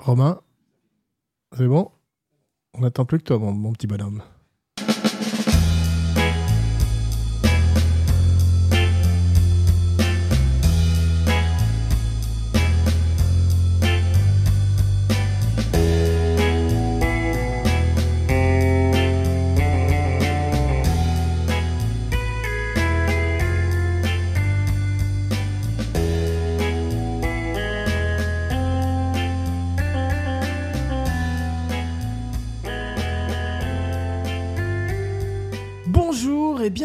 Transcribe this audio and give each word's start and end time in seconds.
Romain, 0.00 0.40
c'est 1.54 1.66
bon? 1.66 1.90
On 2.72 2.80
n'attend 2.80 3.04
plus 3.04 3.18
que 3.18 3.24
toi, 3.24 3.38
mon, 3.38 3.72
petit 3.74 3.86
bonhomme. 3.86 4.22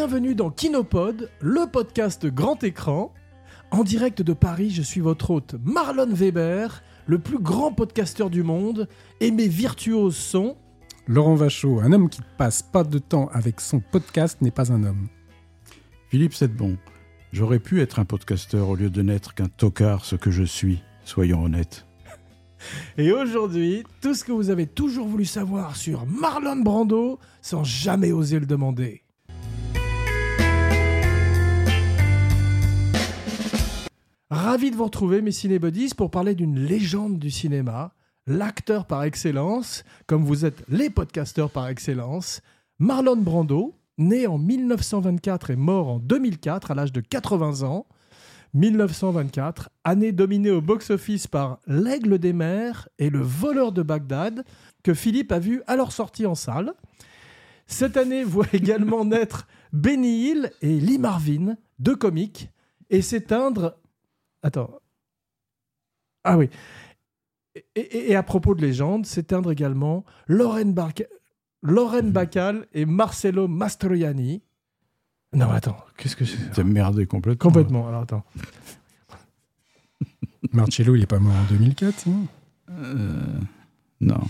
Bienvenue 0.06 0.36
dans 0.36 0.50
Kinopod, 0.50 1.32
le 1.40 1.68
podcast 1.68 2.26
grand 2.26 2.62
écran. 2.62 3.12
En 3.72 3.82
direct 3.82 4.22
de 4.22 4.34
Paris, 4.34 4.70
je 4.70 4.82
suis 4.82 5.00
votre 5.00 5.32
hôte 5.32 5.56
Marlon 5.64 6.06
Weber, 6.06 6.84
le 7.06 7.18
plus 7.18 7.40
grand 7.40 7.72
podcasteur 7.72 8.30
du 8.30 8.44
monde, 8.44 8.88
et 9.18 9.32
mes 9.32 9.48
virtuoses 9.48 10.14
sont... 10.14 10.56
Laurent 11.08 11.34
Vachaud, 11.34 11.80
un 11.80 11.90
homme 11.90 12.08
qui 12.08 12.20
ne 12.20 12.26
passe 12.38 12.62
pas 12.62 12.84
de 12.84 13.00
temps 13.00 13.28
avec 13.32 13.60
son 13.60 13.80
podcast 13.80 14.40
n'est 14.42 14.52
pas 14.52 14.72
un 14.72 14.84
homme. 14.84 15.08
Philippe 16.08 16.34
Sedbon, 16.34 16.76
j'aurais 17.32 17.58
pu 17.58 17.80
être 17.80 17.98
un 17.98 18.04
podcasteur 18.04 18.68
au 18.68 18.76
lieu 18.76 18.90
de 18.90 19.02
n'être 19.02 19.34
qu'un 19.34 19.48
tocard, 19.48 20.04
ce 20.04 20.14
que 20.14 20.30
je 20.30 20.44
suis, 20.44 20.84
soyons 21.02 21.42
honnêtes. 21.42 21.84
Et 22.96 23.10
aujourd'hui, 23.10 23.82
tout 24.00 24.14
ce 24.14 24.22
que 24.22 24.30
vous 24.30 24.50
avez 24.50 24.68
toujours 24.68 25.08
voulu 25.08 25.24
savoir 25.24 25.74
sur 25.74 26.06
Marlon 26.06 26.62
Brando 26.62 27.18
sans 27.42 27.64
jamais 27.64 28.12
oser 28.12 28.38
le 28.38 28.46
demander. 28.46 29.02
Ravi 34.30 34.72
de 34.72 34.76
vous 34.76 34.86
retrouver, 34.86 35.22
mes 35.22 35.30
cinébodies, 35.30 35.94
pour 35.96 36.10
parler 36.10 36.34
d'une 36.34 36.58
légende 36.58 37.20
du 37.20 37.30
cinéma, 37.30 37.92
l'acteur 38.26 38.84
par 38.84 39.04
excellence, 39.04 39.84
comme 40.08 40.24
vous 40.24 40.44
êtes 40.44 40.64
les 40.68 40.90
podcasteurs 40.90 41.48
par 41.48 41.68
excellence, 41.68 42.40
Marlon 42.80 43.18
Brando, 43.18 43.76
né 43.98 44.26
en 44.26 44.36
1924 44.36 45.50
et 45.50 45.56
mort 45.56 45.86
en 45.86 45.98
2004 46.00 46.72
à 46.72 46.74
l'âge 46.74 46.92
de 46.92 47.00
80 47.00 47.62
ans. 47.62 47.86
1924, 48.54 49.70
année 49.84 50.10
dominée 50.10 50.50
au 50.50 50.60
box-office 50.60 51.28
par 51.28 51.60
L'Aigle 51.68 52.18
des 52.18 52.32
Mers 52.32 52.88
et 52.98 53.10
Le 53.10 53.20
Voleur 53.20 53.70
de 53.70 53.82
Bagdad, 53.82 54.44
que 54.82 54.92
Philippe 54.92 55.30
a 55.30 55.38
vu 55.38 55.62
à 55.68 55.76
leur 55.76 55.92
sortie 55.92 56.26
en 56.26 56.34
salle. 56.34 56.74
Cette 57.68 57.96
année 57.96 58.24
voit 58.24 58.46
également 58.52 59.04
naître 59.04 59.46
Benny 59.72 60.30
Hill 60.30 60.50
et 60.62 60.80
Lee 60.80 60.98
Marvin, 60.98 61.56
deux 61.78 61.94
comiques, 61.96 62.50
et 62.90 63.02
s'éteindre. 63.02 63.76
Attends. 64.46 64.70
Ah 66.22 66.38
oui. 66.38 66.48
Et, 67.56 67.64
et- 67.80 68.10
et 68.12 68.16
à 68.16 68.22
propos 68.22 68.54
de 68.54 68.60
légende, 68.62 69.04
s'éteindre 69.06 69.50
également 69.50 70.04
Lauren, 70.28 70.72
Barca- 70.72 71.08
Lauren 71.62 72.10
Bacall 72.12 72.66
et 72.72 72.86
Marcello 72.86 73.48
Mastroianni. 73.48 74.42
Non, 75.32 75.50
attends, 75.50 75.76
qu'est-ce 75.96 76.14
que 76.14 76.24
c'est 76.24 76.52
T'es 76.52 76.62
merdé 76.62 77.06
complètement. 77.06 77.50
Complètement. 77.50 77.88
Alors 77.88 78.02
attends. 78.02 78.24
Marcello, 80.52 80.94
il 80.94 81.02
est 81.02 81.06
pas 81.06 81.18
mort 81.18 81.34
en 81.34 81.44
2004, 81.48 81.98
sinon 81.98 82.28
Euh, 82.70 83.20
non. 84.00 84.20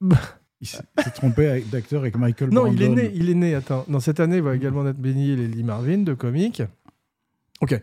Il 0.62 0.66
s'est 0.68 0.82
trompé 1.14 1.60
d'acteur 1.70 2.00
avec 2.00 2.16
Michael 2.16 2.48
Non, 2.50 2.66
il 2.66 2.80
est 2.80 2.88
né, 2.88 3.10
il 3.14 3.28
est 3.28 3.34
né, 3.34 3.54
attends. 3.54 3.84
Non, 3.88 4.00
cette 4.00 4.20
année, 4.20 4.36
il 4.38 4.42
va 4.42 4.56
également 4.56 4.84
naître 4.84 4.98
Benny 4.98 5.32
Hill 5.34 5.40
et 5.40 5.48
Lee 5.48 5.62
Marvin, 5.62 5.98
deux 5.98 6.16
comiques. 6.16 6.62
Ok. 7.60 7.78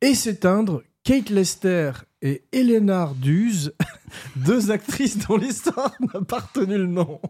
Et 0.00 0.14
s'éteindre 0.14 0.82
Kate 1.02 1.30
Lester 1.30 1.92
et 2.22 2.44
Eleanor 2.52 3.14
Duse, 3.14 3.74
deux 4.36 4.70
actrices 4.70 5.18
dont 5.26 5.36
l'histoire 5.36 5.94
n'a 6.00 6.22
pas 6.22 6.40
retenu 6.40 6.78
le 6.78 6.86
nom. 6.86 7.20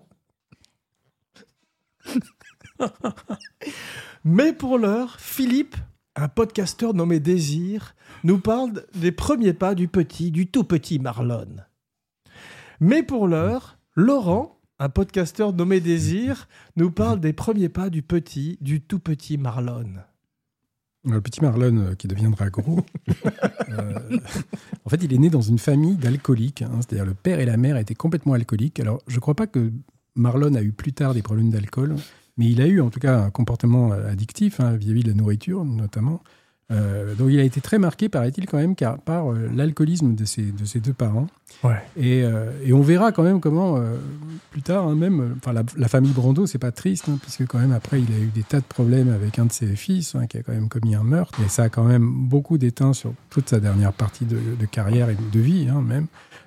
Mais 4.24 4.52
pour 4.52 4.78
l'heure, 4.78 5.18
Philippe, 5.18 5.76
un 6.16 6.28
podcasteur 6.28 6.94
nommé 6.94 7.18
Désir, 7.20 7.94
nous 8.22 8.38
parle 8.38 8.84
des 8.94 9.12
premiers 9.12 9.52
pas 9.52 9.74
du 9.74 9.88
petit, 9.88 10.30
du 10.30 10.46
tout 10.46 10.64
petit 10.64 10.98
Marlon. 10.98 11.56
Mais 12.80 13.02
pour 13.02 13.26
l'heure, 13.26 13.78
Laurent, 13.94 14.60
un 14.78 14.88
podcasteur 14.88 15.52
nommé 15.52 15.80
Désir, 15.80 16.48
nous 16.76 16.90
parle 16.90 17.20
des 17.20 17.32
premiers 17.32 17.68
pas 17.68 17.90
du 17.90 18.02
petit, 18.02 18.58
du 18.60 18.80
tout 18.80 18.98
petit 18.98 19.38
Marlon. 19.38 19.94
Le 21.04 21.20
petit 21.20 21.42
Marlon 21.42 21.76
euh, 21.78 21.94
qui 21.94 22.08
deviendra 22.08 22.50
gros. 22.50 22.80
Euh, 23.70 24.18
en 24.84 24.90
fait, 24.90 25.02
il 25.02 25.12
est 25.12 25.18
né 25.18 25.30
dans 25.30 25.40
une 25.40 25.58
famille 25.58 25.96
d'alcooliques. 25.96 26.62
hein, 26.62 26.78
C'est-à-dire, 26.80 27.06
le 27.06 27.14
père 27.14 27.40
et 27.40 27.44
la 27.44 27.56
mère 27.56 27.76
étaient 27.76 27.94
complètement 27.94 28.34
alcooliques. 28.34 28.78
Alors, 28.78 29.00
je 29.08 29.16
ne 29.16 29.20
crois 29.20 29.34
pas 29.34 29.48
que 29.48 29.72
Marlon 30.14 30.54
a 30.54 30.62
eu 30.62 30.70
plus 30.70 30.92
tard 30.92 31.12
des 31.12 31.22
problèmes 31.22 31.50
d'alcool, 31.50 31.96
mais 32.36 32.46
il 32.46 32.60
a 32.60 32.66
eu 32.66 32.80
en 32.80 32.90
tout 32.90 33.00
cas 33.00 33.18
un 33.18 33.30
comportement 33.30 33.92
euh, 33.92 34.08
addictif 34.08 34.60
hein, 34.60 34.76
vis-à-vis 34.76 35.02
de 35.02 35.08
la 35.08 35.14
nourriture, 35.14 35.64
notamment. 35.64 36.22
Euh, 36.70 37.14
donc, 37.14 37.28
il 37.30 37.38
a 37.38 37.42
été 37.42 37.60
très 37.60 37.78
marqué, 37.78 38.08
paraît-il, 38.08 38.46
quand 38.46 38.56
même, 38.56 38.74
car, 38.74 38.98
par 38.98 39.30
euh, 39.30 39.50
l'alcoolisme 39.54 40.14
de 40.14 40.24
ses, 40.24 40.42
de 40.50 40.64
ses 40.64 40.80
deux 40.80 40.94
parents. 40.94 41.26
Ouais. 41.62 41.76
Et, 41.96 42.22
euh, 42.24 42.50
et 42.64 42.72
on 42.72 42.80
verra 42.80 43.12
quand 43.12 43.22
même 43.22 43.40
comment, 43.40 43.78
plus 44.50 44.62
tard, 44.62 44.88
hein, 44.88 44.94
même, 44.94 45.36
enfin, 45.36 45.52
la, 45.52 45.62
la 45.76 45.88
famille 45.88 46.12
Brando, 46.12 46.46
c'est 46.46 46.58
pas 46.58 46.72
triste, 46.72 47.04
hein, 47.08 47.18
puisque 47.20 47.46
quand 47.46 47.58
même 47.58 47.72
après, 47.72 48.00
il 48.00 48.10
a 48.12 48.18
eu 48.18 48.30
des 48.34 48.42
tas 48.42 48.60
de 48.60 48.64
problèmes 48.64 49.10
avec 49.12 49.38
un 49.38 49.44
de 49.44 49.52
ses 49.52 49.76
fils, 49.76 50.14
hein, 50.14 50.26
qui 50.26 50.38
a 50.38 50.42
quand 50.42 50.52
même 50.52 50.68
commis 50.68 50.94
un 50.94 51.04
meurtre. 51.04 51.38
Et 51.44 51.48
ça 51.48 51.64
a 51.64 51.68
quand 51.68 51.84
même 51.84 52.10
beaucoup 52.28 52.56
d'éteint 52.56 52.94
sur 52.94 53.12
toute 53.30 53.48
sa 53.50 53.60
dernière 53.60 53.92
partie 53.92 54.24
de, 54.24 54.38
de 54.58 54.66
carrière 54.66 55.10
et 55.10 55.16
de 55.32 55.40
vie, 55.40 55.66
même. 55.66 56.06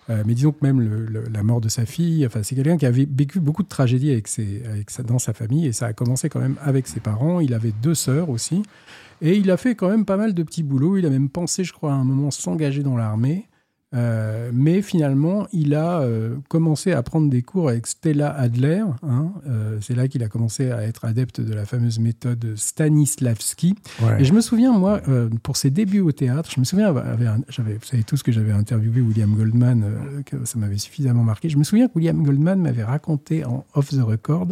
Mais 0.09 0.35
disons 0.35 0.53
que 0.53 0.65
même 0.65 0.79
le- 0.79 1.05
le- 1.05 1.25
la 1.31 1.43
mort 1.43 1.59
de 1.59 1.67
sa 1.67 1.85
fille, 1.85 2.25
enfin, 2.25 2.39
c'est 2.41 2.55
quelqu'un 2.55 2.77
qui 2.77 2.85
avait 2.85 3.05
vécu 3.11 3.41
beaucoup 3.41 3.61
de 3.61 3.67
tragédies 3.67 4.11
avec 4.11 4.29
ses, 4.29 4.63
avec 4.65 4.89
sa, 4.89 5.03
dans 5.03 5.19
sa 5.19 5.33
famille, 5.33 5.67
et 5.67 5.73
ça 5.73 5.87
a 5.87 5.93
commencé 5.93 6.29
quand 6.29 6.39
même 6.39 6.55
avec 6.63 6.87
ses 6.87 7.01
parents. 7.01 7.41
Il 7.41 7.53
avait 7.53 7.73
deux 7.83 7.93
sœurs 7.95 8.29
aussi. 8.29 8.63
Et 9.21 9.37
il 9.37 9.49
a 9.51 9.57
fait 9.57 9.75
quand 9.75 9.89
même 9.89 10.05
pas 10.05 10.17
mal 10.17 10.33
de 10.33 10.43
petits 10.43 10.63
boulots. 10.63 10.97
Il 10.97 11.05
a 11.05 11.09
même 11.09 11.29
pensé, 11.29 11.63
je 11.63 11.73
crois, 11.73 11.91
à 11.91 11.95
un 11.95 12.03
moment 12.03 12.31
s'engager 12.31 12.83
dans 12.83 12.97
l'armée. 12.97 13.47
Euh, 13.95 14.51
mais 14.53 14.81
finalement, 14.81 15.47
il 15.53 15.73
a 15.73 16.01
euh, 16.01 16.35
commencé 16.49 16.91
à 16.91 17.01
prendre 17.03 17.29
des 17.29 17.41
cours 17.41 17.69
avec 17.69 17.87
Stella 17.87 18.29
Adler. 18.29 18.83
hein. 19.03 19.31
Euh, 19.47 19.77
c'est 19.81 19.95
là 19.95 20.09
qu'il 20.09 20.23
a 20.23 20.27
commencé 20.27 20.71
à 20.71 20.83
être 20.83 21.05
adepte 21.05 21.39
de 21.39 21.53
la 21.53 21.65
fameuse 21.65 21.99
méthode 21.99 22.55
Stanislavski. 22.55 23.75
Et 24.19 24.25
je 24.25 24.33
me 24.33 24.41
souviens, 24.41 24.73
moi, 24.73 25.01
pour 25.41 25.55
ses 25.55 25.69
débuts 25.69 26.01
au 26.01 26.11
théâtre, 26.11 26.49
je 26.53 26.59
me 26.59 26.65
souviens, 26.65 26.93
j'avais, 27.49 27.75
vous 27.75 27.85
savez 27.85 28.03
tous 28.03 28.23
que 28.23 28.31
j'avais 28.31 28.51
interviewé 28.51 29.01
William 29.01 29.33
Goldman, 29.33 30.23
que 30.25 30.43
ça 30.45 30.59
m'avait 30.59 30.77
suffisamment 30.77 31.23
marqué. 31.23 31.49
Je 31.49 31.57
me 31.57 31.63
souviens 31.63 31.87
que 31.87 31.93
William 31.95 32.21
Goldman 32.21 32.59
m'avait 32.61 32.83
raconté 32.83 33.45
en 33.45 33.65
off 33.73 33.89
the 33.89 34.01
record, 34.01 34.47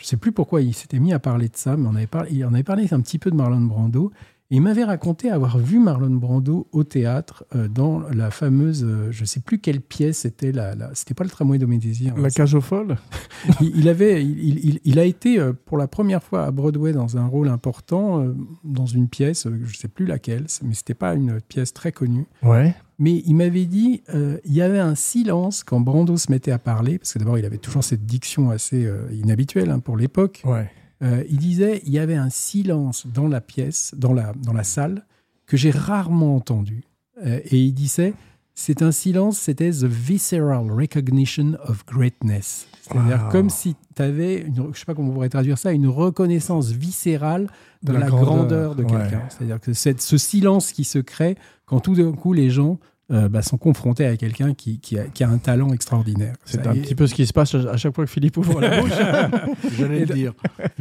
je 0.00 0.04
ne 0.06 0.08
sais 0.08 0.16
plus 0.16 0.32
pourquoi 0.32 0.62
il 0.62 0.74
s'était 0.74 0.98
mis 0.98 1.12
à 1.12 1.18
parler 1.18 1.48
de 1.48 1.56
ça, 1.56 1.76
mais 1.76 1.86
on 1.86 1.94
avait 1.94 2.06
parlé, 2.06 2.30
il 2.32 2.44
en 2.46 2.54
avait 2.54 2.62
parlé 2.62 2.88
un 2.90 3.00
petit 3.02 3.18
peu 3.18 3.30
de 3.30 3.36
Marlon 3.36 3.60
Brando. 3.60 4.10
Il 4.52 4.62
m'avait 4.62 4.82
raconté 4.82 5.30
avoir 5.30 5.58
vu 5.58 5.78
Marlon 5.78 6.10
Brando 6.10 6.66
au 6.72 6.82
théâtre 6.82 7.44
euh, 7.54 7.68
dans 7.68 8.00
la 8.12 8.32
fameuse, 8.32 8.84
euh, 8.84 9.06
je 9.12 9.20
ne 9.20 9.26
sais 9.26 9.38
plus 9.38 9.60
quelle 9.60 9.80
pièce 9.80 10.18
c'était, 10.18 10.50
la, 10.50 10.74
la- 10.74 10.90
c'était 10.94 11.14
pas 11.14 11.22
le 11.22 11.30
tramway 11.30 11.58
de 11.58 11.66
mes 11.66 11.78
désirs. 11.78 12.16
La 12.18 12.30
cage 12.30 12.54
aux 12.56 12.60
folles 12.60 12.96
il, 13.60 13.70
il 13.76 13.88
avait, 13.88 14.24
il, 14.24 14.58
il- 14.64 14.80
il 14.84 14.98
a 14.98 15.04
été 15.04 15.38
euh, 15.38 15.52
pour 15.52 15.78
la 15.78 15.86
première 15.86 16.22
fois 16.24 16.46
à 16.46 16.50
Broadway 16.50 16.92
dans 16.92 17.16
un 17.16 17.26
rôle 17.26 17.46
important, 17.48 18.22
euh, 18.24 18.34
dans 18.64 18.86
une 18.86 19.06
pièce, 19.08 19.44
je 19.44 19.50
ne 19.50 19.72
sais 19.72 19.86
plus 19.88 20.04
laquelle, 20.06 20.46
mais 20.64 20.74
c'était 20.74 20.94
pas 20.94 21.14
une 21.14 21.40
pièce 21.40 21.72
très 21.72 21.92
connue. 21.92 22.26
Ouais. 22.42 22.74
Mais 22.98 23.22
il 23.26 23.34
m'avait 23.34 23.64
dit, 23.66 24.02
il 24.12 24.52
y 24.52 24.60
avait 24.60 24.78
un 24.80 24.94
silence 24.94 25.64
quand 25.64 25.80
Brando 25.80 26.18
se 26.18 26.30
mettait 26.30 26.50
à 26.50 26.58
parler, 26.58 26.98
parce 26.98 27.14
que 27.14 27.18
d'abord 27.18 27.38
il 27.38 27.46
avait 27.46 27.56
toujours 27.56 27.82
cette 27.82 28.04
diction 28.04 28.50
assez 28.50 28.86
inhabituelle 29.10 29.70
hein, 29.70 29.78
pour 29.78 29.96
l'époque. 29.96 30.42
Ouais. 30.44 30.70
Euh, 31.02 31.24
il 31.30 31.38
disait, 31.38 31.80
il 31.86 31.92
y 31.92 31.98
avait 31.98 32.16
un 32.16 32.30
silence 32.30 33.06
dans 33.06 33.26
la 33.28 33.40
pièce, 33.40 33.94
dans 33.96 34.12
la, 34.12 34.32
dans 34.42 34.52
la 34.52 34.64
salle, 34.64 35.06
que 35.46 35.56
j'ai 35.56 35.70
rarement 35.70 36.36
entendu. 36.36 36.84
Euh, 37.24 37.40
et 37.44 37.58
il 37.58 37.72
disait, 37.72 38.12
c'est 38.54 38.82
un 38.82 38.92
silence, 38.92 39.38
c'était 39.38 39.70
the 39.70 39.84
visceral 39.84 40.70
recognition 40.70 41.56
of 41.66 41.84
greatness. 41.86 42.66
C'est-à-dire 42.82 43.24
Wow. 43.24 43.30
comme 43.30 43.50
si 43.50 43.76
tu 43.96 44.02
avais, 44.02 44.40
une, 44.42 44.70
je 44.74 44.78
sais 44.78 44.84
pas 44.84 44.94
comment 44.94 45.10
on 45.10 45.14
pourrait 45.14 45.28
traduire 45.28 45.56
ça, 45.58 45.72
une 45.72 45.86
reconnaissance 45.86 46.70
viscérale 46.70 47.46
de, 47.82 47.88
De 47.88 47.92
la 47.94 48.00
la, 48.00 48.06
grandeur, 48.08 48.26
grandeur, 48.26 48.74
de 48.74 48.82
quelqu'un. 48.82 49.18
ouais. 49.18 49.24
C'est-à-dire 49.30 49.60
que 49.60 49.72
c'est 49.72 50.00
ce 50.00 50.18
silence 50.18 50.72
qui 50.72 50.84
se 50.84 50.98
crée 50.98 51.36
quand 51.66 51.80
tout 51.80 51.94
d'un 51.94 52.12
coup 52.12 52.32
les 52.32 52.50
gens 52.50 52.78
euh, 53.10 53.28
bah, 53.28 53.42
sont 53.42 53.58
confrontés 53.58 54.06
à 54.06 54.16
quelqu'un 54.16 54.54
qui, 54.54 54.78
qui, 54.78 54.98
a, 54.98 55.04
qui, 55.04 55.24
a, 55.24 55.28
un 55.28 55.38
talent 55.38 55.72
extraordinaire. 55.72 56.34
C'est 56.44 56.66
un 56.66 56.74
petit 56.74 56.94
peu 56.94 57.06
ce 57.06 57.14
qui 57.14 57.26
se 57.26 57.32
passe 57.32 57.54
à 57.54 57.76
chaque 57.76 57.94
fois 57.94 58.04
que 58.04 58.10
Philippe 58.10 58.36
ouvre 58.36 58.60
la 58.60 58.80
bouche. 58.80 58.92
J'allais 59.78 60.04
le 60.04 60.14
dire. 60.14 60.32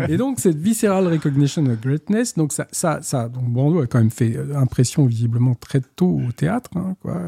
Et 0.08 0.18
donc, 0.18 0.40
cette 0.40 0.58
visceral 0.58 1.08
recognition 1.08 1.66
of 1.66 1.82
greatness, 1.82 2.36
donc 2.36 2.54
ça, 2.54 2.68
ça, 2.72 3.00
ça 3.02 3.30
donc 3.30 3.46
Brando 3.46 3.82
a 3.82 3.88
quand 3.88 4.00
même 4.00 4.12
fait 4.12 4.36
euh, 4.36 4.56
impression 4.56 5.06
visiblement 5.06 5.56
très 5.56 5.82
tôt 5.82 6.22
au 6.28 6.32
théâtre. 6.32 6.70
Hein, 6.76 6.96
quoi. 7.02 7.20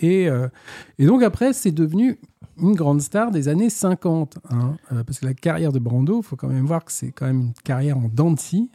Et, 0.00 0.28
euh, 0.28 0.48
et 0.98 1.06
donc, 1.06 1.22
après, 1.22 1.52
c'est 1.52 1.72
devenu 1.72 2.18
une 2.60 2.74
grande 2.74 3.00
star 3.00 3.30
des 3.30 3.48
années 3.48 3.70
50. 3.70 4.38
Hein, 4.50 4.76
euh, 4.92 5.04
parce 5.04 5.20
que 5.20 5.26
la 5.26 5.34
carrière 5.34 5.72
de 5.72 5.78
Brando, 5.78 6.20
il 6.20 6.24
faut 6.24 6.36
quand 6.36 6.48
même 6.48 6.66
voir 6.66 6.84
que 6.84 6.92
c'est 6.92 7.10
quand 7.10 7.26
même 7.26 7.40
une 7.40 7.52
carrière 7.64 7.98
en 7.98 8.08
dents. 8.08 8.28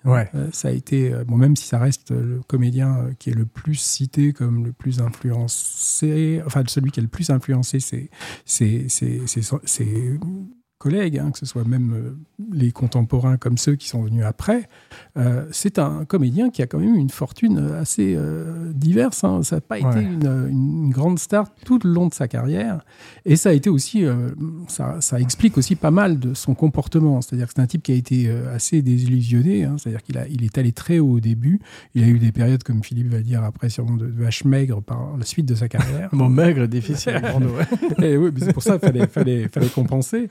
Ouais. 0.04 0.30
Euh, 0.34 0.50
ça 0.52 0.70
a 0.70 0.72
été, 0.72 1.14
euh, 1.14 1.24
bon, 1.24 1.38
même 1.38 1.56
si 1.56 1.68
ça 1.68 1.78
reste 1.78 2.12
le 2.12 2.42
comédien 2.48 3.10
qui 3.20 3.30
est 3.30 3.36
le 3.36 3.46
plus 3.46 3.76
cité 3.76 4.34
comme 4.34 4.66
le 4.66 4.72
plus 4.72 5.00
influencé, 5.00 6.42
enfin 6.46 6.64
celui 6.68 6.92
qui 6.92 7.00
est 7.00 7.04
le 7.04 7.10
plus 7.10 7.30
influencé, 7.30 7.80
c'est 7.80 8.10
collègues, 10.84 11.18
hein, 11.18 11.32
que 11.32 11.40
ce 11.40 11.46
soit 11.46 11.64
même 11.64 11.94
euh, 11.94 12.16
les 12.52 12.72
contemporains 12.72 13.38
comme 13.38 13.58
ceux 13.58 13.76
qui 13.76 13.88
sont 13.88 14.02
venus 14.04 14.24
après, 14.26 14.68
euh, 15.18 15.46
c'est 15.52 15.80
un 15.80 16.06
comédien 16.06 16.50
qui 16.50 16.62
a 16.62 16.68
quand 16.68 16.80
même 16.80 16.96
une 16.96 17.10
fortune 17.10 17.58
assez 17.80 18.16
euh, 18.18 18.72
diverse. 18.74 19.24
Hein. 19.24 19.42
Ça 19.44 19.56
n'a 19.58 19.62
pas 19.62 19.80
Ouais. 19.80 19.92
été 19.92 20.02
une, 20.02 20.48
une 20.50 20.90
grande 20.92 21.18
star 21.20 21.46
tout 21.66 21.80
le 21.84 21.90
long 21.92 22.08
de 22.08 22.14
sa 22.14 22.28
carrière. 22.28 22.84
Et 23.26 23.36
ça 23.36 23.50
a 23.50 23.54
été 23.54 23.70
aussi, 23.70 24.06
euh, 24.06 24.30
ça, 24.68 25.02
ça 25.02 25.20
explique 25.20 25.58
aussi 25.58 25.76
pas 25.76 25.92
mal 25.92 26.20
de 26.20 26.34
son 26.34 26.54
comportement. 26.54 27.22
C'est-à-dire 27.22 27.48
que 27.48 27.54
c'est 27.56 27.62
un 27.62 27.68
type 27.68 27.82
qui 27.84 27.92
a 27.92 27.96
été 27.96 28.30
assez 28.54 28.82
désillusionné. 28.82 29.64
hein. 29.64 29.76
C'est-à-dire 29.78 30.04
qu'il 30.04 30.20
il 30.30 30.44
est 30.44 30.58
allé 30.58 30.72
très 30.74 31.00
haut 31.00 31.14
au 31.14 31.20
début. 31.20 31.60
Il 31.96 32.04
a 32.04 32.08
eu 32.08 32.20
des 32.20 32.32
périodes, 32.32 32.64
comme 32.64 32.84
Philippe 32.84 33.08
va 33.10 33.20
dire 33.22 33.44
après, 33.44 33.70
sûrement 33.70 33.98
de, 33.98 34.06
de 34.08 34.22
vache 34.24 34.44
maigre 34.46 34.82
par 34.82 35.18
la 35.18 35.26
suite 35.26 35.46
de 35.46 35.56
sa 35.56 35.68
carrière. 35.68 36.10
Mon 36.14 36.30
maigre, 36.30 36.68
difficile. 36.68 37.20
Brando, 37.22 37.48
ouais. 37.50 38.06
Et 38.06 38.18
oui, 38.18 38.30
mais 38.34 38.40
c'est 38.46 38.54
pour 38.54 38.64
ça 38.64 38.78
qu'il 38.78 38.88
fallait, 38.90 39.08
fallait, 39.08 39.48
fallait 39.48 39.70
compenser. 39.70 40.30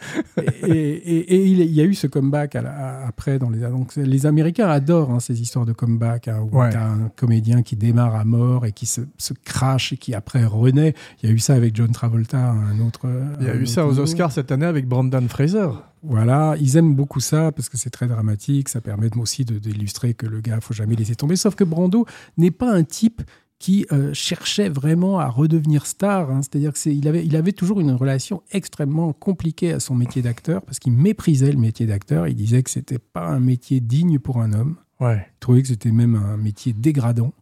Et, 0.66 0.70
et- 0.70 1.34
et 1.34 1.46
il 1.46 1.62
y 1.72 1.80
a 1.80 1.84
eu 1.84 1.94
ce 1.94 2.06
comeback 2.06 2.56
à 2.56 2.62
la- 2.62 2.70
à- 2.72 3.06
après. 3.06 3.38
Dans 3.38 3.50
les, 3.50 3.60
donc, 3.60 3.94
les 3.96 4.26
Américains 4.26 4.68
adorent 4.68 5.10
hein, 5.10 5.20
ces 5.20 5.40
histoires 5.40 5.64
de 5.66 5.72
comeback, 5.72 6.28
hein, 6.28 6.40
où 6.50 6.58
Ouais. 6.58 6.70
tu 6.70 6.76
as 6.76 6.86
un 6.86 7.10
comédien 7.16 7.62
qui 7.62 7.76
démarre 7.76 8.14
à 8.14 8.24
mort 8.24 8.66
et 8.66 8.72
qui 8.72 8.86
se, 8.86 9.00
se 9.18 9.32
crache 9.44 9.92
et 9.92 9.96
qui 9.96 10.14
après 10.14 10.44
renaît. 10.44 10.94
Il 11.22 11.28
y 11.28 11.32
a 11.32 11.34
eu 11.34 11.38
ça 11.38 11.54
avec 11.54 11.74
John 11.76 11.90
Travolta, 11.92 12.50
un 12.50 12.80
autre. 12.80 13.06
Il 13.40 13.46
y 13.46 13.50
a 13.50 13.54
eu 13.54 13.66
ça 13.66 13.86
aux. 13.86 13.98
Oscars 13.98 14.32
cette 14.32 14.50
année 14.52 14.66
avec 14.66 14.86
Brandon 14.88 15.26
Fraser. 15.28 15.68
Voilà, 16.04 16.56
ils 16.60 16.76
aiment 16.76 16.96
beaucoup 16.96 17.20
ça 17.20 17.52
parce 17.52 17.68
que 17.68 17.76
c'est 17.76 17.90
très 17.90 18.08
dramatique. 18.08 18.68
Ça 18.68 18.80
permet 18.80 19.08
aussi 19.16 19.44
de- 19.44 19.58
d'illustrer 19.58 20.14
que 20.14 20.26
le 20.26 20.40
gars, 20.40 20.58
faut 20.60 20.74
jamais 20.74 20.96
laisser 20.96 21.14
tomber. 21.14 21.36
Sauf 21.36 21.54
que 21.54 21.62
Brando 21.62 22.06
n'est 22.36 22.50
pas 22.50 22.72
un 22.74 22.82
type 22.82 23.22
qui 23.62 23.86
euh, 23.92 24.12
cherchait 24.12 24.68
vraiment 24.68 25.20
à 25.20 25.28
redevenir 25.28 25.86
star. 25.86 26.32
hein. 26.32 26.40
C'est-à-dire 26.42 26.72
qu'il 26.72 27.06
avait, 27.06 27.24
il 27.24 27.36
avait 27.36 27.52
toujours 27.52 27.78
une 27.78 27.92
relation 27.92 28.42
extrêmement 28.50 29.12
compliquée 29.12 29.72
à 29.72 29.78
son 29.78 29.94
métier 29.94 30.20
d'acteur 30.20 30.62
parce 30.62 30.80
qu'il 30.80 30.92
méprisait 30.94 31.52
le 31.52 31.58
métier 31.58 31.86
d'acteur. 31.86 32.26
Il 32.26 32.34
disait 32.34 32.64
que 32.64 32.70
c'était 32.70 32.98
pas 32.98 33.28
un 33.28 33.38
métier 33.38 33.78
digne 33.78 34.18
pour 34.18 34.40
un 34.40 34.52
homme. 34.52 34.78
Ouais. 34.98 35.28
Il 35.36 35.38
trouvait 35.38 35.62
que 35.62 35.68
c'était 35.68 35.92
même 35.92 36.16
un 36.16 36.36
métier 36.36 36.72
dégradant. 36.72 37.32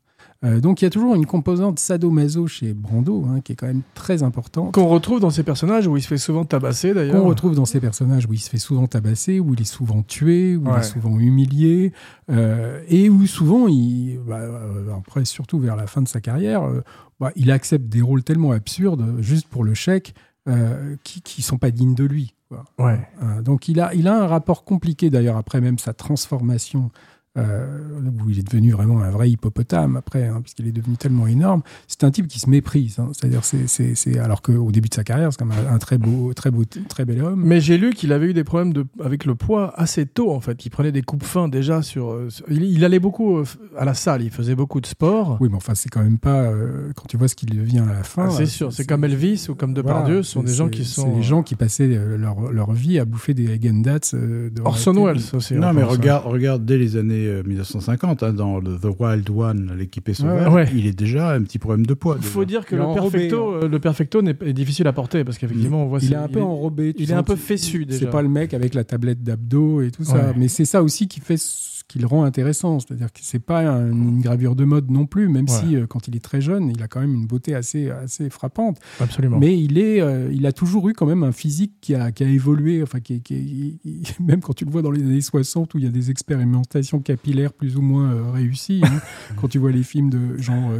Euh, 0.43 0.61
donc 0.61 0.81
il 0.81 0.85
y 0.85 0.87
a 0.87 0.91
toujours 0.91 1.15
une 1.15 1.27
composante 1.27 1.79
sadomaso 1.79 2.47
chez 2.47 2.73
Brando 2.73 3.27
hein, 3.29 3.41
qui 3.43 3.53
est 3.53 3.57
quand 3.57 3.67
même 3.67 3.83
très 3.95 4.23
importante. 4.23 4.73
Qu'on 4.73 4.89
retrouve 4.89 5.21
dans 5.21 5.31
ces 5.31 5.43
personnages 5.43 5.87
où 5.87 5.97
il 5.97 6.03
se 6.03 6.09
fait 6.09 6.17
souvent 6.19 6.45
tabasser 6.45 6.95
d'ailleurs. 6.95 7.21
Qu'on 7.21 7.29
retrouve 7.29 7.55
dans 7.55 7.67
ces 7.67 7.79
personnages 7.79 8.27
où 8.27 8.33
il 8.33 8.39
se 8.39 8.49
fait 8.49 8.59
souvent 8.59 8.87
tabasser, 8.87 9.39
où 9.39 9.53
il 9.53 9.61
est 9.61 9.65
souvent 9.65 10.03
tué, 10.03 10.57
où 10.57 10.65
il 10.67 10.79
est 10.79 10.83
souvent 10.83 11.19
humilié, 11.19 11.93
euh, 12.31 12.83
et 12.89 13.11
où 13.11 13.27
souvent, 13.27 13.69
il, 13.69 14.19
bah, 14.27 14.39
euh, 14.39 14.97
après, 14.97 15.27
surtout 15.27 15.59
vers 15.59 15.77
la 15.77 15.87
fin 15.87 16.01
de 16.01 16.09
sa 16.09 16.21
carrière, 16.21 16.63
bah, 17.19 17.33
il 17.37 17.51
accepte 17.51 17.87
des 17.87 18.01
rôles 18.01 18.25
tellement 18.25 18.53
absurdes, 18.53 19.21
juste 19.21 19.47
pour 19.47 19.63
le 19.63 19.75
chèque, 19.75 20.15
euh, 20.49 20.97
qui 21.05 21.41
ne 21.41 21.45
sont 21.45 21.59
pas 21.59 21.71
dignes 21.71 21.95
de 21.95 22.05
lui. 22.05 22.35
Ouais. 22.79 22.99
Euh, 23.23 23.43
donc 23.43 23.69
il 23.69 23.81
a, 23.81 23.95
il 23.95 24.09
a 24.09 24.23
un 24.23 24.27
rapport 24.27 24.65
compliqué 24.65 25.11
d'ailleurs 25.11 25.37
après 25.37 25.61
même 25.61 25.79
sa 25.79 25.93
transformation, 25.93 26.91
euh, 27.39 27.67
où 28.25 28.29
il 28.31 28.39
est 28.41 28.43
devenu 28.43 28.73
vraiment 28.73 29.01
un 29.03 29.11
vrai 29.11 29.31
hippopotame 29.31 29.97
après, 29.97 30.27
hein, 30.27 30.41
puisqu'il 30.43 30.67
est 30.67 30.73
devenu 30.73 30.97
tellement 30.97 31.27
énorme. 31.29 31.63
C'est 31.87 32.03
un 32.05 32.11
type 32.11 32.27
qui 32.27 32.41
se 32.41 32.51
méprise, 32.51 32.99
hein. 32.99 33.11
c'est-à-dire 33.13 33.45
c'est, 33.45 33.69
c'est, 33.69 33.95
c'est- 33.95 34.19
alors 34.19 34.43
qu'au 34.43 34.73
début 34.73 34.89
de 34.89 34.95
sa 34.95 35.05
carrière 35.05 35.33
c'est 35.33 35.39
quand 35.39 35.47
même 35.47 35.59
un, 35.69 35.75
un 35.75 35.79
très 35.79 35.97
beau, 35.97 36.35
très 36.35 36.51
beau, 36.51 36.65
très 36.89 37.05
bel 37.05 37.23
homme. 37.23 37.43
Mais 37.45 37.61
j'ai 37.61 37.79
lu 37.79 37.91
qu'il 37.91 38.13
avait 38.13 38.27
eu 38.31 38.35
des 38.35 38.43
problèmes 38.45 38.73
de, 38.73 38.85
avec 39.03 39.25
le 39.27 39.35
poids 39.37 39.73
assez 39.79 40.07
tôt 40.07 40.33
en 40.33 40.41
fait. 40.41 40.65
Il 40.67 40.71
prenait 40.71 40.93
des 40.93 41.03
coupes 41.03 41.23
fins 41.23 41.49
déjà 41.49 41.83
sur. 41.83 42.11
euh, 42.11 42.31
sur- 42.31 42.45
il, 42.51 42.65
il 42.65 42.85
allait 42.85 42.99
beaucoup 42.99 43.39
euh, 43.39 43.45
à 43.79 43.85
la 43.85 43.95
salle, 43.95 44.23
il 44.23 44.31
faisait 44.31 44.57
beaucoup 44.57 44.81
de 44.81 44.87
sport. 44.87 45.39
Oui, 45.41 45.49
mais 45.51 45.57
enfin 45.57 45.75
c'est 45.77 45.89
quand 45.89 46.03
même 46.03 46.19
pas 46.19 46.43
euh, 46.43 46.91
quand 46.97 47.05
tu 47.09 47.17
vois 47.17 47.29
ce 47.29 47.37
qu'il 47.37 47.57
devient 47.57 47.85
à 47.89 47.93
la 47.93 48.03
fin. 48.03 48.27
Ah, 48.27 48.31
c'est 48.31 48.43
euh, 48.43 48.47
sûr, 48.47 48.73
c'est 48.73 48.87
comme 48.87 49.05
Elvis 49.05 49.47
ou 49.49 49.55
comme 49.55 49.73
Depardieu, 49.73 50.15
voilà, 50.15 50.23
ce 50.25 50.31
sont 50.33 50.43
des 50.43 50.53
gens 50.53 50.69
qui 50.69 50.85
sont. 50.85 51.07
C'est 51.07 51.17
des 51.17 51.23
gens 51.23 51.43
qui 51.43 51.55
passaient 51.55 51.87
leur, 51.87 52.51
leur 52.51 52.73
vie 52.73 52.99
à 52.99 53.05
bouffer 53.05 53.35
des 53.35 53.47
euh, 54.15 54.51
devant 54.51 54.65
la 54.65 54.71
Orson. 54.71 55.05
Welles 55.05 55.21
aussi. 55.35 55.55
Non, 55.55 55.69
on 55.69 55.75
mais 55.75 55.83
hein. 55.83 55.87
regarde, 55.87 56.27
regarde 56.27 56.65
dès 56.65 56.79
les 56.79 56.97
années 56.97 57.20
euh, 57.27 57.43
1950, 57.45 58.23
hein, 58.23 58.33
dans 58.33 58.59
le 58.59 58.77
The 58.79 58.89
Wild 58.99 59.29
One, 59.31 59.75
l'équipé 59.77 60.15
sauvage, 60.15 60.53
Ouais. 60.53 60.69
il 60.75 60.87
est 60.87 60.99
déjà 60.99 61.33
un 61.35 61.43
petit 61.43 61.59
problème 61.59 61.87
de 61.87 61.95
poids. 61.95 62.17
Il 62.19 62.25
faut 62.27 62.45
dire 62.45 62.65
que 62.67 62.75
Il 62.75 62.79
est 62.79 62.79
le 62.79 62.85
enrobé, 62.85 63.11
perfecto, 63.11 63.55
euh, 63.55 63.69
le 63.69 63.79
perfecto 63.79 64.23
n'est 64.23 64.37
est 64.45 64.53
difficile 64.53 64.87
à 64.87 64.93
porter 64.93 65.25
parce 65.25 65.39
qu'effectivement 65.39 65.85
on 65.85 65.89
voit. 65.89 65.99
Il 66.03 66.13
est 66.13 66.17
un 66.17 66.29
peu 66.29 66.43
enrobé. 66.43 66.95
Il 66.97 67.11
est 67.11 67.15
un 67.15 67.23
peu 67.23 67.37
fessu 67.37 67.85
déjà. 67.87 68.01
C'est 68.01 68.11
pas 68.11 68.23
le 68.23 68.29
mec 68.29 68.55
avec 68.55 68.75
la 68.75 68.85
tablette 68.85 69.23
d'abdos 69.23 69.83
et 69.83 69.91
tout 69.91 70.05
ça. 70.05 70.15
Ouais. 70.15 70.33
Mais 70.37 70.49
c'est 70.49 70.65
ça 70.65 70.83
aussi 70.83 71.09
qui 71.09 71.21
fait 71.21 71.37
qui 71.91 71.99
le 71.99 72.07
rend 72.07 72.25
intéressant. 72.25 72.79
C'est-à-dire 72.79 73.13
que 73.13 73.19
c'est 73.23 73.39
pas 73.41 73.61
un- 73.69 73.91
une 73.91 74.21
gravure 74.21 74.55
de 74.55 74.65
mode 74.65 74.91
non 74.91 75.07
plus, 75.07 75.29
même 75.29 75.47
Ouais. 75.49 75.69
si 75.69 75.77
euh, 75.77 75.87
quand 75.87 76.07
il 76.09 76.15
est 76.17 76.21
très 76.25 76.41
jeune, 76.41 76.71
il 76.71 76.83
a 76.83 76.89
quand 76.89 77.01
même 77.01 77.15
une 77.15 77.27
beauté 77.27 77.55
assez, 77.55 77.91
assez 77.91 78.31
frappante. 78.31 78.79
Absolument. 79.01 79.39
Mais 79.39 79.59
il, 79.59 79.77
est, 79.79 80.01
euh, 80.01 80.31
il 80.33 80.47
a 80.47 80.53
toujours 80.53 80.89
eu 80.89 80.93
quand 80.93 81.07
même 81.07 81.23
un 81.25 81.33
physique 81.33 81.73
qui 81.81 81.95
a, 81.95 82.13
qui 82.13 82.23
a 82.25 82.29
évolué. 82.29 82.83
Enfin, 82.83 83.01
qui, 83.01 83.21
qui 83.21 83.79
même 84.21 84.41
quand 84.41 84.53
tu 84.55 84.65
le 84.65 84.71
vois 84.71 84.83
dans 84.83 84.91
les 84.93 85.03
années 85.03 85.21
60 85.21 85.75
où 85.75 85.79
il 85.79 85.85
y 85.85 85.89
a 85.89 85.91
des 85.91 86.11
expérimentations 86.11 87.01
capillaires 87.01 87.53
plus 87.53 87.77
ou 87.77 87.83
moins 87.83 88.13
euh, 88.13 88.31
réussies, 88.31 88.81
hein, 88.85 89.01
quand 89.41 89.49
tu 89.49 89.59
vois 89.59 89.73
les 89.73 89.83
films 89.83 90.11
de 90.11 90.37
genre 90.39 90.71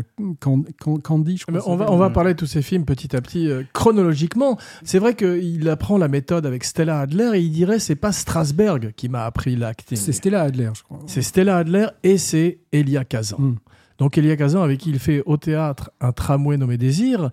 Can- 0.41 0.63
Can- 0.81 0.99
Candy, 0.99 1.37
je 1.39 1.45
crois. 1.47 1.55
Que 1.59 1.65
ça 1.65 1.69
on, 1.71 1.77
va, 1.77 1.91
on 1.93 1.97
va 1.97 2.11
parler 2.11 2.35
de 2.35 2.39
tous 2.39 2.47
ces 2.47 2.63
films 2.63 2.85
petit 2.85 3.15
à 3.17 3.21
petit 3.21 3.49
chronologiquement. 3.73 4.59
C'est 4.85 4.99
vrai 4.99 5.15
qu'il 5.17 5.69
apprend 5.69 5.99
la 5.99 6.09
méthode 6.09 6.47
avec 6.47 6.65
Stella 6.65 7.01
Adler 7.01 7.33
et 7.35 7.41
il 7.41 7.51
dirait 7.51 7.79
c'est 7.79 7.97
pas 7.97 8.13
Strasberg 8.13 8.93
qui 8.97 9.09
m'a 9.09 9.25
appris 9.25 9.57
l'acting. 9.57 9.99
C'est 9.99 10.13
Stella 10.13 10.43
Adler, 10.43 10.71
je 10.75 10.83
crois. 10.83 11.00
C'est 11.07 11.23
Stella 11.23 11.59
Adler 11.59 11.87
et 12.03 12.19
c'est 12.19 12.59
Elia 12.73 13.05
Kazan. 13.05 13.39
Mm. 13.39 13.57
Donc 13.99 14.17
Elia 14.19 14.37
Kazan 14.37 14.63
avec 14.63 14.79
qui 14.81 14.91
il 14.91 14.99
fait 14.99 15.23
au 15.27 15.37
théâtre 15.37 15.91
un 16.01 16.13
tramway 16.13 16.57
nommé 16.57 16.79
Désir. 16.79 17.31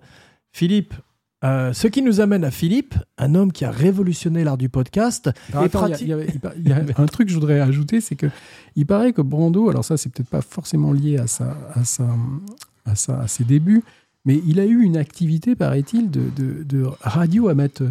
Philippe, 0.52 0.94
euh, 1.44 1.72
ce 1.72 1.86
qui 1.86 2.02
nous 2.02 2.20
amène 2.20 2.44
à 2.44 2.50
Philippe, 2.50 2.94
un 3.16 3.34
homme 3.34 3.52
qui 3.52 3.64
a 3.64 3.70
révolutionné 3.70 4.42
l'art 4.44 4.58
du 4.58 4.68
podcast. 4.68 5.30
Alors, 5.52 5.62
Et 5.62 5.66
y 5.66 5.66
a- 5.66 5.68
pratique- 5.70 6.06
y, 6.08 6.68
y 6.68 6.72
a 6.72 6.76
un 6.98 7.06
truc 7.06 7.28
que 7.28 7.32
je 7.32 7.38
voudrais 7.38 7.60
ajouter, 7.60 8.00
c'est 8.00 8.16
que 8.16 8.26
il 8.76 8.86
paraît 8.86 9.12
que 9.12 9.22
Brando, 9.22 9.70
alors 9.70 9.84
ça 9.84 9.96
c'est 9.96 10.10
peut-être 10.12 10.28
pas 10.30 10.42
forcément 10.42 10.92
lié 10.92 11.18
à, 11.18 11.26
sa, 11.26 11.56
à, 11.74 11.84
sa, 11.84 12.08
à, 12.84 12.94
sa- 12.96 13.20
à 13.20 13.28
ses 13.28 13.44
débuts, 13.44 13.84
mais 14.28 14.40
il 14.46 14.60
a 14.60 14.66
eu 14.66 14.82
une 14.82 14.96
activité, 14.98 15.56
paraît-il, 15.56 16.10
de, 16.10 16.20
de, 16.36 16.62
de 16.62 16.84
radio 17.00 17.48
amateur. 17.48 17.88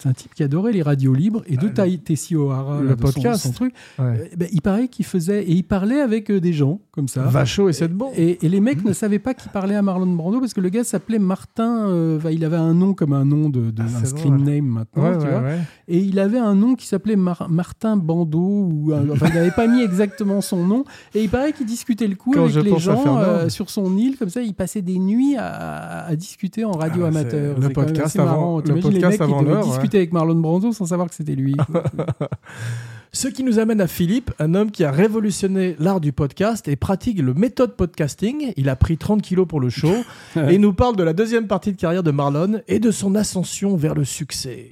C'est 0.00 0.08
un 0.08 0.12
type 0.12 0.34
qui 0.34 0.42
adorait 0.42 0.72
les 0.72 0.82
radios 0.82 1.12
libres 1.14 1.42
et 1.46 1.56
de 1.56 1.66
Ah, 1.68 1.82
Tai 1.86 1.98
Tessie 1.98 2.36
O'Hara, 2.36 2.80
le 2.80 2.90
son- 2.90 2.96
podcast. 2.96 3.42
son 3.42 3.50
truc. 3.52 3.74
Ouais. 3.98 4.04
euh, 4.04 4.24
ben, 4.36 4.48
il 4.52 4.62
paraît 4.62 4.88
qu'il 4.88 5.04
faisait 5.04 5.42
et 5.42 5.52
il 5.52 5.64
parlait 5.64 6.00
avec 6.00 6.30
euh, 6.30 6.38
des 6.40 6.52
gens 6.52 6.80
comme 6.92 7.08
ça. 7.08 7.22
Vachaud 7.22 7.68
et 7.68 7.72
c'est 7.72 7.88
bon. 7.88 8.10
Et, 8.16 8.44
et 8.44 8.48
les 8.48 8.60
mecs 8.60 8.84
ne 8.84 8.92
savaient 8.92 9.18
pas 9.18 9.34
qu'il 9.34 9.50
parlait 9.50 9.74
à 9.74 9.82
Marlon 9.82 10.06
Brando 10.14 10.38
parce 10.38 10.54
que 10.54 10.60
le 10.60 10.68
gars 10.68 10.84
s'appelait 10.84 11.18
Martin. 11.18 11.88
euh, 11.88 12.20
il 12.30 12.44
avait 12.44 12.56
un 12.56 12.74
nom 12.74 12.94
comme 12.94 13.12
un 13.14 13.24
nom 13.24 13.48
de, 13.48 13.70
de 13.70 13.82
Ah, 13.82 13.98
un 14.00 14.04
screen 14.04 14.36
name 14.44 14.66
maintenant. 14.66 15.02
Ouais, 15.02 15.18
tu 15.18 15.24
ouais, 15.24 15.30
vois. 15.40 15.50
Et 15.88 15.98
il 15.98 16.18
avait 16.20 16.38
un 16.38 16.54
nom 16.54 16.74
qui 16.76 16.86
s'appelait 16.86 17.16
Mar- 17.16 17.48
Martin 17.50 17.96
Bandeau. 17.96 18.68
Ou 18.70 18.92
un- 18.92 19.08
enfin, 19.10 19.26
il 19.28 19.34
n'avait 19.34 19.50
pas 19.50 19.66
mis 19.66 19.82
exactement 19.82 20.40
son 20.40 20.64
nom. 20.66 20.84
Et 21.14 21.22
il 21.24 21.30
paraît 21.30 21.52
qu'il 21.52 21.66
discutait 21.66 22.06
le 22.06 22.14
coup 22.16 22.32
Quand 22.32 22.44
avec 22.44 22.64
les 22.64 22.78
gens 22.78 23.18
euh, 23.18 23.48
sur 23.48 23.70
son 23.70 23.96
île. 23.96 24.16
Comme 24.18 24.28
ça, 24.28 24.42
il 24.42 24.52
passait 24.54 24.82
des 24.82 24.98
nuits 24.98 25.36
à, 25.38 25.79
à 25.80 26.16
discuter 26.16 26.64
en 26.64 26.72
radio 26.72 27.04
Ah, 27.04 27.08
amateur. 27.08 27.58
le 27.58 27.68
podcast 27.70 28.18
avant- 28.18 28.58
le 28.58 28.62
T'imagines 28.64 28.90
les 28.90 29.00
podcast 29.00 29.10
mecs 29.10 29.28
qui 29.28 29.32
avant 29.34 29.42
devaient 29.42 29.52
l'heure, 29.54 29.64
ouais. 29.66 29.70
discuter 29.72 29.96
avec 29.98 30.12
Marlon 30.12 30.34
Brando 30.36 30.72
sans 30.72 30.86
savoir 30.86 31.08
que 31.08 31.14
c'était 31.14 31.34
lui. 31.34 31.56
Ce 33.12 33.26
qui 33.26 33.42
nous 33.42 33.58
amène 33.58 33.80
à 33.80 33.88
Philippe, 33.88 34.30
un 34.38 34.54
homme 34.54 34.70
qui 34.70 34.84
a 34.84 34.92
révolutionné 34.92 35.74
l'art 35.80 36.00
du 36.00 36.12
podcast 36.12 36.68
et 36.68 36.76
pratique 36.76 37.20
le 37.20 37.34
méthode 37.34 37.74
podcasting. 37.76 38.52
Il 38.56 38.68
a 38.68 38.76
pris 38.76 38.98
30 38.98 39.20
kilos 39.20 39.48
pour 39.48 39.58
le 39.58 39.68
show 39.68 39.92
et 40.36 40.54
il 40.54 40.60
nous 40.60 40.72
parle 40.72 40.94
de 40.94 41.02
la 41.02 41.12
deuxième 41.12 41.48
partie 41.48 41.72
de 41.72 41.76
carrière 41.76 42.04
de 42.04 42.12
Marlon 42.12 42.60
et 42.68 42.78
de 42.78 42.92
son 42.92 43.16
ascension 43.16 43.76
vers 43.76 43.94
le 43.94 44.04
succès. 44.04 44.70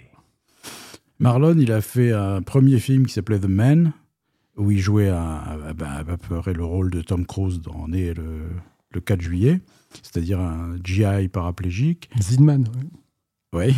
Marlon, 1.19 1.57
il 1.59 1.73
a 1.73 1.81
fait 1.81 2.13
un 2.13 2.41
premier 2.43 2.79
film 2.79 3.07
qui 3.07 3.13
s'appelait 3.15 3.41
The 3.41 3.49
Man, 3.49 3.93
où 4.57 4.71
il 4.71 4.79
jouait 4.79 5.09
à, 5.09 5.21
à- 5.21 5.99
à 5.99 6.05
peu 6.05 6.37
près 6.39 6.53
le 6.53 6.65
rôle 6.65 6.91
de 6.91 7.01
Tom 7.03 7.27
Cruise 7.27 7.61
dans 7.61 7.89
Né 7.89 8.15
le, 8.15 8.23
le 8.93 9.01
4 9.01 9.21
juillet, 9.21 9.61
c'est-à-dire 10.03 10.41
un 10.41 10.77
GI 10.85 11.29
paraplégique. 11.29 12.09
Zinman. 12.21 12.69
ouais. 13.53 13.69
Oui. 13.69 13.75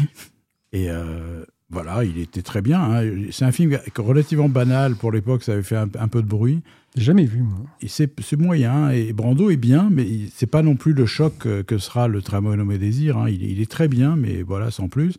Et 0.73 0.89
euh, 0.91 1.45
voilà, 1.69 2.05
il 2.05 2.19
était 2.19 2.43
très 2.43 2.63
bien. 2.63 2.81
hein. 2.81 3.03
C'est 3.31 3.45
un 3.45 3.53
film 3.53 3.79
relativement 3.97 4.49
banal 4.49 4.95
pour 4.97 5.11
l'époque, 5.13 5.43
ça 5.43 5.53
avait 5.53 5.63
fait 5.63 5.77
un, 5.77 5.89
un 5.99 6.09
peu 6.09 6.23
de 6.23 6.29
bruit. 6.29 6.61
Jamais 6.97 7.25
vu, 7.25 7.43
moi. 7.43 7.59
Et 7.81 7.89
c'est 7.89 8.11
moyen. 8.37 8.91
Et 8.91 9.13
Brando 9.13 9.51
est 9.51 9.57
bien, 9.57 9.89
mais 9.93 10.07
c'est 10.35 10.47
pas 10.49 10.63
non 10.63 10.75
plus 10.77 10.93
le 10.93 11.07
choc 11.07 11.47
euh, 11.47 11.63
que 11.63 11.79
sera 11.79 12.09
le 12.09 12.21
Tramway 12.23 12.57
nommé 12.57 12.79
Désir. 12.79 13.17
hein. 13.19 13.29
Il, 13.29 13.45
est- 13.45 13.51
il 13.51 13.61
est 13.61 13.71
très 13.71 13.87
bien, 13.89 14.17
mais 14.17 14.43
voilà, 14.43 14.71
sans 14.73 14.89
plus. 14.89 15.17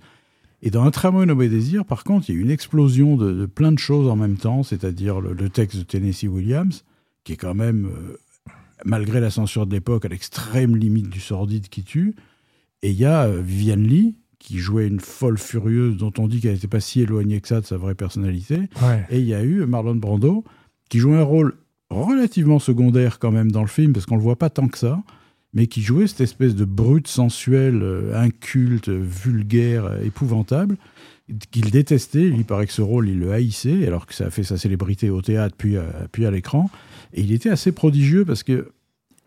Et 0.62 0.70
dans 0.70 0.84
un 0.84 0.92
Tramway 0.92 1.26
nommé 1.26 1.48
Désir, 1.50 1.86
par 1.86 2.04
contre, 2.04 2.30
il 2.30 2.36
y 2.36 2.38
a 2.38 2.40
eu 2.42 2.44
une 2.44 2.52
explosion 2.52 3.16
de, 3.18 3.32
de 3.34 3.46
plein 3.46 3.72
de 3.72 3.80
choses 3.80 4.08
en 4.10 4.16
même 4.18 4.36
temps, 4.38 4.64
c'est-à-dire 4.64 5.20
le, 5.22 5.34
le 5.34 5.50
texte 5.50 5.78
de 5.78 5.84
Tennessee 5.84 6.26
Williams, 6.28 6.84
qui 7.24 7.34
est 7.34 7.38
quand 7.38 7.56
même, 7.56 7.86
euh, 7.86 8.18
malgré 8.86 9.20
la 9.20 9.30
censure 9.30 9.66
de 9.66 9.72
l'époque, 9.72 10.06
à 10.06 10.08
l'extrême 10.10 10.76
limite 10.76 11.10
du 11.10 11.20
sordide 11.20 11.68
qui 11.70 11.84
tue. 11.84 12.16
Et 12.82 12.92
il 12.92 12.98
y 12.98 13.06
a 13.06 13.26
euh, 13.26 13.42
Viviane 13.42 13.84
Lee, 13.84 14.16
qui 14.40 14.58
jouait 14.58 14.88
une 14.88 15.00
folle 15.00 15.38
furieuse 15.38 15.98
dont 15.98 16.12
on 16.18 16.28
dit 16.28 16.42
qu'elle 16.42 16.54
n'était 16.54 16.68
pas 16.68 16.80
si 16.80 17.02
éloignée 17.02 17.40
que 17.42 17.48
ça 17.48 17.62
de 17.62 17.66
sa 17.66 17.78
vraie 17.78 17.96
personnalité. 17.96 18.70
Ouais. 18.82 19.06
Et 19.12 19.20
il 19.20 19.26
y 19.26 19.36
a 19.36 19.44
eu 19.44 19.66
Marlon 19.66 19.96
Brando, 19.96 20.44
qui 20.90 20.98
joue 20.98 21.14
un 21.14 21.24
rôle 21.24 21.56
relativement 21.92 22.60
secondaire 22.60 23.20
quand 23.20 23.32
même 23.32 23.52
dans 23.52 23.62
le 23.62 23.68
film, 23.68 23.94
parce 23.94 24.06
qu'on 24.06 24.16
le 24.16 24.24
voit 24.24 24.38
pas 24.38 24.50
tant 24.50 24.68
que 24.68 24.78
ça, 24.78 25.04
mais 25.54 25.68
qui 25.68 25.82
jouait 25.82 26.08
cette 26.08 26.22
espèce 26.22 26.56
de 26.56 26.66
brute 26.66 27.08
sensuelle, 27.08 27.82
euh, 27.84 28.16
inculte, 28.16 28.90
vulgaire, 28.90 29.86
euh, 29.86 30.04
épouvantable, 30.04 30.78
qu'il 31.52 31.72
détestait. 31.72 32.28
Il 32.28 32.46
paraît 32.46 32.68
que 32.68 32.74
ce 32.74 32.82
rôle, 32.82 33.10
il 33.10 33.20
le 33.20 33.32
haïssait, 33.32 33.88
alors 33.88 34.06
que 34.06 34.14
ça 34.14 34.28
a 34.28 34.30
fait 34.30 34.44
sa 34.44 34.58
célébrité 34.58 35.10
au 35.10 35.22
théâtre 35.22 35.56
puis 35.58 35.78
à, 35.78 35.86
puis 36.12 36.26
à 36.26 36.32
l'écran. 36.32 36.70
Et 37.14 37.22
il 37.22 37.32
était 37.32 37.50
assez 37.50 37.72
prodigieux 37.72 38.26
parce 38.26 38.44
que 38.44 38.72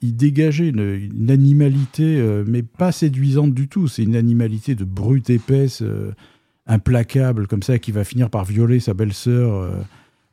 il 0.05 0.17
dégageait 0.17 0.69
une, 0.69 1.31
animalité, 1.31 2.19
euh, 2.19 2.45
mais 2.47 2.63
pas 2.63 2.93
séduisante 2.93 3.55
du 3.55 3.69
tout. 3.69 3.89
C'est 3.89 4.03
une 4.03 4.17
animalité 4.17 4.75
de 4.75 4.85
brute 4.85 5.31
épaisse, 5.31 5.81
euh, 5.81 6.13
implacable, 6.67 7.47
comme 7.47 7.63
ça, 7.63 7.79
qui 7.79 7.91
va 7.91 8.05
finir 8.05 8.29
par 8.29 8.45
violer 8.45 8.81
sa 8.81 8.93
belle-sœur 8.93 9.55
euh, 9.55 9.71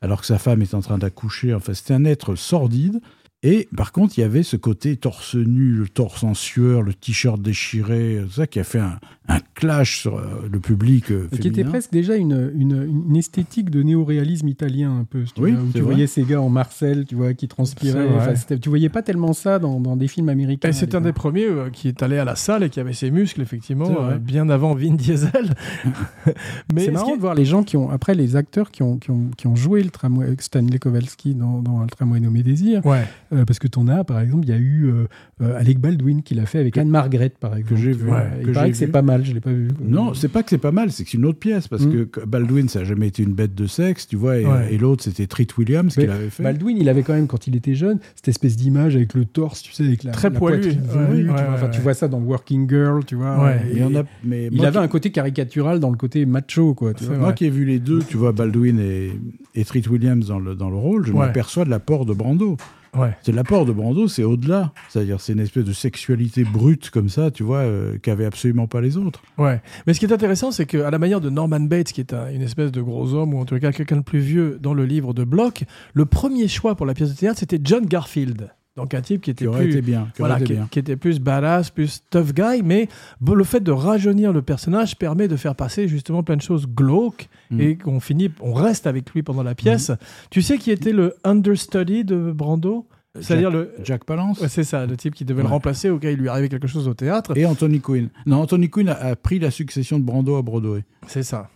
alors 0.02 0.20
que 0.20 0.26
sa 0.26 0.38
femme 0.38 0.60
est 0.60 0.74
en 0.74 0.80
train 0.80 0.98
d'accoucher. 0.98 1.54
Enfin, 1.54 1.72
c'était 1.72 1.94
un 1.94 2.04
être 2.04 2.34
sordide. 2.34 3.00
Et 3.44 3.68
par 3.76 3.90
contre, 3.92 4.16
il 4.18 4.20
y 4.20 4.24
avait 4.24 4.44
ce 4.44 4.56
côté 4.56 4.96
torse 4.96 5.34
nu, 5.34 5.72
le 5.72 5.88
torse 5.88 6.22
en 6.22 6.34
sueur, 6.34 6.82
le 6.82 6.94
t-shirt 6.94 7.40
déchiré, 7.42 8.20
tout 8.24 8.30
ça 8.34 8.46
qui 8.46 8.60
a 8.60 8.64
fait 8.64 8.78
un, 8.78 9.00
un 9.28 9.38
clash 9.54 9.98
sur 10.02 10.16
euh, 10.18 10.48
le 10.50 10.60
public 10.60 11.10
euh, 11.10 11.26
qui 11.40 11.48
était 11.48 11.64
presque 11.64 11.90
déjà 11.90 12.14
une, 12.14 12.52
une, 12.56 13.04
une 13.08 13.16
esthétique 13.16 13.70
de 13.70 13.82
néo-réalisme 13.82 14.46
italien 14.46 14.96
un 14.96 15.04
peu. 15.04 15.24
tu 15.24 15.40
Oui, 15.42 15.52
vois, 15.52 15.60
où 15.62 15.66
c'est 15.66 15.72
tu 15.72 15.78
vrai. 15.80 15.92
voyais 15.92 16.06
ces 16.06 16.22
gars 16.22 16.40
en 16.40 16.50
Marcel, 16.50 17.04
tu 17.04 17.16
vois, 17.16 17.34
qui 17.34 17.48
transpiraient. 17.48 18.08
Enfin, 18.14 18.34
tu 18.60 18.68
voyais 18.68 18.88
pas 18.88 19.02
tellement 19.02 19.32
ça 19.32 19.58
dans, 19.58 19.80
dans 19.80 19.96
des 19.96 20.06
films 20.06 20.28
américains. 20.28 20.68
Et 20.68 20.72
c'est 20.72 20.94
un 20.94 21.00
des 21.00 21.12
premiers 21.12 21.46
euh, 21.46 21.70
qui 21.70 21.88
est 21.88 22.00
allé 22.02 22.18
à 22.18 22.24
la 22.24 22.36
salle 22.36 22.62
et 22.62 22.70
qui 22.70 22.78
avait 22.78 22.92
ses 22.92 23.10
muscles, 23.10 23.40
effectivement, 23.42 23.90
euh, 24.02 24.18
bien 24.18 24.48
avant 24.50 24.74
Vin 24.76 24.94
Diesel. 24.94 25.54
Mais 26.72 26.82
C'est 26.82 26.86
ce 26.86 26.90
marrant 26.92 27.16
de 27.16 27.20
voir 27.20 27.34
les 27.34 27.44
gens 27.44 27.64
qui 27.64 27.76
ont, 27.76 27.90
après 27.90 28.14
les 28.14 28.36
acteurs 28.36 28.70
qui 28.70 28.82
ont, 28.84 28.98
qui 28.98 29.10
ont, 29.10 29.30
qui 29.36 29.46
ont 29.48 29.56
joué 29.56 29.82
le 29.82 29.90
tramway, 29.90 30.34
Stanley 30.38 30.78
Kowalski 30.78 31.34
dans, 31.34 31.60
dans 31.60 31.80
le 31.80 31.88
tramway 31.88 32.20
nommé 32.20 32.42
Désir, 32.44 32.84
Ouais. 32.86 33.04
Euh, 33.32 33.44
parce 33.44 33.58
que 33.58 33.68
ton 33.68 33.88
as, 33.88 34.04
par 34.04 34.20
exemple, 34.20 34.44
il 34.46 34.50
y 34.50 34.52
a 34.52 34.58
eu 34.58 34.86
euh, 34.86 35.06
euh, 35.42 35.58
Alec 35.58 35.78
Baldwin 35.78 36.22
qui 36.22 36.34
l'a 36.34 36.46
fait 36.46 36.58
avec 36.58 36.76
Anne 36.78 36.88
Margaret, 36.88 37.32
par 37.38 37.56
exemple. 37.56 37.80
j'ai 37.80 37.92
tu 37.92 37.98
vu, 37.98 38.10
ouais, 38.10 38.18
Il 38.40 38.46
que 38.46 38.52
paraît 38.52 38.66
j'ai 38.66 38.72
que 38.72 38.76
c'est 38.78 38.86
pas 38.88 39.02
mal, 39.02 39.24
je 39.24 39.32
l'ai 39.32 39.40
pas 39.40 39.52
vu. 39.52 39.68
Non, 39.80 40.14
c'est 40.14 40.28
pas 40.28 40.42
que 40.42 40.50
c'est 40.50 40.58
pas 40.58 40.72
mal, 40.72 40.92
c'est 40.92 41.04
que 41.04 41.10
c'est 41.10 41.18
une 41.18 41.24
autre 41.24 41.38
pièce, 41.38 41.68
parce 41.68 41.84
Mm. 41.86 42.06
que 42.06 42.24
Baldwin, 42.26 42.68
ça 42.68 42.80
n'a 42.80 42.84
jamais 42.84 43.08
été 43.08 43.22
une 43.22 43.32
bête 43.32 43.54
de 43.54 43.66
sexe, 43.66 44.06
tu 44.06 44.16
vois, 44.16 44.38
et, 44.38 44.46
Ouais. 44.46 44.74
et 44.74 44.78
l'autre, 44.78 45.04
c'était 45.04 45.26
Treat 45.26 45.56
Williams 45.56 45.94
Mais 45.96 46.02
qui 46.04 46.08
l'avait 46.08 46.30
fait. 46.30 46.42
Baldwin, 46.42 46.76
il 46.78 46.88
avait 46.88 47.02
quand 47.02 47.14
même, 47.14 47.26
quand 47.26 47.46
il 47.46 47.56
était 47.56 47.74
jeune, 47.74 47.98
cette 48.14 48.28
espèce 48.28 48.56
d'image 48.56 48.96
avec 48.96 49.14
le 49.14 49.24
torse, 49.24 49.62
tu 49.62 49.72
sais, 49.72 49.84
avec 49.84 50.04
la, 50.04 50.12
Très 50.12 50.30
la 50.30 50.38
poilu, 50.38 50.60
poitrine 50.60 50.80
ouais, 50.82 51.06
velue, 51.06 51.26
tu, 51.28 51.80
vois. 51.80 51.92
Tu 51.92 51.98
ça 51.98 52.08
dans 52.08 52.20
Working 52.20 52.68
Girl, 52.68 53.04
tu 53.04 53.14
vois. 53.16 53.52
Et- 53.56 53.72
Il 53.72 53.78
y 53.78 53.84
en 53.84 53.94
a, 53.94 54.04
mais 54.24 54.48
il 54.52 54.64
avait 54.66 54.78
un 54.78 54.88
côté 54.88 55.10
caricatural 55.10 55.80
dans 55.80 55.90
le 55.90 55.96
côté 55.96 56.26
macho, 56.26 56.74
quoi. 56.74 56.94
Tu. 56.94 57.04
Moi 57.04 57.32
qui 57.32 57.46
ai 57.46 57.50
vu 57.50 57.64
les 57.64 57.78
deux, 57.78 58.00
tu 58.00 58.16
vois, 58.16 58.32
Baldwin 58.32 58.78
et, 58.78 59.12
et 59.54 59.64
Treat 59.64 59.88
Williams 59.88 60.26
dans 60.26 60.38
le, 60.38 60.54
dans 60.54 60.70
le 60.70 60.76
rôle, 60.76 61.06
je 61.06 61.12
m'aperçois 61.12 61.64
de 61.64 61.70
l'apport 61.70 62.06
de 62.06 62.14
Brando. 62.14 62.56
Ouais. 62.96 63.16
C'est 63.22 63.32
l'apport 63.32 63.64
de 63.64 63.72
Brando, 63.72 64.06
c'est 64.06 64.22
au-delà. 64.22 64.72
C'est-à-dire, 64.90 65.20
c'est 65.20 65.32
une 65.32 65.40
espèce 65.40 65.64
de 65.64 65.72
sexualité 65.72 66.44
brute 66.44 66.90
comme 66.90 67.08
ça, 67.08 67.30
tu 67.30 67.42
vois, 67.42 67.58
euh, 67.60 67.96
qu'avaient 67.98 68.26
absolument 68.26 68.66
pas 68.66 68.80
les 68.80 68.96
autres. 68.98 69.22
Ouais. 69.38 69.60
Mais 69.86 69.94
ce 69.94 70.00
qui 70.00 70.06
est 70.06 70.12
intéressant, 70.12 70.50
c'est 70.50 70.66
qu'à 70.66 70.90
la 70.90 70.98
manière 70.98 71.20
de 71.22 71.30
Norman 71.30 71.60
Bates, 71.60 71.92
qui 71.92 72.00
est 72.00 72.12
un- 72.12 72.30
une 72.30 72.42
espèce 72.42 72.70
de 72.70 72.82
gros 72.82 73.14
homme, 73.14 73.32
ou 73.34 73.38
en 73.40 73.44
tout 73.46 73.58
cas 73.58 73.72
quelqu'un 73.72 73.96
de 73.96 74.02
plus 74.02 74.18
vieux 74.20 74.58
dans 74.60 74.74
le 74.74 74.84
livre 74.84 75.14
de 75.14 75.24
Bloch, 75.24 75.64
le 75.94 76.04
premier 76.04 76.48
choix 76.48 76.74
pour 76.74 76.84
la 76.86 76.94
pièce 76.94 77.10
de 77.10 77.16
théâtre, 77.18 77.38
c'était 77.38 77.60
John 77.62 77.86
Garfield. 77.86 78.50
Donc 78.76 78.94
un 78.94 79.02
type 79.02 79.20
qui 79.20 79.30
était 79.30 79.44
Qui 79.46 79.50
plus... 79.52 79.68
été 79.70 79.82
bien. 79.82 80.08
qui 80.14 80.20
Voilà, 80.20 80.36
été 80.36 80.44
qui, 80.46 80.52
bien. 80.54 80.68
qui 80.70 80.78
était 80.78 80.96
plus 80.96 81.20
badass, 81.20 81.70
plus 81.70 82.02
tough 82.10 82.32
guy, 82.32 82.62
mais 82.64 82.88
bon, 83.20 83.34
le 83.34 83.44
fait 83.44 83.60
de 83.60 83.70
rajeunir 83.70 84.32
le 84.32 84.40
personnage 84.40 84.96
permet 84.96 85.28
de 85.28 85.36
faire 85.36 85.54
passer 85.54 85.88
justement 85.88 86.22
plein 86.22 86.36
de 86.36 86.42
choses 86.42 86.66
glauques 86.66 87.28
Mm. 87.50 87.60
et 87.60 87.76
qu'on 87.76 88.00
finit, 88.00 88.30
on 88.40 88.54
reste 88.54 88.86
avec 88.86 89.10
lui 89.10 89.22
pendant 89.22 89.42
la 89.42 89.54
pièce. 89.54 89.92
Tu 90.30 90.40
sais 90.40 90.56
qui 90.56 90.70
était 90.70 90.92
le 90.92 91.16
understudy 91.22 92.02
de 92.04 92.32
Brando? 92.32 92.86
C'est-à-dire 93.20 93.50
le. 93.50 93.74
Jack 93.84 94.04
Palance? 94.04 94.40
Ouais, 94.40 94.48
c'est 94.48 94.64
ça, 94.64 94.86
le 94.86 94.96
type 94.96 95.14
qui 95.14 95.26
devait 95.26 95.42
le 95.42 95.48
remplacer 95.48 95.90
au 95.90 95.98
cas 95.98 96.08
où 96.08 96.12
il 96.12 96.16
lui 96.16 96.28
arrivait 96.30 96.48
quelque 96.48 96.66
chose 96.66 96.88
au 96.88 96.94
théâtre. 96.94 97.36
et 97.36 97.44
Anthony 97.44 97.78
Quinn. 97.80 98.08
Non, 98.24 98.38
Anthony 98.40 98.70
Quinn 98.70 98.88
a, 98.88 98.94
a 98.94 99.16
pris 99.16 99.38
la 99.38 99.50
succession 99.50 99.98
de 99.98 100.04
Brando 100.04 100.34
à 100.36 100.40
Broadway. 100.40 100.82
C'est 101.08 101.22
ça. 101.22 101.50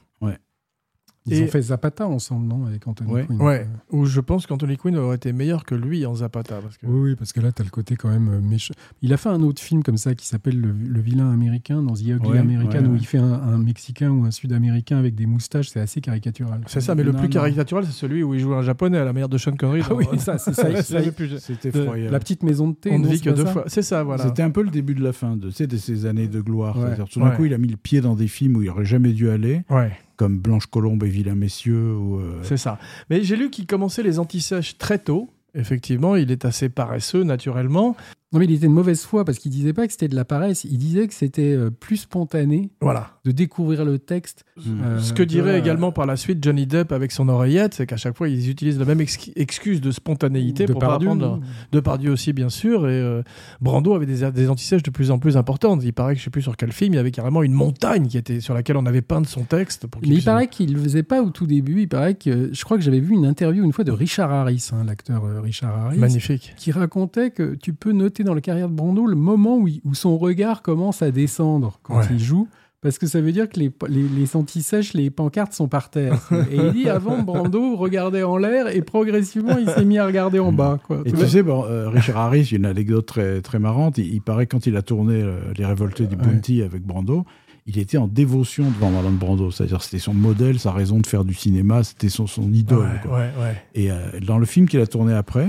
Ils 1.26 1.34
Et- 1.40 1.44
ont 1.44 1.48
fait 1.48 1.60
Zapata 1.62 2.06
ensemble, 2.06 2.46
non 2.46 2.66
Avec 2.66 2.86
Anthony 2.86 3.10
Ouais. 3.10 3.24
Quinn. 3.26 3.40
Ouais. 3.42 3.66
Où 3.90 4.04
je 4.06 4.20
pense 4.20 4.46
qu'Anthony 4.46 4.76
Quinn 4.76 4.96
aurait 4.96 5.16
été 5.16 5.32
meilleur 5.32 5.64
que 5.64 5.74
lui 5.74 6.06
en 6.06 6.14
Zapata. 6.14 6.60
Parce 6.62 6.76
que... 6.78 6.86
Oui, 6.86 7.10
oui, 7.10 7.16
parce 7.16 7.32
que 7.32 7.40
là, 7.40 7.50
tu 7.52 7.62
as 7.62 7.64
le 7.64 7.70
côté 7.70 7.96
quand 7.96 8.08
même 8.08 8.28
euh, 8.28 8.40
méchant. 8.40 8.74
Il 9.02 9.12
a 9.12 9.16
fait 9.16 9.28
un 9.28 9.42
autre 9.42 9.60
film 9.60 9.82
comme 9.82 9.96
ça 9.96 10.14
qui 10.14 10.26
s'appelle 10.26 10.60
le, 10.60 10.72
Le 10.72 11.00
vilain 11.00 11.32
américain 11.32 11.82
dans 11.82 11.94
The 11.94 12.02
Ugly 12.02 12.28
Ouais, 12.30 12.38
American, 12.38 12.78
ouais, 12.82 12.86
où 12.86 12.94
il 12.96 13.06
fait 13.06 13.18
un, 13.18 13.32
un 13.32 13.58
Mexicain 13.58 14.10
ou 14.10 14.24
un 14.24 14.30
Sud-Américain 14.30 14.98
avec 14.98 15.14
des 15.14 15.26
moustaches. 15.26 15.68
C'est 15.70 15.80
assez 15.80 16.00
caricatural. 16.00 16.60
C'est 16.66 16.80
ça, 16.80 16.94
mais 16.94 17.02
le 17.02 17.12
plus 17.12 17.24
non. 17.24 17.28
caricatural, 17.28 17.84
c'est 17.84 17.92
celui 17.92 18.22
où 18.22 18.32
il 18.34 18.40
joue 18.40 18.54
un 18.54 18.62
japonais 18.62 18.98
à 18.98 19.04
la 19.04 19.12
manière 19.12 19.28
de 19.28 19.38
Sean 19.38 19.56
Connery. 19.56 19.80
Ah 19.84 19.88
dans- 19.90 19.96
oui, 19.96 20.06
ça, 20.18 20.38
c'est 20.38 20.52
ça. 20.54 20.68
C'est 20.76 20.82
ça- 20.82 21.00
le 21.00 21.12
plus- 21.12 21.38
C'était 21.38 21.68
effroyable. 21.70 22.12
la 22.12 22.18
petite 22.20 22.42
maison 22.44 22.68
de 22.68 22.74
thé. 22.74 22.90
On 22.92 22.98
ne 23.00 23.08
vit 23.08 23.20
que 23.20 23.30
deux 23.30 23.46
fois. 23.46 23.64
C'est 23.66 23.82
ça, 23.82 24.02
voilà. 24.04 24.24
C'était 24.24 24.42
un 24.42 24.50
peu 24.50 24.62
le 24.62 24.70
début 24.70 24.94
de 24.94 25.02
la 25.02 25.12
fin 25.12 25.36
de, 25.36 25.48
tu 25.48 25.54
sais, 25.54 25.66
de 25.66 25.76
ces 25.76 26.06
années 26.06 26.28
de 26.28 26.40
gloire. 26.40 26.78
Tout 27.10 27.18
d'un 27.20 27.30
Ouais. 27.30 27.36
coup, 27.36 27.44
il 27.46 27.54
a 27.54 27.58
mis 27.58 27.68
le 27.68 27.76
pied 27.76 28.00
dans 28.00 28.14
des 28.14 28.28
films 28.28 28.56
où 28.56 28.62
il 28.62 28.66
n'aurait 28.68 28.84
jamais 28.84 29.12
dû 29.12 29.28
aller, 29.30 29.62
Ouais. 29.70 29.90
Comme 30.16 30.38
Blanche 30.38 30.66
Colombe 30.66 31.04
et 31.04 31.08
Vilain 31.08 31.34
Messieurs. 31.34 31.94
Euh, 31.94 32.42
C'est 32.42 32.56
ça. 32.56 32.78
Mais 33.10 33.22
j'ai 33.22 33.36
lu 33.36 33.50
qu'il 33.50 33.66
commençait 33.66 34.02
les 34.02 34.18
antisèches 34.18 34.78
très 34.78 34.98
tôt. 34.98 35.30
Effectivement, 35.54 36.16
il 36.16 36.30
est 36.30 36.44
assez 36.44 36.68
paresseux 36.68 37.22
naturellement. 37.22 37.96
Non, 38.32 38.40
mais 38.40 38.46
il 38.46 38.52
était 38.52 38.66
de 38.66 38.72
mauvaise 38.72 39.02
foi 39.04 39.24
parce 39.24 39.38
qu'il 39.38 39.52
disait 39.52 39.72
pas 39.72 39.86
que 39.86 39.92
c'était 39.92 40.08
de 40.08 40.16
la 40.16 40.24
paresse. 40.24 40.64
Il 40.64 40.78
disait 40.78 41.06
que 41.06 41.14
c'était 41.14 41.52
euh, 41.54 41.70
plus 41.70 41.96
spontané 41.98 42.70
Voilà. 42.80 43.12
de 43.24 43.30
découvrir 43.30 43.84
le 43.84 44.00
texte. 44.00 44.44
hmm. 44.56 44.80
euh, 44.82 44.98
Ce 44.98 45.12
que 45.12 45.22
dirait 45.22 45.56
également 45.60 45.92
par 45.92 46.06
la 46.06 46.16
suite 46.16 46.42
Johnny 46.42 46.66
Depp 46.66 46.90
avec 46.90 47.12
son 47.12 47.28
oreillette, 47.28 47.74
c'est 47.74 47.86
qu'à 47.86 47.96
chaque 47.96 48.16
fois, 48.16 48.28
ils 48.28 48.50
utilisent 48.50 48.80
la 48.80 48.84
même 48.84 49.00
ex- 49.00 49.30
excuse 49.36 49.80
de 49.80 49.92
spontanéité 49.92 50.66
de 50.66 50.72
pour 50.72 50.80
pas 50.80 50.88
Pardieu, 50.88 51.08
apprendre. 51.08 51.40
De 51.70 51.78
Pardieu 51.80 52.10
aussi, 52.10 52.32
bien 52.32 52.48
sûr. 52.48 52.88
Et 52.88 53.00
euh, 53.00 53.22
Brando 53.60 53.94
avait 53.94 54.06
des, 54.06 54.28
des 54.32 54.50
antisèches 54.50 54.82
de 54.82 54.90
plus 54.90 55.12
en 55.12 55.20
plus 55.20 55.36
importantes. 55.36 55.82
Il 55.84 55.92
paraît 55.92 56.14
que 56.14 56.18
je 56.18 56.24
sais 56.24 56.30
plus 56.30 56.42
sur 56.42 56.56
quel 56.56 56.72
film, 56.72 56.94
il 56.94 56.96
y 56.96 57.00
avait 57.00 57.12
carrément 57.12 57.44
une 57.44 57.52
montagne 57.54 58.08
qui 58.08 58.18
était 58.18 58.40
sur 58.40 58.54
laquelle 58.54 58.76
on 58.76 58.86
avait 58.86 59.02
peint 59.02 59.22
son 59.24 59.44
texte. 59.44 59.86
Pour 59.86 60.02
Mais 60.02 60.08
il 60.08 60.12
puisse- 60.14 60.24
paraît 60.24 60.48
qu'il 60.48 60.74
le 60.74 60.80
faisait 60.80 61.04
pas 61.04 61.22
au 61.22 61.30
tout 61.30 61.46
début. 61.46 61.82
Il 61.82 61.88
paraît 61.88 62.14
que 62.14 62.50
je 62.52 62.64
crois 62.64 62.76
que 62.76 62.82
j'avais 62.82 63.00
vu 63.00 63.14
une 63.14 63.24
interview 63.24 63.62
une 63.64 63.72
fois 63.72 63.84
de 63.84 63.92
Richard 63.92 64.32
Harris, 64.32 64.70
hein, 64.72 64.82
l'acteur 64.84 65.22
Richard 65.42 65.76
Harris, 65.78 65.98
Magnifique. 65.98 66.54
qui 66.56 66.72
racontait 66.72 67.30
que 67.30 67.54
tu 67.54 67.72
peux 67.72 67.92
noter 67.92 68.15
dans 68.24 68.34
la 68.34 68.40
carrière 68.40 68.68
de 68.68 68.74
Brando 68.74 69.06
le 69.06 69.16
moment 69.16 69.56
où, 69.58 69.68
il- 69.68 69.80
où 69.84 69.94
son 69.94 70.16
regard 70.18 70.62
commence 70.62 71.02
à 71.02 71.10
descendre 71.10 71.78
quand 71.82 71.98
Ouais. 71.98 72.04
il 72.10 72.18
joue. 72.18 72.48
Parce 72.82 72.98
que 72.98 73.06
ça 73.06 73.20
veut 73.20 73.32
dire 73.32 73.48
que 73.48 73.58
les, 73.58 73.72
les, 73.88 74.02
les 74.02 74.36
antisèches, 74.36 74.92
les 74.94 75.10
pancartes 75.10 75.52
sont 75.54 75.66
par 75.66 75.90
terre. 75.90 76.20
Et 76.52 76.56
il 76.56 76.72
dit 76.72 76.88
avant, 76.88 77.20
Brando 77.22 77.74
regardait 77.74 78.22
en 78.22 78.36
l'air 78.36 78.68
et 78.68 78.80
progressivement, 78.82 79.56
il 79.58 79.68
s'est 79.68 79.84
mis 79.84 79.98
à 79.98 80.06
regarder 80.06 80.38
en 80.38 80.52
bas. 80.52 80.78
Quoi. 80.86 81.02
Et 81.04 81.10
Tu 81.10 81.26
sais, 81.26 81.42
bon, 81.42 81.64
euh, 81.64 81.88
Richard 81.88 82.18
Harris, 82.18 82.42
il 82.42 82.52
y 82.52 82.54
a 82.54 82.58
une 82.58 82.66
anecdote 82.66 83.06
très, 83.06 83.40
très 83.40 83.58
marrante. 83.58 83.98
Il, 83.98 84.12
il 84.14 84.20
paraît 84.20 84.46
quand 84.46 84.66
il 84.66 84.76
a 84.76 84.82
tourné 84.82 85.14
euh, 85.20 85.38
Les 85.56 85.64
Révoltés 85.64 86.06
du 86.06 86.14
Ouais. 86.16 86.22
Bounty 86.22 86.62
avec 86.62 86.82
Brando, 86.82 87.24
il 87.66 87.76
était 87.78 87.98
en 87.98 88.06
dévotion 88.06 88.64
devant 88.70 88.90
Marlon 88.90 89.10
Brando. 89.12 89.50
C'est-à-dire 89.50 89.82
c'était 89.82 89.98
son 89.98 90.14
modèle, 90.14 90.60
sa 90.60 90.70
raison 90.70 90.98
de 91.00 91.06
faire 91.06 91.24
du 91.24 91.34
cinéma, 91.34 91.82
c'était 91.82 92.10
son, 92.10 92.28
son 92.28 92.52
idole. 92.52 92.80
Ouais, 92.84 93.00
quoi. 93.02 93.18
ouais, 93.18 93.30
ouais. 93.40 93.56
Et 93.74 93.90
euh, 93.90 93.96
dans 94.24 94.38
le 94.38 94.46
film 94.46 94.68
qu'il 94.68 94.80
a 94.80 94.86
tourné 94.86 95.12
après, 95.14 95.48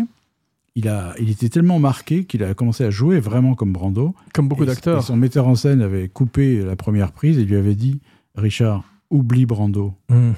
il, 0.78 0.88
a, 0.88 1.16
il 1.20 1.32
était 1.32 1.50
tellement 1.50 1.80
marqué 1.80 2.26
qu'il 2.26 2.44
a 2.44 2.54
commencé 2.54 2.84
à 2.84 2.92
jouer 2.92 3.20
vraiment 3.20 3.56
comme 3.56 3.74
Brando. 3.74 4.14
Comme 4.32 4.48
beaucoup 4.48 4.64
d'acteurs. 4.64 5.02
son 5.04 5.16
metteur 5.16 5.48
en 5.48 5.56
scène 5.56 5.82
avait 5.82 6.08
coupé 6.08 6.64
la 6.64 6.76
première 6.76 7.14
prise 7.14 7.40
et 7.40 7.46
lui 7.46 7.56
avait 7.56 7.74
dit 7.74 8.00
Richard, 8.36 8.84
oublie 9.10 9.48
Brando. 9.48 9.96
Hmm. 10.10 10.34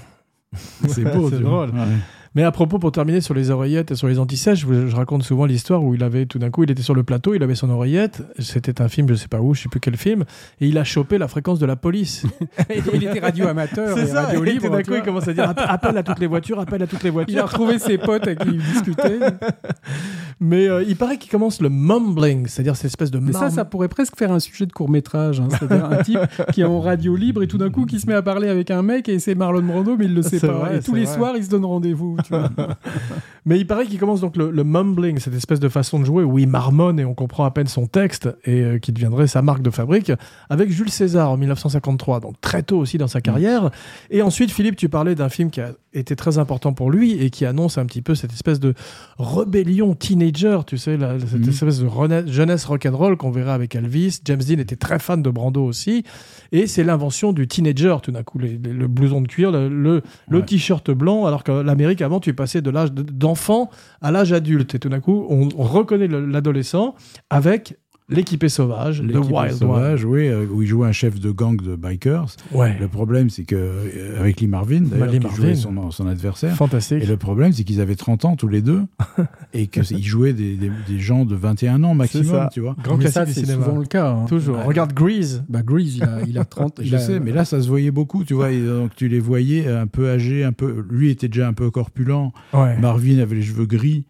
C'est 0.87 1.03
beau, 1.03 1.29
C'est 1.29 1.41
drôle. 1.41 1.71
Ouais. 1.71 1.97
Mais 2.35 2.43
à 2.43 2.51
propos, 2.51 2.77
pour 2.79 2.91
terminer 2.91 3.21
sur 3.21 3.33
les 3.33 3.49
oreillettes 3.49 3.91
et 3.91 3.95
sur 3.95 4.07
les 4.07 4.19
antisèches, 4.19 4.65
je, 4.67 4.87
je 4.87 4.95
raconte 4.95 5.23
souvent 5.23 5.45
l'histoire 5.45 5.83
où 5.83 5.95
il 5.95 6.03
avait 6.03 6.25
tout 6.25 6.37
d'un 6.39 6.49
coup, 6.51 6.63
il 6.63 6.71
était 6.71 6.81
sur 6.83 6.93
le 6.93 7.03
plateau, 7.03 7.33
il 7.33 7.41
avait 7.43 7.55
son 7.55 7.69
oreillette. 7.69 8.21
C'était 8.39 8.81
un 8.81 8.87
film, 8.87 9.07
je 9.09 9.15
sais 9.15 9.27
pas 9.27 9.39
où, 9.41 9.53
je 9.55 9.63
sais 9.63 9.69
plus 9.69 9.79
quel 9.79 9.97
film, 9.97 10.25
et 10.61 10.67
il 10.67 10.77
a 10.77 10.83
chopé 10.83 11.17
la 11.17 11.27
fréquence 11.27 11.57
de 11.59 11.65
la 11.65 11.75
police. 11.75 12.25
il 12.93 13.03
était 13.03 13.19
radio 13.19 13.47
amateur 13.47 13.97
C'est 13.97 14.03
et 14.03 14.07
ça. 14.07 14.21
radio 14.27 14.43
et 14.43 14.51
libre. 14.51 14.65
tout 14.67 14.71
d'un 14.71 14.83
coup, 14.83 14.93
il 14.95 15.01
commence 15.01 15.27
à 15.27 15.33
dire 15.33 15.45
Appe- 15.49 15.65
appelle 15.67 15.97
à 15.97 16.03
toutes 16.03 16.19
les 16.19 16.27
voitures, 16.27 16.59
appelle 16.59 16.83
à 16.83 16.87
toutes 16.87 17.01
les 17.03 17.09
Il 17.09 17.11
a 17.11 17.13
voitures. 17.13 17.43
retrouvé 17.45 17.79
ses 17.79 17.97
potes 17.97 18.27
avec 18.27 18.39
qui 18.39 18.49
il 18.49 18.61
discutait. 18.61 19.19
Mais 20.41 20.67
euh, 20.69 20.83
il 20.87 20.95
paraît 20.95 21.17
qu'il 21.17 21.29
commence 21.29 21.61
le 21.61 21.69
mumbling, 21.69 22.47
c'est-à-dire 22.47 22.75
cette 22.75 22.85
espèce 22.85 23.11
de 23.11 23.19
Mais 23.19 23.33
ça, 23.33 23.49
ça 23.49 23.65
pourrait 23.65 23.89
presque 23.89 24.17
faire 24.17 24.31
un 24.31 24.39
sujet 24.39 24.65
de 24.65 24.71
court 24.71 24.89
métrage. 24.89 25.41
C'est-à-dire 25.49 25.85
un 25.85 25.97
type 26.03 26.19
qui 26.53 26.61
est 26.61 26.65
en 26.65 26.79
radio 26.79 27.15
libre 27.15 27.43
et 27.43 27.47
tout 27.47 27.57
d'un 27.57 27.69
coup 27.69 27.85
qui 27.85 27.99
se 27.99 28.07
met 28.07 28.13
à 28.13 28.21
parler 28.21 28.47
avec 28.47 28.71
un 28.71 28.81
mec 28.81 29.09
et 29.09 29.19
c'est 29.19 29.35
Marlon 29.35 29.61
Brando, 29.63 29.97
mais 29.97 30.05
il 30.05 30.13
le 30.15 30.21
sait 30.21 30.39
C'est 30.39 30.47
pas. 30.47 30.53
vrai, 30.53 30.77
et 30.77 30.81
tous 30.81 30.95
les 30.95 31.03
vrai. 31.05 31.13
soirs, 31.15 31.33
ils 31.35 31.43
se 31.43 31.49
donnent 31.49 31.65
rendez-vous. 31.65 32.15
tu 32.29 32.35
vois. 32.35 32.49
Mais 33.49 33.57
il 33.59 33.65
paraît 33.67 33.85
qu'il 33.87 33.99
commence 33.99 34.21
donc 34.21 34.37
le, 34.37 34.51
le 34.51 34.63
mumbling, 34.63 35.17
cette 35.19 35.33
espèce 35.33 35.59
de 35.59 35.67
façon 35.69 35.99
de 35.99 36.05
jouer 36.05 36.23
où 36.23 36.37
il 36.39 36.47
marmonne 36.47 36.99
et 36.99 37.03
on 37.05 37.15
comprend 37.15 37.43
à 37.45 37.51
peine 37.51 37.67
son 37.67 37.87
texte 37.87 38.29
et 38.45 38.61
euh, 38.61 38.77
qui 38.79 38.91
deviendrait 38.93 39.25
sa 39.27 39.41
marque 39.41 39.61
de 39.63 39.71
fabrique 39.71 40.11
avec 40.51 40.69
Jules 40.69 40.91
César 40.91 41.31
en 41.31 41.35
1953, 41.37 42.19
donc 42.21 42.39
très 42.39 42.61
tôt 42.63 42.77
aussi 42.77 42.97
dans 42.99 43.07
sa 43.07 43.21
carrière. 43.21 43.71
Et 44.11 44.21
ensuite, 44.21 44.51
Philippe, 44.51 44.75
tu 44.75 44.87
parlais 44.87 45.15
d'un 45.15 45.29
film 45.29 45.49
qui 45.49 45.61
a 45.61 45.71
été 45.93 46.15
très 46.15 46.37
important 46.37 46.71
pour 46.73 46.91
lui 46.91 47.13
et 47.13 47.31
qui 47.31 47.45
annonce 47.45 47.79
un 47.79 47.85
petit 47.87 48.03
peu 48.03 48.13
cette 48.13 48.31
espèce 48.31 48.59
de 48.59 48.75
rébellion 49.17 49.95
teenager, 49.95 50.59
tu 50.67 50.77
sais, 50.77 50.97
la- 50.97 51.19
cette 51.19 51.39
Mhm. 51.39 51.49
espèce 51.49 51.79
de 51.79 51.87
rena- 51.87 52.25
jeunesse 52.27 52.65
rock'n'roll 52.65 53.17
qu'on 53.17 53.31
verra 53.31 53.53
avec 53.53 53.75
Elvis. 53.75 54.19
James 54.25 54.41
Dean 54.47 54.59
était 54.59 54.75
très 54.75 54.99
fan 54.99 55.21
de 55.21 55.29
Brando 55.29 55.63
aussi. 55.63 56.03
Et 56.51 56.67
c'est 56.67 56.83
l'invention 56.83 57.33
du 57.33 57.47
teenager, 57.47 57.97
tout 58.03 58.11
d'un 58.11 58.23
coup, 58.23 58.39
les- 58.39 58.59
les- 58.63 58.73
le 58.73 58.87
blouson 58.87 59.21
de 59.21 59.27
cuir, 59.27 59.51
le, 59.51 59.67
le, 59.67 60.01
le 60.29 60.37
Ouais. 60.39 60.45
t-shirt 60.45 60.91
blanc, 60.91 61.25
alors 61.25 61.43
que 61.43 61.51
l'Amérique, 61.51 62.01
avant, 62.01 62.19
tu 62.19 62.33
passais 62.33 62.61
de 62.61 62.69
l'âge 62.69 62.91
de- 62.91 63.01
d'enfant 63.39 63.69
à 64.01 64.11
l'âge 64.11 64.33
adulte. 64.33 64.75
Et 64.75 64.79
tout 64.79 64.89
d'un 64.89 64.99
coup, 64.99 65.25
on, 65.29 65.49
on 65.57 65.63
reconnaît 65.63 66.07
le- 66.07 66.25
l'adolescent 66.25 66.95
avec 67.29 67.77
l'équipé 68.09 68.49
sauvage, 68.49 69.01
le 69.01 69.13
L'équipe 69.13 69.31
Wild 69.31 69.53
sauvage, 69.53 70.03
oui, 70.05 70.27
euh, 70.27 70.45
où 70.51 70.61
il 70.61 70.67
jouait 70.67 70.87
un 70.87 70.91
chef 70.91 71.19
de 71.19 71.31
gang 71.31 71.61
de 71.61 71.75
bikers. 71.75 72.35
One. 72.53 72.59
Ouais, 72.59 72.77
Le 72.79 72.87
problème, 72.87 73.29
c'est 73.29 73.43
que 73.43 73.55
euh, 73.55 74.19
avec 74.19 74.41
Lee 74.41 74.47
Marvin, 74.47 74.81
d'ailleurs, 74.81 75.09
qui 75.11 75.19
Marvin. 75.19 75.35
jouait 75.35 75.55
son, 75.55 75.91
son 75.91 76.07
adversaire. 76.07 76.55
fantastique. 76.55 77.03
Et 77.03 77.05
le 77.05 77.17
problème, 77.17 77.51
c'est 77.53 77.63
qu'ils 77.63 77.81
avaient 77.81 77.95
30 77.95 78.25
ans 78.25 78.35
tous 78.35 78.47
les 78.47 78.61
deux 78.61 78.81
et 79.53 79.67
qu'ils 79.67 80.03
jouaient 80.03 80.33
des, 80.33 80.55
des, 80.55 80.71
des 80.87 80.99
gens 80.99 81.25
de 81.25 81.35
21 81.35 81.83
ans 81.83 81.89
ça. 81.89 81.93
maximum, 81.95 82.47
tu 82.51 82.59
vois. 82.61 82.75
Grand 82.83 82.95
mais 82.97 83.01
classique 83.05 83.13
ça, 83.13 83.25
du 83.25 83.33
c'est 83.33 83.45
cinéma. 83.45 83.65
souvent 83.65 83.77
le 83.77 83.85
cas. 83.85 84.09
hein. 84.11 84.25
Toujours. 84.27 84.57
Ouais. 84.57 84.63
Regarde 84.63 84.93
Grease. 84.93 85.43
Bah, 85.49 85.61
Grease, 85.63 85.97
il 85.97 86.03
a, 86.03 86.19
il 86.27 86.37
a 86.37 86.45
30. 86.45 86.79
il 86.81 86.87
Je 86.87 86.95
a- 86.95 86.99
sais, 86.99 87.19
mais 87.19 87.31
là, 87.31 87.45
ça 87.45 87.61
se 87.61 87.67
voyait 87.67 87.91
beaucoup, 87.91 88.23
tu 88.23 88.33
vois. 88.33 88.51
Et 88.51 88.61
donc, 88.61 88.95
tu 88.95 89.07
les 89.07 89.19
voyais 89.19 89.67
un 89.67 89.87
peu 89.87 90.09
âgés, 90.09 90.43
un 90.43 90.51
peu. 90.53 90.83
Lui 90.89 91.09
était 91.09 91.27
déjà 91.27 91.47
un 91.47 91.53
peu 91.53 91.69
corpulent. 91.71 92.31
Ouais. 92.53 92.77
Marvin 92.79 93.19
avait 93.19 93.35
les 93.35 93.41
cheveux 93.43 93.65
gris. 93.65 94.05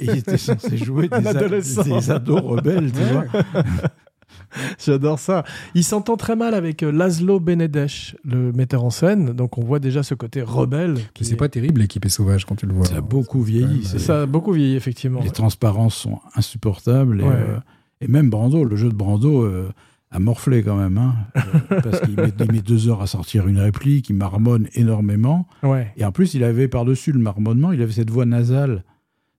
et 0.00 0.04
il 0.04 0.10
était 0.18 0.36
censé 0.38 0.76
jouer 0.76 1.08
des, 1.08 1.26
a- 1.26 1.30
adolescent. 1.30 1.82
des 1.82 2.10
ados 2.10 2.40
rebelles, 2.42 2.90
tu 2.92 3.02
vois. 3.12 3.33
J'adore 4.84 5.18
ça. 5.18 5.44
Il 5.74 5.82
s'entend 5.84 6.16
très 6.16 6.36
mal 6.36 6.54
avec 6.54 6.82
euh, 6.82 6.92
Laszlo 6.92 7.40
Benedesh, 7.40 8.16
le 8.24 8.52
metteur 8.52 8.84
en 8.84 8.90
scène. 8.90 9.32
Donc 9.32 9.58
on 9.58 9.64
voit 9.64 9.80
déjà 9.80 10.02
ce 10.04 10.14
côté 10.14 10.42
rebelle. 10.42 10.98
qui 11.12 11.24
C'est 11.24 11.32
est- 11.34 11.36
pas 11.36 11.48
terrible, 11.48 11.80
l'équipe 11.80 12.04
est 12.04 12.08
sauvage 12.08 12.44
quand 12.44 12.54
tu 12.56 12.66
le 12.66 12.72
vois. 12.72 12.86
Ça 12.86 12.96
a 12.96 13.00
beaucoup 13.00 13.42
vieilli. 13.42 13.82
C'est 13.84 13.98
c'est- 13.98 14.06
Ça 14.06 14.22
a 14.22 14.26
beaucoup 14.26 14.52
vieilli, 14.52 14.76
effectivement. 14.76 15.20
Les 15.22 15.30
transparences 15.30 15.96
sont 15.96 16.20
insupportables. 16.36 17.20
Et, 17.20 17.24
Ouais. 17.24 17.30
euh, 17.34 17.56
et 18.00 18.06
même 18.08 18.30
Brando, 18.30 18.64
le 18.64 18.76
jeu 18.76 18.88
de 18.90 18.94
Brando 18.94 19.42
euh, 19.42 19.70
a 20.12 20.20
morflé 20.20 20.62
quand 20.62 20.76
même. 20.76 20.98
hein. 20.98 21.14
Euh, 21.72 21.80
parce 21.80 22.00
qu'il 22.02 22.14
met, 22.14 22.32
met 22.52 22.60
deux 22.60 22.88
heures 22.88 23.02
à 23.02 23.06
sortir 23.08 23.48
une 23.48 23.58
réplique, 23.58 24.08
il 24.10 24.14
marmonne 24.16 24.68
énormément. 24.74 25.48
Ouais. 25.64 25.92
Et 25.96 26.04
en 26.04 26.12
plus, 26.12 26.34
il 26.34 26.44
avait 26.44 26.68
par-dessus 26.68 27.10
le 27.10 27.18
marmonnement, 27.18 27.72
il 27.72 27.82
avait 27.82 27.92
cette 27.92 28.10
voix 28.10 28.26
nasale. 28.26 28.84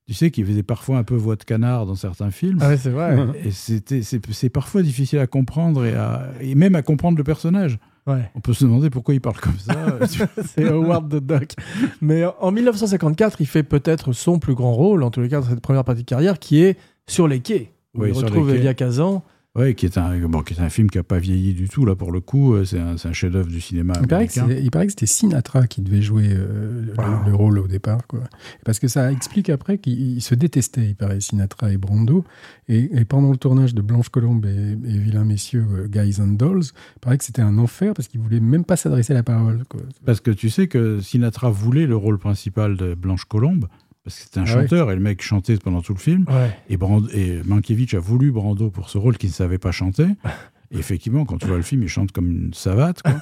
Tu 0.07 0.13
sais, 0.13 0.29
qui 0.29 0.43
faisait 0.43 0.61
parfois 0.61 0.99
un 0.99 1.03
peu 1.03 1.15
voix 1.15 1.35
de 1.35 1.43
canard 1.43 1.87
dans 1.87 1.95
certains 1.95 2.29
films. 2.29 2.59
Ah 2.61 2.69
ouais, 2.69 2.77
c'est 2.77 2.91
vrai. 2.91 3.17
Et 3.43 3.49
c'était, 3.49 4.03
c'est, 4.03 4.49
parfois 4.49 4.83
difficile 4.83 5.17
à 5.17 5.25
comprendre 5.25 5.83
et, 5.83 5.95
à- 5.95 6.29
et 6.41 6.53
même 6.53 6.75
à 6.75 6.83
comprendre 6.83 7.17
le 7.17 7.23
personnage. 7.23 7.79
Ouais. 8.05 8.29
On 8.35 8.39
peut 8.39 8.53
se 8.53 8.65
demander 8.65 8.91
pourquoi 8.91 9.15
il 9.15 9.21
parle 9.21 9.37
comme 9.39 9.57
ça. 9.57 9.97
c'est 10.45 10.67
Howard 10.69 11.09
the 11.09 11.25
Duck. 11.25 11.53
Mais 12.01 12.23
en 12.39 12.51
1954, 12.51 13.41
il 13.41 13.47
fait 13.47 13.63
peut-être 13.63 14.13
son 14.13 14.37
plus 14.37 14.53
grand 14.53 14.73
rôle, 14.73 15.01
en 15.01 15.09
tous 15.09 15.21
les 15.21 15.29
cas 15.29 15.41
dans 15.41 15.47
cette 15.49 15.61
première 15.61 15.83
partie 15.83 16.03
de 16.03 16.07
carrière, 16.07 16.37
qui 16.37 16.61
est 16.61 16.77
sur 17.07 17.27
les 17.27 17.39
quais. 17.39 17.71
Où 17.95 18.03
Oui, 18.03 18.09
il 18.09 18.13
retrouve. 18.13 18.53
Elia 18.53 18.75
Kazan. 18.75 19.23
Ouais, 19.55 19.73
qui 19.75 19.85
est 19.85 19.97
un, 19.97 20.17
bon, 20.27 20.41
qui 20.41 20.53
est 20.53 20.59
un 20.61 20.69
film 20.69 20.89
qui 20.89 20.97
n'a 20.97 21.03
pas 21.03 21.19
vieilli 21.19 21.53
du 21.53 21.69
tout, 21.69 21.85
là, 21.85 21.95
pour 21.95 22.11
le 22.11 22.19
coup. 22.21 22.53
Euh, 22.53 22.65
C'est 22.65 22.79
un, 22.79 23.13
chef-d'œuvre 23.13 23.47
du 23.49 23.61
cinéma 23.61 23.93
Il 24.01 24.07
paraît, 24.07 24.27
que 24.27 24.61
il 24.61 24.71
paraît 24.71 24.85
que 24.87 24.91
c'était 24.91 25.05
Sinatra 25.05 25.67
qui 25.67 25.81
devait 25.81 26.01
jouer 26.01 26.29
euh, 26.31 26.83
le- 26.85 26.93
Wow. 26.97 27.25
le, 27.27 27.35
rôle 27.35 27.59
au 27.59 27.67
départ. 27.67 28.05
Quoi. 28.07 28.21
Parce 28.63 28.79
que 28.79 28.87
ça 28.87 29.11
explique 29.11 29.49
après 29.49 29.77
qu'ils 29.77 30.21
se 30.21 30.35
détestaient, 30.35 30.87
il 30.89 30.95
paraît, 30.95 31.19
Sinatra 31.19 31.71
et 31.71 31.77
Brando. 31.77 32.23
Et, 32.67 32.89
et 32.99 33.05
pendant 33.05 33.31
le 33.31 33.37
tournage 33.37 33.73
de 33.75 33.81
Blanche 33.81 34.09
Colombe 34.09 34.45
et, 34.45 34.71
et 34.71 34.97
Vilains 34.97 35.25
Messieurs, 35.25 35.65
euh, 35.71 35.87
Guys 35.87 36.19
and 36.21 36.33
Dolls, 36.33 36.63
il 36.63 36.99
paraît 36.99 37.17
que 37.17 37.23
c'était 37.23 37.41
un 37.41 37.57
enfer 37.57 37.93
parce 37.93 38.07
qu'ils 38.07 38.19
voulaient 38.21 38.39
même 38.39 38.65
pas 38.65 38.75
s'adresser 38.75 39.13
à 39.13 39.15
la 39.17 39.23
parole. 39.23 39.63
Quoi. 39.69 39.81
Parce 40.05 40.19
que 40.21 40.31
tu 40.31 40.49
sais 40.49 40.67
que 40.67 40.99
Sinatra 40.99 41.49
voulait 41.49 41.85
le 41.87 41.95
rôle 41.95 42.17
principal 42.17 42.75
de 42.77 42.93
Blanche 42.95 43.25
Colombe, 43.25 43.67
parce 44.05 44.15
que 44.17 44.23
c'était 44.23 44.39
un 44.39 44.43
Ah 44.43 44.45
chanteur, 44.45 44.91
et 44.91 44.95
le 44.95 45.01
mec 45.01 45.21
chantait 45.21 45.57
pendant 45.57 45.81
tout 45.81 45.93
le 45.93 45.99
film. 45.99 46.25
Ouais. 46.29 46.55
Et, 46.69 46.77
Brando, 46.77 47.09
et 47.09 47.41
Mankiewicz 47.43 47.93
a 47.95 47.99
voulu 47.99 48.31
Brando 48.31 48.69
pour 48.69 48.89
ce 48.89 48.97
rôle 48.97 49.17
qu'il 49.17 49.29
ne 49.29 49.33
savait 49.33 49.57
pas 49.57 49.71
chanter. 49.73 50.07
Et 50.71 50.77
effectivement, 50.79 51.25
quand 51.25 51.37
tu 51.37 51.45
vois 51.47 51.57
le 51.57 51.63
film, 51.63 51.83
il 51.83 51.87
chante 51.89 52.11
comme 52.11 52.25
une 52.31 52.53
savate. 52.53 53.01
quoi. 53.03 53.13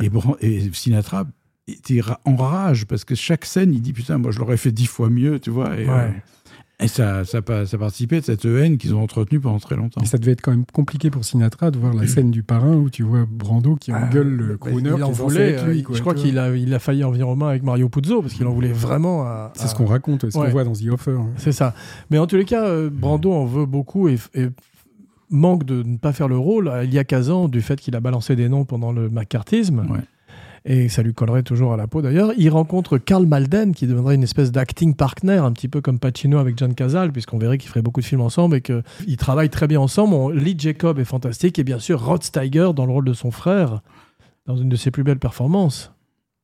et, 0.00 0.10
et 0.40 0.70
Sinatra 0.72 1.24
était 1.68 2.00
en 2.24 2.36
rage 2.36 2.84
parce 2.86 3.04
que 3.04 3.14
chaque 3.14 3.44
scène, 3.46 3.72
il 3.72 3.80
dit 3.80 3.92
Putain, 3.94 4.18
moi 4.18 4.30
je 4.30 4.38
l'aurais 4.38 4.58
fait 4.58 4.72
dix 4.72 4.86
fois 4.86 5.08
mieux, 5.08 5.40
tu 5.40 5.50
vois. 5.50 5.74
Et, 5.78 5.86
Ouais. 5.86 5.90
euh, 5.90 6.10
et 6.78 6.88
ça, 6.88 7.24
ça, 7.24 7.40
ça 7.64 7.78
participait 7.78 8.20
de 8.20 8.24
cette 8.26 8.44
haine 8.44 8.76
qu'ils 8.76 8.94
ont 8.94 9.02
entretenue 9.02 9.40
pendant 9.40 9.58
très 9.58 9.76
longtemps. 9.76 10.00
Et 10.02 10.06
ça 10.06 10.18
devait 10.18 10.32
être 10.32 10.42
quand 10.42 10.50
même 10.50 10.66
compliqué 10.72 11.10
pour 11.10 11.24
Sinatra 11.24 11.70
de 11.70 11.78
voir 11.78 11.94
la 11.94 12.06
scène 12.06 12.30
du 12.30 12.42
parrain 12.42 12.74
où 12.76 12.90
tu 12.90 13.02
vois 13.02 13.24
Brando 13.30 13.76
qui 13.76 13.92
engueule 13.92 14.28
le 14.28 14.46
Bah, 14.48 14.70
crooner 14.70 14.90
il 14.94 15.02
en 15.02 15.10
voulait. 15.10 15.52
être 15.52 15.66
lui, 15.66 15.82
quoi, 15.82 15.96
je 15.96 16.00
crois 16.02 16.14
qu'il 16.14 16.38
a, 16.38 16.54
il 16.54 16.74
a 16.74 16.78
failli 16.78 17.02
en 17.02 17.10
venir 17.10 17.28
aux 17.28 17.36
mains 17.36 17.48
avec 17.48 17.62
Mario 17.62 17.88
Puzo 17.88 18.20
parce 18.20 18.34
qu'il 18.34 18.46
en 18.46 18.52
voulait 18.52 18.72
vraiment 18.72 19.22
à. 19.22 19.52
C'est 19.54 19.68
ce 19.68 19.74
qu'on 19.74 19.86
raconte, 19.86 20.30
ce 20.30 20.36
Ouais. 20.38 20.44
qu'on 20.46 20.50
voit 20.52 20.64
dans 20.64 20.74
The 20.74 20.88
Offer. 20.92 21.12
hein. 21.18 21.30
C'est 21.38 21.52
ça. 21.52 21.74
Mais 22.10 22.18
en 22.18 22.26
tous 22.26 22.36
les 22.36 22.44
cas, 22.44 22.66
euh, 22.66 22.90
Brando 22.92 23.32
en 23.32 23.46
veut 23.46 23.64
beaucoup 23.66 24.08
et, 24.08 24.18
et 24.34 24.48
manque 25.30 25.64
de 25.64 25.82
ne 25.82 25.96
pas 25.96 26.12
faire 26.12 26.28
le 26.28 26.36
rôle 26.38 26.68
à 26.68 26.84
Elia 26.84 27.04
Kazan 27.04 27.48
du 27.48 27.62
fait 27.62 27.80
qu'il 27.80 27.96
a 27.96 28.00
balancé 28.00 28.36
des 28.36 28.48
noms 28.48 28.64
pendant 28.64 28.92
le 28.92 29.08
macartisme. 29.08 29.86
Ouais. 29.90 30.00
Et 30.68 30.88
ça 30.88 31.02
lui 31.02 31.14
collerait 31.14 31.44
toujours 31.44 31.72
à 31.72 31.76
la 31.76 31.86
peau 31.86 32.02
d'ailleurs. 32.02 32.32
Il 32.36 32.50
rencontre 32.50 32.98
Karl 32.98 33.24
Malden 33.24 33.72
qui 33.72 33.86
deviendrait 33.86 34.16
une 34.16 34.24
espèce 34.24 34.50
d'acting 34.50 34.96
partner, 34.96 35.36
un 35.36 35.52
petit 35.52 35.68
peu 35.68 35.80
comme 35.80 36.00
Pacino 36.00 36.38
avec 36.38 36.58
John 36.58 36.74
Casal, 36.74 37.12
puisqu'on 37.12 37.38
verrait 37.38 37.56
qu'ils 37.56 37.68
feraient 37.68 37.82
beaucoup 37.82 38.00
de 38.00 38.06
films 38.06 38.20
ensemble 38.20 38.56
et 38.56 38.60
qu'ils 38.60 39.16
travaillent 39.16 39.48
très 39.48 39.68
bien 39.68 39.80
ensemble. 39.80 40.34
Lee 40.36 40.56
Jacob 40.58 40.98
est 40.98 41.04
fantastique 41.04 41.60
et 41.60 41.64
bien 41.64 41.78
sûr 41.78 42.04
Rod 42.04 42.24
Steiger 42.24 42.70
dans 42.74 42.84
le 42.84 42.92
rôle 42.92 43.04
de 43.04 43.12
son 43.12 43.30
frère, 43.30 43.80
dans 44.46 44.56
une 44.56 44.68
de 44.68 44.74
ses 44.74 44.90
plus 44.90 45.04
belles 45.04 45.20
performances. 45.20 45.92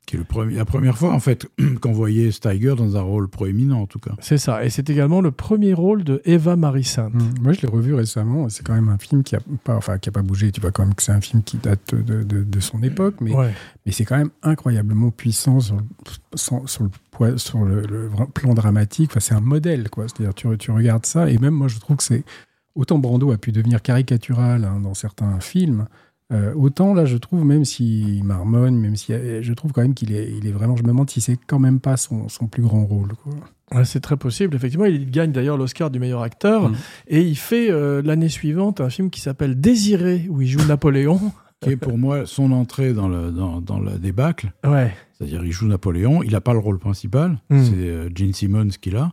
Qui 0.04 0.16
est 0.16 0.18
le 0.18 0.24
premier, 0.24 0.56
la 0.56 0.64
première 0.64 0.98
fois, 0.98 1.12
en 1.12 1.20
fait, 1.20 1.46
qu'on 1.80 1.92
voyait 1.92 2.32
Steiger 2.32 2.74
dans 2.76 2.96
un 2.96 3.02
rôle 3.02 3.28
proéminent, 3.28 3.80
en 3.80 3.86
tout 3.86 4.00
cas. 4.00 4.10
C'est 4.20 4.36
ça. 4.36 4.64
Et 4.64 4.68
c'est 4.68 4.90
également 4.90 5.20
le 5.20 5.30
premier 5.30 5.74
rôle 5.74 6.02
de 6.02 6.20
Eva 6.24 6.56
Marie 6.56 6.82
Sainte. 6.82 7.14
Mm. 7.14 7.34
Moi, 7.40 7.52
je 7.52 7.60
l'ai 7.62 7.68
revu 7.68 7.94
récemment. 7.94 8.48
C'est 8.48 8.64
quand 8.66 8.74
même 8.74 8.88
un 8.88 8.98
film 8.98 9.22
qui 9.22 9.36
a 9.36 9.40
pas, 9.62 9.76
enfin, 9.76 9.98
qui 9.98 10.08
a 10.08 10.12
pas 10.12 10.22
bougé. 10.22 10.50
Tu 10.50 10.60
vois 10.60 10.72
quand 10.72 10.84
même 10.84 10.94
que 10.94 11.04
c'est 11.04 11.12
un 11.12 11.20
film 11.20 11.44
qui 11.44 11.56
date 11.56 11.94
de, 11.94 12.24
de- 12.24 12.42
de 12.42 12.60
son 12.60 12.82
époque, 12.82 13.14
mais, 13.20 13.32
Ouais. 13.32 13.52
mais 13.86 13.92
c'est 13.92 14.04
quand 14.04 14.18
même 14.18 14.30
incroyablement 14.42 15.10
puissant 15.12 15.60
sur 15.60 15.76
le, 15.76 15.82
sans- 16.34 16.66
sur 16.66 16.82
le, 16.82 16.90
poids- 17.12 17.38
sur 17.38 17.64
le, 17.64 17.82
le 17.82 18.08
vra- 18.08 18.28
plan 18.30 18.54
dramatique. 18.54 19.10
Enfin, 19.12 19.20
c'est 19.20 19.34
un 19.34 19.40
modèle, 19.40 19.88
quoi. 19.88 20.06
C'est-à-dire, 20.08 20.34
tu, 20.34 20.48
tu 20.58 20.72
regardes 20.72 21.06
ça, 21.06 21.30
et 21.30 21.38
même 21.38 21.54
moi, 21.54 21.68
je 21.68 21.78
trouve 21.78 21.98
que 21.98 22.02
c'est 22.02 22.24
autant 22.74 22.98
Brando 22.98 23.30
a 23.30 23.38
pu 23.38 23.52
devenir 23.52 23.80
caricatural 23.82 24.64
hein, 24.64 24.80
dans 24.80 24.94
certains 24.94 25.38
films. 25.38 25.86
Euh, 26.32 26.54
autant 26.54 26.94
là, 26.94 27.04
je 27.04 27.16
trouve, 27.16 27.44
même 27.44 27.64
s'il 27.64 28.24
marmonne, 28.24 28.76
même 28.78 28.96
si 28.96 29.12
je 29.12 29.52
trouve 29.52 29.72
quand 29.72 29.82
même 29.82 29.94
qu'il 29.94 30.12
est, 30.12 30.32
il 30.36 30.46
est 30.46 30.52
vraiment. 30.52 30.76
Je 30.76 30.82
me 30.82 30.88
demande 30.88 31.10
si 31.10 31.20
c'est 31.20 31.38
quand 31.46 31.58
même 31.58 31.78
pas 31.80 31.96
son, 31.96 32.28
son 32.28 32.46
plus 32.46 32.62
grand 32.62 32.84
rôle. 32.86 33.12
Quoi. 33.22 33.32
Ouais, 33.78 33.84
c'est 33.84 34.00
très 34.00 34.16
possible, 34.16 34.54
effectivement. 34.56 34.84
Il 34.86 35.10
gagne 35.10 35.32
d'ailleurs 35.32 35.56
l'Oscar 35.56 35.90
du 35.90 35.98
meilleur 35.98 36.22
acteur. 36.22 36.68
Mm. 36.70 36.74
Et 37.08 37.22
il 37.22 37.36
fait 37.36 37.70
euh, 37.70 38.02
l'année 38.04 38.28
suivante 38.28 38.80
un 38.80 38.90
film 38.90 39.10
qui 39.10 39.20
s'appelle 39.20 39.60
Désiré, 39.60 40.26
où 40.28 40.40
il 40.42 40.48
joue 40.48 40.66
Napoléon. 40.66 41.20
Qui 41.60 41.70
est 41.70 41.76
pour 41.76 41.96
moi 41.96 42.26
son 42.26 42.50
entrée 42.50 42.92
dans, 42.92 43.06
le, 43.08 43.30
dans, 43.30 43.60
dans 43.60 43.78
la 43.78 43.96
débâcle. 43.96 44.52
Ouais. 44.66 44.92
C'est-à-dire, 45.12 45.44
il 45.44 45.52
joue 45.52 45.66
Napoléon, 45.68 46.22
il 46.24 46.32
n'a 46.32 46.40
pas 46.40 46.52
le 46.54 46.58
rôle 46.58 46.78
principal, 46.80 47.38
Mm. 47.50 47.62
c'est 47.64 47.72
euh, 47.76 48.08
Gene 48.14 48.32
Simmons 48.32 48.68
qui 48.80 48.90
l'a. 48.90 49.12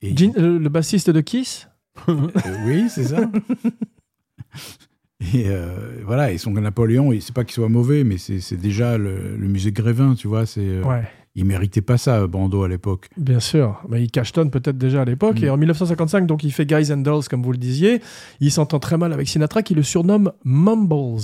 Et 0.00 0.14
Gene- 0.16 0.32
le, 0.36 0.56
le 0.58 0.68
bassiste 0.68 1.10
de 1.10 1.20
Kiss? 1.20 1.68
Euh, 2.08 2.28
oui, 2.66 2.84
c'est 2.88 3.04
ça. 3.04 3.18
Et 5.34 5.44
euh, 5.48 6.00
voilà, 6.06 6.32
et 6.32 6.38
son 6.38 6.52
Napoléon, 6.52 7.12
il- 7.12 7.20
c'est 7.22 7.34
pas 7.34 7.44
qu'il 7.44 7.54
soit 7.54 7.68
mauvais, 7.68 8.04
mais 8.04 8.16
c'est 8.18 8.56
déjà 8.56 8.96
le, 8.98 9.36
le 9.36 9.48
musée 9.48 9.70
Grévin, 9.72 10.14
tu 10.14 10.28
vois. 10.28 10.46
C'est, 10.46 10.60
euh, 10.60 10.82
Ouais. 10.82 11.02
il 11.36 11.44
méritait 11.44 11.82
pas 11.82 11.98
ça, 11.98 12.26
Brando, 12.26 12.62
à 12.64 12.68
l'époque. 12.68 13.08
Bien 13.18 13.38
sûr, 13.38 13.80
mais 13.88 14.02
il 14.02 14.10
cachetonne 14.10 14.50
peut-être 14.50 14.78
déjà 14.78 15.02
à 15.02 15.04
l'époque. 15.04 15.40
Mm. 15.40 15.44
Et 15.44 15.50
en 15.50 15.56
1955, 15.58 16.26
donc 16.26 16.42
il 16.42 16.50
fait 16.52 16.64
Guys 16.66 16.90
and 16.92 16.98
Dolls, 17.02 17.24
comme 17.30 17.42
vous 17.42 17.52
le 17.52 17.58
disiez. 17.58 18.00
Il 18.40 18.50
s'entend 18.50 18.78
très 18.78 18.96
mal 18.96 19.12
avec 19.12 19.28
Sinatra, 19.28 19.62
qui 19.62 19.74
le 19.74 19.82
surnomme 19.82 20.32
Mumbles. 20.44 21.20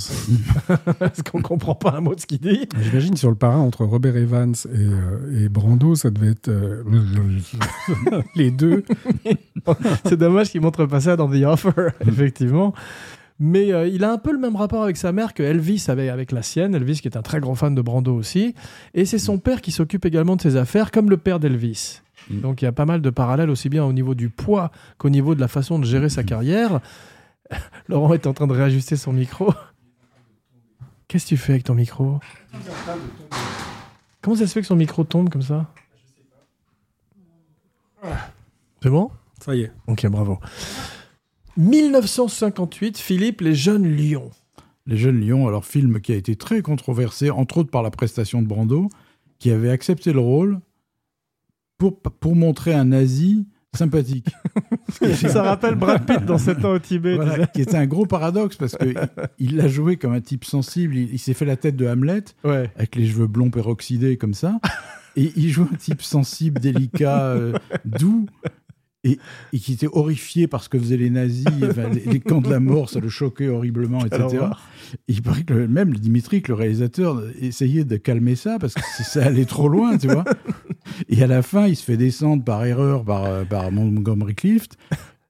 Parce 0.99 1.23
qu'on 1.23 1.41
comprend 1.41 1.73
pas 1.75 1.95
un 1.97 2.01
mot 2.01 2.13
de 2.13 2.19
ce 2.19 2.27
qu'il 2.27 2.39
dit. 2.39 2.67
J'imagine 2.79 3.17
sur 3.17 3.29
le 3.29 3.35
parrain 3.35 3.57
entre 3.59 3.83
Robert 3.83 4.15
Evans 4.15 4.53
et, 4.65 4.77
euh, 4.77 5.45
et 5.45 5.49
Brando, 5.49 5.95
ça 5.95 6.11
devait 6.11 6.29
être 6.31 6.49
euh, 6.49 6.83
les 8.35 8.51
deux. 8.51 8.83
C'est 10.05 10.17
dommage 10.17 10.51
qu'il 10.51 10.61
montre 10.61 10.85
pas 10.85 11.01
ça 11.01 11.15
dans 11.15 11.27
The 11.27 11.43
Offer, 11.45 11.89
effectivement. 12.07 12.73
Mais 13.39 13.71
euh, 13.71 13.87
il 13.87 14.03
a 14.03 14.11
un 14.11 14.17
peu 14.17 14.31
le 14.31 14.39
même 14.39 14.55
rapport 14.55 14.83
avec 14.83 14.97
sa 14.97 15.11
mère 15.11 15.33
que 15.33 15.43
Elvis 15.43 15.85
avait 15.89 16.09
avec 16.09 16.31
la 16.31 16.41
sienne. 16.41 16.73
Elvis 16.73 17.01
qui 17.01 17.07
est 17.07 17.17
un 17.17 17.21
très 17.21 17.39
grand 17.39 17.55
fan 17.55 17.75
de 17.75 17.81
Brando 17.81 18.15
aussi. 18.15 18.55
Et 18.93 19.05
c'est 19.05 19.19
son 19.19 19.37
père 19.37 19.61
qui 19.61 19.71
s'occupe 19.71 20.05
également 20.05 20.35
de 20.35 20.41
ses 20.41 20.55
affaires, 20.55 20.91
comme 20.91 21.09
le 21.09 21.17
père 21.17 21.39
d'Elvis. 21.39 22.01
Mm. 22.29 22.41
Donc 22.41 22.61
il 22.61 22.65
y 22.65 22.67
a 22.67 22.71
pas 22.71 22.85
mal 22.85 23.01
de 23.01 23.09
parallèles 23.09 23.49
aussi 23.49 23.69
bien 23.69 23.85
au 23.85 23.93
niveau 23.93 24.15
du 24.15 24.29
poids 24.29 24.71
qu'au 24.97 25.09
niveau 25.09 25.35
de 25.35 25.39
la 25.39 25.47
façon 25.47 25.77
de 25.77 25.85
gérer 25.85 26.09
sa 26.09 26.23
carrière. 26.23 26.79
Laurent 27.87 28.13
est 28.13 28.25
en 28.27 28.33
train 28.33 28.47
de 28.47 28.53
réajuster 28.53 28.95
son 28.95 29.13
micro. 29.13 29.53
Qu'est-ce 31.07 31.25
que 31.25 31.29
tu 31.29 31.37
fais 31.37 31.53
avec 31.53 31.63
ton 31.63 31.75
micro? 31.75 32.19
Comment 34.21 34.35
ça 34.35 34.47
se 34.47 34.53
fait 34.53 34.61
que 34.61 34.67
son 34.67 34.75
micro 34.75 35.03
tombe 35.03 35.29
comme 35.29 35.41
ça? 35.41 35.67
C'est 38.81 38.89
bon? 38.89 39.09
Ça 39.39 39.55
y 39.55 39.61
est. 39.61 39.71
Ok, 39.87 40.05
bravo. 40.07 40.39
1958, 41.57 42.97
Philippe, 42.97 43.41
Les 43.41 43.55
Jeunes 43.55 43.87
Lions. 43.95 44.29
Les 44.85 44.95
Jeunes 44.97 45.19
Lions, 45.19 45.47
alors 45.47 45.65
film 45.65 45.99
qui 45.99 46.13
a 46.13 46.15
été 46.15 46.35
très 46.35 46.61
controversé, 46.61 47.29
entre 47.29 47.57
autres 47.59 47.71
par 47.71 47.83
la 47.83 47.91
prestation 47.91 48.41
de 48.41 48.47
Brando, 48.47 48.89
qui 49.39 49.51
avait 49.51 49.69
accepté 49.69 50.13
le 50.13 50.19
rôle 50.19 50.59
pour, 51.77 51.99
pour 52.01 52.35
montrer 52.35 52.73
un 52.73 52.85
nazi 52.85 53.45
sympathique. 53.75 54.27
Ça 55.15 55.43
rappelle 55.43 55.75
Brad 55.75 56.05
Pitt 56.05 56.25
dans 56.25 56.37
7 56.37 56.63
ans 56.65 56.71
au 56.73 56.79
Tibet. 56.79 57.15
Voilà, 57.15 57.45
qui 57.47 57.61
était 57.61 57.75
un 57.75 57.85
gros 57.85 58.05
paradoxe 58.05 58.55
parce 58.55 58.75
que 58.75 58.85
il- 58.85 59.09
il 59.39 59.55
l'a 59.57 59.67
joué 59.67 59.97
comme 59.97 60.13
un 60.13 60.21
type 60.21 60.45
sensible. 60.45 60.95
Il, 60.95 61.13
il 61.13 61.19
s'est 61.19 61.33
fait 61.33 61.45
la 61.45 61.57
tête 61.57 61.75
de 61.75 61.85
Hamlet 61.85 62.23
Ouais. 62.43 62.71
avec 62.75 62.95
les 62.95 63.07
cheveux 63.07 63.27
blonds 63.27 63.49
peroxydés 63.51 64.17
comme 64.17 64.33
ça, 64.33 64.59
et 65.15 65.31
il 65.35 65.49
joue 65.49 65.67
un 65.71 65.75
type 65.75 66.01
sensible, 66.01 66.59
délicat, 66.61 67.25
euh, 67.31 67.53
doux. 67.85 68.25
Et, 69.07 69.19
et 69.53 69.59
qui 69.59 69.73
était 69.73 69.87
horrifié 69.91 70.47
par 70.47 70.63
ce 70.63 70.69
que 70.69 70.77
faisaient 70.79 70.97
les 70.97 71.09
nazis, 71.09 71.45
enfin, 71.63 71.89
les, 71.89 72.01
les 72.11 72.19
camps 72.19 72.41
de 72.41 72.49
la 72.49 72.59
mort, 72.59 72.89
ça 72.89 72.99
le 72.99 73.09
choquait 73.09 73.47
horriblement, 73.47 74.05
etc. 74.05 74.27
Et 75.07 75.13
il 75.13 75.21
paraît 75.21 75.43
que 75.43 75.53
le- 75.53 75.67
même 75.67 75.93
Dimitri, 75.95 76.41
que 76.41 76.49
le 76.51 76.55
réalisateur, 76.55 77.23
essayait 77.39 77.83
de 77.85 77.95
calmer 77.97 78.35
ça 78.35 78.57
parce 78.59 78.73
que 78.73 78.81
ça 79.03 79.25
allait 79.25 79.45
trop 79.45 79.69
loin, 79.69 79.97
tu 79.97 80.07
vois. 80.07 80.25
Et 81.09 81.21
à 81.23 81.27
la 81.27 81.41
fin, 81.41 81.67
il 81.67 81.75
se 81.75 81.83
fait 81.83 81.97
descendre 81.97 82.43
par 82.43 82.65
erreur 82.65 83.03
par, 83.03 83.25
euh, 83.25 83.43
par 83.43 83.71
Montgomery 83.71 84.35
Clift. 84.35 84.77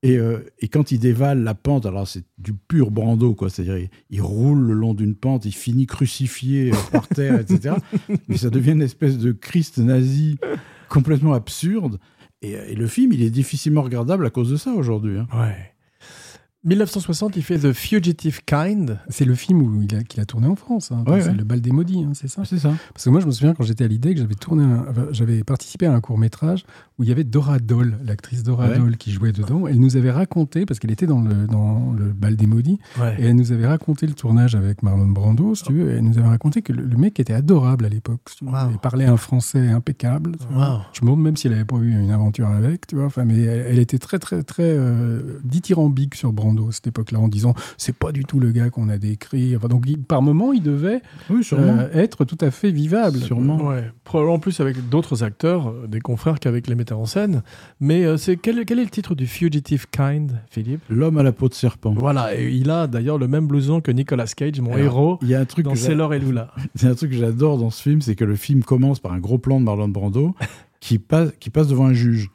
Et, 0.04 0.18
euh, 0.18 0.40
et 0.60 0.68
quand 0.68 0.92
il 0.92 1.00
dévale 1.00 1.44
la 1.44 1.56
pente, 1.56 1.86
alors 1.88 2.08
c'est 2.08 2.24
du 2.38 2.54
pur 2.54 2.92
Brando, 2.92 3.34
quoi. 3.34 3.50
C'est-à-dire, 3.50 3.78
il, 3.80 3.90
il 4.12 4.22
roule 4.22 4.60
le 4.60 4.74
long 4.74 4.94
d'une 4.94 5.16
pente, 5.16 5.46
il 5.46 5.52
finit 5.54 5.88
crucifié 5.88 6.72
euh, 6.72 6.76
par 6.92 7.08
terre, 7.08 7.40
etc. 7.40 7.76
Mais 8.28 8.38
ça 8.38 8.50
devient 8.52 8.72
une 8.74 8.84
espèce 8.84 9.18
de 9.18 9.32
Christ 9.32 9.80
nazi 9.80 10.38
complètement 10.88 11.34
absurde. 11.34 12.00
Et, 12.42 12.56
euh, 12.56 12.66
et 12.68 12.76
le 12.76 12.88
film, 12.88 13.12
il 13.14 13.24
est 13.24 13.30
difficilement 13.30 13.82
regardable 13.82 14.26
à 14.26 14.30
cause 14.30 14.52
de 14.52 14.58
ça 14.58 14.72
aujourd'hui. 14.72 15.18
hein. 15.20 15.28
1960, 16.68 17.36
il 17.38 17.44
fait 17.44 17.60
The 17.60 17.72
Fugitive 17.74 18.42
Kind. 18.46 19.00
C'est 19.10 19.26
le 19.26 19.36
film 19.36 19.62
où 19.62 19.82
il 19.82 19.96
a, 19.96 20.04
qu'il 20.04 20.20
a 20.22 20.26
tourné 20.26 20.48
en 20.48 20.56
France. 20.56 20.92
hein. 20.92 21.04
Ouais, 21.08 21.22
c'est 21.22 21.30
ouais. 21.30 21.36
le 21.36 21.44
bal 21.44 21.62
des 21.62 21.72
maudits, 21.72 22.04
hein, 22.04 22.12
c'est 22.14 22.28
ça? 22.28 22.44
C'est 22.46 22.60
ça. 22.60 22.74
Parce 22.94 23.06
que 23.06 23.10
moi, 23.10 23.22
je 23.22 23.26
me 23.26 23.32
souviens 23.32 23.54
quand 23.54 23.64
j'étais 23.64 23.86
à 23.86 23.88
l'IDEC, 23.88 24.18
j'avais 24.18 24.36
tourné, 24.36 24.64
un- 24.64 24.86
enfin, 24.90 25.08
j'avais 25.12 25.44
participé 25.44 25.86
à 25.86 25.94
un 25.94 26.02
court 26.02 26.18
métrage 26.18 26.66
où 27.00 27.04
il 27.04 27.10
y 27.10 27.12
avait 27.12 27.24
Dora 27.24 27.60
Dole, 27.60 27.98
l'actrice 28.06 28.44
Dora 28.44 28.68
Ouais. 28.68 28.78
Dole 28.78 28.98
qui 28.98 29.12
jouait 29.12 29.32
dedans. 29.32 29.66
Elle 29.68 29.80
nous 29.80 29.96
avait 29.98 30.12
raconté, 30.12 30.66
parce 30.66 30.80
qu'elle 30.80 30.92
était 30.92 31.06
dans 31.08 31.22
le, 31.22 31.48
dans 31.48 31.94
le 31.98 32.06
bal 32.12 32.36
des 32.36 32.48
maudits, 32.48 32.80
et 33.18 33.24
elle 33.26 33.36
nous 33.36 33.52
avait 33.54 33.68
raconté 33.68 34.06
le 34.08 34.14
tournage 34.14 34.56
avec 34.56 34.84
Marlon 34.84 35.08
Brando, 35.08 35.56
si 35.56 35.64
tu 35.64 35.74
veux. 35.74 35.92
Et 35.92 35.96
elle 35.98 36.04
nous 36.04 36.18
avait 36.18 36.28
raconté 36.28 36.62
que 36.62 36.74
le, 36.74 36.84
le 36.84 36.98
mec 36.98 37.20
était 37.20 37.34
adorable 37.34 37.86
à 37.86 37.90
l'époque. 37.90 38.22
si. 38.38 38.44
Wow. 38.44 38.72
Il 38.72 38.78
parlait 38.80 39.06
un 39.06 39.18
français 39.18 39.68
impeccable. 39.70 40.34
Wow. 40.54 40.80
Je 40.92 41.02
me 41.02 41.06
demande 41.08 41.22
même 41.22 41.38
si 41.38 41.48
elle 41.48 41.54
avait 41.54 41.66
pas 41.66 41.78
eu 41.78 41.92
une 41.92 42.12
aventure 42.12 42.48
avec, 42.50 42.88
tu 42.88 42.96
vois. 42.96 43.06
Enfin, 43.06 43.24
mais 43.26 43.40
elle, 43.42 43.68
elle 43.70 43.80
était 43.80 44.00
très, 44.00 44.20
très, 44.20 44.44
très 44.44 44.64
euh, 44.64 45.40
dithyrambique 45.46 46.16
sur 46.16 46.34
Brando 46.34 46.57
à 46.68 46.72
cette 46.72 46.88
époque-là, 46.88 47.20
en 47.20 47.28
disant 47.28 47.54
c'est 47.78 47.96
pas 47.96 48.12
du 48.12 48.26
tout 48.26 48.40
le 48.40 48.52
gars 48.52 48.70
qu'on 48.70 48.90
a 48.90 48.98
décrit. 48.98 49.56
Enfin, 49.56 49.68
donc, 49.68 49.84
il- 49.88 50.00
par 50.00 50.22
moment, 50.22 50.54
il 50.54 50.64
devait 50.64 51.02
Oui, 51.30 51.42
euh, 51.54 51.90
être 51.94 52.26
tout 52.26 52.38
à 52.42 52.52
fait 52.52 52.72
vivable. 52.72 53.20
Sûrement. 53.20 53.58
Ouais, 53.68 53.92
probablement 54.04 54.40
plus 54.40 54.60
avec 54.60 54.90
d'autres 54.90 55.24
acteurs, 55.24 55.70
euh, 55.70 55.88
des 55.88 56.00
confrères 56.00 56.40
qu'avec 56.40 56.68
les 56.68 56.76
metteurs 56.76 57.00
en 57.00 57.06
scène. 57.06 57.44
Mais 57.80 58.04
euh, 58.06 58.18
c'est 58.18 58.38
quel, 58.38 58.66
quel 58.66 58.80
est 58.80 58.84
le 58.84 58.90
titre 58.90 59.16
du 59.16 59.28
Fugitive 59.28 59.86
Kind, 59.92 60.32
Philippe? 60.50 60.82
L'homme 60.90 61.18
à 61.18 61.24
la 61.24 61.32
peau 61.32 61.48
de 61.50 61.54
serpent. 61.54 61.94
Voilà, 61.98 62.36
et 62.36 62.50
il 62.52 62.70
a 62.70 62.88
d'ailleurs 62.88 63.18
le 63.18 63.28
même 63.28 63.48
blouson 63.48 63.82
que 63.82 63.92
Nicolas 63.92 64.26
Cage, 64.26 64.60
mon 64.60 64.74
Alors, 64.74 64.86
héros, 64.86 65.20
Il 65.22 65.28
y 65.30 65.36
a 65.36 65.40
un 65.40 65.46
truc 65.46 65.66
dans 65.66 65.76
Sailor 65.76 66.14
et 66.14 66.20
Lula. 66.20 66.52
C'est 66.76 66.88
un 66.88 66.96
truc 66.96 67.12
que 67.12 67.18
j'adore 67.18 67.58
dans 67.58 67.70
ce 67.70 67.82
film, 67.82 68.02
c'est 68.02 68.16
que 68.16 68.26
le 68.26 68.36
film 68.36 68.64
commence 68.64 69.00
par 69.00 69.14
un 69.14 69.20
gros 69.20 69.38
plan 69.38 69.60
de 69.60 69.66
Marlon 69.66 69.88
Brando 69.90 70.34
qui 70.80 71.00
passe, 71.00 71.32
qui 71.40 71.50
passe 71.50 71.68
devant 71.68 71.86
un 71.88 71.94
juge 71.94 72.30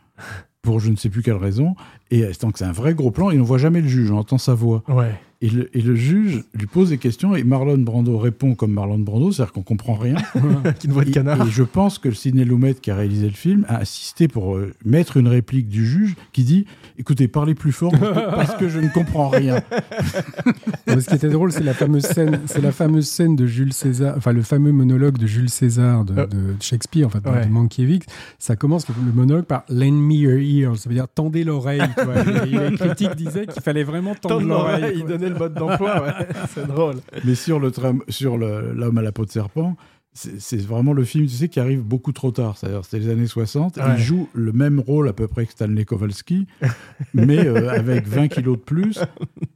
pour 0.62 0.80
je 0.80 0.90
ne 0.90 0.96
sais 0.96 1.08
plus 1.08 1.22
quelle 1.22 1.36
raison. 1.36 1.74
Et 2.10 2.24
tant 2.38 2.50
que 2.50 2.58
c'est 2.58 2.64
un 2.64 2.72
vrai 2.72 2.94
gros 2.94 3.10
plan, 3.10 3.30
et 3.30 3.38
on 3.38 3.44
voit 3.44 3.58
jamais 3.58 3.80
le 3.80 3.88
juge, 3.88 4.10
on 4.10 4.18
entend 4.18 4.38
sa 4.38 4.54
voix. 4.54 4.82
Ouais. 4.88 5.14
Et 5.44 5.50
le, 5.50 5.76
et 5.76 5.82
le 5.82 5.96
juge 5.96 6.44
lui 6.54 6.66
pose 6.68 6.90
des 6.90 6.98
questions 6.98 7.34
et 7.34 7.42
Marlon 7.42 7.76
Brando 7.78 8.16
répond 8.16 8.54
comme 8.54 8.70
Marlon 8.72 9.00
Brando, 9.00 9.32
c'est-à-dire 9.32 9.52
qu'on 9.52 9.62
comprend 9.62 9.94
rien. 9.94 10.14
Qui 10.78 10.86
ne 10.86 10.92
voit 10.92 11.04
de 11.04 11.10
canard. 11.10 11.44
et 11.46 11.50
je 11.50 11.64
pense 11.64 11.98
que 11.98 12.08
le 12.08 12.14
Sidney 12.14 12.44
Lumet 12.44 12.74
qui 12.74 12.92
a 12.92 12.94
réalisé 12.94 13.26
le 13.26 13.32
film 13.32 13.64
a 13.68 13.78
assisté 13.78 14.28
pour 14.28 14.54
euh, 14.56 14.72
mettre 14.84 15.16
une 15.16 15.26
réplique 15.26 15.68
du 15.68 15.84
juge 15.84 16.14
qui 16.32 16.44
dit 16.44 16.64
"Écoutez, 16.96 17.26
parlez 17.26 17.54
plus 17.56 17.72
fort 17.72 17.92
parce 17.92 18.54
que, 18.54 18.68
je 18.68 18.78
ne 18.78 18.88
comprends 18.88 19.28
rien." 19.30 19.60
Ce 20.88 21.08
qui 21.08 21.14
était 21.16 21.28
drôle, 21.28 21.50
c'est 21.52 21.64
la 21.64 21.74
fameuse 21.74 22.04
scène, 22.04 22.40
c'est 22.46 22.60
la 22.60 22.70
fameuse 22.72 23.08
scène 23.08 23.34
de 23.34 23.46
Jules 23.46 23.72
César, 23.72 24.14
enfin 24.16 24.32
le 24.32 24.42
fameux 24.42 24.72
monologue 24.72 25.18
de 25.18 25.26
Jules 25.26 25.50
César 25.50 26.04
de, 26.04 26.12
Euh. 26.18 26.26
de 26.26 26.54
Shakespeare, 26.60 27.06
en 27.06 27.10
fait, 27.10 27.26
Ouais. 27.26 27.46
de 27.46 27.50
Mankiewicz. 27.50 28.04
Ça 28.38 28.54
commence 28.56 28.86
le, 28.88 28.94
monologue 29.14 29.44
par 29.46 29.64
"Lend 29.68 29.92
me 29.92 30.14
your 30.14 30.38
ear", 30.38 30.76
ça 30.76 30.88
veut 30.88 30.94
dire 30.94 31.08
tendez 31.12 31.42
l'oreille. 31.44 31.82
les 32.46 32.76
critiques 32.76 33.16
disaient 33.16 33.46
qu'il 33.46 33.62
fallait 33.62 33.82
vraiment 33.84 34.14
Tendre 34.14 34.46
l'oreille. 34.46 35.02
Le 35.32 35.38
mode 35.38 35.54
d'emploi, 35.54 36.02
ouais. 36.02 36.26
c'est 36.54 36.66
drôle. 36.66 36.96
Mais 37.24 37.34
sur 37.34 37.58
le 37.58 37.70
tram- 37.70 38.02
sur 38.08 38.36
l'homme 38.38 38.98
à 38.98 39.02
la 39.02 39.12
peau 39.12 39.24
de 39.24 39.30
serpent, 39.30 39.76
c'est 40.14 40.60
vraiment 40.60 40.92
le 40.92 41.04
film, 41.04 41.24
tu 41.26 41.32
sais, 41.34 41.48
qui 41.48 41.58
arrive 41.58 41.80
beaucoup 41.82 42.12
trop 42.12 42.30
tard. 42.32 42.58
C'est-à-dire, 42.58 42.84
c'était 42.84 42.98
les 42.98 43.08
années 43.08 43.26
60. 43.26 43.76
Ouais. 43.78 43.82
Il 43.96 44.02
joue 44.02 44.28
le 44.34 44.52
même 44.52 44.78
rôle 44.78 45.08
à 45.08 45.14
peu 45.14 45.26
près 45.26 45.46
que 45.46 45.52
Stanley 45.52 45.86
Kowalski, 45.86 46.46
mais 47.14 47.46
euh, 47.46 47.70
avec 47.70 48.06
20 48.06 48.28
kilos 48.28 48.58
de 48.58 48.62
plus. 48.62 48.98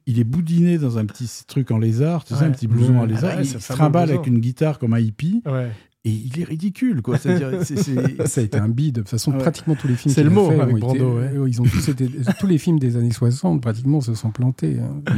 Il 0.07 0.19
est 0.19 0.25
boudiné 0.25 0.79
dans 0.79 0.97
un 0.97 1.05
petit 1.05 1.31
truc 1.47 1.71
en 1.71 1.79
lézard, 1.79 2.25
tu 2.25 2.35
sais, 2.35 2.45
un 2.45 2.51
petit 2.53 2.69
blouson 2.69 2.97
en 2.99 3.05
lézard. 3.05 3.33
Ah 3.35 3.37
ouais, 3.37 3.43
il 3.43 3.49
se 3.61 3.73
trimballe 3.73 4.09
avec 4.11 4.27
une 4.27 4.39
guitare 4.39 4.79
comme 4.79 4.95
un 4.95 4.99
hippie. 5.01 5.43
Et 6.07 6.11
il 6.11 6.41
est 6.41 6.45
ridicule, 6.45 7.03
quoi. 7.03 7.19
C'est-à-dire, 7.19 7.51
c'est- 7.65 7.77
c'est- 7.77 8.27
Ça 8.27 8.41
a 8.41 8.45
été 8.45 8.57
un 8.59 8.69
bide. 8.69 8.95
De 8.97 9.01
toute 9.01 9.11
façon, 9.11 9.33
Ouais. 9.33 9.39
pratiquement 9.39 9.75
tous 9.75 9.89
les 9.89 9.95
films 9.97 10.15
C'est 10.15 10.23
le 10.23 10.31
mot 10.31 10.49
fait 10.49 10.61
avec 10.61 10.77
été- 10.77 10.81
Brando, 10.81 11.19
ouais. 11.19 11.31
euh, 11.35 11.49
Ils 11.49 11.61
ont 11.61 11.65
tous 11.65 11.89
été, 11.89 12.09
tous 12.41 12.47
les 12.47 12.59
films 12.59 12.79
des 12.79 12.97
années 12.97 13.11
60, 13.13 13.61
pratiquement, 13.61 14.01
se 14.01 14.15
sont 14.15 14.31
plantés. 14.31 14.77
hein. 14.81 15.13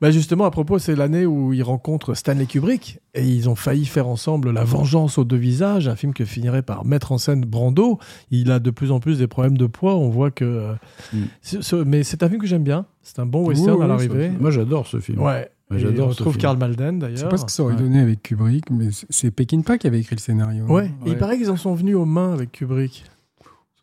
Bah 0.00 0.10
justement, 0.10 0.44
à 0.44 0.50
propos, 0.50 0.78
c'est 0.78 0.94
l'année 0.94 1.24
où 1.26 1.52
il 1.54 1.62
rencontre 1.62 2.12
Stanley 2.14 2.44
Kubrick 2.46 3.00
et 3.14 3.26
ils 3.26 3.48
ont 3.48 3.54
failli 3.54 3.86
faire 3.86 4.06
ensemble 4.08 4.50
La 4.50 4.62
Vengeance 4.62 5.16
aux 5.16 5.24
deux 5.24 5.36
visages, 5.38 5.88
un 5.88 5.96
film 5.96 6.12
que 6.12 6.26
finirait 6.26 6.62
par 6.62 6.84
mettre 6.84 7.12
en 7.12 7.18
scène 7.18 7.40
Brando. 7.46 7.98
Il 8.30 8.50
a 8.50 8.58
de 8.58 8.70
plus 8.70 8.92
en 8.92 9.00
plus 9.00 9.18
des 9.18 9.26
problèmes 9.26 9.56
de 9.56 9.66
poids. 9.66 9.96
On 9.96 10.10
voit 10.10 10.30
que. 10.30 10.44
euh, 10.44 10.74
Mm. 11.14 11.82
mais 11.86 12.02
c'est 12.02 12.22
un 12.22 12.28
film 12.28 12.40
que 12.40 12.46
j'aime 12.46 12.62
bien. 12.64 12.84
C'est 13.02 13.18
un 13.20 13.26
bon 13.26 13.46
western 13.46 13.80
à 13.82 13.86
l'arrivée. 13.86 14.30
Moi, 14.38 14.50
j'adore 14.50 14.86
ce 14.86 15.00
film. 15.00 15.20
Ouais. 15.22 15.48
Ouais, 15.70 15.78
j'adore 15.80 16.06
On 16.06 16.10
retrouve. 16.10 16.36
Karl 16.36 16.56
Malden 16.58 16.94
Je 16.96 17.00
d'ailleurs. 17.00 17.18
sais 17.18 17.28
pas 17.28 17.36
ce 17.38 17.44
que 17.44 17.50
ça 17.52 17.62
aurait 17.64 17.74
Ouais. 17.74 17.80
donné 17.80 17.98
avec 18.00 18.22
Kubrick, 18.22 18.70
mais 18.70 18.88
c'est- 19.10 19.30
Peckinpah 19.32 19.78
qui 19.78 19.86
avait 19.88 19.98
écrit 20.00 20.14
le 20.16 20.20
scénario. 20.20 20.64
Ouais. 20.66 20.86
Et 20.86 20.90
il 21.06 21.12
Ouais. 21.12 21.16
paraît 21.18 21.36
qu'ils 21.38 21.50
en 21.50 21.56
sont 21.56 21.74
venus 21.74 21.96
aux 21.96 22.04
mains 22.04 22.32
avec 22.32 22.52
Kubrick. 22.52 23.04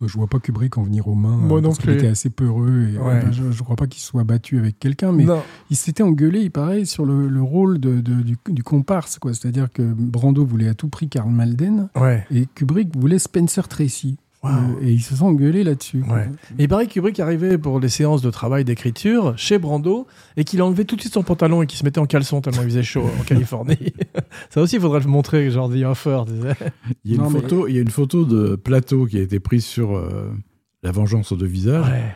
Je 0.05 0.17
vois 0.17 0.27
pas 0.27 0.39
Kubrick 0.39 0.77
en 0.77 0.83
venir 0.83 1.07
aux 1.07 1.15
mains. 1.15 1.37
Moi 1.37 1.61
non 1.61 1.69
parce 1.69 1.79
plus. 1.79 1.93
était 1.93 2.07
assez 2.07 2.29
peureux. 2.29 2.89
Et, 2.93 2.97
Ouais. 2.97 3.21
je, 3.31 3.51
je 3.51 3.63
crois 3.63 3.77
pas 3.77 3.87
qu'il 3.87 4.01
se 4.01 4.07
soit 4.07 4.25
battu 4.25 4.59
avec 4.59 4.77
quelqu'un, 4.77 5.13
mais 5.13 5.23
non. 5.23 5.41
il 5.69 5.77
s'était 5.77 6.03
engueulé, 6.03 6.41
il 6.41 6.51
paraît, 6.51 6.83
sur 6.83 7.05
le, 7.05 7.29
le 7.29 7.41
rôle 7.41 7.79
de, 7.79 8.01
de- 8.01 8.21
du, 8.21 8.37
du 8.49 8.63
comparse. 8.63 9.17
quoi. 9.17 9.33
C'est-à-dire 9.33 9.71
que 9.71 9.81
Brando 9.81 10.45
voulait 10.45 10.67
à 10.67 10.73
tout 10.73 10.89
prix 10.89 11.07
Karl 11.07 11.29
Malden 11.29 11.87
Ouais. 11.95 12.25
et 12.31 12.47
Kubrick 12.53 12.93
voulait 12.97 13.17
Spencer 13.19 13.65
Tracy. 13.69 14.17
Wow. 14.43 14.49
Euh, 14.51 14.81
et 14.81 14.91
ils 14.91 15.01
se 15.01 15.15
sont 15.15 15.27
engueulés 15.27 15.63
là-dessus. 15.63 16.03
Ouais. 16.09 16.27
Et 16.59 16.63
il 16.63 16.67
paraît 16.67 16.85
que 16.87 16.91
Kubrick 16.93 17.19
arrivait 17.21 17.57
pour 17.57 17.79
des 17.79 17.87
séances 17.89 18.21
de 18.21 18.29
travail 18.29 18.65
d'écriture 18.65 19.33
chez 19.37 19.57
Brando 19.57 20.05
et 20.35 20.43
qu'il 20.43 20.61
enlevait 20.61 20.83
tout 20.83 20.95
de 20.97 21.01
suite 21.01 21.13
son 21.13 21.23
pantalon 21.23 21.61
et 21.61 21.67
qu'il 21.67 21.79
se 21.79 21.85
mettait 21.85 21.99
en 21.99 22.05
caleçon 22.05 22.41
tellement 22.41 22.61
il 22.63 22.65
faisait 22.69 22.83
chaud 22.83 23.05
en 23.19 23.23
Californie. 23.23 23.93
Ça 24.49 24.61
aussi, 24.61 24.75
il 24.75 24.81
faudrait 24.81 24.99
le 24.99 25.07
montrer, 25.07 25.49
genre 25.49 25.69
The 25.69 25.83
Offer. 25.85 26.23
tu 26.27 26.33
sais. 26.41 26.71
Il 27.05 27.11
y, 27.11 27.15
a 27.15 27.17
Non, 27.19 27.27
une 27.29 27.33
mais- 27.35 27.39
photo, 27.41 27.67
il 27.67 27.75
y 27.75 27.77
a 27.77 27.81
une 27.81 27.89
photo 27.89 28.25
de 28.25 28.55
plateau 28.57 29.05
qui 29.05 29.17
a 29.17 29.21
été 29.21 29.39
prise 29.39 29.63
sur 29.65 29.95
euh, 29.95 30.29
La 30.83 30.91
Vengeance 30.91 31.31
aux 31.31 31.37
deux 31.37 31.45
visages. 31.45 31.87
Ouais, 31.87 32.13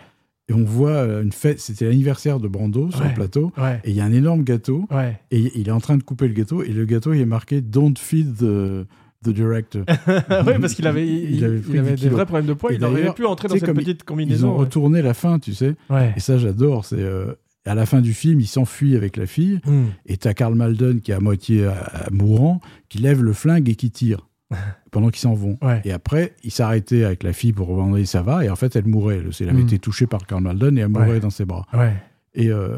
Et 0.50 0.54
on 0.54 0.66
voit 0.66 0.90
euh, 0.92 1.24
une 1.24 1.32
fête, 1.32 1.62
c'était 1.62 1.86
l'anniversaire 1.86 2.42
de 2.42 2.50
Brando 2.50 2.92
sur 2.92 3.00
Ouais. 3.02 3.08
le 3.08 3.14
plateau. 3.14 3.54
ouais, 3.58 3.80
Et 3.86 3.92
il 3.92 3.96
y 3.96 4.02
a 4.02 4.06
un 4.06 4.12
énorme 4.12 4.44
gâteau. 4.44 4.86
ouais. 4.92 5.18
Et 5.32 5.52
il 5.58 5.70
est 5.70 5.72
en 5.72 5.80
train 5.80 5.96
de 5.98 6.04
couper 6.04 6.28
le 6.28 6.34
gâteau. 6.34 6.62
Et 6.62 6.74
le 6.74 6.84
gâteau, 6.84 7.14
il 7.14 7.22
est 7.22 7.26
marqué 7.26 7.62
Don't 7.62 7.94
feed 7.98 8.36
the, 8.36 8.86
the 9.24 9.30
director. 9.30 9.84
oui, 10.08 10.54
parce 10.62 10.74
qu'il 10.74 10.88
avait, 10.88 11.08
il, 11.08 11.36
Il 11.36 11.46
avait 11.46 11.58
il 11.58 11.62
pris 11.64 11.80
avait 11.80 11.96
10 11.96 12.02
des 12.04 12.10
vrais 12.10 12.26
problèmes 12.26 12.46
de 12.48 12.54
poids. 12.54 12.72
Et 12.72 12.76
Il 12.76 12.84
aurait 12.86 12.96
d'ailleurs, 12.96 13.16
pu 13.16 13.26
entrer 13.26 13.48
dans 13.48 13.56
cette 13.56 13.74
petite 13.74 14.02
Ils 14.02 14.06
combinaison. 14.06 14.50
ont 14.52 14.58
retourné 14.58 15.02
la 15.02 15.14
fin, 15.14 15.40
tu 15.40 15.54
sais. 15.54 15.76
ouais. 15.90 16.14
Et 16.16 16.20
ça, 16.20 16.38
j'adore. 16.38 16.86
C'est 16.86 17.00
euh, 17.00 17.34
à 17.66 17.76
la 17.76 17.86
fin 17.86 18.00
du 18.02 18.14
film, 18.14 18.40
il 18.40 18.48
s'enfuit 18.48 18.96
avec 18.96 19.18
la 19.18 19.26
fille. 19.26 19.60
Hmm. 19.66 19.86
Et 20.06 20.18
t'as 20.18 20.34
Karl 20.34 20.56
Malden 20.56 21.02
qui 21.02 21.12
est 21.12 21.16
à 21.16 21.20
moitié 21.20 21.66
euh, 21.66 21.72
mourant, 22.12 22.62
qui 22.90 23.00
lève 23.00 23.24
le 23.24 23.34
flingue 23.34 23.68
et 23.70 23.76
qui 23.76 23.92
tire 23.92 24.28
pendant 24.92 25.10
qu'ils 25.10 25.20
s'en 25.22 25.34
vont. 25.34 25.58
Ouais. 25.62 25.82
Et 25.84 25.92
après, 25.92 26.34
il 26.44 26.52
s'arrêtait 26.52 27.04
avec 27.04 27.24
la 27.24 27.34
fille 27.34 27.52
pour 27.54 27.68
demander 27.68 28.06
ça 28.06 28.22
va? 28.22 28.46
Et 28.46 28.50
en 28.50 28.56
fait, 28.56 28.76
elle 28.76 28.86
mourait. 28.88 29.22
Elle 29.40 29.50
avait 29.50 29.60
Mm. 29.62 29.66
été 29.66 29.80
touchée 29.80 30.08
par 30.08 30.26
Karl 30.26 30.42
Malden 30.44 30.78
et 30.78 30.82
elle 30.82 30.88
mourait 30.90 31.10
Ouais. 31.10 31.20
dans 31.20 31.30
ses 31.30 31.44
bras. 31.46 31.66
Ouais. 31.74 31.94
Et, 32.34 32.50
euh, 32.50 32.78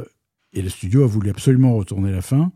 et 0.54 0.62
le 0.64 0.70
studio 0.70 1.04
a 1.04 1.08
voulu 1.08 1.30
absolument 1.30 1.76
retourner 1.76 2.12
la 2.12 2.22
fin 2.22 2.52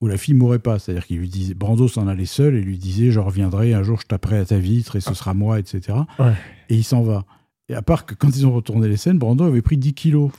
où 0.00 0.06
la 0.06 0.16
fille 0.16 0.34
mourait 0.34 0.58
pas. 0.58 0.78
C'est-à-dire 0.78 1.06
qu'il 1.06 1.18
lui 1.18 1.28
disait, 1.28 1.54
Brando 1.54 1.88
s'en 1.88 2.06
allait 2.08 2.26
seul 2.26 2.54
et 2.54 2.60
lui 2.60 2.78
disait 2.78 3.10
Je 3.10 3.20
reviendrai, 3.20 3.74
un 3.74 3.82
jour 3.82 4.00
je 4.00 4.06
taperai 4.06 4.38
à 4.38 4.44
ta 4.44 4.58
vitre 4.58 4.96
et 4.96 5.00
ce 5.00 5.14
sera 5.14 5.34
moi, 5.34 5.58
etc. 5.58 5.98
Ouais. 6.18 6.34
Et 6.68 6.76
il 6.76 6.84
s'en 6.84 7.02
va. 7.02 7.24
Et 7.70 7.74
à 7.74 7.82
part 7.82 8.06
que 8.06 8.14
quand 8.14 8.34
ils 8.34 8.46
ont 8.46 8.52
retourné 8.52 8.88
les 8.88 8.96
scènes, 8.96 9.18
Brando 9.18 9.44
avait 9.44 9.60
pris 9.60 9.76
10 9.76 9.92
kilos. 9.92 10.30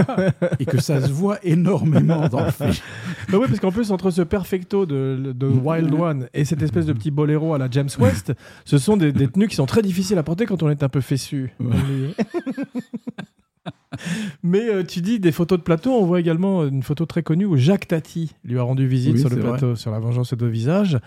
et 0.58 0.64
que 0.64 0.80
ça 0.80 1.00
se 1.00 1.12
voit 1.12 1.38
énormément 1.44 2.28
dans 2.28 2.44
le 2.44 2.50
film. 2.50 2.72
Bah 3.30 3.38
oui, 3.40 3.46
parce 3.46 3.60
qu'en 3.60 3.70
plus, 3.70 3.92
entre 3.92 4.10
ce 4.10 4.22
perfecto 4.22 4.84
de, 4.84 5.32
de 5.32 5.46
Wild 5.46 5.94
One 5.94 6.28
et 6.34 6.44
cette 6.44 6.60
espèce 6.60 6.86
de 6.86 6.92
petit 6.92 7.12
boléro 7.12 7.54
à 7.54 7.58
la 7.58 7.70
James 7.70 7.88
West, 8.00 8.32
ce 8.64 8.78
sont 8.78 8.96
des, 8.96 9.12
des 9.12 9.28
tenues 9.28 9.46
qui 9.46 9.54
sont 9.54 9.66
très 9.66 9.82
difficiles 9.82 10.18
à 10.18 10.24
porter 10.24 10.44
quand 10.44 10.64
on 10.64 10.70
est 10.70 10.82
un 10.82 10.88
peu 10.88 11.00
fessu. 11.00 11.54
Mais 14.42 14.68
euh, 14.68 14.82
tu 14.84 15.00
dis 15.00 15.18
des 15.20 15.32
photos 15.32 15.58
de 15.58 15.62
plateau, 15.64 15.92
on 15.92 16.04
voit 16.06 16.20
également 16.20 16.64
une 16.66 16.82
photo 16.82 17.06
très 17.06 17.22
connue 17.22 17.44
où 17.44 17.56
Jacques 17.56 17.88
Tati 17.88 18.34
lui 18.44 18.58
a 18.58 18.62
rendu 18.62 18.86
visite 18.86 19.14
Oui, 19.14 19.20
sur 19.20 19.28
le 19.30 19.36
plateau, 19.36 19.76
sur 19.76 19.90
La 19.90 19.98
Vengeance 19.98 20.32
et 20.32 20.36
deux 20.36 20.48
visages. 20.48 20.98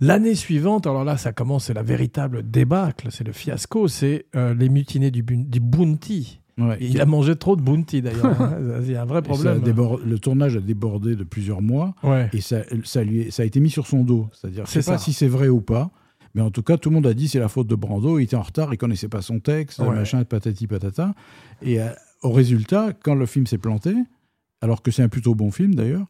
L'année 0.00 0.34
suivante, 0.34 0.86
alors 0.86 1.04
là, 1.04 1.16
ça 1.16 1.32
commence, 1.32 1.66
c'est 1.66 1.74
la 1.74 1.82
véritable 1.84 2.48
débâcle, 2.50 3.08
c'est 3.10 3.24
le 3.24 3.32
fiasco, 3.32 3.86
c'est 3.88 4.26
euh, 4.34 4.52
les 4.54 4.68
mutinés 4.68 5.10
du, 5.12 5.22
du 5.22 5.60
Bounty. 5.60 6.40
Ouais. 6.58 6.76
Il 6.80 7.00
a 7.00 7.06
mangé 7.06 7.34
trop 7.36 7.56
de 7.56 7.62
Bounty 7.62 8.02
d'ailleurs. 8.02 8.40
hein. 8.40 8.58
Il 8.84 8.90
y 8.92 8.96
a 8.96 9.02
un 9.02 9.06
vrai 9.06 9.22
problème. 9.22 9.60
le 9.64 10.18
tournage 10.18 10.56
a 10.56 10.60
débordé 10.60 11.16
de 11.16 11.24
plusieurs 11.24 11.62
mois 11.62 11.94
Ouais. 12.02 12.28
et 12.32 12.40
ça, 12.40 12.58
ça, 12.84 13.02
lui 13.04 13.30
ça 13.32 13.42
a 13.42 13.46
été 13.46 13.58
mis 13.60 13.70
sur 13.70 13.86
son 13.86 14.04
dos. 14.04 14.28
C'est-à-dire, 14.32 14.64
je 14.66 14.70
C'est 14.70 14.82
sais 14.82 14.90
pas 14.92 14.98
si 14.98 15.12
c'est 15.12 15.26
vrai 15.28 15.48
ou 15.48 15.60
pas, 15.60 15.90
mais 16.34 16.42
en 16.42 16.50
tout 16.50 16.62
cas, 16.62 16.76
tout 16.76 16.90
le 16.90 16.94
monde 16.94 17.06
a 17.06 17.14
dit 17.14 17.28
c'est 17.28 17.40
la 17.40 17.48
faute 17.48 17.66
de 17.68 17.74
Brando. 17.74 18.18
Il 18.20 18.24
était 18.24 18.36
en 18.36 18.42
retard, 18.42 18.72
il 18.72 18.76
connaissait 18.78 19.08
pas 19.08 19.22
son 19.22 19.40
texte, 19.40 19.78
Ouais. 19.80 19.88
machin, 19.94 20.22
patati 20.24 20.66
patata. 20.68 21.14
Et 21.62 21.80
euh, 21.80 21.88
au 22.24 22.30
résultat, 22.32 22.92
quand 23.04 23.14
le 23.14 23.26
film 23.26 23.46
s'est 23.46 23.58
planté, 23.58 23.94
alors 24.60 24.82
que 24.82 24.90
c'est 24.90 25.02
un 25.02 25.08
plutôt 25.08 25.34
bon 25.36 25.50
film 25.52 25.74
d'ailleurs, 25.76 26.06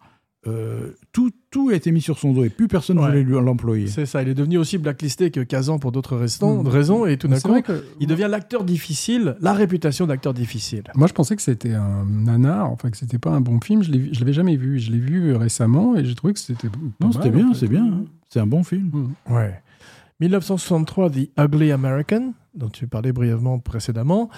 euh, 0.47 0.91
tout, 1.13 1.31
tout 1.51 1.71
a 1.71 1.75
été 1.75 1.91
mis 1.91 2.03
sur 2.03 2.19
son 2.19 2.35
dos 2.35 2.45
et 2.45 2.51
plus 2.51 2.69
personne 2.69 2.99
ne 2.99 3.03
Ouais. 3.03 3.23
voulait 3.25 3.41
l'employer. 3.41 3.87
C'est 3.87 4.05
ça, 4.05 4.21
il 4.23 4.29
est 4.29 4.35
devenu 4.35 4.59
aussi 4.59 4.77
blacklisté 4.77 5.31
que 5.31 5.41
Kazan 5.41 5.79
pour 5.79 5.91
d'autres 5.91 6.17
raisons, 6.19 6.63
Mm. 6.63 6.69
raisons, 6.69 7.07
et 7.07 7.17
tout 7.17 7.29
d'un 7.29 7.41
coup, 7.41 7.63
que 7.63 7.83
il 7.99 8.07
devient 8.07 8.29
l'acteur 8.31 8.63
difficile, 8.63 9.37
la 9.41 9.55
réputation 9.55 10.07
d'acteur 10.07 10.35
difficile. 10.35 10.85
moi 10.95 11.07
je 11.09 11.15
pensais 11.15 11.35
que 11.35 11.41
c'était 11.41 11.73
un 11.73 12.05
nanar, 12.05 12.71
enfin 12.71 12.91
que 12.91 12.97
c'était 12.99 13.19
pas 13.19 13.31
un 13.31 13.41
bon 13.41 13.59
film. 13.61 13.83
Je 13.83 13.91
l'ai 13.91 13.99
vu- 13.99 14.11
je 14.13 14.21
l'avais 14.21 14.35
jamais 14.35 14.57
vu. 14.57 14.79
Je 14.79 14.93
l'ai 14.93 14.99
vu 14.99 15.35
récemment 15.35 15.97
et 15.97 16.05
j'ai 16.05 16.15
trouvé 16.15 16.35
que 16.35 16.41
c'était 16.41 16.69
pas 16.69 16.77
Non, 17.01 17.11
c'était 17.13 17.29
en 17.29 17.33
bien, 17.33 17.53
fait. 17.55 17.59
c'est 17.61 17.69
bien. 17.69 17.87
hein. 17.87 18.05
C'est 18.29 18.41
un 18.41 18.47
bon 18.47 18.63
film. 18.65 18.91
Mm. 19.29 19.35
Ouais. 19.35 19.63
1963, 20.21 21.11
The 21.11 21.31
Ugly 21.39 21.73
American, 21.73 22.35
dont 22.55 22.69
tu 22.69 22.87
parlais 22.87 23.13
brièvement 23.13 23.59
précédemment. 23.59 24.29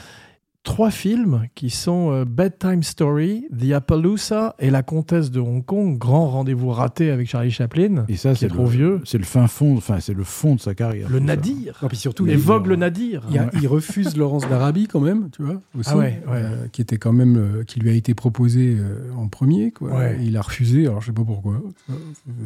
Trois 0.66 0.90
films 0.90 1.46
qui 1.55 1.70
sont 1.70 2.11
euh, 2.11 2.24
Bedtime 2.24 2.83
Story, 2.83 3.46
The 3.57 3.70
Appaloosa 3.70 4.57
et 4.59 4.68
La 4.70 4.83
Comtesse 4.83 5.31
de 5.31 5.38
Hong 5.38 5.64
Kong, 5.64 5.96
grand 5.96 6.29
rendez-vous 6.29 6.70
raté 6.70 7.12
avec 7.12 7.29
Charlie 7.29 7.52
Chaplin, 7.52 8.05
Et 8.09 8.16
ça, 8.16 8.35
c'est 8.35 8.46
est 8.46 8.48
trop 8.48 8.64
le, 8.64 8.68
vieux. 8.68 9.00
c'est 9.05 9.16
le 9.16 9.24
fin 9.24 9.46
fond, 9.46 9.76
enfin 9.76 10.00
c'est 10.00 10.12
le 10.12 10.24
fond 10.24 10.57
de 10.57 10.61
sa 10.61 10.74
carrière. 10.74 11.09
Le. 11.09 11.20
Nadir. 11.20 11.79
Non, 11.83 11.88
puis 11.88 11.96
surtout, 11.96 12.26
Et 12.26 12.33
il, 12.33 12.38
Vogue 12.38 12.66
le 12.66 12.74
Nadir. 12.74 13.22
il, 13.31 13.37
y 13.37 13.38
a- 13.38 13.48
il 13.55 13.68
refuse 13.68 14.16
Laurence 14.18 14.48
d'Arabie 14.48 14.88
quand 14.88 15.00
même, 15.00 15.31
tu 15.31 15.44
vois, 15.44 15.62
aussi, 15.79 15.88
Ah 15.92 15.96
ouais, 15.98 16.20
ouais. 16.26 16.33
euh, 16.35 16.66
qui 16.72 16.83
était 16.83 16.98
quand 16.98 17.12
même, 17.12 17.37
euh, 17.37 17.62
qui 17.64 17.79
lui 17.79 17.90
a 17.90 17.94
été 17.94 18.14
proposé 18.14 18.76
euh, 18.76 19.12
en 19.16 19.29
premier, 19.29 19.70
quoi. 19.70 19.94
Ouais. 19.96 20.18
Et 20.20 20.24
il 20.24 20.37
a 20.37 20.42
refusé. 20.42 20.87
Alors 20.88 21.00
je 21.00 21.07
sais 21.07 21.12
pas 21.12 21.24
pourquoi. 21.24 21.62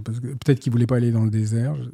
Peut-être 0.05 0.61
qu'il 0.61 0.73
voulait 0.73 0.87
pas 0.87 0.97
aller 0.97 1.11
dans 1.11 1.25
le 1.25 1.31
désert. 1.31 1.75
je- 1.77 1.89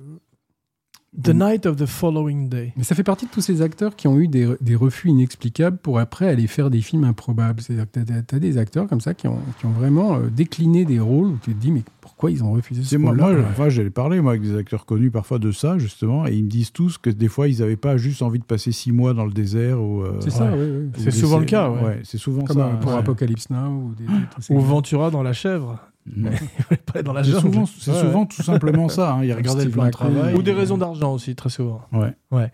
The 1.22 1.28
Night 1.30 1.64
of 1.66 1.76
the 1.76 1.86
Following 1.86 2.48
Day. 2.48 2.72
Mais 2.76 2.84
ça 2.84 2.94
fait 2.94 3.02
partie 3.02 3.24
de 3.26 3.30
tous 3.30 3.40
ces 3.40 3.62
acteurs 3.62 3.96
qui 3.96 4.06
ont 4.06 4.18
eu 4.18 4.28
des, 4.28 4.48
des 4.60 4.74
refus 4.74 5.08
inexplicables 5.08 5.78
pour 5.78 5.98
après 5.98 6.28
aller 6.28 6.46
faire 6.46 6.68
des 6.68 6.80
films 6.82 7.04
improbables. 7.04 7.60
C'est-à-dire 7.62 7.86
que 7.90 8.00
tu 8.00 8.34
as, 8.34 8.38
des 8.38 8.58
acteurs 8.58 8.86
comme 8.86 9.00
ça 9.00 9.14
qui 9.14 9.26
ont, 9.26 9.38
qui 9.58 9.66
ont 9.66 9.70
vraiment 9.70 10.16
euh, 10.16 10.28
décliné 10.28 10.84
des 10.84 11.00
rôles 11.00 11.28
où 11.28 11.38
tu 11.42 11.54
te 11.54 11.58
dis, 11.60 11.72
mais 11.72 11.82
pourquoi 12.02 12.30
ils 12.30 12.44
ont 12.44 12.52
refusé 12.52 12.82
ce 12.82 12.88
C'est 12.90 12.98
moi, 12.98 13.14
moi, 13.14 13.32
enfin, 13.50 13.68
j'ai 13.70 13.88
parlé 13.90 14.20
moi 14.20 14.32
avec 14.32 14.42
des 14.42 14.56
acteurs 14.56 14.84
connus 14.84 15.10
parfois 15.10 15.38
de 15.38 15.52
ça 15.52 15.78
justement, 15.78 16.26
et 16.26 16.34
ils 16.34 16.44
me 16.44 16.48
disent 16.50 16.72
tous 16.72 16.98
que 16.98 17.10
des 17.10 17.28
fois 17.28 17.48
ils 17.48 17.60
n'avaient 17.60 17.76
pas 17.76 17.96
juste 17.96 18.22
envie 18.22 18.38
de 18.38 18.44
passer 18.44 18.72
six 18.72 18.92
mois 18.92 19.12
dans 19.14 19.24
le 19.24 19.32
désert 19.32 19.82
ou. 19.82 20.02
euh, 20.02 20.18
C'est 20.20 20.30
ça, 20.30 20.44
Ouais. 20.44 20.52
oui. 20.54 20.66
oui. 20.70 20.86
ou 20.98 21.00
C'est 21.02 21.10
souvent 21.10 21.38
le 21.38 21.44
cas, 21.46 21.70
ouais. 21.70 22.00
c'est 22.04 22.18
souvent 22.18 22.44
Comme 22.44 22.56
ça. 22.58 22.66
euh, 22.66 22.74
pour 22.76 22.92
ouais. 22.92 22.98
Apocalypse 22.98 23.48
Now 23.50 23.70
ou 23.70 23.94
des, 23.94 24.04
Ou. 24.54 24.60
Ventura 24.60 25.10
dans 25.10 25.22
La 25.22 25.32
Chèvre. 25.32 25.78
Pas 26.92 27.02
dans 27.02 27.12
la 27.12 27.24
C'est 27.24 27.32
souvent, 27.32 27.66
c'est 27.66 27.90
Ouais. 27.90 28.00
souvent 28.00 28.26
tout 28.26 28.42
simplement 28.42 28.88
ça. 28.88 29.14
hein. 29.14 29.24
Ils 29.24 29.32
regardaient 29.32 29.64
le 29.64 29.70
plan 29.70 29.86
de 29.86 29.90
travail. 29.90 30.34
Ou 30.34 30.42
des 30.42 30.52
raisons 30.52 30.78
d'argent 30.78 31.12
aussi, 31.14 31.34
très 31.34 31.48
souvent. 31.50 31.80
Ouais. 31.92 32.50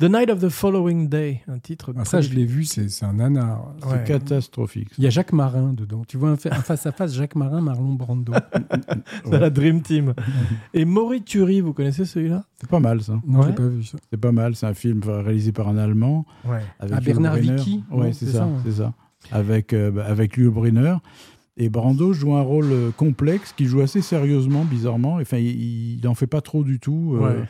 The 0.00 0.04
Night 0.04 0.30
of 0.30 0.40
the 0.40 0.48
Following 0.48 1.08
Day, 1.08 1.42
un 1.48 1.58
titre. 1.58 1.92
Ah, 1.96 2.04
ça, 2.04 2.20
je 2.20 2.30
l'ai 2.32 2.44
vu, 2.44 2.64
c'est 2.64 2.88
c'est 2.88 3.04
un 3.04 3.14
nanar. 3.14 3.74
C'est 3.82 3.86
Ouais. 3.88 4.04
catastrophique. 4.04 4.88
Il 4.98 5.04
y 5.04 5.06
a 5.06 5.10
Jacques 5.10 5.32
Marin 5.32 5.72
dedans. 5.72 6.02
Tu 6.06 6.16
vois 6.16 6.30
un, 6.30 6.36
fa- 6.36 6.50
un 6.52 6.60
face-à-face 6.62 7.14
Jacques 7.14 7.34
Marin, 7.36 7.60
Marlon 7.60 7.94
Brando. 7.94 8.32
C'est 9.24 9.38
la 9.38 9.50
Dream 9.50 9.82
Team. 9.82 10.14
Et 10.74 10.84
Morituri, 10.84 11.60
vous 11.60 11.72
connaissez 11.72 12.04
celui-là? 12.04 12.44
C'est 12.60 12.68
pas 12.70 12.80
mal 12.80 13.02
ça. 13.02 13.20
Non, 13.26 13.40
Ouais. 13.40 13.46
j'ai 13.48 13.52
pas 13.54 13.66
vu 13.66 13.84
ça. 13.84 13.98
C'est 14.10 14.16
pas 14.20 14.32
mal. 14.32 14.54
C'est 14.56 14.66
un 14.66 14.74
film 14.74 15.00
réalisé 15.04 15.52
par 15.52 15.68
un 15.68 15.76
Allemand. 15.76 16.26
Ouais. 16.44 16.60
Avec 16.80 16.94
Ah, 16.96 17.00
Bernard. 17.00 17.36
Vicky? 17.36 17.84
Ouais, 17.90 18.06
Non, 18.06 18.12
c'est 18.12 18.26
c'est 18.26 18.32
ça, 18.32 18.38
ça, 18.38 18.46
ouais. 18.46 18.52
c'est 18.64 18.72
ça. 18.72 18.92
Avec 19.32 19.72
euh, 19.72 19.90
bah, 19.90 20.04
avec 20.06 20.36
Yul 20.36 20.50
Brynner. 20.50 20.94
Et 21.60 21.68
Brando 21.68 22.12
joue 22.12 22.34
un 22.34 22.40
rôle 22.40 22.70
euh, 22.70 22.90
complexe 22.96 23.52
qu'il 23.52 23.66
joue 23.66 23.80
assez 23.80 24.00
sérieusement, 24.00 24.64
bizarrement. 24.64 25.16
Enfin, 25.20 25.38
il, 25.38 25.98
il 25.98 26.08
en 26.08 26.14
fait 26.14 26.28
pas 26.28 26.40
trop 26.40 26.62
du 26.62 26.78
tout. 26.78 27.18
euh. 27.20 27.42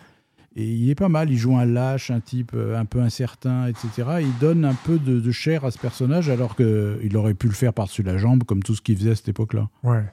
Et 0.57 0.65
il 0.65 0.91
est 0.91 0.95
pas 0.97 1.09
mal. 1.11 1.31
Il 1.31 1.37
joue 1.37 1.57
un 1.57 1.67
lâche, 1.67 2.11
un 2.11 2.21
type 2.21 2.53
euh, 2.55 2.77
un 2.81 2.85
peu 2.87 3.01
incertain, 3.01 3.67
etc. 3.67 4.09
Il 4.23 4.33
donne 4.41 4.65
un 4.65 4.75
peu 4.75 4.99
de, 4.99 5.21
de 5.21 5.31
chair 5.31 5.65
à 5.65 5.71
ce 5.71 5.79
personnage, 5.79 6.31
alors 6.31 6.57
qu'il 6.57 7.17
aurait 7.17 7.35
pu 7.35 7.47
le 7.49 7.53
faire 7.53 7.73
par-dessus 7.73 8.03
la 8.03 8.17
jambe, 8.17 8.43
comme 8.45 8.63
tout 8.63 8.75
ce 8.75 8.81
qu'il 8.83 8.97
faisait 8.97 9.11
à 9.11 9.15
cette 9.15 9.29
époque-là. 9.29 9.69
Ouais. 9.85 10.05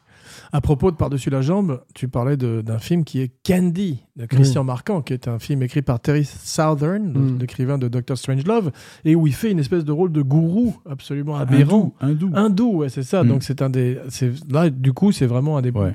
À 0.52 0.62
propos 0.62 0.91
de 0.91 0.95
Par-dessus 0.95 1.30
la 1.30 1.41
jambe, 1.41 1.82
tu 1.93 2.08
parlais 2.08 2.38
d'un 2.38 2.80
film 2.80 3.04
qui 3.04 3.21
est 3.21 3.32
Candy 3.45 4.04
de 4.15 4.26
Christian 4.26 4.63
Marquand, 4.63 5.02
qui 5.02 5.13
est 5.13 5.28
un 5.28 5.39
film 5.39 5.62
écrit 5.63 5.82
par 5.82 6.00
Terry 6.00 6.26
Southern, 6.26 7.12
Mm. 7.12 7.38
l'écrivain 7.39 7.78
de 7.78 7.88
Doctor 7.88 8.17
Strangelove, 8.17 8.71
et 9.04 9.15
où 9.15 9.28
il 9.28 9.34
fait 9.34 9.52
une 9.52 9.60
espèce 9.60 9.84
de 9.86 9.91
rôle 9.91 10.12
de 10.12 10.21
gourou 10.21 10.76
absolument 10.89 11.36
aberrant. 11.36 11.93
Hindou. 12.00 12.32
hindou. 12.34 12.71
Ouais, 12.78 12.89
c'est 12.89 13.04
ça. 13.04 13.24
Mm. 13.24 13.28
Donc 13.28 13.43
c'est 13.43 13.62
un 13.62 13.69
des, 13.69 13.98
c'est 14.10 14.32
là 14.50 14.69
du 14.69 14.93
coup 14.93 15.12
c'est 15.12 15.26
vraiment 15.28 15.58
un 15.58 15.62
des 15.62 15.71
Ouais. 15.71 15.93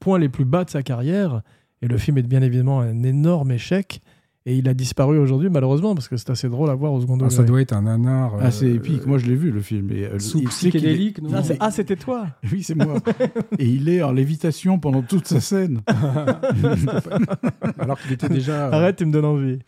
points 0.00 0.18
les 0.18 0.28
plus 0.28 0.44
bas 0.44 0.64
de 0.64 0.70
sa 0.70 0.82
carrière. 0.82 1.42
Et 1.82 1.86
le 1.86 1.96
film 1.96 2.18
est 2.18 2.22
bien 2.22 2.42
évidemment 2.42 2.80
un 2.80 3.02
énorme 3.04 3.52
échec. 3.52 4.00
Et 4.50 4.56
il 4.56 4.66
a 4.66 4.72
disparu 4.72 5.18
aujourd'hui 5.18 5.50
malheureusement 5.50 5.94
parce 5.94 6.08
que 6.08 6.16
c'est 6.16 6.30
assez 6.30 6.48
drôle 6.48 6.70
à 6.70 6.74
voir 6.74 6.94
au 6.94 7.00
second 7.02 7.16
Ah, 7.16 7.24
degré. 7.24 7.30
ça 7.36 7.42
doit 7.42 7.60
être 7.60 7.74
un 7.74 7.82
nanar. 7.82 8.32
Ah, 8.40 8.50
c'est 8.50 8.64
euh, 8.64 8.76
épique. 8.76 9.04
Moi, 9.04 9.18
je 9.18 9.26
l'ai 9.26 9.34
vu, 9.34 9.50
le 9.50 9.60
film. 9.60 9.90
Et, 9.92 10.06
euh, 10.06 10.18
Sous 10.18 10.40
psychédélique, 10.44 11.20
non 11.20 11.28
Ah, 11.34 11.42
ah, 11.60 11.70
c'était 11.70 11.96
toi. 11.96 12.28
Oui, 12.50 12.62
c'est 12.62 12.74
moi. 12.74 12.94
Et 13.58 13.66
il 13.68 13.90
est 13.90 14.02
en 14.02 14.10
lévitation 14.10 14.78
pendant 14.78 15.02
toute 15.02 15.26
sa 15.26 15.40
scène. 15.40 15.82
Alors 17.78 18.00
qu'il 18.00 18.12
était 18.12 18.30
déjà. 18.30 18.68
euh, 18.68 18.72
Arrête, 18.72 18.96
tu 18.96 19.04
me 19.04 19.12
donnes 19.12 19.26
envie. 19.26 19.58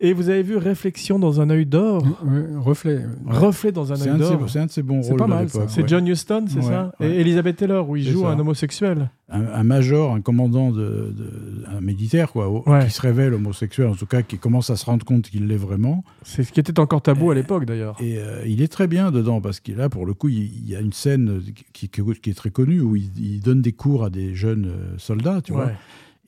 Et 0.00 0.12
vous 0.12 0.28
avez 0.28 0.44
vu 0.44 0.56
Réflexion 0.56 1.18
dans 1.18 1.40
un 1.40 1.50
œil 1.50 1.66
d'or, 1.66 2.04
ouais, 2.24 2.44
reflet. 2.56 3.04
Reflet 3.26 3.72
dans 3.72 3.92
un 3.92 3.96
C'est 3.96 4.08
œil 4.10 4.18
d'or. 4.18 4.48
c'est 4.48 4.60
un 4.60 4.66
de 4.66 4.70
ses 4.70 4.84
bons 4.84 5.02
C'est 5.02 5.08
rôles 5.10 5.18
pas 5.18 5.24
de 5.24 5.30
mal. 5.30 5.48
C'est 5.48 5.82
ouais. 5.82 5.88
John 5.88 6.06
Huston, 6.06 6.44
c'est 6.46 6.58
Ouais, 6.58 6.62
ça 6.62 6.92
ouais. 7.00 7.10
Et 7.16 7.20
Elizabeth 7.22 7.56
Taylor, 7.56 7.88
où 7.90 7.96
il 7.96 8.04
C'est 8.04 8.12
joue 8.12 8.20
ça. 8.22 8.28
un 8.28 8.38
homosexuel. 8.38 9.10
Un, 9.28 9.44
un 9.46 9.64
major, 9.64 10.14
un 10.14 10.20
commandant 10.20 10.70
de, 10.70 10.78
de- 11.16 11.64
un 11.76 11.80
militaire, 11.80 12.30
quoi, 12.30 12.48
au- 12.48 12.62
qui 12.84 12.90
se 12.92 13.00
révèle 13.02 13.34
homosexuel, 13.34 13.88
en 13.88 13.96
tout 13.96 14.06
cas, 14.06 14.22
qui 14.22 14.38
commence 14.38 14.70
à 14.70 14.76
se 14.76 14.84
rendre 14.86 15.04
compte 15.04 15.22
qu'il 15.30 15.48
l'est 15.48 15.56
vraiment. 15.56 16.04
C'est 16.22 16.44
ce 16.44 16.52
qui 16.52 16.60
était 16.60 16.78
encore 16.78 17.02
tabou 17.02 17.32
à 17.32 17.34
l'époque 17.34 17.64
d'ailleurs. 17.64 17.96
Et 18.00 18.18
euh, 18.18 18.44
il 18.46 18.62
est 18.62 18.68
très 18.72 18.86
bien 18.86 19.10
dedans, 19.10 19.40
parce 19.40 19.58
qu'il 19.58 19.80
a, 19.80 19.88
pour 19.88 20.06
le 20.06 20.14
coup, 20.14 20.28
il, 20.28 20.44
il 20.44 20.68
y 20.68 20.76
a 20.76 20.80
une 20.80 20.92
scène 20.92 21.42
qui, 21.72 21.86
est 21.86 22.34
très 22.36 22.50
connue 22.50 22.80
où 22.80 22.94
il, 22.94 23.10
il 23.20 23.40
donne 23.40 23.62
des 23.62 23.72
cours 23.72 24.04
à 24.04 24.10
des 24.10 24.36
jeunes 24.36 24.66
euh, 24.66 24.94
soldats, 24.96 25.40
tu 25.42 25.52
vois. 25.54 25.72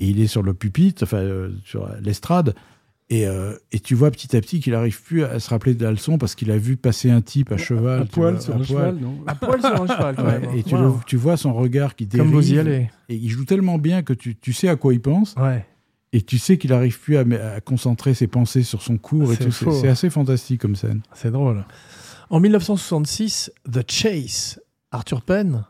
Et 0.00 0.08
il 0.08 0.20
est 0.20 0.26
sur 0.26 0.42
le 0.42 0.54
pupitre, 0.54 1.04
enfin, 1.04 1.18
euh, 1.18 1.50
sur 1.64 1.88
l'estrade. 2.02 2.56
Et, 3.12 3.26
euh, 3.26 3.54
et 3.72 3.80
tu 3.80 3.96
vois 3.96 4.12
petit 4.12 4.36
à 4.36 4.40
petit 4.40 4.60
qu'il 4.60 4.72
arrive 4.74 5.02
plus 5.02 5.24
à 5.24 5.40
se 5.40 5.50
rappeler 5.50 5.74
de 5.74 5.82
la 5.84 5.90
leçon 5.90 6.16
parce 6.16 6.36
qu'il 6.36 6.50
a 6.52 6.56
vu 6.56 6.76
passer 6.76 7.10
un 7.10 7.20
type 7.20 7.50
à 7.50 7.56
cheval. 7.56 8.02
À 8.02 8.04
poil 8.06 8.34
vois, 8.34 8.40
sur 8.40 8.52
à 8.52 8.56
un 8.56 8.58
poil. 8.58 8.66
cheval, 8.68 8.96
non 9.00 9.18
À 9.26 9.34
poil 9.34 9.60
sur 9.60 9.82
un 9.82 9.86
cheval, 9.88 10.14
quand 10.16 10.24
Ouais, 10.24 10.38
même. 10.38 10.54
et 10.56 10.62
tu, 10.62 10.74
Wow. 10.76 10.80
le- 10.82 10.92
tu 11.06 11.16
vois 11.16 11.36
son 11.36 11.52
regard 11.52 11.96
qui 11.96 12.06
dérive. 12.06 12.24
Comme 12.30 12.34
vous 12.40 12.52
y 12.52 12.58
allez. 12.58 12.88
Et 13.08 13.16
il 13.16 13.28
joue 13.28 13.44
tellement 13.44 13.78
bien 13.78 14.02
que 14.02 14.12
tu, 14.12 14.36
tu 14.36 14.52
sais 14.52 14.68
à 14.68 14.76
quoi 14.76 14.94
il 14.94 15.00
pense. 15.02 15.34
Ouais. 15.36 15.66
Et 16.12 16.22
tu 16.22 16.38
sais 16.38 16.56
qu'il 16.56 16.72
arrive 16.72 16.98
plus 17.00 17.16
à, 17.16 17.24
à 17.54 17.60
concentrer 17.60 18.14
ses 18.14 18.26
pensées 18.28 18.62
sur 18.62 18.80
son 18.82 18.96
cours. 18.96 19.32
et 19.32 19.36
C'est 19.36 19.44
tout. 19.46 19.50
C'est 19.50 19.64
faux. 19.64 19.72
c'est 19.72 19.88
assez 19.88 20.08
fantastique 20.10 20.60
comme 20.60 20.76
scène. 20.76 21.02
C'est 21.12 21.30
drôle. 21.32 21.64
En 22.30 22.38
1966, 22.40 23.50
The 23.72 23.90
Chase, 23.90 24.60
Arthur 24.92 25.22
Penn, 25.22 25.64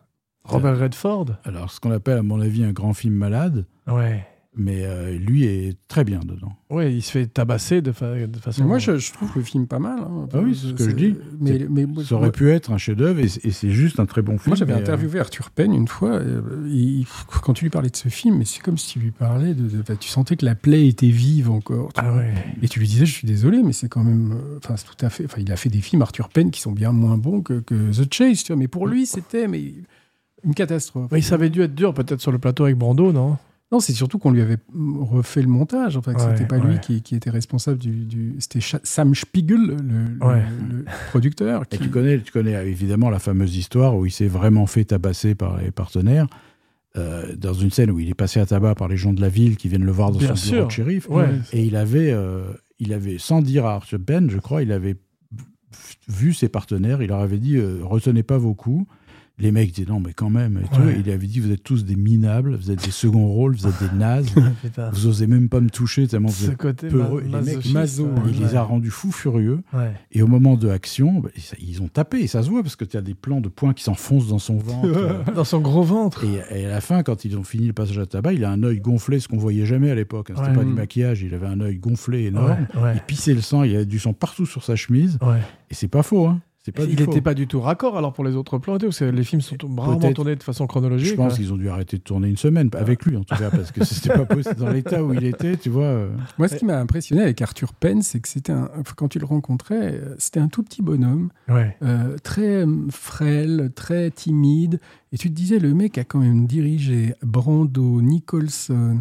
Robert 0.44 0.78
Redford. 0.78 1.26
Alors, 1.44 1.70
ce 1.70 1.80
qu'on 1.80 1.90
appelle, 1.90 2.18
à 2.18 2.22
mon 2.22 2.40
avis, 2.40 2.64
un 2.64 2.72
grand 2.72 2.92
film 2.92 3.14
malade. 3.14 3.64
Ouais. 3.86 4.26
Mais 4.62 4.84
euh, 4.84 5.16
lui 5.16 5.44
est 5.44 5.76
très 5.88 6.04
bien 6.04 6.20
dedans. 6.20 6.52
Ouais, 6.68 6.94
il 6.94 7.00
se 7.02 7.10
fait 7.10 7.26
tabasser 7.26 7.80
de, 7.80 7.90
fa- 7.92 8.26
de 8.26 8.36
façon. 8.36 8.64
Moi, 8.64 8.78
je, 8.78 8.98
je 8.98 9.12
trouve 9.12 9.32
le 9.34 9.42
film 9.42 9.66
pas 9.66 9.78
mal. 9.78 9.98
hein. 10.00 10.28
Ah 10.32 10.38
oui, 10.40 10.54
c'est 10.54 10.68
ce 10.68 10.72
que 10.74 10.84
je 10.88 10.94
dis. 10.94 11.16
Mais, 11.40 11.66
mais 11.68 11.86
Ça 12.04 12.16
aurait 12.16 12.30
pu 12.30 12.50
être 12.50 12.70
un 12.70 12.76
chef-d'œuvre 12.78 13.20
et, 13.20 13.28
c'est 13.28 13.70
juste 13.70 13.98
un 13.98 14.06
très 14.06 14.22
bon 14.22 14.38
film. 14.38 14.50
Moi, 14.50 14.56
j'avais 14.56 14.72
mais, 14.74 14.78
euh, 14.78 14.82
interviewé 14.82 15.18
Arthur 15.18 15.50
Penn 15.50 15.72
une 15.74 15.88
fois. 15.88 16.10
euh, 16.10 16.42
il- 16.68 17.06
quand 17.42 17.54
tu 17.54 17.64
lui 17.64 17.70
parlais 17.70 17.90
de 17.90 17.96
ce 17.96 18.08
film, 18.08 18.36
mais 18.38 18.44
c'est 18.44 18.60
comme 18.60 18.76
si 18.78 18.92
tu 18.92 18.98
lui 19.00 19.10
parlais 19.10 19.54
de. 19.54 19.66
de- 19.68 19.80
enfin, 19.80 19.96
tu 19.96 20.08
sentais 20.08 20.36
que 20.36 20.44
la 20.44 20.54
plaie 20.54 20.86
était 20.86 21.08
vive 21.08 21.50
encore. 21.50 21.90
Ah 21.96 22.14
ouais. 22.14 22.32
Et 22.62 22.68
tu 22.68 22.78
lui 22.80 22.86
disais, 22.86 23.06
je 23.06 23.12
suis 23.12 23.26
désolé, 23.26 23.62
mais 23.64 23.72
c'est 23.72 23.88
quand 23.88 24.04
même. 24.04 24.36
Enfin, 24.58 24.76
c'est 24.76 24.86
tout 24.86 25.04
à 25.04 25.10
fait. 25.10 25.24
Enfin, 25.24 25.40
il 25.40 25.50
a 25.50 25.56
fait 25.56 25.70
des 25.70 25.80
films, 25.80 26.02
Arthur 26.02 26.28
Penn, 26.28 26.50
qui 26.50 26.60
sont 26.60 26.72
bien 26.72 26.92
moins 26.92 27.16
bons 27.18 27.40
que, 27.40 27.60
que 27.60 27.90
The 27.92 28.12
Chase, 28.12 28.44
tu 28.44 28.52
vois. 28.52 28.58
Mais 28.60 28.68
pour 28.68 28.86
lui, 28.86 29.06
c'était 29.06 29.48
mais 29.48 29.72
une 30.44 30.54
catastrophe. 30.54 31.08
Mais 31.12 31.20
ça 31.20 31.34
avait 31.34 31.50
dû 31.50 31.62
être 31.62 31.74
dur 31.74 31.92
peut-être 31.94 32.20
sur 32.20 32.32
le 32.32 32.38
plateau 32.38 32.64
avec 32.64 32.76
Brando, 32.76 33.12
non? 33.12 33.36
Non, 33.72 33.78
c'est 33.78 33.92
surtout 33.92 34.18
qu'on 34.18 34.32
lui 34.32 34.40
avait 34.40 34.58
refait 34.98 35.42
le 35.42 35.48
montage. 35.48 35.96
Enfin, 35.96 36.12
que 36.14 36.20
Ouais, 36.20 36.30
c'était 36.32 36.46
pas 36.46 36.58
lui 36.58 36.80
qui, 36.80 37.02
qui 37.02 37.14
était 37.14 37.30
responsable 37.30 37.78
du. 37.78 38.04
du- 38.04 38.34
c'était 38.40 38.58
Sam 38.82 39.14
Spiegel, 39.14 39.58
le, 39.64 39.76
le- 39.76 40.26
Ouais. 40.26 40.42
le 40.68 40.84
producteur. 41.10 41.62
Et 41.70 41.78
tu 41.78 41.88
connais, 41.88 42.18
tu 42.20 42.32
connais 42.32 42.68
évidemment 42.68 43.10
la 43.10 43.20
fameuse 43.20 43.56
histoire 43.56 43.96
où 43.96 44.06
il 44.06 44.10
s'est 44.10 44.26
vraiment 44.26 44.66
fait 44.66 44.84
tabasser 44.84 45.34
par 45.34 45.58
les 45.58 45.70
partenaires. 45.70 46.26
euh, 46.96 47.36
dans 47.36 47.52
une 47.54 47.70
scène 47.70 47.92
où 47.92 48.00
il 48.00 48.08
est 48.08 48.14
passé 48.14 48.40
à 48.40 48.46
tabac 48.46 48.74
par 48.74 48.88
les 48.88 48.96
gens 48.96 49.12
de 49.12 49.20
la 49.20 49.28
ville 49.28 49.56
qui 49.56 49.68
viennent 49.68 49.84
le 49.84 49.92
voir 49.92 50.10
dans 50.10 50.18
Bien 50.18 50.34
son 50.34 50.50
bureau 50.50 50.56
sûr. 50.62 50.66
de 50.66 50.72
shérif. 50.72 51.08
Ouais. 51.08 51.28
Et 51.52 51.64
il 51.64 51.76
avait, 51.76 52.10
euh, 52.10 52.42
il 52.80 52.92
avait, 52.92 53.16
sans 53.18 53.42
dire 53.42 53.64
à 53.64 53.74
Arthur 53.76 54.00
Penn, 54.04 54.28
je 54.28 54.38
crois, 54.38 54.62
il 54.64 54.72
avait 54.72 54.96
vu 56.08 56.32
ses 56.34 56.48
partenaires, 56.48 57.00
il 57.00 57.08
leur 57.10 57.20
avait 57.20 57.38
dit 57.38 57.56
euh, 57.58 57.78
retenez 57.82 58.24
pas 58.24 58.38
vos 58.38 58.54
coups. 58.54 58.86
Les 59.40 59.52
mecs 59.52 59.72
disaient 59.72 59.88
non, 59.90 60.00
mais 60.00 60.12
quand 60.12 60.30
même. 60.30 60.60
Et 60.64 60.68
tout. 60.76 60.82
Ouais. 60.82 60.96
Il 61.04 61.10
avait 61.10 61.26
dit 61.26 61.40
vous 61.40 61.50
êtes 61.50 61.62
tous 61.64 61.84
des 61.84 61.96
minables, 61.96 62.54
vous 62.56 62.70
êtes 62.70 62.84
des 62.84 62.90
seconds 62.90 63.26
rôles, 63.26 63.54
vous 63.56 63.66
êtes 63.66 63.80
des 63.90 63.96
nazes, 63.98 64.28
vous 64.92 65.06
osez 65.06 65.26
même 65.26 65.48
pas 65.48 65.60
me 65.60 65.70
toucher 65.70 66.06
tellement 66.06 66.28
vous 66.28 66.46
Ce 66.46 66.50
êtes 66.50 66.56
côté 66.58 66.88
peureux. 66.88 67.22
ma- 67.22 67.40
Les 67.40 67.44
mecs, 67.46 67.56
masochiste, 67.56 67.74
maso, 67.74 68.04
ouais. 68.06 68.12
il 68.32 68.40
les 68.40 68.54
a 68.54 68.62
rendus 68.62 68.90
fous 68.90 69.12
furieux. 69.12 69.60
Ouais. 69.72 69.92
Et 70.12 70.22
au 70.22 70.26
moment 70.26 70.56
de 70.56 70.68
action, 70.68 71.20
bah, 71.20 71.30
ils 71.60 71.82
ont 71.82 71.88
tapé, 71.88 72.18
et 72.20 72.26
ça 72.26 72.42
se 72.42 72.50
voit 72.50 72.62
parce 72.62 72.76
que 72.76 72.84
tu 72.84 72.96
as 72.96 73.02
des 73.02 73.14
plans 73.14 73.40
de 73.40 73.48
poings 73.48 73.72
qui 73.74 73.82
s'enfoncent 73.84 74.28
dans 74.28 74.38
son 74.38 74.58
ventre. 74.58 74.86
euh, 74.88 75.22
Dans 75.34 75.44
son 75.44 75.60
gros 75.60 75.82
ventre. 75.82 76.24
et, 76.24 76.60
et 76.60 76.66
à 76.66 76.70
la 76.70 76.80
fin, 76.80 77.02
quand 77.02 77.24
ils 77.24 77.36
ont 77.38 77.44
fini 77.44 77.66
le 77.66 77.72
passage 77.72 77.98
à 77.98 78.06
tabac, 78.06 78.34
il 78.34 78.44
a 78.44 78.50
un 78.50 78.62
œil 78.62 78.80
gonflé, 78.80 79.20
ce 79.20 79.28
qu'on 79.28 79.38
voyait 79.38 79.66
jamais 79.66 79.90
à 79.90 79.94
l'époque. 79.94 80.30
hein. 80.30 80.34
C'était 80.36 80.54
pas 80.56 80.64
du 80.64 80.72
maquillage, 80.72 81.22
il 81.22 81.34
avait 81.34 81.46
un 81.46 81.60
œil 81.60 81.76
gonflé 81.78 82.24
énorme. 82.26 82.66
Il 82.94 83.00
pissait 83.06 83.34
le 83.34 83.40
sang, 83.40 83.62
il 83.62 83.72
y 83.72 83.76
avait 83.76 83.86
du 83.86 83.98
sang 83.98 84.12
partout 84.12 84.46
sur 84.46 84.64
sa 84.64 84.76
chemise. 84.76 85.18
Et 85.70 85.74
c'est 85.74 85.88
pas 85.88 86.02
faux, 86.02 86.26
hein. 86.26 86.40
C'est 86.62 86.72
pas 86.72 86.84
il 86.84 86.94
n'était 87.00 87.22
pas 87.22 87.32
du 87.32 87.46
tout 87.46 87.60
raccord 87.60 87.96
alors 87.96 88.12
pour 88.12 88.22
les 88.22 88.36
autres 88.36 88.58
plans 88.58 88.76
parce 88.76 88.98
que 88.98 89.06
les 89.06 89.24
films 89.24 89.40
sont 89.40 89.56
rarement 89.78 89.98
Peut-être. 89.98 90.14
tournés 90.16 90.36
de 90.36 90.42
façon 90.42 90.66
chronologique. 90.66 91.08
Je 91.08 91.14
pense 91.14 91.32
ouais. 91.32 91.38
qu'ils 91.38 91.52
ont 91.54 91.56
dû 91.56 91.70
arrêter 91.70 91.96
de 91.96 92.02
tourner 92.02 92.28
une 92.28 92.36
semaine, 92.36 92.68
avec 92.74 93.06
lui 93.06 93.16
en 93.16 93.24
tout 93.24 93.34
cas, 93.34 93.50
parce 93.50 93.72
que 93.72 93.82
c'était 93.84 94.12
pas 94.12 94.26
possible 94.26 94.56
dans 94.56 94.68
l'état 94.70 95.02
où 95.02 95.14
il 95.14 95.24
était, 95.24 95.56
tu 95.56 95.70
vois. 95.70 96.08
Moi, 96.38 96.48
ce 96.48 96.56
qui 96.56 96.66
m'a 96.66 96.78
impressionné 96.78 97.22
avec 97.22 97.40
Arthur 97.40 97.72
Penn, 97.72 98.02
c'est 98.02 98.20
que 98.20 98.28
c'était 98.28 98.52
un, 98.52 98.68
quand 98.96 99.08
tu 99.08 99.18
le 99.18 99.24
rencontrais, 99.24 100.00
c'était 100.18 100.40
un 100.40 100.48
tout 100.48 100.62
petit 100.62 100.82
bonhomme, 100.82 101.30
Ouais. 101.48 101.76
euh, 101.82 102.16
très 102.22 102.66
euh, 102.66 102.86
frêle, 102.90 103.70
très 103.74 104.10
timide. 104.10 104.80
Et 105.12 105.18
tu 105.18 105.30
te 105.30 105.34
disais, 105.34 105.58
le 105.58 105.72
mec 105.72 105.96
a 105.96 106.04
quand 106.04 106.20
même 106.20 106.46
dirigé 106.46 107.14
Brando, 107.22 108.02
Nicholson, 108.02 108.98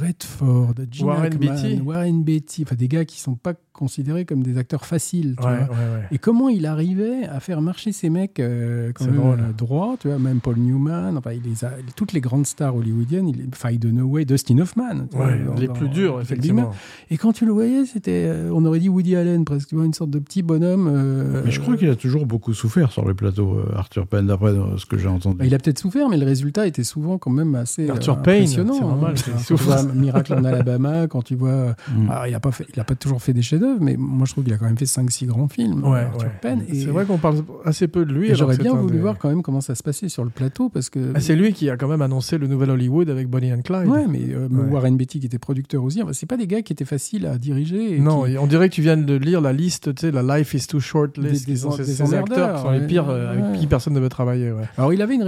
Redford, 0.00 0.74
Gene 0.90 1.06
Warren 1.06 1.24
Hackman, 1.32 1.54
Beatty. 1.54 1.80
Warren 1.82 2.22
Beatty, 2.24 2.62
enfin 2.66 2.74
des 2.74 2.88
gars 2.88 3.04
qui 3.04 3.20
sont 3.20 3.34
pas 3.34 3.54
considérés 3.72 4.24
comme 4.26 4.42
des 4.42 4.58
acteurs 4.58 4.84
faciles. 4.84 5.34
tu 5.40 5.46
Ouais, 5.46 5.64
vois. 5.64 5.74
ouais, 5.74 5.80
ouais. 5.94 6.08
Et 6.12 6.18
comment 6.18 6.48
il 6.50 6.66
arrivait 6.66 7.24
à 7.24 7.40
faire 7.40 7.62
marcher 7.62 7.90
ces 7.92 8.10
mecs 8.10 8.38
euh, 8.38 8.92
quand 8.94 9.04
C'est 9.04 9.10
même 9.10 9.20
drôle. 9.20 9.40
euh, 9.40 9.52
droits, 9.56 9.96
tu 9.98 10.08
vois, 10.08 10.18
même 10.18 10.40
Paul 10.40 10.56
Newman, 10.58 11.16
enfin, 11.16 11.32
il 11.32 11.42
les 11.42 11.64
a, 11.64 11.70
toutes 11.96 12.12
les 12.12 12.20
grandes 12.20 12.46
stars 12.46 12.76
hollywoodiennes, 12.76 13.28
il, 13.28 13.78
Dunaway, 13.78 14.24
Dustin 14.26 14.58
Hoffman. 14.58 15.06
vois, 15.12 15.30
dans- 15.32 15.54
les 15.54 15.66
dans- 15.68 15.72
plus 15.72 15.88
durs, 15.88 16.20
effectivement. 16.20 16.72
Et 17.10 17.16
quand 17.16 17.32
tu 17.32 17.46
le 17.46 17.52
voyais, 17.52 17.86
c'était, 17.86 18.26
euh, 18.26 18.50
on 18.52 18.64
aurait 18.66 18.78
dit 18.78 18.88
Woody 18.90 19.16
Allen, 19.16 19.44
presque, 19.46 19.68
tu 19.68 19.74
vois, 19.76 19.86
une 19.86 19.94
sorte 19.94 20.10
de 20.10 20.18
petit 20.18 20.42
bonhomme. 20.42 20.88
euh, 20.92 21.42
Mais 21.44 21.50
je 21.50 21.60
crois 21.60 21.76
qu'il 21.78 21.88
a 21.88 21.96
toujours 21.96 22.26
beaucoup 22.26 22.52
souffert 22.52 22.92
sur 22.92 23.06
le 23.06 23.14
plateau, 23.14 23.54
euh, 23.58 23.72
Arthur 23.74 24.06
Penn, 24.06 24.26
d'après 24.26 24.50
euh, 24.50 24.76
ce 24.76 24.84
que 24.86 24.98
j'ai 24.98 25.08
entendu. 25.08 25.38
bah, 25.38 25.46
il 25.46 25.54
a 25.54 25.58
peut-être 25.58 25.78
souffert, 25.78 26.08
mais 26.10 26.18
le 26.18 26.26
résultat 26.26 26.66
était 26.66 26.84
souvent 26.84 27.16
quand 27.16 27.30
même 27.30 27.54
assez 27.54 27.88
Arthur 27.88 28.18
euh, 28.18 28.22
Payne, 28.22 28.42
impressionnant. 28.42 28.74
c'est 28.74 28.80
normal, 28.80 29.14
hein. 29.16 29.38
Tu 29.62 29.66
vois. 29.68 29.82
Miracle 29.94 30.34
en 30.34 30.44
Alabama, 30.44 31.06
quand 31.06 31.22
tu 31.22 31.34
vois, 31.34 31.74
Mm. 31.96 32.10
alors, 32.10 32.26
il 32.26 32.34
a 32.34 32.40
pas 32.40 32.52
fait, 32.52 32.66
il 32.74 32.80
a 32.80 32.84
pas 32.84 32.94
toujours 32.94 33.22
fait 33.22 33.32
des 33.32 33.42
chefs-d'œuvre, 33.42 33.80
mais 33.80 33.96
moi 33.98 34.26
je 34.26 34.32
trouve 34.32 34.44
qu'il 34.44 34.52
a 34.52 34.56
quand 34.58 34.64
même 34.66 34.78
fait 34.78 34.84
5-6 34.86 35.26
grands 35.26 35.48
films. 35.48 35.84
Ouais, 35.84 36.00
Arthur 36.00 36.22
ouais. 36.22 36.32
Penn. 36.40 36.62
Et, 36.68 36.80
C'est 36.80 36.86
vrai 36.90 37.04
qu'on 37.04 37.18
parle 37.18 37.38
assez 37.64 37.88
peu 37.88 38.04
de 38.04 38.12
lui. 38.12 38.30
et 38.30 38.34
j'aurais 38.34 38.56
bien 38.56 38.74
voulu 38.74 38.94
des- 38.94 38.98
voir 39.00 39.18
quand 39.18 39.28
même 39.28 39.42
comment 39.42 39.60
ça 39.60 39.74
se 39.74 39.82
passait 39.82 40.08
sur 40.08 40.24
le 40.24 40.30
plateau, 40.30 40.68
parce 40.68 40.90
que 40.90 41.12
Ah, 41.14 41.20
c'est 41.20 41.36
lui 41.36 41.52
qui 41.52 41.68
a 41.70 41.76
quand 41.76 41.88
même 41.88 42.02
annoncé 42.02 42.38
le 42.38 42.46
nouvel 42.46 42.70
Hollywood 42.70 43.08
avec 43.10 43.28
Bonnie 43.28 43.52
and 43.52 43.62
Clyde. 43.62 43.88
Ouais, 43.88 44.06
mais 44.08 44.20
euh, 44.30 44.48
Ouais. 44.48 44.70
Warren 44.70 44.96
Beatty 44.96 45.20
qui 45.20 45.26
était 45.26 45.38
producteur 45.38 45.82
aussi, 45.84 46.02
enfin, 46.02 46.12
c'est 46.12 46.26
pas 46.26 46.36
des 46.36 46.46
gars 46.46 46.62
qui 46.62 46.72
étaient 46.72 46.84
faciles 46.84 47.26
à 47.26 47.38
diriger. 47.38 47.96
et 47.96 47.98
Non, 48.00 48.24
qui- 48.24 48.32
et 48.32 48.38
on 48.38 48.46
dirait 48.46 48.68
que 48.68 48.74
tu 48.74 48.82
viens 48.82 48.96
de 48.96 49.14
lire 49.14 49.40
la 49.40 49.52
liste, 49.52 49.94
tu 49.94 50.00
sais, 50.06 50.10
la 50.10 50.22
Life 50.38 50.54
is 50.54 50.66
too 50.66 50.80
short 50.80 51.16
list. 51.18 51.46
des 51.46 51.56
ces, 51.56 51.84
ces 51.84 52.14
acteurs 52.14 52.56
qui 52.56 52.62
sont 52.62 52.70
les 52.70 52.86
pires 52.86 53.08
euh, 53.08 53.32
avec 53.32 53.60
qui 53.60 53.66
personne 53.66 53.92
ne 53.94 54.00
veut 54.00 54.08
travailler. 54.08 54.52
Alors, 54.78 54.92
il 54.92 55.00
avait 55.02 55.14
une, 55.14 55.22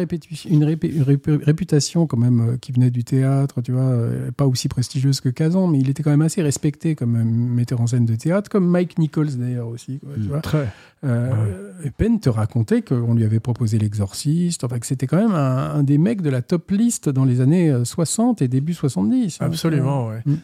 réputation 1.42 2.06
quand 2.06 2.16
même 2.16 2.40
euh, 2.40 2.56
qui 2.60 2.72
venait 2.72 2.90
du 2.90 3.04
théâtre, 3.04 3.60
tu 3.62 3.72
vois, 3.72 3.82
euh, 4.14 4.31
pas 4.31 4.46
aussi 4.46 4.68
prestigieuse 4.68 5.20
que 5.20 5.29
Kazan, 5.29 5.66
mais 5.66 5.79
il 5.79 5.90
était 5.90 6.03
quand 6.03 6.11
même 6.11 6.22
assez 6.22 6.42
respecté 6.42 6.94
comme 6.94 7.16
euh, 7.16 7.24
metteur 7.24 7.81
en 7.81 7.87
scène 7.87 8.07
de 8.07 8.14
théâtre, 8.14 8.48
comme 8.48 8.66
Mike 8.66 8.98
Nichols 8.98 9.37
d'ailleurs 9.37 9.68
aussi. 9.68 9.98
quoi, 9.98 10.11
tu 10.14 10.20
Mm. 10.20 10.27
vois. 10.29 10.40
Très. 10.40 10.68
Euh, 11.05 11.72
et 11.85 11.90
Penn 11.90 12.18
te 12.18 12.31
racontait 12.31 12.81
qu'on 12.81 13.12
lui 13.14 13.24
avait 13.24 13.40
proposé 13.40 13.79
l'exorciste, 13.79 14.64
enfin 14.64 14.79
que 14.79 14.87
c'était 14.87 15.07
quand 15.07 15.18
même 15.18 15.35
un, 15.35 15.74
un 15.74 15.83
des 15.83 15.98
mecs 15.98 16.22
de 16.22 16.31
la 16.31 16.40
top 16.40 16.70
list 16.70 17.11
dans 17.11 17.27
les 17.27 17.42
années 17.42 17.70
euh, 17.70 17.85
60 17.85 18.40
et 18.40 18.48
début 18.48 18.72
70. 18.72 19.38
hein. 19.40 19.44
Absolument, 19.46 20.09
ouais. 20.09 20.22
Mm. 20.24 20.35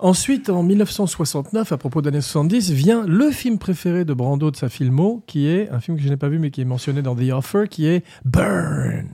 Ensuite, 0.00 0.50
en 0.50 0.64
1969, 0.64 1.70
à 1.70 1.76
propos 1.76 2.02
d'années 2.02 2.20
70, 2.20 2.72
vient 2.72 3.06
le 3.06 3.30
film 3.30 3.58
préféré 3.58 4.04
de 4.04 4.12
Brando 4.12 4.50
de 4.50 4.56
sa 4.56 4.68
filmo, 4.68 5.22
qui 5.28 5.46
est 5.46 5.70
un 5.70 5.78
film 5.78 5.96
que 5.96 6.02
je 6.02 6.08
n'ai 6.08 6.16
pas 6.16 6.28
vu 6.28 6.38
mais 6.40 6.50
qui 6.50 6.62
est 6.62 6.64
mentionné 6.64 7.00
dans 7.02 7.14
The 7.14 7.30
Offer, 7.32 7.64
qui 7.70 7.86
est 7.86 8.04
Burn. 8.24 9.06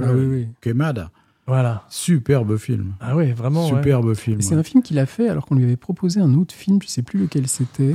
Ah 0.00 0.12
oui, 0.14 0.26
oui. 0.26 0.48
Quemada. 0.60 1.10
Voilà. 1.50 1.82
Superbe 1.88 2.56
film. 2.56 2.92
Ah 3.00 3.16
oui, 3.16 3.32
vraiment. 3.32 3.64
ouais. 3.68 3.76
Superbe 3.76 4.14
film. 4.14 4.40
C'est 4.40 4.54
ouais. 4.54 4.60
un 4.60 4.62
film 4.62 4.82
qu'il 4.82 4.98
a 4.98 5.06
fait 5.06 5.28
alors 5.28 5.46
qu'on 5.46 5.56
lui 5.56 5.64
avait 5.64 5.76
proposé 5.76 6.20
un 6.20 6.32
autre 6.34 6.54
film, 6.54 6.78
je 6.82 6.88
sais 6.88 7.02
plus 7.02 7.18
lequel 7.18 7.48
c'était. 7.48 7.94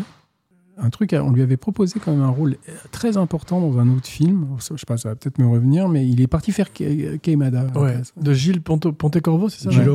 Un 0.78 0.90
truc, 0.90 1.16
on 1.18 1.32
lui 1.32 1.42
avait 1.42 1.56
proposé 1.56 2.02
quand 2.04 2.12
même 2.12 2.22
un 2.22 2.28
rôle 2.28 2.58
très 2.92 3.16
important 3.16 3.62
dans 3.62 3.80
un 3.80 3.88
autre 3.96 4.08
film. 4.08 4.46
Je 4.60 4.76
sais 4.76 4.86
pas, 4.86 4.98
ça 4.98 5.08
va 5.08 5.16
peut-être 5.16 5.38
me 5.40 5.48
revenir, 5.48 5.88
mais 5.88 6.06
il 6.06 6.20
est 6.20 6.28
parti 6.28 6.52
faire 6.52 6.74
Ke- 6.74 7.18
Queimada. 7.22 7.62
à 7.62 7.64
la 7.74 7.80
Ouais. 7.82 7.94
place. 7.94 8.14
De 8.22 8.34
Gilles 8.34 8.62
Ponto- 8.62 8.92
Pontecorvo, 8.92 9.48
c'est 9.48 9.64
ça? 9.64 9.70
Ouais. 9.70 9.88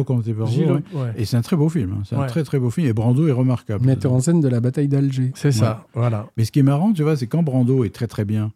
ouais. 0.72 0.80
Et 1.18 1.26
c'est 1.26 1.36
un 1.36 1.42
très 1.42 1.56
beau 1.56 1.68
film. 1.68 1.96
hein. 1.98 2.02
C'est 2.08 2.16
un 2.16 2.24
très 2.24 2.44
très 2.44 2.58
beau 2.58 2.70
film. 2.70 2.86
Et 2.86 2.94
Brando 2.94 3.26
est 3.28 3.32
remarquable. 3.32 3.84
Metteur 3.84 4.14
en 4.14 4.20
scène 4.20 4.40
de 4.40 4.48
la 4.48 4.60
bataille 4.60 4.88
d'Alger. 4.88 5.32
C'est 5.34 5.52
ça, 5.52 5.86
voilà. 5.92 6.28
Mais 6.38 6.46
ce 6.46 6.50
qui 6.52 6.60
est 6.60 6.62
marrant, 6.62 6.94
tu 6.94 7.02
vois, 7.02 7.14
c'est 7.14 7.26
quand 7.26 7.42
Brando 7.42 7.84
est 7.84 7.94
très 7.94 8.06
très 8.06 8.24
bien, 8.24 8.52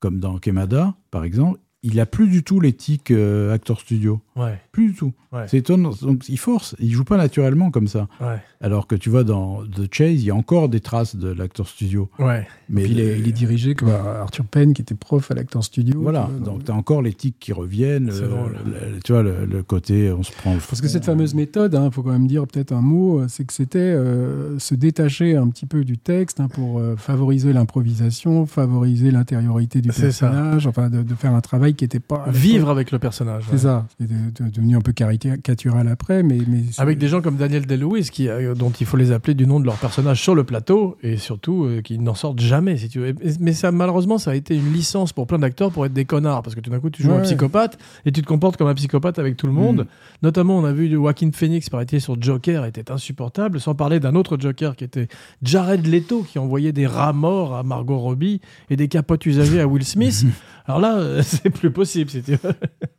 comme 0.00 0.18
dans 0.18 0.38
Quemada, 0.38 0.94
par 1.12 1.22
exemple, 1.22 1.60
il 1.84 2.00
a 2.00 2.06
plus 2.06 2.26
du 2.26 2.42
tout 2.42 2.58
l'éthique 2.58 3.12
euh, 3.12 3.54
acteur 3.54 3.78
studio. 3.78 4.20
Ouais, 4.38 4.58
Plus 4.72 4.88
du 4.88 4.94
tout. 4.94 5.12
Ouais. 5.32 5.44
C'est 5.48 5.58
étonnant. 5.58 5.90
Donc 6.00 6.28
il 6.28 6.38
force. 6.38 6.74
Il 6.78 6.90
joue 6.92 7.04
pas 7.04 7.16
naturellement 7.18 7.70
comme 7.70 7.88
ça. 7.88 8.08
ouais, 8.20 8.40
Alors 8.62 8.86
que 8.86 8.94
tu 8.94 9.10
vois, 9.10 9.24
dans 9.24 9.62
The 9.64 9.92
Chase, 9.92 10.14
il 10.22 10.24
y 10.24 10.30
a 10.30 10.34
encore 10.34 10.68
des 10.70 10.80
traces 10.80 11.16
de 11.16 11.28
l'acteur 11.28 11.68
studio. 11.68 12.08
ouais. 12.18 12.46
Mais 12.70 12.84
il 12.84 13.00
est, 13.00 13.18
il 13.18 13.26
est 13.28 13.32
dirigé 13.32 13.74
comme 13.74 13.88
Arthur 13.88 14.44
Penn, 14.44 14.74
qui 14.74 14.82
était 14.82 14.94
prof 14.94 15.30
à 15.30 15.34
l'acteur 15.34 15.64
studio. 15.64 16.00
Voilà, 16.02 16.28
tu 16.30 16.36
vois, 16.42 16.46
donc 16.52 16.64
tu 16.64 16.70
as 16.70 16.74
encore 16.74 17.00
l'éthique 17.02 17.36
qui 17.40 17.52
reviennent. 17.52 18.10
C'est 18.12 18.22
euh, 18.24 18.28
drôle. 18.28 18.56
le- 18.66 19.00
tu 19.02 19.12
vois, 19.12 19.22
le, 19.22 19.46
le 19.46 19.62
côté, 19.62 20.12
on 20.12 20.22
se 20.22 20.32
prend 20.32 20.52
le 20.54 20.60
Parce 20.60 20.80
que 20.80 20.88
cette 20.88 21.04
fameuse 21.06 21.34
méthode, 21.34 21.78
il 21.82 21.90
faut 21.92 22.02
quand 22.02 22.12
même 22.12 22.26
dire 22.26 22.46
peut-être 22.46 22.72
un 22.72 22.80
mot, 22.82 23.20
euh, 23.20 23.26
c'est 23.28 23.44
que 23.44 23.52
c'était 23.54 23.78
euh, 23.78 24.58
se 24.58 24.74
détacher 24.74 25.36
un 25.36 25.48
petit 25.48 25.64
peu 25.66 25.84
du 25.84 25.96
texte 25.98 26.40
hein, 26.40 26.48
pour 26.48 26.78
euh, 26.78 26.96
favoriser 26.96 27.52
l'improvisation, 27.54 28.44
favoriser 28.46 29.10
l'intériorité 29.10 29.80
du 29.80 29.90
ça. 29.92 30.02
personnage, 30.02 30.66
enfin 30.66 30.90
de, 30.90 31.02
de 31.02 31.14
faire 31.14 31.34
un 31.34 31.40
travail 31.40 31.74
qui 31.74 31.84
n'était 31.84 32.00
pas... 32.00 32.24
Vivre 32.28 32.68
avec 32.70 32.90
le 32.92 32.98
personnage. 32.98 33.44
C'est 33.46 33.52
ouais. 33.52 33.58
ça, 33.58 33.86
c'est 33.98 34.06
de- 34.30 34.44
de- 34.44 34.50
devenu 34.50 34.76
un 34.76 34.80
peu 34.80 34.92
caricatural 34.92 35.88
après, 35.88 36.22
mais... 36.22 36.38
mais 36.46 36.62
Avec 36.78 36.98
des 36.98 37.08
gens 37.08 37.20
comme 37.20 37.36
Daniel 37.36 37.66
Day-Lewis, 37.66 38.08
qui, 38.12 38.28
euh, 38.28 38.54
dont 38.54 38.70
il 38.70 38.86
faut 38.86 38.96
les 38.96 39.12
appeler 39.12 39.34
du 39.34 39.46
nom 39.46 39.60
de 39.60 39.66
leur 39.66 39.76
personnage 39.76 40.20
sur 40.22 40.34
le 40.34 40.44
plateau, 40.44 40.96
et 41.02 41.16
surtout 41.16 41.64
euh, 41.64 41.80
qui 41.82 41.98
n'en 41.98 42.14
sortent 42.14 42.40
jamais, 42.40 42.76
si 42.76 42.88
tu 42.88 43.00
veux. 43.00 43.14
Mais 43.40 43.52
ça, 43.52 43.72
malheureusement, 43.72 44.18
ça 44.18 44.32
a 44.32 44.34
été 44.34 44.54
une 44.56 44.72
licence 44.72 45.12
pour 45.12 45.26
plein 45.26 45.38
d'acteurs 45.38 45.70
pour 45.70 45.86
être 45.86 45.92
des 45.92 46.04
connards, 46.04 46.42
parce 46.42 46.54
que 46.54 46.60
tout 46.60 46.70
d'un 46.70 46.80
coup, 46.80 46.90
tu 46.90 47.02
joues 47.02 47.12
un 47.12 47.20
psychopathe, 47.20 47.78
et 48.04 48.12
tu 48.12 48.22
te 48.22 48.26
comportes 48.26 48.56
comme 48.56 48.68
un 48.68 48.74
psychopathe 48.74 49.18
avec 49.18 49.36
tout 49.36 49.46
le 49.46 49.52
monde. 49.52 49.86
Notamment, 50.22 50.58
on 50.58 50.64
a 50.64 50.72
vu 50.72 50.90
Joaquin 50.90 51.30
Phoenix, 51.32 51.70
paraît-il, 51.70 52.00
sur 52.00 52.20
Joker, 52.20 52.64
était 52.64 52.90
insupportable, 52.90 53.60
sans 53.60 53.74
parler 53.74 54.00
d'un 54.00 54.14
autre 54.14 54.36
Joker 54.38 54.76
qui 54.76 54.84
était 54.84 55.08
Jared 55.42 55.86
Leto, 55.86 56.22
qui 56.22 56.38
envoyait 56.38 56.72
des 56.72 56.86
rats 56.86 57.12
morts 57.12 57.54
à 57.54 57.62
Margot 57.62 57.98
Robbie 57.98 58.40
et 58.70 58.76
des 58.76 58.88
capotes 58.88 59.24
usagées 59.26 59.60
à 59.60 59.66
Will 59.66 59.84
Smith. 59.84 60.24
Alors 60.66 60.80
là, 60.80 60.96
euh, 60.98 61.22
c'est 61.24 61.50
plus 61.50 61.70
possible, 61.70 62.10
si 62.10 62.22
tu 62.22 62.32
veux. 62.32 62.38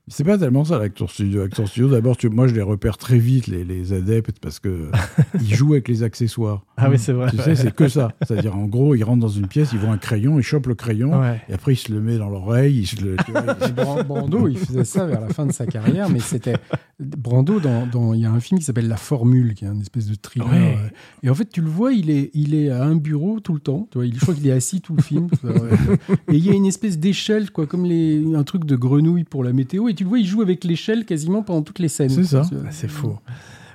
C'est 0.08 0.24
pas 0.24 0.38
tellement 0.38 0.66
ça 0.66 0.80
l'acteur 0.80 1.12
studio. 1.24 1.46
Studio, 1.68 1.90
d'abord, 1.90 2.18
tu- 2.18 2.30
moi 2.30 2.48
je 2.48 2.56
les 2.56 2.62
repère 2.62 2.98
très 2.98 3.18
vite, 3.20 3.48
les, 3.48 3.64
les 3.64 3.94
adeptes, 3.94 4.40
parce 4.40 4.60
que 4.60 4.90
ils 5.42 5.54
jouent 5.56 5.74
avec 5.74 5.88
les 5.88 6.04
accessoires. 6.04 6.64
Ah 6.78 6.90
oui, 6.90 6.98
c'est 6.98 7.12
vrai. 7.14 7.30
Tu 7.32 7.38
sais, 7.38 7.56
c'est 7.56 7.74
que 7.74 7.88
ça. 7.88 8.14
C'est-à-dire, 8.26 8.56
en 8.56 8.66
gros, 8.66 8.96
il 8.96 9.04
rentre 9.04 9.20
dans 9.20 9.28
une 9.28 9.48
pièce, 9.48 9.70
il 9.74 9.80
voit 9.80 9.90
un 9.92 9.98
crayon, 9.98 10.40
il 10.40 10.44
chope 10.44 10.68
le 10.68 10.76
crayon, 10.76 11.20
Ouais. 11.20 11.42
et 11.50 11.54
après, 11.54 11.74
il 11.74 11.78
se 11.78 11.92
le 11.92 12.00
met 12.02 12.18
dans 12.18 12.30
l'oreille. 12.30 12.80
il 12.80 12.88
se 12.88 13.02
le- 13.04 13.16
Brando, 14.08 14.48
il 14.48 14.58
faisait 14.58 14.84
ça 14.86 15.06
vers 15.06 15.22
la 15.22 15.30
fin 15.30 15.46
de 15.46 15.52
sa 15.52 15.66
carrière, 15.66 16.10
mais 16.10 16.20
c'était 16.20 16.56
Brando 17.00 17.60
dans, 17.60 17.86
dans- 17.88 18.14
il 18.14 18.22
y 18.22 18.26
a 18.26 18.32
un 18.32 18.40
film 18.40 18.60
qui 18.60 18.66
s'appelle 18.66 18.88
La 18.88 18.98
Formule, 18.98 19.54
qui 19.54 19.66
est 19.66 19.68
un 19.68 19.80
espèce 19.80 20.08
de 20.08 20.16
thriller. 20.16 20.48
Ouais. 20.50 20.78
euh, 20.78 20.90
Et 21.24 21.30
en 21.30 21.36
fait, 21.36 21.50
tu 21.50 21.62
le 21.62 21.68
vois, 21.70 21.94
il 21.94 22.10
est, 22.10 22.32
il 22.34 22.54
est 22.56 22.70
à 22.70 22.84
un 22.84 22.96
bureau 22.96 23.40
tout 23.40 23.54
le 23.54 23.60
temps. 23.60 23.88
Tu 23.92 23.98
vois, 23.98 24.06
il, 24.06 24.16
je 24.16 24.20
crois 24.22 24.34
qu'il 24.34 24.48
est 24.48 24.52
assis 24.52 24.82
tout 24.82 24.96
le 24.96 25.02
film. 25.02 25.28
et 26.28 26.36
il 26.36 26.46
y 26.46 26.50
a 26.50 26.54
une 26.54 26.66
espèce 26.66 26.98
d'échelle, 27.00 27.52
quoi, 27.52 27.66
comme 27.68 27.86
les, 27.86 28.24
un 28.36 28.44
truc 28.44 28.66
de 28.66 28.76
grenouille 28.76 29.24
pour 29.24 29.44
la 29.44 29.54
météo. 29.54 29.88
Et 29.90 29.94
tu 29.94 30.04
le 30.04 30.10
vois, 30.10 30.20
il 30.20 30.26
joue 30.26 30.42
avec 30.42 30.64
l'échelle 30.64 31.06
quasiment 31.10 31.42
pendant 31.42 31.64
toutes 31.64 31.80
les 31.80 31.88
scènes. 31.90 32.10
C'est 32.10 32.24
ça. 32.24 32.44
Ah, 32.52 32.68
C'est 32.70 32.88
fou. 32.88 33.18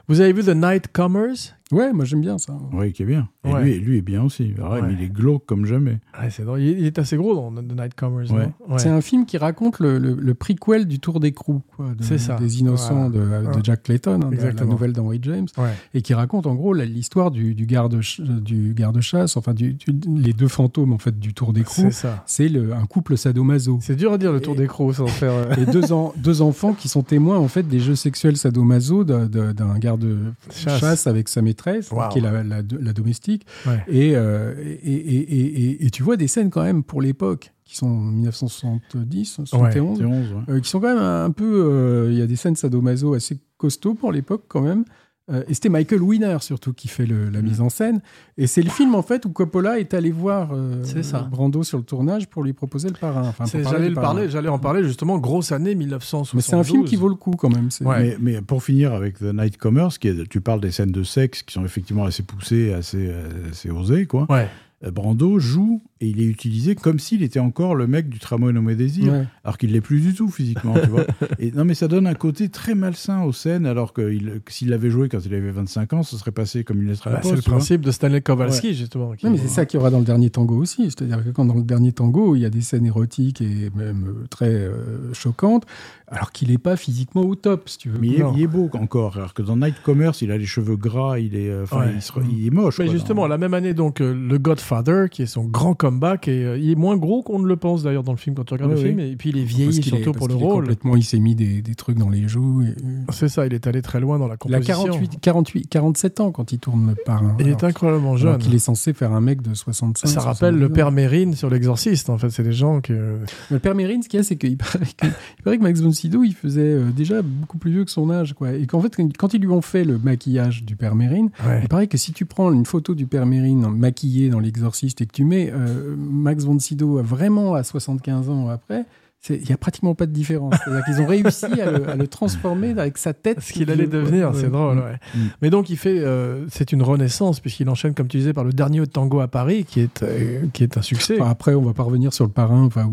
Vous 0.07 0.21
avez 0.21 0.33
vu 0.33 0.45
The 0.45 0.55
Nightcomers 0.55 1.35
Ouais, 1.75 1.93
moi 1.93 2.05
j'aime 2.05 2.21
bien 2.21 2.39
ça. 2.39 2.57
Oui, 2.73 2.93
qui 2.93 3.03
est 3.03 3.07
bien. 3.07 3.29
Et 3.45 3.53
Ouais. 3.53 3.63
lui, 3.65 3.79
lui 3.79 3.99
est 3.99 4.03
bien 4.03 4.23
aussi. 4.23 4.55
Ouais, 4.59 4.65
Ouais. 4.65 4.83
Mais 4.83 4.95
il 4.95 5.03
est 5.03 5.09
glauque 5.13 5.45
comme 5.47 5.67
jamais. 5.67 5.99
Ouais, 6.21 6.31
c'est 6.31 6.45
drôle. 6.45 6.61
Il 6.61 6.85
est 6.87 6.99
assez 6.99 7.17
gros 7.17 7.35
dans 7.35 7.51
The 7.53 7.73
Nightcomers. 7.77 8.31
Ouais. 8.33 8.47
non? 8.47 8.53
Ouais. 8.75 8.79
C'est 8.79 8.89
un 8.89 9.01
film 9.01 9.27
qui 9.27 9.37
raconte 9.39 9.79
le, 9.81 9.99
le, 9.99 10.15
le 10.15 10.35
prequel 10.35 10.87
du 10.87 10.99
Tour 11.01 11.21
d'écrou, 11.21 11.63
quoi, 11.77 11.87
de- 11.97 12.03
C'est 12.03 12.19
ça. 12.19 12.37
des 12.37 12.61
innocents 12.61 13.11
de, 13.11 13.23
Jack 13.63 13.83
Clayton, 13.85 14.21
hein, 14.25 14.31
de 14.31 14.37
la 14.37 14.65
nouvelle 14.65 14.93
d'Henry 14.93 15.19
James. 15.23 15.47
Ouais. 15.59 15.71
et 15.95 16.03
qui 16.03 16.15
raconte 16.15 16.47
en 16.47 16.55
gros 16.55 16.73
la- 16.73 16.85
l'histoire 16.85 17.31
du, 17.31 17.55
du 17.55 17.67
garde 17.67 18.01
du 18.21 18.75
garde-chasse, 18.75 19.37
enfin 19.37 19.53
du, 19.55 19.75
du- 19.75 19.93
les 20.17 20.33
deux 20.33 20.49
fantômes 20.49 20.93
en 20.93 20.99
fait 20.99 21.19
du 21.19 21.35
Tour 21.35 21.53
d'écrou. 21.53 21.83
C'est 21.83 21.91
ça. 21.91 22.23
C'est 22.27 22.49
le- 22.49 22.73
un 22.75 22.87
couple 22.87 23.17
sadomaso. 23.17 23.79
C'est 23.83 23.97
dur 23.97 24.13
à 24.13 24.19
dire 24.19 24.33
le 24.33 24.41
tour 24.41 24.55
Et- 24.55 24.59
des 24.59 24.67
crocs 24.67 24.95
sans 24.95 25.07
faire. 25.07 25.33
euh, 25.33 25.55
Et 25.57 25.67
deux, 25.67 25.93
en- 25.93 26.13
deux 26.17 26.43
enfants 26.43 26.73
qui 26.73 26.89
sont 26.89 27.03
témoins 27.03 27.39
en 27.39 27.49
fait 27.49 27.63
des 27.67 27.81
jeux 27.81 27.95
sexuels 27.95 28.37
sadomaso 28.37 29.05
d'un 29.05 29.29
Chasse. 29.29 29.81
garde-chasse 29.81 31.07
avec 31.07 31.29
sa 31.29 31.43
maîtresse, 31.43 31.64
Qui 32.11 32.19
est 32.19 32.23
la, 32.23 32.43
la- 32.43 32.63
la 32.63 32.93
domestique. 32.93 33.47
Ouais. 33.67 33.83
Et, 33.89 34.17
euh, 34.17 34.55
et, 34.59 34.73
et, 34.95 35.17
et- 35.17 35.71
et- 35.71 35.87
et 35.87 35.91
tu 35.91 36.03
vois 36.03 36.17
des 36.17 36.29
scènes 36.29 36.51
quand 36.51 36.63
même 36.63 36.83
pour 36.85 37.01
l'époque 37.03 37.53
qui 37.65 37.77
sont 37.77 37.89
1970, 37.89 39.25
71, 39.47 39.99
C'est 39.99 40.05
11, 40.05 40.33
ouais. 40.33 40.39
euh, 40.55 40.61
qui 40.61 40.69
sont 40.69 40.81
quand 40.81 40.95
même 40.95 41.03
un 41.03 41.31
peu. 41.31 41.65
euh, 41.67 42.09
Il 42.13 42.19
y 42.19 42.23
a 42.23 42.27
des 42.27 42.37
scènes 42.37 42.57
sadomaso 42.57 43.15
assez 43.15 43.39
costauds 43.57 43.95
pour 43.95 44.13
l'époque 44.13 44.45
quand 44.49 44.61
même. 44.63 44.85
Euh, 45.33 45.43
et 45.49 45.55
c'était 45.55 45.71
Michael 45.71 46.03
Winner 46.03 46.37
surtout 46.43 46.75
qui 46.75 46.87
fait 46.87 47.07
le- 47.07 47.31
la 47.31 47.41
Mm. 47.41 47.45
mise 47.45 47.61
en 47.63 47.71
scène. 47.71 48.03
Et 48.37 48.47
c'est 48.47 48.61
le 48.61 48.69
film 48.69 48.95
en 48.95 49.01
fait 49.03 49.25
où 49.25 49.31
Coppola 49.31 49.79
est 49.81 49.95
allé 49.95 50.11
voir 50.11 50.51
euh, 50.53 50.85
ça. 51.03 51.21
Brando 51.31 51.63
sur 51.63 51.79
le 51.79 51.85
tournage 51.85 52.29
pour 52.29 52.43
lui 52.43 52.53
proposer 52.53 52.89
le 52.89 52.95
parrain. 52.95 53.23
Enfin, 53.29 53.45
J'allais 53.47 53.91
parler, 53.95 54.29
en 54.49 54.59
parler 54.59 54.85
justement. 54.85 55.17
Grosse 55.19 55.51
année 55.53 55.75
1972. 55.75 56.35
Mais 56.35 56.43
c'est 56.43 56.57
un 56.57 56.63
film 56.63 56.85
qui 56.85 56.97
vaut 56.97 57.09
le 57.09 57.15
coup 57.15 57.31
quand 57.33 57.49
même. 57.49 57.69
Ouais. 57.81 58.17
Mais, 58.21 58.35
mais 58.35 58.43
pour 58.43 58.63
finir 58.63 58.93
avec 58.93 59.19
The 59.19 59.33
Nightcomers, 59.33 59.99
qui 59.99 60.09
est, 60.09 60.29
tu 60.29 60.43
parles 60.43 60.61
des 60.61 60.71
scènes 60.73 60.93
de 60.93 61.03
sexe 61.03 61.43
qui 61.43 61.55
sont 61.55 61.65
effectivement 61.65 62.05
assez 62.05 62.23
poussées, 62.23 62.75
assez, 62.75 63.09
euh, 63.09 63.51
assez 63.51 63.71
osées, 63.71 64.05
quoi. 64.07 64.27
Ouais. 64.29 64.49
Euh, 64.85 64.91
Brando 64.91 65.39
joue 65.39 65.81
et 66.01 66.09
il 66.09 66.21
est 66.21 66.27
utilisé 66.27 66.75
comme 66.75 66.99
s'il 66.99 67.23
était 67.23 67.39
encore 67.39 67.75
le 67.75 67.87
mec 67.87 68.09
du 68.09 68.19
tramway 68.19 68.53
nommé 68.53 68.75
Désir, 68.75 69.13
Ouais. 69.13 69.25
alors 69.45 69.57
qu'il 69.59 69.73
l'est 69.73 69.81
plus 69.81 70.01
du 70.01 70.13
tout 70.15 70.29
physiquement, 70.29 70.75
tu 70.83 70.89
vois. 70.89 71.05
Et 71.39 71.53
non, 71.53 71.65
mais 71.65 71.75
ça 71.75 71.87
donne 71.89 72.07
un 72.09 72.15
côté 72.15 72.49
très 72.49 72.75
malsain 72.75 73.23
aux 73.23 73.33
scènes, 73.33 73.65
alors 73.65 73.93
que 73.93 74.13
il- 74.13 74.41
que 74.45 74.53
s'il 74.53 74.71
l'avait 74.71 74.91
joué 74.91 75.09
quand 75.09 75.21
il 75.25 75.33
avait 75.35 75.51
25 75.53 75.93
ans, 75.93 76.03
ce 76.03 76.17
serait 76.17 76.33
passé 76.33 76.65
comme 76.65 76.83
une 76.83 76.89
lettre 76.89 77.07
à 77.07 77.11
la 77.11 77.17
Bah, 77.17 77.23
c'est 77.25 77.31
le 77.31 77.37
vois. 77.41 77.53
principe 77.55 77.81
de 77.83 77.91
Stanley 77.93 78.21
Kowalski 78.23 78.75
justement. 78.75 79.13
qui- 79.13 79.25
Non, 79.27 79.33
mais 79.33 79.39
c'est 79.39 79.49
ça 79.49 79.67
qu'il 79.67 79.79
y 79.79 79.81
aura 79.81 79.91
dans 79.91 80.01
le 80.01 80.05
dernier 80.05 80.31
tango 80.31 80.57
aussi. 80.57 80.83
C'est-à-dire 80.91 81.23
que 81.25 81.31
quand 81.31 81.45
dans 81.45 81.55
le 81.55 81.63
dernier 81.63 81.93
tango, 81.93 82.35
il 82.35 82.41
y 82.41 82.45
a 82.45 82.51
des 82.51 82.61
scènes 82.61 82.87
érotiques 82.87 83.41
et 83.41 83.71
même 83.77 84.07
euh, 84.09 84.27
très 84.31 84.51
euh, 84.53 85.13
choquantes, 85.13 85.65
alors 86.09 86.33
qu'il 86.33 86.49
n'est 86.51 86.59
pas 86.59 86.77
physiquement 86.77 87.23
au 87.23 87.35
top, 87.37 87.69
si 87.69 87.79
tu 87.79 87.89
veux. 87.89 87.99
Mais 88.01 88.09
il 88.09 88.15
est, 88.17 88.19
Non. 88.19 88.35
il 88.37 88.43
est 88.43 88.47
beau 88.49 88.69
encore, 88.75 89.17
alors 89.17 89.33
que 89.33 89.43
dans 89.43 89.57
Nightcomers, 89.57 90.13
il 90.23 90.31
a 90.33 90.39
les 90.39 90.45
cheveux 90.47 90.77
gras, 90.77 91.19
il 91.21 91.37
est, 91.37 91.49
euh, 91.49 91.65
Ouais. 91.73 91.93
il, 91.95 92.03
se- 92.03 92.13
il 92.31 92.47
est 92.47 92.51
moche. 92.51 92.79
Mais 92.81 92.87
quoi, 92.87 92.95
justement, 92.95 93.23
dans- 93.23 93.29
la 93.29 93.39
même 93.39 93.55
année, 93.55 93.75
donc, 93.75 94.01
euh, 94.01 94.13
le 94.13 94.39
Godfather, 94.39 95.07
qui 95.11 95.23
est 95.23 95.27
son 95.27 95.45
grand 95.45 95.75
comeback, 95.89 96.29
et 96.29 96.45
euh, 96.45 96.59
il 96.59 96.71
est 96.71 96.75
moins 96.75 96.97
gros 96.97 97.23
qu'on 97.23 97.39
ne 97.39 97.47
le 97.47 97.57
pense 97.57 97.83
d'ailleurs 97.83 98.03
dans 98.05 98.13
le 98.13 98.19
film 98.19 98.35
quand 98.37 98.45
tu 98.45 98.55
regardes 98.55 98.73
Oui, 98.73 98.81
le 98.83 98.87
film, 98.89 99.01
et 99.01 99.17
puis 99.17 99.31
il 99.31 99.39
est 99.39 99.45
vieilli 99.45 99.83
surtout 99.83 100.13
pour 100.13 100.29
le 100.29 100.35
rôle. 100.35 100.63
Complètement, 100.65 100.97
il 100.97 101.05
s'est 101.05 101.19
mis 101.19 101.35
des, 101.35 101.63
des 101.63 101.75
trucs 101.75 101.99
dans 101.99 102.09
les 102.11 102.27
joues. 102.29 102.63
et- 102.63 102.75
C'est 103.13 103.29
ça, 103.29 103.47
il 103.47 103.53
est 103.55 103.67
allé 103.67 103.83
très 103.83 104.01
loin 104.01 104.19
dans 104.19 104.27
la 104.29 104.37
Il 104.47 104.55
a 104.55 104.59
composition. 104.61 104.85
48, 104.85 105.21
48, 105.21 105.69
47 105.69 106.21
ans 106.21 106.33
quand 106.33 106.53
il 106.53 106.59
tourne 106.59 106.89
le 106.89 106.95
parrain. 107.05 107.37
Il 107.39 107.47
alors, 107.47 107.59
est 107.59 107.65
incroyablement 107.65 108.17
jeune. 108.17 108.39
qu'il 108.39 108.55
est 108.55 108.59
censé 108.59 108.93
faire 108.93 109.13
un 109.13 109.21
mec 109.21 109.43
de 109.43 109.55
65. 109.55 110.09
Ça 110.09 110.21
rappelle 110.21 110.55
le 110.55 110.61
62. 110.69 110.73
père 110.75 110.91
Mérine 110.93 111.35
sur 111.35 111.51
l'exorciste, 111.51 112.11
en 112.11 112.19
fait. 112.19 112.31
C'est 112.31 112.43
des 112.43 112.53
gens 112.53 112.81
que. 112.81 112.93
Mais 112.93 113.27
Le 113.51 113.59
père 113.59 113.75
Mérine, 113.75 114.03
ce 114.03 114.09
qu'il 114.09 114.19
y 114.19 114.21
a, 114.21 114.25
c'est 114.25 114.37
qu'il 114.37 114.57
paraît 114.57 114.79
que, 114.81 115.07
il 115.39 115.43
paraît 115.45 115.59
que 115.59 115.63
Max 115.63 115.81
von 115.81 115.93
Sydow, 115.93 116.25
il 116.25 116.35
faisait 116.35 116.61
euh, 116.63 116.91
déjà 116.91 117.23
beaucoup 117.23 117.59
plus 117.59 117.71
vieux 117.71 117.85
que 117.85 117.91
son 117.91 118.11
âge. 118.11 118.33
Quoi. 118.35 118.53
Et 118.55 118.67
qu'en 118.67 118.81
fait, 118.81 118.95
quand- 118.97 119.17
quand 119.17 119.35
ils 119.35 119.41
lui 119.41 119.49
ont 119.49 119.63
fait 119.63 119.85
le 119.85 119.99
maquillage 119.99 120.65
du 120.65 120.77
père 120.77 120.95
Mérine, 120.95 121.31
Ouais. 121.47 121.61
il 121.63 121.69
paraît 121.69 121.87
que 121.87 121.99
si 121.99 122.13
tu 122.13 122.25
prends 122.25 122.53
une 122.53 122.65
photo 122.67 122.95
du 122.95 123.07
père 123.07 123.27
Mérine 123.27 123.67
maquillé 123.69 124.29
dans 124.31 124.41
l'exorciste 124.41 125.01
et 125.01 125.07
que 125.07 125.13
tu 125.13 125.25
mets 125.25 125.51
euh, 125.53 125.74
Max 125.97 126.45
von 126.45 126.59
Sydow 126.59 127.03
vraiment 127.03 127.55
à 127.55 127.63
75 127.63 128.29
ans 128.31 128.49
après, 128.49 128.85
il 129.31 129.43
n'y 129.43 129.53
a 129.53 129.57
pratiquement 129.57 129.95
pas 129.95 130.07
de 130.07 130.13
différence. 130.13 130.55
C'est-à-dire 130.65 130.85
qu'ils 130.85 131.01
ont 131.01 131.07
réussi 131.07 131.47
à 131.61 131.71
le, 131.71 131.89
à 131.89 131.97
le 131.97 132.07
transformer 132.07 132.71
avec 132.79 132.99
sa 132.99 133.13
tête. 133.15 133.41
Ce 133.41 133.53
qu'il 133.53 133.71
allait 133.71 133.87
devenir, 133.87 134.33
c'est 134.35 134.51
drôle. 134.51 134.79
ouais. 134.79 134.99
Mm. 135.15 135.19
Mais 135.43 135.51
donc, 135.51 135.71
il 135.71 135.77
fait. 135.77 135.99
euh, 135.99 136.45
c'est 136.51 136.73
une 136.73 136.83
renaissance, 136.83 137.41
puisqu'il 137.41 137.69
enchaîne, 137.69 137.95
comme 137.95 138.07
tu 138.09 138.19
disais, 138.19 138.33
par 138.33 138.45
le 138.45 138.53
dernier 138.53 138.87
tango 138.87 139.21
à 139.21 139.29
Paris, 139.29 139.65
qui 139.65 139.81
est, 139.81 140.03
euh, 140.03 140.43
qui 140.53 140.63
est 140.63 140.77
un 140.77 140.83
succès. 140.83 141.21
Enfin, 141.21 141.31
après, 141.31 141.55
on 141.55 141.63
va 141.63 141.73
pas 141.73 141.83
revenir 141.85 142.13
sur 142.13 142.25
le 142.25 142.31
parrain. 142.31 142.65
Enfin, 142.65 142.93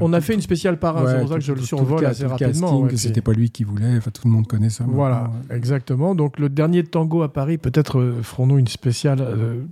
On 0.00 0.12
a 0.12 0.20
fait 0.20 0.34
une 0.34 0.40
spéciale 0.42 0.78
parrain, 0.78 1.04
Ouais, 1.04 1.12
c'est 1.12 1.18
pour 1.20 1.28
ça 1.30 1.34
que 1.36 1.40
je 1.40 1.52
le 1.52 1.60
tout 1.60 1.66
survole 1.66 2.04
assez 2.04 2.26
rapidement. 2.26 2.82
puis- 2.86 2.98
c'était 2.98 3.20
pas 3.22 3.32
lui 3.32 3.50
qui 3.50 3.64
voulait. 3.64 3.96
Enfin, 3.96 4.10
tout 4.12 4.26
le 4.26 4.32
monde 4.32 4.46
connaît 4.46 4.70
ça. 4.70 4.84
Voilà, 4.86 5.30
exactement. 5.50 6.14
Donc 6.14 6.38
le 6.38 6.48
dernier 6.48 6.84
tango 6.84 7.22
à 7.22 7.32
Paris, 7.32 7.58
peut-être 7.58 7.98
euh, 7.98 8.14
ferons-nous 8.22 8.58
une 8.58 8.66
spéciale 8.68 9.24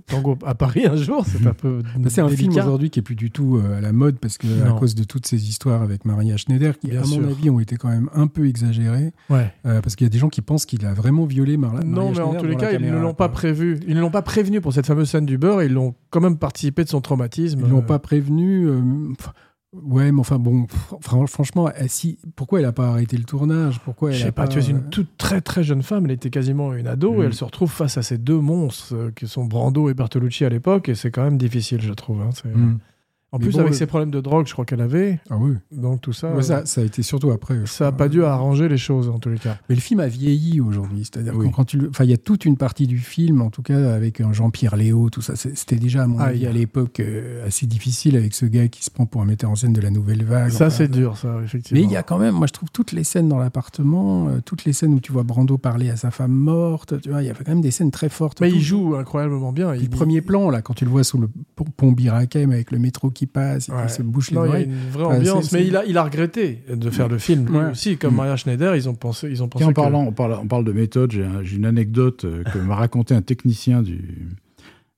tango 0.07 0.37
à 0.45 0.55
Paris 0.55 0.85
un 0.85 0.95
jour. 0.95 1.25
C'est 1.27 1.45
un 1.45 1.53
peu. 1.53 1.81
C'est 2.07 2.21
un 2.21 2.29
film 2.29 2.53
aujourd'hui 2.57 2.89
qui 2.89 2.99
est 2.99 3.03
plus 3.03 3.15
du 3.15 3.31
tout 3.31 3.59
à 3.77 3.81
la 3.81 3.91
mode 3.91 4.17
parce 4.17 4.37
que 4.37 4.47
à 4.67 4.71
cause 4.79 4.95
de 4.95 5.03
toutes 5.03 5.25
ces 5.27 5.47
histoires 5.47 5.81
avec 5.91 6.05
Maria 6.05 6.35
Schneider 6.37 6.77
qui, 6.79 6.87
Bien 6.89 7.03
à 7.03 7.05
mon 7.05 7.23
avis, 7.29 7.49
ont 7.49 7.59
été 7.59 7.75
quand 7.77 7.89
même 7.89 8.09
un 8.13 8.27
peu 8.27 8.47
exagérées 8.47 9.13
Ouais. 9.29 9.53
euh, 9.65 9.81
parce 9.81 9.95
qu'il 9.95 10.05
y 10.05 10.09
a 10.09 10.09
des 10.09 10.17
gens 10.17 10.29
qui 10.29 10.41
pensent 10.41 10.65
qu'il 10.65 10.85
a 10.85 10.93
vraiment 10.93 11.25
violé 11.25 11.57
Marla. 11.57 11.81
Non, 11.83 12.11
mais 12.11 12.19
en 12.19 12.33
tous 12.35 12.45
les 12.47 12.55
cas, 12.55 12.71
ils 12.71 12.81
ne 12.81 12.97
l'ont 12.97 13.13
pas 13.13 13.29
prévu. 13.29 13.79
Ils 13.87 13.95
ne 13.95 14.01
l'ont 14.01 14.11
pas 14.11 14.21
prévenu 14.23 14.59
pour 14.61 14.73
cette 14.73 14.85
fameuse 14.87 15.09
scène 15.09 15.25
du 15.25 15.37
beurre. 15.37 15.61
Ils 15.63 15.73
l'ont 15.73 15.93
quand 16.09 16.21
même 16.21 16.37
participé 16.37 16.83
de 16.83 16.89
son 16.89 17.01
traumatisme. 17.01 17.61
Ils 17.63 17.69
l'ont 17.69 17.79
Euh, 17.79 17.81
pas 17.81 17.99
prévenu. 17.99 18.65
euh, 18.67 18.81
ouais, 19.73 20.11
mais 20.11 20.19
enfin 20.19 20.37
bon, 20.39 20.67
fran- 21.01 21.25
franchement, 21.27 21.69
elle, 21.75 21.89
si, 21.89 22.17
pourquoi 22.35 22.59
elle 22.59 22.65
a 22.65 22.71
pas 22.73 22.87
arrêté 22.89 23.15
le 23.17 23.23
tournage? 23.23 23.79
Pourquoi 23.85 24.11
Je 24.11 24.21
sais 24.23 24.31
pas, 24.31 24.47
tu 24.47 24.59
es 24.59 24.65
une 24.65 24.89
toute 24.89 25.17
très 25.17 25.39
très 25.41 25.63
jeune 25.63 25.81
femme, 25.83 26.05
elle 26.05 26.11
était 26.11 26.29
quasiment 26.29 26.73
une 26.73 26.87
ado, 26.87 27.21
et 27.21 27.25
elle 27.27 27.33
se 27.33 27.43
retrouve 27.45 27.71
face 27.71 27.97
à 27.97 28.01
ces 28.03 28.17
deux 28.17 28.39
monstres 28.39 28.93
euh, 28.95 29.11
qui 29.15 29.27
sont 29.27 29.45
Brando 29.45 29.89
et 29.89 29.93
Bertolucci 29.93 30.43
à 30.45 30.49
l'époque, 30.49 30.89
et 30.89 30.95
c'est 30.95 31.11
quand 31.11 31.23
même 31.23 31.37
difficile, 31.37 31.81
je 31.81 31.93
trouve. 31.93 32.21
hein, 32.21 32.29
hmm. 32.53 32.77
En 33.33 33.37
Mais 33.37 33.45
plus, 33.45 33.53
bon, 33.53 33.59
avec 33.59 33.71
le- 33.71 33.77
ses 33.77 33.85
problèmes 33.85 34.11
de 34.11 34.19
drogue, 34.19 34.45
je 34.45 34.51
crois 34.51 34.65
qu'elle 34.65 34.81
avait, 34.81 35.21
Ah 35.29 35.37
oui. 35.39 35.53
donc 35.71 36.01
tout 36.01 36.11
ça, 36.11 36.31
Ouais, 36.31 36.39
euh, 36.39 36.41
ça, 36.41 36.65
ça 36.65 36.81
a 36.81 36.83
été 36.83 37.01
surtout 37.01 37.31
après. 37.31 37.55
ça 37.65 37.87
a 37.87 37.91
crois. 37.91 37.97
pas 37.97 38.09
dû 38.09 38.25
arranger 38.25 38.67
les 38.67 38.77
choses 38.77 39.07
en 39.07 39.19
tous 39.19 39.29
les 39.29 39.37
cas. 39.37 39.57
Mais 39.69 39.75
le 39.75 39.79
film 39.79 40.01
a 40.01 40.07
vieilli 40.07 40.59
aujourd'hui, 40.59 41.05
c'est-à-dire 41.05 41.33
Oui. 41.37 41.47
quand 41.55 41.63
tu, 41.63 41.77
le- 41.77 41.87
enfin, 41.89 42.03
il 42.03 42.09
y 42.09 42.13
a 42.13 42.17
toute 42.17 42.43
une 42.43 42.57
partie 42.57 42.87
du 42.87 42.97
film, 42.99 43.41
en 43.41 43.49
tout 43.49 43.61
cas 43.61 43.93
avec 43.93 44.21
Jean-Pierre 44.33 44.75
Léo, 44.75 45.09
tout 45.09 45.21
ça. 45.21 45.37
C'était 45.37 45.77
déjà 45.77 46.03
à 46.03 46.07
mon 46.07 46.19
Ah, 46.19 46.25
avis 46.25 46.39
il 46.39 46.43
y 46.43 46.45
a- 46.45 46.49
à 46.49 46.51
l'époque 46.51 46.99
euh, 46.99 47.47
assez 47.47 47.67
difficile 47.67 48.17
avec 48.17 48.33
ce 48.33 48.45
gars 48.45 48.67
qui 48.67 48.83
se 48.83 48.91
prend 48.91 49.05
pour 49.05 49.21
un 49.21 49.25
metteur 49.25 49.49
en 49.49 49.55
scène 49.55 49.71
de 49.71 49.79
la 49.81 49.91
nouvelle 49.91 50.25
vague. 50.25 50.49
Ça, 50.51 50.65
Enfin, 50.67 50.75
c'est 50.75 50.91
dur, 50.91 51.15
ça, 51.15 51.37
effectivement. 51.41 51.79
Mais 51.79 51.85
il 51.87 51.91
y 51.91 51.95
a 51.95 52.03
quand 52.03 52.19
même, 52.19 52.35
moi 52.35 52.47
je 52.47 52.53
trouve 52.53 52.69
toutes 52.73 52.91
les 52.91 53.05
scènes 53.05 53.29
dans 53.29 53.37
l'appartement, 53.39 54.27
euh, 54.27 54.41
toutes 54.43 54.65
les 54.65 54.73
scènes 54.73 54.93
où 54.93 54.99
tu 54.99 55.13
vois 55.13 55.23
Brando 55.23 55.57
parler 55.57 55.89
à 55.89 55.95
sa 55.95 56.11
femme 56.11 56.33
morte, 56.33 56.99
tu 56.99 57.09
vois, 57.09 57.23
il 57.23 57.27
y 57.27 57.29
a 57.29 57.33
quand 57.33 57.47
même 57.47 57.61
des 57.61 57.71
scènes 57.71 57.91
très 57.91 58.09
fortes. 58.09 58.41
Mais 58.41 58.49
Tout- 58.49 58.57
il 58.57 58.61
joue 58.61 58.95
incroyablement 58.95 59.53
bien. 59.53 59.71
Puis 59.71 59.79
Il 59.79 59.83
le 59.85 59.89
premier 59.95 60.19
plan, 60.19 60.49
là, 60.49 60.61
quand 60.61 60.73
tu 60.73 60.83
le 60.83 60.91
vois 60.91 61.05
sous 61.05 61.17
le 61.17 61.29
pont- 61.55 61.63
pont 61.77 61.93
Birakem 61.93 62.51
avec 62.51 62.71
le 62.71 62.79
métro 62.79 63.09
qui 63.09 63.20
passe, 63.27 63.69
et 63.69 63.71
Ouais. 63.71 63.87
se 63.87 64.01
bouche 64.01 64.31
les 64.31 64.37
Non, 64.37 64.45
il 64.45 64.51
y 64.51 64.55
a 64.55 64.59
une 64.61 64.75
vraie 64.91 65.03
ambiance, 65.05 65.51
mais 65.51 65.65
il 65.65 65.75
a, 65.75 65.85
il 65.85 65.97
a 65.97 66.03
regretté 66.03 66.63
de 66.73 66.89
faire 66.89 67.07
le 67.07 67.17
film 67.17 67.47
lui 67.47 67.57
Ouais. 67.57 67.71
aussi, 67.71 67.97
comme 67.97 68.13
Mm. 68.13 68.17
Maria 68.17 68.35
Schneider. 68.37 68.75
Ils 68.75 68.87
ont 68.89 68.95
pensé, 68.95 69.29
ils 69.29 69.41
ont 69.43 69.47
pensé 69.47 69.63
Tiens, 69.63 69.69
en 69.69 69.73
que- 69.73 69.81
parlant, 69.81 70.03
on 70.03 70.11
parle, 70.11 70.37
on 70.41 70.47
parle 70.47 70.63
de 70.65 70.71
méthode, 70.71 71.11
j'ai 71.11 71.23
un- 71.23 71.43
j'ai 71.43 71.55
une 71.57 71.65
anecdote 71.65 72.25
euh, 72.25 72.43
que 72.43 72.57
m'a 72.59 72.75
raconté 72.75 73.13
un 73.13 73.21
technicien 73.21 73.81
du, 73.81 74.29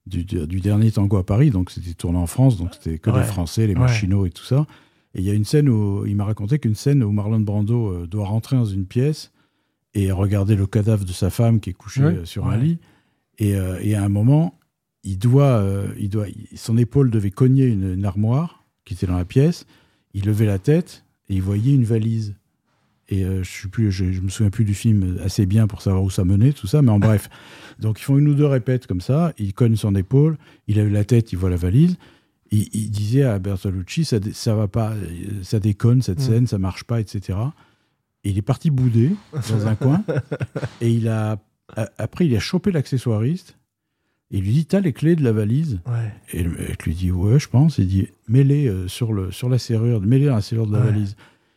du, 0.06 0.24
du- 0.24 0.46
du 0.46 0.60
dernier 0.60 0.90
tango 0.90 1.16
à 1.16 1.24
Paris. 1.24 1.50
Donc, 1.50 1.70
c'était 1.70 1.94
tourné 1.94 2.18
en 2.18 2.26
France, 2.26 2.56
donc 2.58 2.70
c'était 2.74 2.98
que 2.98 3.10
Ouais. 3.10 3.18
les 3.20 3.24
Français, 3.24 3.66
les 3.66 3.74
Ouais. 3.74 3.80
machinaux 3.80 4.26
et 4.26 4.30
tout 4.30 4.44
ça. 4.44 4.66
Et 5.14 5.20
il 5.20 5.24
y 5.24 5.30
a 5.30 5.34
une 5.34 5.44
scène 5.44 5.68
où 5.68 6.04
il 6.06 6.16
m'a 6.16 6.24
raconté 6.24 6.58
qu'une 6.58 6.74
scène 6.74 7.02
où 7.04 7.12
Marlon 7.12 7.40
Brando 7.40 7.88
euh, 7.92 8.06
doit 8.06 8.26
rentrer 8.26 8.56
dans 8.56 8.64
une 8.64 8.84
pièce 8.84 9.30
et 9.94 10.10
regarder 10.10 10.56
le 10.56 10.66
cadavre 10.66 11.04
de 11.04 11.12
sa 11.12 11.30
femme 11.30 11.60
qui 11.60 11.70
est 11.70 11.74
couchée 11.74 12.02
Ouais. 12.04 12.14
euh, 12.16 12.24
sur 12.24 12.46
Ouais. 12.46 12.54
un 12.54 12.56
lit. 12.58 12.78
Et, 13.38 13.54
euh, 13.54 13.78
et 13.80 13.94
à 13.94 14.02
un 14.02 14.08
moment, 14.08 14.58
il 15.04 15.18
doit, 15.18 15.58
euh, 15.58 15.88
il 15.98 16.08
doit, 16.08 16.28
il- 16.28 16.58
son 16.58 16.76
épaule 16.78 17.10
devait 17.10 17.30
cogner 17.30 17.66
une, 17.66 17.94
une 17.94 18.04
armoire 18.04 18.64
qui 18.84 18.94
était 18.94 19.06
dans 19.06 19.16
la 19.16 19.24
pièce. 19.24 19.66
Il 20.14 20.24
levait 20.26 20.46
la 20.46 20.58
tête 20.58 21.04
et 21.28 21.34
il 21.34 21.42
voyait 21.42 21.74
une 21.74 21.84
valise. 21.84 22.34
Et 23.10 23.24
euh, 23.24 23.42
je 23.42 23.50
suis 23.50 23.68
plus, 23.68 23.92
je, 23.92 24.12
je 24.12 24.20
me 24.22 24.28
souviens 24.30 24.50
plus 24.50 24.64
du 24.64 24.72
film 24.74 25.18
assez 25.22 25.44
bien 25.44 25.66
pour 25.66 25.82
savoir 25.82 26.02
où 26.02 26.08
ça 26.10 26.24
menait, 26.24 26.52
tout 26.52 26.66
ça. 26.66 26.80
Mais 26.80 26.90
en 26.90 26.98
bref, 26.98 27.28
donc 27.78 28.00
ils 28.00 28.04
font 28.04 28.16
une 28.16 28.28
ou 28.28 28.34
deux 28.34 28.46
répètes 28.46 28.86
comme 28.86 29.02
ça. 29.02 29.32
Il 29.38 29.52
cogne 29.52 29.76
son 29.76 29.94
épaule, 29.94 30.38
il 30.68 30.76
lève 30.76 30.90
la 30.90 31.04
tête, 31.04 31.32
il 31.32 31.36
voit 31.36 31.50
la 31.50 31.56
valise. 31.56 31.96
Il, 32.50 32.68
il 32.72 32.90
disait 32.90 33.24
à 33.24 33.38
Bertolucci, 33.38 34.04
ça, 34.06 34.18
ça 34.32 34.54
va 34.54 34.68
pas, 34.68 34.92
euh, 34.92 35.42
ça 35.42 35.60
déconne 35.60 36.00
cette 36.02 36.18
Mm. 36.20 36.22
scène, 36.22 36.46
ça 36.46 36.56
marche 36.58 36.84
pas, 36.84 36.98
etc. 37.00 37.38
Et 38.22 38.30
il 38.30 38.38
est 38.38 38.42
parti 38.42 38.70
bouder 38.70 39.10
dans 39.50 39.66
un 39.66 39.74
coin. 39.74 40.02
Et 40.80 40.90
il 40.90 41.08
a, 41.08 41.38
après, 41.98 42.26
il 42.26 42.34
a 42.36 42.40
chopé 42.40 42.70
l'accessoiriste, 42.72 43.58
il 44.30 44.42
lui 44.42 44.52
dit 44.52 44.66
T'as 44.66 44.80
les 44.80 44.92
clés 44.92 45.16
de 45.16 45.22
la 45.24 45.32
valise 45.32 45.80
Ouais. 45.86 46.12
Et 46.32 46.42
le 46.42 46.50
mec 46.50 46.84
lui 46.84 46.94
dit 46.94 47.10
Ouais, 47.12 47.38
je 47.38 47.48
pense. 47.48 47.78
Il 47.78 47.86
dit 47.86 48.08
Mets-les 48.28 48.68
euh, 48.68 48.88
sur, 48.88 49.12
le, 49.12 49.30
sur 49.30 49.48
la 49.48 49.58
serrure, 49.58 50.00
mets-les 50.00 50.26
dans 50.26 50.34
la 50.36 50.40
serrure 50.42 50.66
de 50.66 50.72
la 50.72 50.80
Ouais. 50.80 50.86
valise. 50.86 51.16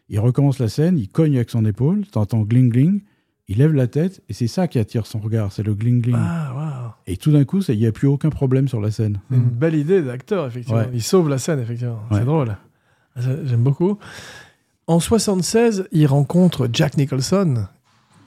Il 0.09 0.19
recommence 0.19 0.59
la 0.59 0.69
scène, 0.69 0.97
il 0.97 1.09
cogne 1.09 1.35
avec 1.35 1.49
son 1.49 1.65
épaule, 1.65 2.05
t'entends 2.07 2.41
gling 2.43 2.69
gling, 2.69 3.01
il 3.49 3.57
lève 3.57 3.73
la 3.73 3.87
tête, 3.87 4.21
et 4.29 4.33
c'est 4.33 4.47
ça 4.47 4.67
qui 4.69 4.79
attire 4.79 5.05
son 5.05 5.19
regard, 5.19 5.51
c'est 5.51 5.63
le 5.63 5.73
gling 5.73 5.99
gling. 6.01 6.15
Ah. 6.17 6.97
Et 7.07 7.17
tout 7.17 7.31
d'un 7.31 7.43
coup, 7.43 7.59
il 7.67 7.77
n'y 7.77 7.85
a 7.87 7.91
plus 7.91 8.07
aucun 8.07 8.29
problème 8.29 8.67
sur 8.69 8.79
la 8.79 8.89
scène. 8.91 9.19
C'est 9.29 9.35
une 9.37 9.43
belle 9.43 9.75
idée 9.75 10.01
d'acteur, 10.01 10.47
effectivement. 10.47 10.79
Ouais. 10.79 10.89
Il 10.93 11.01
sauve 11.03 11.27
la 11.29 11.37
scène, 11.37 11.59
effectivement. 11.59 11.99
C'est 12.11 12.23
drôle. 12.25 12.55
Ça, 13.19 13.29
J'aime 13.45 13.63
beaucoup. 13.63 13.97
En 14.87 14.99
76, 15.01 15.87
il 15.91 16.05
rencontre 16.07 16.69
Jack 16.71 16.95
Nicholson. 16.97 17.67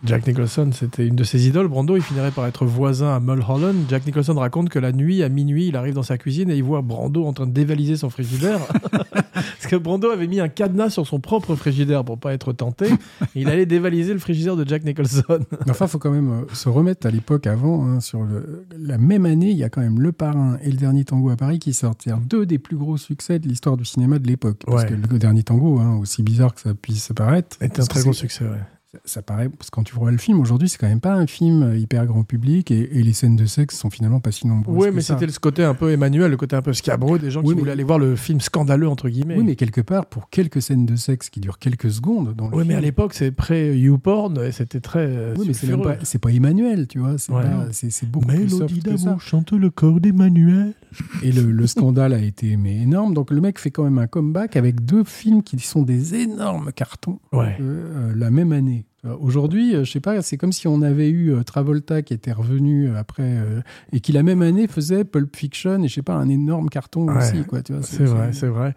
Jack 0.04 0.26
Nicholson, 0.26 0.70
c'était 0.72 1.06
une 1.06 1.14
de 1.16 1.24
ses 1.24 1.46
idoles. 1.46 1.68
Brando, 1.68 1.94
il 1.96 2.02
finirait 2.02 2.30
par 2.30 2.46
être 2.46 2.64
voisin 2.64 3.14
à 3.14 3.20
Mulholland. 3.20 3.76
Jack 3.88 4.06
Nicholson 4.06 4.34
raconte 4.34 4.68
que 4.70 4.78
la 4.78 4.92
nuit, 4.92 5.22
à 5.22 5.28
minuit, 5.28 5.68
il 5.68 5.76
arrive 5.76 5.94
dans 5.94 6.02
sa 6.02 6.16
cuisine 6.16 6.50
et 6.50 6.56
il 6.56 6.62
voit 6.64 6.80
Brando 6.80 7.24
en 7.26 7.32
train 7.32 7.46
de 7.46 7.52
dévaliser 7.52 7.96
son 7.96 8.08
frigidaire. 8.08 8.60
Parce 9.34 9.66
que 9.68 9.76
Brando 9.76 10.08
avait 10.10 10.26
mis 10.26 10.40
un 10.40 10.48
cadenas 10.48 10.90
sur 10.90 11.06
son 11.06 11.20
propre 11.20 11.54
frigidaire 11.54 12.04
pour 12.04 12.18
pas 12.18 12.32
être 12.32 12.52
tenté. 12.52 12.86
Il 13.34 13.48
allait 13.48 13.66
dévaliser 13.66 14.12
le 14.12 14.18
frigidaire 14.18 14.56
de 14.56 14.66
Jack 14.66 14.84
Nicholson. 14.84 15.22
Enfin, 15.68 15.84
il 15.84 15.88
faut 15.88 15.98
quand 15.98 16.10
même 16.10 16.30
euh, 16.30 16.54
se 16.54 16.68
remettre 16.68 17.06
à 17.06 17.10
l'époque 17.10 17.46
avant. 17.46 17.84
hein, 17.86 18.00
sur 18.00 18.22
le, 18.22 18.64
la 18.78 18.98
même 18.98 19.26
année, 19.26 19.50
il 19.50 19.56
y 19.56 19.64
a 19.64 19.68
quand 19.68 19.80
même 19.82 20.00
Le 20.00 20.12
Parrain 20.12 20.58
et 20.62 20.70
Le 20.70 20.76
Dernier 20.76 21.04
Tango 21.04 21.30
à 21.30 21.36
Paris 21.36 21.58
qui 21.58 21.72
sortent. 21.74 22.00
C'est 22.04 22.14
deux 22.26 22.46
des 22.46 22.58
plus 22.58 22.76
gros 22.76 22.96
succès 22.96 23.38
de 23.38 23.46
l'histoire 23.48 23.76
du 23.76 23.84
cinéma 23.84 24.18
de 24.18 24.26
l'époque. 24.26 24.58
Parce 24.66 24.82
Ouais. 24.84 24.88
que 24.88 24.94
Le 24.94 25.18
Dernier 25.18 25.42
Tango, 25.42 25.78
hein, 25.78 25.96
aussi 26.00 26.22
bizarre 26.22 26.54
que 26.54 26.60
ça 26.60 26.74
puisse 26.74 27.12
paraître, 27.14 27.56
C'était 27.60 27.80
un 27.82 27.84
très 27.86 28.02
gros 28.02 28.12
succès, 28.12 28.44
ouais. 28.44 28.50
Ça, 28.92 28.98
ça 29.04 29.22
paraît, 29.22 29.48
parce 29.48 29.70
que 29.70 29.76
quand 29.76 29.84
tu 29.84 29.94
vois 29.94 30.10
le 30.10 30.18
film 30.18 30.40
aujourd'hui, 30.40 30.68
c'est 30.68 30.76
quand 30.78 30.88
même 30.88 31.00
pas 31.00 31.14
un 31.14 31.26
film 31.28 31.62
euh, 31.62 31.76
hyper 31.76 32.06
grand 32.06 32.24
public 32.24 32.70
et, 32.72 32.98
et 32.98 33.02
les 33.04 33.12
scènes 33.12 33.36
de 33.36 33.46
sexe 33.46 33.76
sont 33.78 33.88
finalement 33.88 34.18
pas 34.18 34.32
si 34.32 34.46
nombreuses. 34.48 34.76
Oui, 34.76 34.88
mais 34.92 35.00
c'était 35.00 35.26
le 35.26 35.32
côté 35.40 35.62
un 35.62 35.74
peu 35.74 35.92
Emmanuel, 35.92 36.30
le 36.30 36.36
côté 36.36 36.56
un 36.56 36.62
peu 36.62 36.72
scabreux 36.72 37.18
des 37.20 37.30
gens 37.30 37.40
Oui, 37.40 37.48
qui 37.50 37.54
mais- 37.54 37.60
voulaient 37.60 37.72
aller 37.72 37.84
voir 37.84 38.00
le 38.00 38.16
film 38.16 38.40
scandaleux, 38.40 38.88
entre 38.88 39.08
guillemets. 39.08 39.36
Oui, 39.36 39.44
mais 39.44 39.54
quelque 39.54 39.80
part, 39.80 40.06
pour 40.06 40.28
quelques 40.28 40.60
scènes 40.60 40.86
de 40.86 40.96
sexe 40.96 41.30
qui 41.30 41.38
durent 41.40 41.58
quelques 41.60 41.90
secondes 41.90 42.34
dans 42.34 42.48
le 42.48 42.56
Oui, 42.56 42.64
mais 42.66 42.74
à 42.74 42.80
l'époque, 42.80 43.14
c'est 43.14 43.30
pré-YouPorn 43.30 44.38
et 44.44 44.50
c'était 44.52 44.80
très. 44.80 45.06
euh, 45.06 45.34
Oui, 45.38 45.44
mais 45.48 45.54
c'est 45.54 45.76
pas, 45.76 45.96
c'est 46.02 46.18
pas 46.18 46.30
Emmanuel, 46.32 46.86
tu 46.88 46.98
vois. 46.98 47.16
C'est 47.18 47.32
Ouais. 47.32 47.42
beaucoup 48.08 48.26
plus 48.26 48.48
soft 48.48 48.82
que 48.82 48.96
ça. 48.96 49.16
chante 49.20 49.52
le 49.52 49.70
corps 49.70 50.00
d'Emmanuel. 50.00 50.74
Et 51.22 51.32
le, 51.32 51.50
le 51.50 51.66
scandale 51.66 52.12
a 52.12 52.18
été 52.20 52.56
mais 52.56 52.76
énorme. 52.76 53.14
Donc 53.14 53.30
le 53.30 53.40
mec 53.40 53.58
fait 53.58 53.70
quand 53.70 53.84
même 53.84 53.98
un 53.98 54.06
comeback 54.06 54.56
avec 54.56 54.84
deux 54.84 55.04
films 55.04 55.42
qui 55.42 55.58
sont 55.58 55.82
des 55.82 56.14
énormes 56.14 56.72
cartons 56.72 57.18
Ouais. 57.32 57.56
euh, 57.60 58.10
euh, 58.10 58.14
la 58.16 58.30
même 58.30 58.52
année. 58.52 58.86
Euh, 59.06 59.16
Aujourd'hui, 59.20 59.74
euh, 59.74 59.84
je 59.84 59.90
sais 59.92 60.00
pas, 60.00 60.20
c'est 60.20 60.36
comme 60.36 60.52
si 60.52 60.68
on 60.68 60.82
avait 60.82 61.08
eu 61.10 61.32
Travolta 61.46 62.02
qui 62.02 62.12
était 62.12 62.32
revenu 62.32 62.94
après 62.96 63.36
et 63.92 64.00
qui 64.00 64.12
la 64.12 64.22
même 64.22 64.42
année 64.42 64.66
faisait 64.68 65.04
Pulp 65.04 65.34
Fiction 65.36 65.82
et 65.82 65.88
je 65.88 65.94
sais 65.94 66.02
pas 66.02 66.14
un 66.14 66.28
énorme 66.28 66.68
carton 66.68 67.06
Ouais. 67.08 67.16
aussi 67.16 67.44
quoi. 67.44 67.60
C'est 67.82 68.04
vrai, 68.04 68.32
c'est 68.32 68.48
vrai. 68.48 68.74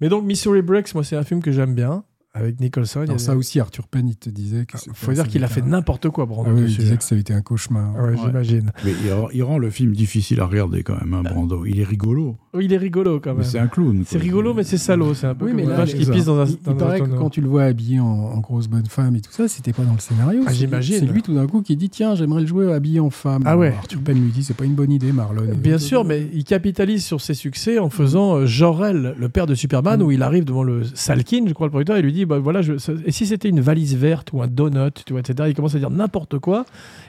Mais 0.00 0.08
donc, 0.08 0.24
Missouri 0.24 0.62
Breaks, 0.62 0.94
moi, 0.94 1.04
c'est 1.04 1.16
un 1.16 1.22
film 1.24 1.42
que 1.42 1.52
j'aime 1.52 1.74
bien, 1.74 2.04
avec 2.36 2.60
Nicholson. 2.60 3.04
Des- 3.08 3.18
ça 3.18 3.36
aussi, 3.36 3.58
Arthur 3.60 3.88
Penn, 3.88 4.08
il 4.08 4.16
te 4.16 4.28
disait 4.30 4.66
que 4.66 4.76
Ah, 4.76 4.90
faut 4.94 5.12
dire 5.12 5.26
qu'il 5.28 5.42
a 5.44 5.48
fait 5.48 5.62
un- 5.62 5.66
n'importe 5.66 6.08
quoi, 6.10 6.26
Brando. 6.26 6.50
Ah 6.50 6.54
oui, 6.54 6.66
il 6.68 6.76
disait 6.76 6.96
que 6.96 7.02
ça 7.04 7.14
avait 7.14 7.20
été 7.22 7.32
un 7.32 7.40
cauchemar. 7.40 7.94
Ouais, 7.96 8.14
j'imagine. 8.16 8.72
Mais 8.84 8.92
il, 9.04 9.12
rend- 9.12 9.28
il 9.32 9.42
rend 9.42 9.58
le 9.58 9.70
film 9.70 9.92
difficile 9.94 10.40
à 10.40 10.46
regarder 10.46 10.82
quand 10.82 10.94
même, 11.00 11.14
hein, 11.14 11.22
Brando. 11.22 11.64
Il 11.64 11.80
est 11.80 11.84
rigolo, 11.84 12.36
Oui, 12.54 12.66
il 12.66 12.72
est 12.72 12.76
rigolo 12.76 13.20
quand 13.20 13.34
même. 13.34 13.44
c'est 13.44 13.58
un 13.58 13.66
clown. 13.68 14.02
C'est 14.06 14.18
rigolo, 14.18 14.54
mais 14.54 14.64
c'est 14.64 14.78
salaud. 14.78 15.14
C'est 15.14 15.26
un 15.26 15.34
peu 15.34 15.46
Oui, 15.46 15.50
comme 15.52 15.56
mais 15.56 15.62
une 15.64 15.70
là, 15.70 15.76
vache 15.76 15.94
qui 15.94 16.04
pisse 16.04 16.24
dans 16.26 16.38
un. 16.40 16.44
Il, 16.46 16.56
dans 16.62 16.70
il 16.72 16.74
un 16.74 16.76
paraît 16.76 17.00
que 17.00 17.06
quand 17.16 17.30
tu 17.30 17.40
le 17.40 17.48
vois 17.48 17.64
habillé 17.64 18.00
en, 18.00 18.06
en 18.06 18.38
grosse 18.38 18.68
bonne 18.68 18.86
femme 18.86 19.16
et 19.16 19.20
tout 19.20 19.32
ça, 19.32 19.48
c'était 19.48 19.72
pas 19.72 19.82
dans 19.84 19.94
le 19.94 19.98
scénario. 20.00 20.42
Ah, 20.44 20.50
C'est- 20.50 20.56
j'imagine. 20.56 20.98
C'est 21.00 21.06
lui 21.12 21.22
tout 21.22 21.34
d'un 21.34 21.46
coup 21.46 21.62
qui 21.62 21.76
dit 21.76 21.88
tiens, 21.90 22.14
j'aimerais 22.14 22.42
le 22.42 22.46
jouer 22.46 22.72
habillé 22.72 23.00
en 23.00 23.10
femme. 23.10 23.42
Ah 23.46 23.56
ouais. 23.56 23.74
Arthur 23.76 24.00
Penn 24.00 24.16
lui 24.22 24.30
dit 24.30 24.42
c'est 24.42 24.54
pas 24.56 24.64
une 24.64 24.74
bonne 24.74 24.90
idée, 24.92 25.12
Marlon. 25.12 25.42
Bien 25.56 25.78
sûr, 25.78 26.04
mais 26.04 26.26
il 26.32 26.44
capitalise 26.44 27.04
sur 27.04 27.20
ses 27.20 27.34
succès 27.34 27.78
en 27.78 27.88
faisant 27.90 28.36
euh, 28.36 28.46
Jor-El, 28.46 29.14
le 29.18 29.28
père 29.28 29.46
de 29.46 29.54
Superman, 29.54 30.00
Mm. 30.00 30.02
où 30.02 30.10
il 30.10 30.22
arrive 30.22 30.44
devant 30.44 30.62
le 30.64 30.82
Salkin, 30.94 31.44
je 31.46 31.52
crois, 31.54 31.66
le 31.66 31.70
producteur, 31.70 31.96
et 31.96 32.02
lui 32.02 32.12
dit 32.12 32.25
bah, 32.26 32.38
voilà, 32.38 32.62
je- 32.62 32.76
ça- 32.78 32.92
et 33.04 33.12
si 33.12 33.26
c'était 33.26 33.48
une 33.48 33.60
valise 33.60 33.96
verte 33.96 34.32
ou 34.32 34.42
un 34.42 34.46
donut, 34.48 34.92
tu 35.06 35.12
vois, 35.12 35.20
etc. 35.20 35.48
Il 35.48 35.54
commence 35.54 35.74
à 35.74 35.78
dire 35.78 35.90
n'importe 35.90 36.38
quoi, 36.38 36.64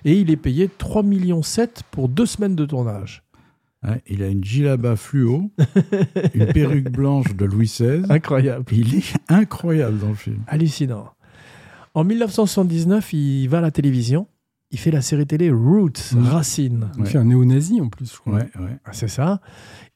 et 0.05 0.13
il 0.19 0.29
est 0.31 0.37
payé 0.37 0.67
3,7 0.69 1.03
millions 1.03 1.41
pour 1.91 2.07
deux 2.09 2.25
semaines 2.25 2.55
de 2.55 2.65
tournage. 2.65 3.23
Ouais, 3.87 4.01
il 4.07 4.23
a 4.23 4.27
une 4.27 4.43
gilaba 4.43 4.95
fluo, 4.95 5.51
une 6.33 6.45
perruque 6.53 6.89
blanche 6.91 7.35
de 7.35 7.45
Louis 7.45 7.67
XVI. 7.67 8.03
Incroyable. 8.09 8.65
Il 8.71 8.95
est 8.95 9.13
incroyable 9.29 9.99
dans 9.99 10.09
le 10.09 10.15
film. 10.15 10.39
Hallucinant. 10.47 11.09
En 11.93 12.03
1979, 12.03 13.13
il 13.13 13.47
va 13.47 13.59
à 13.59 13.61
la 13.61 13.71
télévision. 13.71 14.27
Il 14.71 14.79
fait 14.79 14.91
la 14.91 15.01
série 15.01 15.25
télé 15.25 15.49
Roots, 15.49 16.13
Mm. 16.13 16.23
Racine. 16.25 16.87
Il 16.97 17.03
Ouais. 17.03 17.09
fait 17.09 17.17
un 17.19 17.23
néo-nazi 17.23 17.79
en 17.79 17.87
plus, 17.87 18.11
je 18.11 18.17
crois. 18.19 18.33
Ouais, 18.33 18.49
ouais. 18.59 18.77
Ah, 18.83 18.91
C'est 18.93 19.07
ça. 19.07 19.39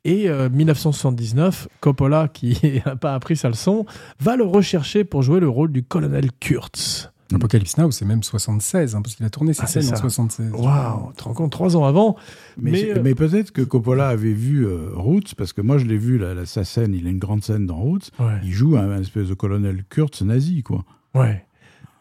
Et 0.04 0.30
euh, 0.30 0.50
1979, 0.50 1.68
Coppola, 1.80 2.28
qui 2.28 2.58
n'a 2.86 2.96
pas 2.96 3.14
appris 3.14 3.36
sa 3.38 3.50
leçon, 3.50 3.86
va 4.20 4.36
le 4.36 4.44
rechercher 4.44 5.04
pour 5.04 5.22
jouer 5.22 5.40
le 5.40 5.48
rôle 5.50 5.72
du 5.72 5.84
colonel 5.84 6.32
Kurtz. 6.40 7.10
Apocalypse 7.34 7.78
Now, 7.78 7.92
c'est 7.92 8.04
même 8.04 8.24
76, 8.24 8.94
hein, 8.96 9.02
parce 9.02 9.16
qu'il 9.16 9.26
a 9.26 9.30
tourné 9.30 9.54
ses 9.54 9.62
Ah, 9.64 9.68
scènes 9.68 9.86
en 9.86 9.90
ça. 9.92 9.96
76. 9.98 10.52
Waouh, 10.52 11.12
tu 11.12 11.16
te 11.18 11.24
rends 11.24 11.34
compte, 11.34 11.52
trois 11.52 11.78
ans 11.78 11.86
avant. 11.86 12.18
Mais, 12.58 12.72
Mais, 12.72 12.78
c'est- 12.80 12.98
euh, 12.98 13.02
mais 13.02 13.16
peut-être 13.16 13.52
que 13.52 13.62
Coppola 13.62 14.10
avait 14.10 14.34
vu 14.34 14.66
euh, 14.66 14.90
Roots, 14.96 15.34
parce 15.38 15.54
que 15.54 15.62
moi 15.62 15.78
je 15.78 15.86
l'ai 15.86 15.98
vu, 15.98 16.18
la, 16.18 16.34
la- 16.34 16.46
sa 16.46 16.66
scène, 16.66 16.94
il 16.94 17.08
a 17.08 17.10
une 17.10 17.20
grande 17.20 17.42
scène 17.44 17.66
dans 17.68 17.78
Roots. 17.78 18.10
Ouais. 18.20 18.40
Il 18.44 18.52
joue 18.52 18.76
un, 18.76 18.90
un 18.92 19.00
espèce 19.00 19.30
de 19.30 19.34
colonel 19.34 19.86
Kurtz 19.90 20.22
nazi, 20.24 20.62
quoi. 20.64 20.84
ouais. 21.16 21.46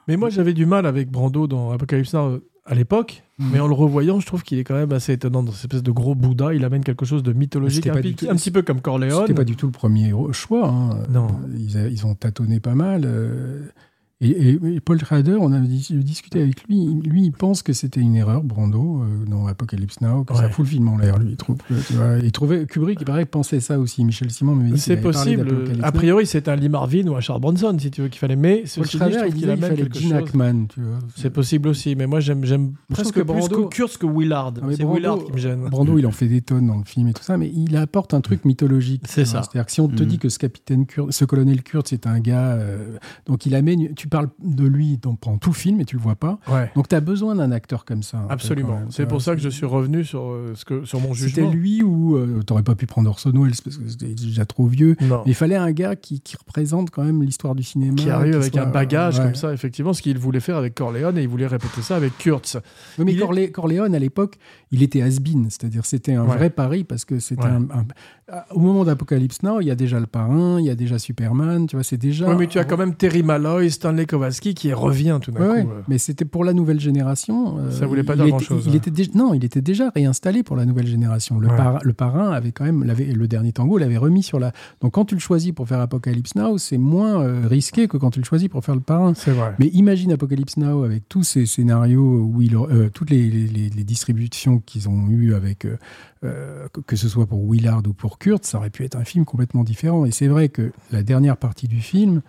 Mais 0.08 0.16
moi, 0.16 0.28
j'avais 0.30 0.54
du 0.54 0.66
mal 0.66 0.86
avec 0.86 1.08
Brando 1.08 1.46
dans 1.46 1.70
Apocalypse 1.70 2.12
Now 2.14 2.40
à 2.70 2.74
l'époque. 2.74 3.22
Mhm. 3.38 3.48
Mais 3.52 3.60
en 3.60 3.66
le 3.68 3.74
revoyant, 3.74 4.20
je 4.20 4.26
trouve 4.26 4.42
qu'il 4.42 4.58
est 4.58 4.64
quand 4.64 4.74
même 4.74 4.92
assez 4.92 5.12
étonnant 5.12 5.42
dans 5.42 5.52
cette 5.52 5.64
espèce 5.64 5.82
de 5.82 5.90
gros 5.90 6.14
Bouddha. 6.14 6.54
Il 6.54 6.64
amène 6.64 6.82
quelque 6.84 7.04
chose 7.04 7.22
de 7.22 7.32
mythologique, 7.32 7.86
un, 7.88 8.00
tout- 8.00 8.26
un 8.30 8.36
petit 8.36 8.50
peu 8.50 8.62
comme 8.62 8.80
Corleone. 8.80 9.20
C'était 9.22 9.34
pas 9.34 9.44
du 9.44 9.56
tout 9.56 9.66
le 9.66 9.72
premier 9.72 10.12
choix. 10.32 10.68
hein. 10.68 11.02
Non. 11.10 11.26
Ils, 11.58 11.76
a- 11.76 11.88
ils 11.88 12.06
ont 12.06 12.14
tâtonné 12.14 12.60
pas 12.60 12.74
mal. 12.74 13.02
euh, 13.04 13.68
Et, 14.22 14.28
et- 14.30 14.58
et 14.74 14.80
Paul 14.80 14.98
Schrader, 15.00 15.36
on 15.40 15.50
a 15.52 15.58
dis- 15.60 15.88
discuté 15.94 16.42
avec 16.42 16.62
lui. 16.68 16.86
Lui, 17.04 17.22
il 17.24 17.32
pense 17.32 17.62
que 17.62 17.72
c'était 17.72 18.00
une 18.00 18.16
erreur, 18.16 18.42
Brando, 18.42 19.02
euh, 19.02 19.24
dans 19.26 19.46
Apocalypse 19.46 20.00
Now, 20.02 20.24
que 20.24 20.34
ça 20.34 20.42
Ouais. 20.42 20.50
fout 20.50 20.66
le 20.66 20.70
film 20.70 20.88
en 20.88 20.98
l'air, 20.98 21.18
lui. 21.18 21.30
Il, 21.30 21.36
trouve, 21.36 21.56
que, 21.56 21.72
tu 21.86 21.94
vois, 21.94 22.18
il 22.22 22.30
trouvait 22.30 22.66
Kubrick, 22.66 22.98
il 23.00 23.04
paraît, 23.06 23.24
pensait 23.24 23.60
ça 23.60 23.78
aussi. 23.78 24.04
Michel 24.04 24.30
Simon 24.30 24.54
m'avait 24.56 24.72
dit 24.72 24.78
C'est 24.80 24.98
possible. 24.98 25.48
A 25.82 25.90
priori, 25.90 26.26
c'est 26.26 26.48
un 26.48 26.56
Lee 26.56 26.68
Marvin 26.68 27.06
ou 27.06 27.16
un 27.16 27.20
Charles 27.20 27.40
Bronson, 27.40 27.74
si 27.78 27.90
tu 27.90 28.02
veux, 28.02 28.08
qu'il 28.08 28.18
fallait. 28.18 28.36
Mais 28.36 28.56
Paul 28.74 28.86
ceci 28.86 28.98
dit, 28.98 29.04
il 29.28 29.34
qu'il 29.34 29.44
amène 29.50 29.60
fallait 29.60 29.76
quelque 29.76 29.98
Gene 29.98 30.10
chose. 30.10 30.18
Hackman, 30.18 30.66
tu 30.66 30.80
vois. 30.82 30.98
C'est 31.16 31.30
possible 31.30 31.68
aussi, 31.70 31.96
mais 31.96 32.06
moi 32.06 32.20
j'aime 32.20 32.42
presque 32.92 33.14
plus 33.14 33.24
Brando- 33.24 33.68
que 33.68 33.74
Kurtz 33.74 33.96
que 33.96 34.06
Willard. 34.06 34.52
Ah, 34.62 34.66
C'est 34.76 34.84
Willard 34.84 35.24
qui 35.24 35.32
me 35.32 35.38
gêne. 35.38 35.60
Brando, 35.70 35.96
il 35.96 36.06
en 36.06 36.10
fait 36.12 36.26
des 36.28 36.42
tonnes 36.42 36.66
dans 36.66 36.76
le 36.76 36.84
film 36.84 37.08
et 37.08 37.14
tout 37.14 37.22
ça, 37.22 37.38
mais 37.38 37.50
il 37.54 37.74
apporte 37.76 38.12
un 38.12 38.20
truc 38.20 38.44
mythologique. 38.44 39.02
C'est 39.06 39.24
ça. 39.24 39.40
C'est-à-dire 39.42 39.64
que 39.64 39.72
si 39.72 39.80
on 39.80 39.88
te 39.88 40.02
dit 40.02 40.18
que 40.18 40.28
ce 40.28 40.38
capitaine 40.38 40.84
Kurtz, 40.84 41.16
ce 41.16 41.24
colonel 41.24 41.62
Kurtz, 41.62 41.88
c'est 41.88 42.06
un 42.06 42.20
gars, 42.20 42.52
euh, 42.52 42.98
donc 43.26 43.46
il 43.46 43.54
amène, 43.54 43.94
tu 43.94 44.08
parles 44.10 44.28
de 44.42 44.66
lui 44.66 44.98
dans, 44.98 45.14
pendant 45.14 45.38
tout 45.38 45.50
le 45.50 45.54
film 45.54 45.80
et 45.80 45.84
tu 45.86 45.96
le 45.96 46.02
vois 46.02 46.16
pas. 46.16 46.38
Ouais. 46.48 46.70
Donc 46.74 46.88
tu 46.88 46.94
as 46.94 47.00
besoin 47.00 47.34
d'un 47.34 47.50
acteur 47.52 47.84
comme 47.86 48.02
ça. 48.02 48.26
Absolument. 48.28 48.80
C'est 48.90 49.06
pour 49.06 49.22
ça 49.22 49.34
que 49.34 49.40
je 49.40 49.48
suis 49.48 49.64
revenu 49.66 50.04
sur, 50.04 50.24
euh, 50.24 50.52
ce 50.54 50.64
que, 50.64 50.84
sur 50.84 51.00
mon 51.00 51.14
C'était 51.14 51.28
jugement. 51.42 51.50
lui 51.52 51.82
ou 51.82 52.16
euh, 52.16 52.42
t'aurais 52.44 52.62
pas 52.62 52.74
pu 52.74 52.86
prendre 52.86 53.08
Orson 53.08 53.32
Welles 53.34 53.52
parce 53.64 53.78
que 53.78 53.88
c'était 53.88 54.12
déjà 54.14 54.44
trop 54.44 54.66
vieux. 54.66 54.96
Non. 55.00 55.22
Mais 55.24 55.32
il 55.32 55.34
fallait 55.34 55.56
un 55.56 55.72
gars 55.72 55.96
qui, 55.96 56.20
qui 56.20 56.36
représente 56.36 56.90
quand 56.90 57.04
même 57.04 57.22
l'histoire 57.22 57.54
du 57.54 57.62
cinéma. 57.62 57.94
Qui 57.96 58.10
arrive 58.10 58.36
avec 58.36 58.52
soit- 58.52 58.62
un 58.62 58.66
bagage 58.70 59.18
ouais. 59.18 59.24
comme 59.24 59.34
ça, 59.34 59.52
effectivement, 59.54 59.92
ce 59.92 60.02
qu'il 60.02 60.18
voulait 60.18 60.40
faire 60.40 60.56
avec 60.56 60.74
Corleone 60.74 61.16
et 61.16 61.22
il 61.22 61.28
voulait 61.28 61.46
répéter 61.46 61.80
ça 61.82 61.96
avec 61.96 62.18
Kurtz. 62.18 62.56
Oui, 62.98 63.04
mais 63.04 63.12
Il 63.12 63.20
Corlé- 63.20 63.50
Corleone, 63.50 63.94
à 63.94 63.98
l'époque, 63.98 64.36
il 64.72 64.82
était 64.82 65.00
has-been, 65.02 65.44
c'est-à-dire 65.50 65.86
c'était 65.86 66.14
un 66.14 66.24
Ouais. 66.26 66.36
vrai 66.36 66.50
pari 66.50 66.84
parce 66.84 67.04
que 67.04 67.18
c'était 67.20 67.46
un- 67.46 67.66
Au 68.54 68.60
moment 68.60 68.84
d'Apocalypse 68.84 69.42
Now, 69.42 69.60
il 69.60 69.66
y 69.66 69.70
a 69.70 69.74
déjà 69.74 69.98
le 69.98 70.06
parrain, 70.06 70.60
il 70.60 70.66
y 70.66 70.70
a 70.70 70.74
déjà 70.76 70.98
Superman, 70.98 71.66
tu 71.66 71.74
vois, 71.76 71.82
c'est 71.82 71.96
déjà. 71.96 72.28
Oui, 72.30 72.36
mais 72.38 72.46
tu 72.46 72.58
as 72.58 72.64
quand 72.64 72.76
même 72.76 72.94
Terry 72.94 73.22
Malloy, 73.24 73.68
Stanley 73.70 73.99
Kowalski 74.06 74.54
qui 74.54 74.72
revient 74.72 75.18
tout 75.22 75.30
d'un 75.30 75.40
Ouais, 75.40 75.62
coup. 75.62 75.68
ouais. 75.68 75.74
euh. 75.78 75.82
Mais 75.88 75.98
c'était 75.98 76.24
pour 76.24 76.44
la 76.44 76.52
nouvelle 76.52 76.80
génération. 76.80 77.58
euh, 77.58 77.70
Ça 77.70 77.86
voulait 77.86 78.02
pas 78.02 78.16
dire 78.16 78.26
grand-chose, 78.28 78.64
Il 78.66 78.72
ouais. 78.72 78.76
était 78.78 78.90
déjà, 78.90 79.10
non, 79.14 79.34
il 79.34 79.44
était 79.44 79.60
déjà 79.60 79.90
réinstallé 79.90 80.42
pour 80.42 80.56
la 80.56 80.64
nouvelle 80.64 80.86
génération. 80.86 81.38
Le, 81.38 81.48
Ouais. 81.48 81.56
par- 81.56 81.80
le 81.82 81.92
parrain 81.92 82.30
avait 82.30 82.52
quand 82.52 82.64
même, 82.64 82.84
le 82.84 83.28
dernier 83.28 83.52
tango 83.52 83.78
l'avait 83.78 83.96
remis 83.96 84.22
sur 84.22 84.38
la. 84.38 84.52
Donc 84.80 84.92
quand 84.94 85.04
tu 85.04 85.14
le 85.14 85.20
choisis 85.20 85.52
pour 85.52 85.68
faire 85.68 85.80
Apocalypse 85.80 86.34
Now, 86.34 86.58
c'est 86.58 86.78
moins 86.78 87.20
euh, 87.22 87.46
risqué 87.46 87.88
que 87.88 87.96
quand 87.96 88.10
tu 88.10 88.20
le 88.20 88.24
choisis 88.24 88.48
pour 88.48 88.64
faire 88.64 88.74
le 88.74 88.80
parrain. 88.80 89.12
C'est 89.14 89.32
vrai. 89.32 89.54
Mais 89.58 89.66
imagine 89.68 90.12
Apocalypse 90.12 90.56
Now 90.56 90.84
avec 90.84 91.08
tous 91.08 91.22
ces 91.24 91.46
scénarios 91.46 92.00
où 92.22 92.42
il, 92.42 92.54
euh, 92.56 92.88
toutes 92.92 93.10
les, 93.10 93.28
les- 93.30 93.46
les- 93.46 93.70
les 93.70 93.84
distributions 93.84 94.58
qu'ils 94.60 94.88
ont 94.88 95.08
eues 95.08 95.34
avec, 95.34 95.64
euh, 95.64 95.76
euh, 96.24 96.68
que- 96.72 96.80
que 96.80 96.96
ce 96.96 97.08
soit 97.08 97.26
pour 97.26 97.42
Willard 97.50 97.82
ou 97.88 97.92
pour 97.92 98.18
Kurt, 98.18 98.44
ça 98.44 98.58
aurait 98.58 98.70
pu 98.70 98.84
être 98.84 98.96
un 98.96 99.04
film 99.04 99.24
complètement 99.24 99.64
différent. 99.64 100.04
Et 100.04 100.10
c'est 100.10 100.28
vrai 100.28 100.48
que 100.48 100.70
la 100.92 101.02
dernière 101.02 101.36
partie 101.36 101.68
du 101.68 101.80
film, 101.80 102.20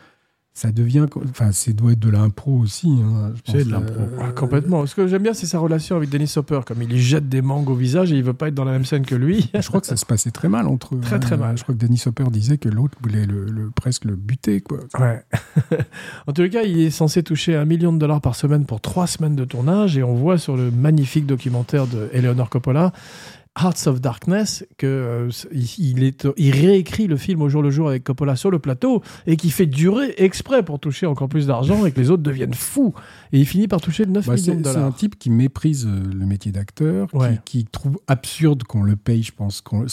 ça 0.53 0.71
devient, 0.73 1.05
enfin, 1.29 1.51
c'est 1.53 1.71
doit 1.73 1.93
être 1.93 1.99
de 1.99 2.09
l'impro 2.09 2.51
aussi. 2.57 2.89
hein, 3.01 3.31
C'est 3.47 3.63
de 3.65 3.71
l'impro. 3.71 3.93
euh, 3.99 4.17
Ah, 4.21 4.31
complètement. 4.33 4.85
Ce 4.85 4.93
que 4.95 5.07
j'aime 5.07 5.23
bien, 5.23 5.33
c'est 5.33 5.45
sa 5.45 5.59
relation 5.59 5.95
avec 5.95 6.09
Dennis 6.09 6.33
Hopper. 6.35 6.59
Comme 6.65 6.81
il 6.81 6.89
lui 6.89 6.99
jette 6.99 7.29
des 7.29 7.41
mangues 7.41 7.69
au 7.69 7.73
visage 7.73 8.11
et 8.11 8.17
il 8.17 8.23
veut 8.23 8.33
pas 8.33 8.49
être 8.49 8.53
dans 8.53 8.65
la 8.65 8.73
même 8.73 8.83
scène 8.83 9.05
que 9.05 9.15
lui. 9.15 9.49
Je 9.59 9.65
crois 9.67 9.79
que 9.79 9.87
ça 9.87 9.95
se 9.95 10.05
passait 10.05 10.29
très 10.31 10.49
mal 10.49 10.67
entre 10.67 10.95
eux. 10.95 10.99
Très, 10.99 11.19
très 11.19 11.35
hein. 11.35 11.39
mal. 11.39 11.57
Je 11.57 11.63
crois 11.63 11.73
que 11.73 11.79
Dennis 11.79 12.03
Hopper 12.05 12.25
disait 12.31 12.57
que 12.57 12.67
l'autre 12.67 12.97
voulait 13.01 13.25
le, 13.25 13.45
le- 13.45 13.71
presque 13.73 14.03
le 14.03 14.15
buter, 14.17 14.59
quoi. 14.59 14.79
Ouais. 14.99 15.23
en 16.27 16.33
les 16.37 16.49
cas, 16.49 16.63
il 16.63 16.79
est 16.81 16.89
censé 16.91 17.23
toucher 17.23 17.55
un 17.55 17.65
million 17.65 17.93
de 17.93 17.97
dollars 17.97 18.19
par 18.21 18.35
semaine 18.35 18.65
pour 18.65 18.81
trois 18.81 19.07
semaines 19.07 19.35
de 19.37 19.45
tournage 19.45 19.97
et 19.97 20.03
on 20.03 20.15
voit 20.15 20.37
sur 20.37 20.57
le 20.57 20.69
magnifique 20.69 21.25
documentaire 21.25 21.87
de 21.87 22.09
Eleanor 22.13 22.49
Coppola 22.49 22.91
Hearts 23.59 23.85
of 23.87 23.99
Darkness 23.99 24.65
que 24.77 24.87
euh, 24.87 25.29
il, 25.51 25.67
il 25.97 26.03
est, 26.05 26.25
il 26.37 26.51
réécrit 26.55 27.07
le 27.07 27.17
film 27.17 27.41
au 27.41 27.49
jour 27.49 27.61
le 27.61 27.69
jour 27.69 27.89
avec 27.89 28.05
Coppola 28.05 28.37
sur 28.37 28.49
le 28.49 28.59
plateau 28.59 29.03
et 29.27 29.35
qui 29.35 29.49
fait 29.49 29.65
durer 29.65 30.13
exprès 30.17 30.63
pour 30.63 30.79
toucher 30.79 31.05
encore 31.05 31.27
plus 31.27 31.47
d'argent 31.47 31.85
et 31.85 31.91
que 31.91 31.99
les 31.99 32.09
autres 32.09 32.23
deviennent 32.23 32.53
fous. 32.53 32.93
Et 33.33 33.39
il 33.39 33.45
finit 33.45 33.67
par 33.67 33.81
toucher 33.81 34.05
9 34.05 34.25
Bah, 34.25 34.35
millions 34.35 34.45
c'est 34.45 34.55
de 34.55 34.63
c'est 34.63 34.69
un 34.69 34.73
dollars. 34.75 34.95
type 34.95 35.19
qui 35.19 35.29
méprise 35.29 35.85
euh, 35.85 36.01
le 36.13 36.25
métier 36.25 36.53
d'acteur, 36.53 37.09
qui- 37.09 37.17
Ouais. 37.17 37.39
qui, 37.43 37.65
trouve 37.65 37.99
absurde 38.07 38.63
qu'on 38.63 38.83
le 38.83 38.95
paye, 38.95 39.21
je 39.21 39.33
pense. 39.33 39.59
qu'on- 39.59 39.85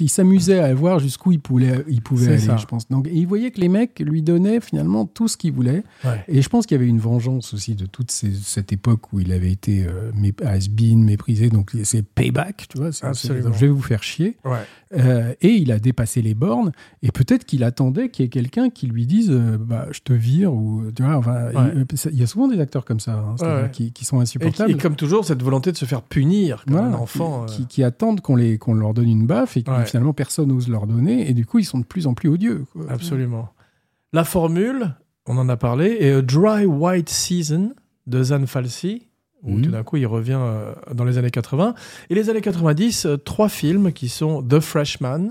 il 0.00 0.08
s'amusait 0.10 0.60
à 0.60 0.74
voir 0.74 0.98
jusqu'où 0.98 1.32
il 1.32 1.40
pouvait, 1.40 1.82
il 1.88 2.02
pouvait 2.02 2.28
aller, 2.28 2.38
ça. 2.38 2.58
je 2.58 2.66
pense. 2.66 2.86
Donc, 2.88 3.08
et 3.08 3.14
il 3.14 3.26
voyait 3.26 3.50
que 3.50 3.60
les 3.62 3.68
mecs 3.70 3.98
lui 4.00 4.20
donnaient 4.20 4.60
finalement 4.60 5.06
tout 5.06 5.26
ce 5.26 5.38
qu'il 5.38 5.52
voulait. 5.52 5.84
Ouais. 6.04 6.22
Et 6.28 6.42
je 6.42 6.48
pense 6.50 6.66
qu'il 6.66 6.74
y 6.76 6.80
avait 6.80 6.88
une 6.88 7.00
vengeance 7.00 7.54
aussi 7.54 7.74
de 7.76 7.86
toute 7.86 8.10
ces- 8.10 8.34
cette 8.34 8.72
époque 8.74 9.12
où 9.14 9.20
il 9.20 9.32
avait 9.32 9.50
été 9.52 9.86
euh, 9.86 10.12
mé- 10.12 10.34
has-been, 10.44 11.02
méprisé. 11.02 11.48
Donc 11.48 11.72
c'est 11.84 12.02
payback, 12.02 12.66
tu 12.68 12.76
vois. 12.76 12.89
Absolument. 13.02 13.52
je 13.52 13.58
vais 13.60 13.68
vous 13.68 13.80
faire 13.82 14.02
chier. 14.02 14.36
Ouais. 14.44 14.58
Euh, 14.98 15.34
et 15.40 15.50
il 15.54 15.70
a 15.72 15.78
dépassé 15.78 16.20
les 16.22 16.34
bornes. 16.34 16.72
Et 17.02 17.10
peut-être 17.12 17.44
qu'il 17.44 17.62
attendait 17.64 18.08
qu'il 18.10 18.24
y 18.24 18.26
ait 18.26 18.30
quelqu'un 18.30 18.70
qui 18.70 18.86
lui 18.86 19.06
dise 19.06 19.30
euh, 19.30 19.56
bah, 19.58 19.86
Je 19.92 20.00
te 20.00 20.12
vire. 20.12 20.52
Ou, 20.52 20.84
tu 20.94 21.02
vois, 21.02 21.16
enfin, 21.16 21.46
Ouais. 21.54 21.72
il, 21.74 22.10
il 22.12 22.18
y 22.18 22.22
a 22.22 22.26
souvent 22.26 22.48
des 22.48 22.58
acteurs 22.60 22.84
comme 22.84 23.00
ça, 23.00 23.12
hein, 23.14 23.36
ouais. 23.40 23.70
qui, 23.70 23.92
qui 23.92 24.04
sont 24.04 24.18
Et, 24.18 24.22
insupportables. 24.22 24.70
et 24.72 24.76
comme 24.76 24.96
toujours, 24.96 25.24
cette 25.24 25.42
volonté 25.42 25.70
de 25.72 25.76
se 25.76 25.84
faire 25.84 26.02
punir 26.02 26.64
comme 26.66 26.76
un 26.76 26.94
enfant. 26.94 27.46
qui, 27.46 27.62
euh, 27.62 27.66
qui 27.66 27.84
attendent 27.84 28.20
qu'on 28.20 28.34
leur 28.74 28.94
donne 28.94 29.08
une 29.08 29.26
baffe 29.26 29.56
et 29.56 29.62
que 29.62 29.84
finalement 29.84 30.12
personne 30.12 30.48
n'ose 30.48 30.68
leur 30.68 30.86
donner. 30.86 31.30
Et 31.30 31.34
du 31.34 31.46
coup, 31.46 31.58
ils 31.58 31.64
sont 31.64 31.78
de 31.78 31.84
plus 31.84 32.06
en 32.06 32.14
plus 32.14 32.28
odieux. 32.28 32.64
quoi. 32.72 32.86
Absolument. 32.88 33.48
La 34.12 34.24
formule, 34.24 34.94
on 35.26 35.38
en 35.38 35.48
a 35.48 35.56
parlé, 35.56 35.98
est 36.00 36.10
A 36.12 36.22
Dry 36.22 36.64
White 36.66 37.08
Season 37.10 37.74
de 38.08 38.22
Zan 38.24 38.44
Falsi, 38.46 39.06
où 39.42 39.60
tout 39.60 39.70
d'un 39.70 39.82
coup 39.82 39.96
il 39.96 40.06
revient 40.06 40.38
euh, 40.40 40.72
dans 40.94 41.04
les 41.04 41.18
années 41.18 41.30
80. 41.30 41.74
Et 42.10 42.14
les 42.14 42.28
années 42.30 42.40
90, 42.40 43.06
euh, 43.06 43.16
trois 43.16 43.48
films 43.48 43.92
qui 43.92 44.08
sont 44.08 44.42
The 44.42 44.60
Freshman, 44.60 45.28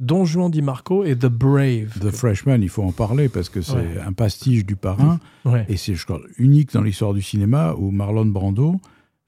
Don 0.00 0.24
Juan 0.24 0.50
Di 0.50 0.62
Marco 0.62 1.04
et 1.04 1.16
The 1.16 1.26
Brave. 1.26 1.98
The 2.00 2.10
Freshman, 2.10 2.58
il 2.62 2.68
faut 2.68 2.84
en 2.84 2.92
parler 2.92 3.28
parce 3.28 3.48
que 3.48 3.60
c'est 3.62 3.72
Ouais. 3.74 4.00
un 4.06 4.12
pastiche 4.12 4.64
du 4.64 4.76
parrain 4.76 5.18
Ouais. 5.44 5.66
et 5.68 5.76
c'est, 5.76 5.94
je 5.96 6.04
crois, 6.04 6.20
unique 6.38 6.72
dans 6.72 6.82
l'histoire 6.82 7.14
du 7.14 7.22
cinéma 7.22 7.74
où 7.76 7.90
Marlon 7.90 8.26
Brando 8.26 8.76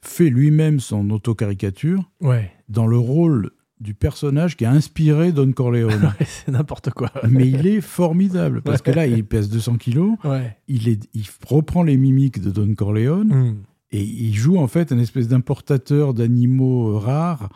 fait 0.02 0.30
lui-même 0.30 0.78
son 0.80 1.10
autocaricature 1.10 2.08
Ouais. 2.20 2.52
dans 2.68 2.86
le 2.86 2.98
rôle 2.98 3.50
du 3.80 3.94
personnage 3.94 4.56
qui 4.58 4.64
a 4.66 4.70
inspiré 4.70 5.32
Don 5.32 5.50
Corleone. 5.52 6.12
c'est 6.26 6.52
n'importe 6.52 6.90
quoi. 6.90 7.10
Mais 7.28 7.48
il 7.48 7.66
est 7.66 7.80
formidable 7.80 8.60
parce 8.62 8.82
que 8.82 8.90
là, 8.90 9.06
il 9.06 9.24
pèse 9.24 9.48
200 9.48 9.76
kilos, 9.76 10.16
il, 10.68 10.88
est, 10.88 11.00
il 11.14 11.24
reprend 11.46 11.82
les 11.82 11.96
mimiques 11.96 12.40
de 12.42 12.50
Don 12.50 12.72
Corleone 12.74 13.28
Mm. 13.28 13.56
Et 13.92 14.02
il 14.02 14.34
joue 14.34 14.56
en 14.58 14.66
fait 14.68 14.92
un 14.92 14.98
espèce 14.98 15.28
d'importateur 15.28 16.14
d'animaux 16.14 16.90
euh, 16.90 16.98
rares 16.98 17.48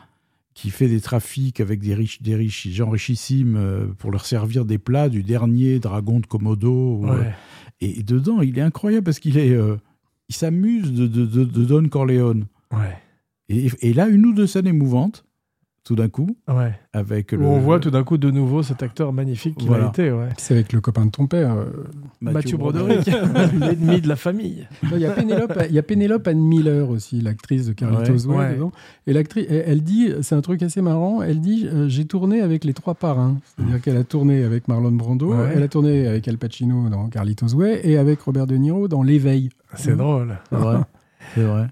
qui 0.55 0.71
fait 0.71 0.89
des 0.89 1.01
trafics 1.01 1.61
avec 1.61 1.81
des 1.81 1.95
riches, 1.95 2.23
des 2.23 2.37
riches 2.37 2.69
gens 2.69 2.91
richissimes 2.91 3.57
euh, 3.57 3.87
pour 3.99 4.11
leur 4.13 4.25
servir 4.25 4.65
des 4.65 4.79
plats 4.79 5.09
du 5.09 5.23
dernier 5.23 5.79
dragon 5.81 6.21
de 6.21 6.27
Komodo. 6.27 7.03
euh, 7.07 7.25
et 7.81 8.03
dedans, 8.03 8.41
il 8.41 8.57
est 8.59 8.63
incroyable 8.63 9.05
parce 9.05 9.19
qu'il 9.19 9.37
est, 9.37 9.51
euh, 9.51 9.77
il 10.29 10.35
s'amuse 10.35 10.93
de, 10.93 11.07
de, 11.07 11.27
de- 11.27 11.45
de 11.45 11.65
Don 11.65 11.89
Corleone. 11.89 12.47
Ouais. 12.73 12.97
Et, 13.49 13.67
et 13.81 13.93
là, 13.93 14.09
une 14.09 14.25
ou 14.27 14.33
deux 14.33 14.47
scènes 14.47 14.67
émouvantes, 14.69 15.24
tout 15.85 15.95
d'un 15.95 16.09
coup, 16.09 16.35
Ouais. 16.49 16.73
avec 16.95 17.33
le. 17.33 17.43
on 17.45 17.59
voit 17.61 17.79
tout 17.79 17.91
d'un 17.91 18.05
coup 18.05 18.17
de 18.17 18.31
nouveau 18.31 18.63
cet 18.63 18.83
acteur 18.83 19.13
magnifique 19.13 19.57
qu'il 19.59 19.69
Voilà. 19.69 19.87
a 19.87 19.89
été. 19.91 20.11
Ouais. 20.11 20.31
C'est 20.39 20.55
avec 20.55 20.73
le 20.73 20.81
copain 20.81 21.05
de 21.05 21.11
ton 21.11 21.27
père. 21.27 21.53
euh. 21.55 21.67
Mathieu 22.23 22.57
Broderick, 22.57 23.07
l'ennemi 23.61 24.01
de 24.01 24.09
la 24.09 24.17
famille. 24.17 24.67
Il 24.93 24.99
y 24.99 25.05
a 25.05 25.11
Pénélope, 25.11 25.59
il 25.69 25.75
y 25.75 25.79
a 25.79 25.83
Pénélope 25.83 26.27
Anne 26.27 26.41
Miller 26.41 26.89
aussi, 26.89 27.21
l'actrice 27.21 27.67
de 27.67 27.73
Carlitos 27.75 28.27
Ouais. 28.27 28.35
Way. 28.35 28.37
Ouais. 28.49 28.55
dedans. 28.55 28.73
Et 29.07 29.13
l'actrice, 29.13 29.47
elle, 29.51 29.65
elle 29.67 29.83
dit, 29.83 30.11
c'est 30.23 30.35
un 30.35 30.41
truc 30.41 30.63
assez 30.63 30.81
marrant. 30.81 31.21
Elle 31.23 31.41
dit, 31.41 31.69
euh, 31.71 31.87
j'ai 31.89 32.07
tourné 32.07 32.41
avec 32.41 32.65
les 32.65 32.73
trois 32.73 32.95
parrains. 32.95 33.37
C'est-à-dire 33.57 33.81
qu'elle 33.83 33.97
a 33.99 34.05
tourné 34.05 34.43
avec 34.43 34.69
Marlon 34.69 34.93
Brando, 34.93 35.35
Ouais. 35.35 35.53
elle 35.55 35.63
a 35.63 35.69
tourné 35.69 36.07
avec 36.07 36.27
Al 36.29 36.39
Pacino 36.39 36.89
dans 36.89 37.09
Carlitos 37.09 37.55
Way 37.55 37.83
et 37.85 37.99
avec 37.99 38.21
Robert 38.23 38.47
De 38.47 38.57
Niro 38.57 38.89
dans 38.89 39.03
L'éveil. 39.03 39.51
C'est 39.75 39.97
drôle. 39.97 40.39
C'est 40.51 40.57
vrai. 40.57 40.77
C'est 41.35 41.43
vrai. 41.43 41.67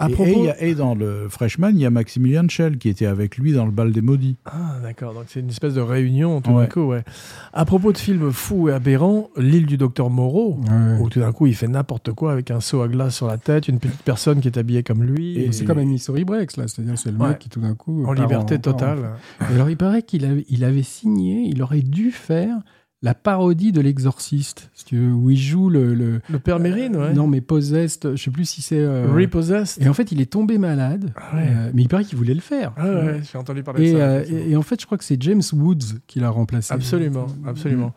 À 0.00 0.08
et, 0.08 0.12
propos... 0.12 0.46
et 0.58 0.74
dans 0.74 0.96
le 0.96 1.28
Freshman, 1.28 1.70
il 1.70 1.78
y 1.78 1.86
a 1.86 1.90
Maximilian 1.90 2.48
Schell 2.48 2.78
qui 2.78 2.88
était 2.88 3.06
avec 3.06 3.38
lui 3.38 3.52
dans 3.52 3.64
le 3.64 3.70
bal 3.70 3.92
des 3.92 4.00
maudits. 4.00 4.36
Ah, 4.44 4.76
d'accord. 4.82 5.14
Donc, 5.14 5.24
c'est 5.28 5.38
une 5.38 5.48
espèce 5.50 5.74
de 5.74 5.80
réunion, 5.80 6.40
tout 6.40 6.50
Ouais. 6.50 6.62
d'un 6.64 6.66
coup, 6.68 6.80
ouais. 6.88 7.04
À 7.52 7.64
propos 7.64 7.92
de 7.92 7.98
films 7.98 8.32
fous 8.32 8.68
et 8.68 8.72
aberrants, 8.72 9.30
L'île 9.36 9.66
du 9.66 9.76
docteur 9.76 10.10
Moreau, 10.10 10.58
Ouais. 10.68 10.98
où 11.00 11.08
tout 11.08 11.20
d'un 11.20 11.30
coup, 11.30 11.46
il 11.46 11.54
fait 11.54 11.68
n'importe 11.68 12.10
quoi 12.12 12.32
avec 12.32 12.50
un 12.50 12.60
seau 12.60 12.82
à 12.82 12.88
glace 12.88 13.14
sur 13.14 13.28
la 13.28 13.38
tête, 13.38 13.68
une 13.68 13.78
petite 13.78 14.02
personne 14.02 14.40
qui 14.40 14.48
est 14.48 14.58
habillée 14.58 14.82
comme 14.82 15.04
lui. 15.04 15.38
Et 15.38 15.44
Et 15.46 15.52
c'est 15.52 15.64
comme 15.64 15.78
un 15.78 15.84
Missouri 15.84 16.24
Breaks, 16.24 16.56
là. 16.56 16.64
C'est-à-dire, 16.66 16.98
c'est 16.98 17.12
le 17.12 17.18
mec 17.18 17.38
qui, 17.38 17.48
tout 17.48 17.60
d'un 17.60 17.76
coup. 17.76 18.04
en 18.04 18.12
liberté 18.14 18.56
en- 18.56 18.58
totale. 18.58 18.98
Alors, 19.38 19.70
il 19.70 19.76
paraît 19.76 20.02
qu'il 20.02 20.24
avait, 20.24 20.44
il 20.48 20.64
avait 20.64 20.82
signé, 20.82 21.42
il 21.46 21.62
aurait 21.62 21.82
dû 21.82 22.10
faire 22.10 22.56
la 23.04 23.14
parodie 23.14 23.70
de 23.70 23.80
l'exorciste, 23.82 24.70
si 24.74 24.84
tu 24.86 24.96
veux, 24.96 25.12
où 25.12 25.30
il 25.30 25.36
joue 25.36 25.68
le. 25.68 25.94
le- 25.94 26.20
Le 26.28 26.38
père 26.38 26.58
Mérine, 26.58 26.96
ouais. 26.96 27.12
Non, 27.12 27.26
mais 27.28 27.40
Possessed, 27.42 28.16
je 28.16 28.22
sais 28.22 28.30
plus 28.30 28.46
si 28.46 28.62
c'est. 28.62 28.78
euh, 28.80 29.12
Repossessed. 29.14 29.80
Et 29.84 29.88
en 29.88 29.94
fait, 29.94 30.10
il 30.10 30.20
est 30.22 30.32
tombé 30.32 30.56
malade, 30.58 31.12
Ah 31.16 31.36
ouais. 31.36 31.42
euh, 31.48 31.70
mais 31.74 31.82
il 31.82 31.88
paraît 31.88 32.04
qu'il 32.04 32.16
voulait 32.18 32.34
le 32.34 32.40
faire. 32.40 32.72
Ah 32.78 32.88
ouais, 32.88 33.20
j'ai 33.30 33.36
entendu 33.38 33.62
parler 33.62 33.80
de 33.82 33.86
Et, 33.88 33.92
ça. 33.92 33.98
euh, 33.98 34.24
et, 34.28 34.50
et 34.52 34.56
en 34.56 34.62
fait, 34.62 34.80
je 34.80 34.86
crois 34.86 34.96
que 34.98 35.04
c'est 35.04 35.22
James 35.22 35.42
Woods 35.52 36.00
qui 36.06 36.18
l'a 36.18 36.30
remplacé. 36.30 36.72
Absolument, 36.72 37.26
absolument. 37.46 37.92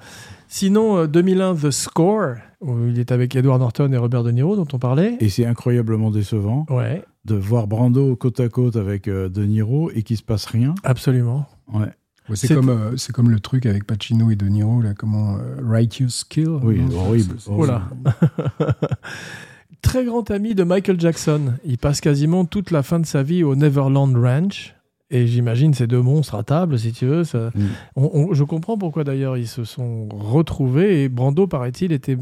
Sinon, 0.50 0.98
euh, 0.98 1.08
2001, 1.08 1.56
The 1.56 1.72
Score, 1.72 2.36
où 2.62 2.88
il 2.88 3.00
est 3.00 3.12
avec 3.12 3.36
Edward 3.36 3.60
Norton 3.60 3.92
et 3.92 3.98
Robert 3.98 4.24
De 4.24 4.32
Niro, 4.32 4.56
dont 4.56 4.68
on 4.74 4.80
parlait. 4.80 5.18
Et 5.20 5.30
c'est 5.30 5.46
incroyablement 5.46 6.12
décevant 6.12 6.66
Ouais, 6.70 7.04
de 7.26 7.36
voir 7.36 7.68
Brando 7.68 8.16
côte 8.16 8.40
à 8.40 8.50
côte 8.50 8.76
avec 8.76 9.08
euh, 9.08 9.30
De 9.30 9.44
Niro 9.46 9.90
et 9.92 10.04
qu'il 10.04 10.18
se 10.18 10.24
passe 10.24 10.46
rien. 10.46 10.76
absolument. 10.84 11.46
Ouais. 11.74 11.88
Ouais, 12.30 12.36
c'est 12.36 12.54
comme, 12.54 12.70
euh, 12.70 12.98
c'est 12.98 13.14
comme 13.14 13.30
le 13.30 13.40
truc 13.40 13.66
avec 13.66 13.86
Pacino 13.86 14.30
et 14.32 14.36
De 14.36 14.48
Niro, 14.48 14.82
là, 14.82 14.94
comment 14.94 15.38
euh, 15.38 15.58
Righteous 15.66 16.24
Kill. 16.30 16.50
Oui, 16.64 16.80
non, 16.80 17.00
horrible, 17.08 17.36
horrible. 17.48 17.82
Très 19.82 20.04
grand 20.06 20.30
ami 20.32 20.56
de 20.56 20.64
Michael 20.64 21.00
Jackson. 21.00 21.54
Il 21.64 21.78
passe 21.78 22.02
quasiment 22.02 22.46
toute 22.46 22.72
la 22.72 22.84
fin 22.84 23.00
de 23.00 23.06
sa 23.06 23.24
vie 23.24 23.44
au 23.44 23.56
Neverland 23.56 24.16
Ranch. 24.16 24.74
Et 25.10 25.26
j'imagine 25.28 25.74
ces 25.74 25.88
deux 25.88 26.02
monstres 26.02 26.36
à 26.36 26.44
table, 26.44 26.78
si 26.78 26.92
tu 26.92 27.06
veux. 27.06 27.24
ça- 27.24 27.52
Mm. 27.56 27.62
On- 27.96 28.10
on- 28.14 28.34
je 28.34 28.44
comprends 28.44 28.78
pourquoi 28.78 29.06
d'ailleurs 29.06 29.38
ils 29.38 29.48
se 29.48 29.64
sont 29.64 30.10
retrouvés. 30.10 31.04
Et 31.04 31.10
Brando, 31.10 31.48
paraît-il, 31.48 31.94
était 31.94 32.18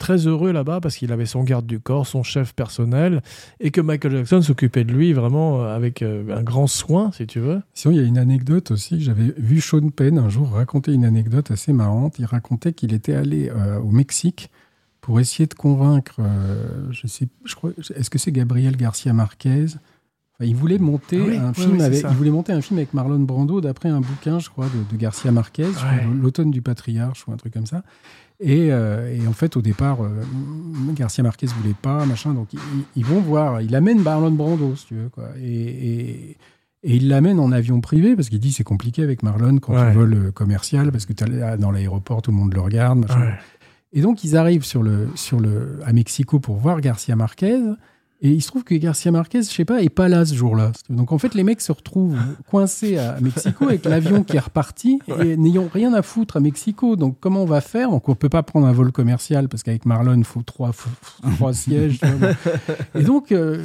très 0.00 0.26
heureux 0.26 0.50
là-bas 0.50 0.80
parce 0.80 0.96
qu'il 0.96 1.12
avait 1.12 1.26
son 1.26 1.44
garde 1.44 1.66
du 1.66 1.78
corps, 1.78 2.06
son 2.08 2.24
chef 2.24 2.52
personnel, 2.54 3.22
et 3.60 3.70
que 3.70 3.80
Michael 3.80 4.16
Jackson 4.16 4.42
s'occupait 4.42 4.82
de 4.82 4.92
lui 4.92 5.12
vraiment 5.12 5.62
euh, 5.62 5.76
avec 5.76 6.02
euh, 6.02 6.36
un 6.36 6.42
grand 6.42 6.66
soin, 6.66 7.12
si 7.12 7.28
tu 7.28 7.38
veux. 7.38 7.60
Sinon, 7.74 7.94
il 7.94 8.00
y 8.00 8.00
a 8.00 8.06
une 8.06 8.18
anecdote 8.18 8.72
aussi. 8.72 9.00
J'avais 9.00 9.32
vu 9.36 9.60
Sean 9.60 9.90
Penn 9.90 10.18
un 10.18 10.28
jour 10.28 10.50
raconter 10.50 10.92
une 10.92 11.04
anecdote 11.04 11.52
assez 11.52 11.72
marrante. 11.72 12.18
Il 12.18 12.24
racontait 12.24 12.72
qu'il 12.72 12.92
était 12.92 13.14
allé 13.14 13.48
euh, 13.54 13.78
au 13.78 13.90
Mexique 13.92 14.50
pour 15.00 15.20
essayer 15.20 15.46
de 15.46 15.54
convaincre, 15.54 16.16
euh, 16.18 16.86
je 16.90 17.06
sais, 17.06 17.28
je 17.44 17.54
crois, 17.54 17.70
est-ce 17.94 18.10
que 18.10 18.18
c'est 18.18 18.32
Gabriel 18.32 18.76
Garcia 18.76 19.12
Marquez 19.14 19.64
Enfin, 20.34 20.44
Il 20.48 20.54
voulait 20.54 20.78
monter 20.78 21.18
Ah 21.20 21.26
oui, 21.28 21.36
un 21.38 21.48
oui, 21.48 21.54
film 21.54 21.76
oui, 21.76 21.82
avec, 21.82 22.00
il 22.02 22.16
voulait 22.16 22.30
monter 22.30 22.52
un 22.52 22.60
film 22.60 22.78
avec 22.78 22.92
Marlon 22.92 23.18
Brando 23.20 23.60
d'après 23.62 23.88
un 23.88 24.00
bouquin, 24.00 24.38
je 24.38 24.50
crois, 24.50 24.66
de, 24.66 24.92
de 24.94 25.00
Garcia 25.00 25.32
Marquez, 25.32 25.64
Ouais. 25.64 26.06
l'automne 26.20 26.50
du 26.50 26.60
patriarche 26.62 27.26
ou 27.26 27.32
un 27.32 27.36
truc 27.36 27.52
comme 27.54 27.66
ça. 27.66 27.82
Et, 28.42 28.72
euh, 28.72 29.14
et 29.14 29.26
en 29.26 29.32
fait, 29.32 29.56
au 29.56 29.62
départ, 29.62 30.02
euh, 30.02 30.08
Garcia 30.94 31.22
Marquez 31.22 31.46
voulait 31.46 31.74
pas, 31.80 32.06
machin. 32.06 32.32
Donc, 32.32 32.52
ils, 32.54 32.58
ils 32.96 33.04
vont 33.04 33.20
voir. 33.20 33.60
Il 33.60 33.74
amène 33.74 34.02
Marlon 34.02 34.30
Brando, 34.30 34.74
si 34.76 34.86
tu 34.86 34.94
veux, 34.94 35.08
quoi. 35.10 35.28
Et, 35.42 35.50
et, 35.52 36.36
et 36.82 36.96
il 36.96 37.08
l'amène 37.08 37.38
en 37.38 37.52
avion 37.52 37.82
privé 37.82 38.16
parce 38.16 38.30
qu'il 38.30 38.40
dit 38.40 38.52
c'est 38.52 38.64
compliqué 38.64 39.02
avec 39.02 39.22
Marlon 39.22 39.58
quand 39.58 39.74
Ouais. 39.74 39.90
tu 39.92 39.98
voles 39.98 40.14
euh, 40.14 40.30
commercial 40.32 40.90
parce 40.90 41.04
que 41.04 41.12
là, 41.26 41.58
dans 41.58 41.70
l'aéroport 41.70 42.22
tout 42.22 42.30
le 42.30 42.38
monde 42.38 42.54
le 42.54 42.60
regarde. 42.62 43.00
machin. 43.00 43.20
Ouais. 43.20 43.34
Et 43.92 44.00
donc 44.00 44.24
ils 44.24 44.34
arrivent 44.36 44.64
sur 44.64 44.82
le, 44.82 45.08
sur 45.14 45.40
le, 45.40 45.80
à 45.84 45.92
Mexico 45.92 46.40
pour 46.40 46.56
voir 46.56 46.80
Garcia 46.80 47.14
Marquez. 47.16 47.58
Et 48.22 48.28
il 48.30 48.42
se 48.42 48.48
trouve 48.48 48.64
que 48.64 48.74
Garcia 48.74 49.10
Marquez, 49.10 49.38
je 49.42 49.48
sais 49.48 49.64
pas, 49.64 49.82
est 49.82 49.88
pas 49.88 50.06
là 50.08 50.26
ce 50.26 50.34
jour-là. 50.34 50.72
Donc 50.90 51.10
en 51.10 51.16
fait, 51.16 51.34
les 51.34 51.42
mecs 51.42 51.62
se 51.62 51.72
retrouvent 51.72 52.18
coincés 52.50 52.98
à 52.98 53.18
Mexico 53.20 53.64
avec 53.66 53.86
l'avion 53.86 54.24
qui 54.24 54.36
est 54.36 54.40
reparti 54.40 54.98
et 55.22 55.38
n'ayant 55.38 55.68
rien 55.72 55.94
à 55.94 56.02
foutre 56.02 56.36
à 56.36 56.40
Mexico. 56.40 56.96
Donc 56.96 57.16
comment 57.18 57.42
on 57.42 57.46
va 57.46 57.62
faire? 57.62 57.88
Donc 57.90 58.10
on 58.10 58.14
peut 58.14 58.28
pas 58.28 58.42
prendre 58.42 58.66
un 58.66 58.72
vol 58.72 58.92
commercial 58.92 59.48
parce 59.48 59.62
qu'avec 59.62 59.86
Marlon, 59.86 60.16
il 60.18 60.24
faut 60.24 60.42
trois, 60.42 60.72
faut- 60.72 60.90
faut 61.22 61.30
trois 61.36 61.54
sièges. 61.54 61.98
Et 62.94 63.02
donc 63.04 63.32
euh, 63.32 63.64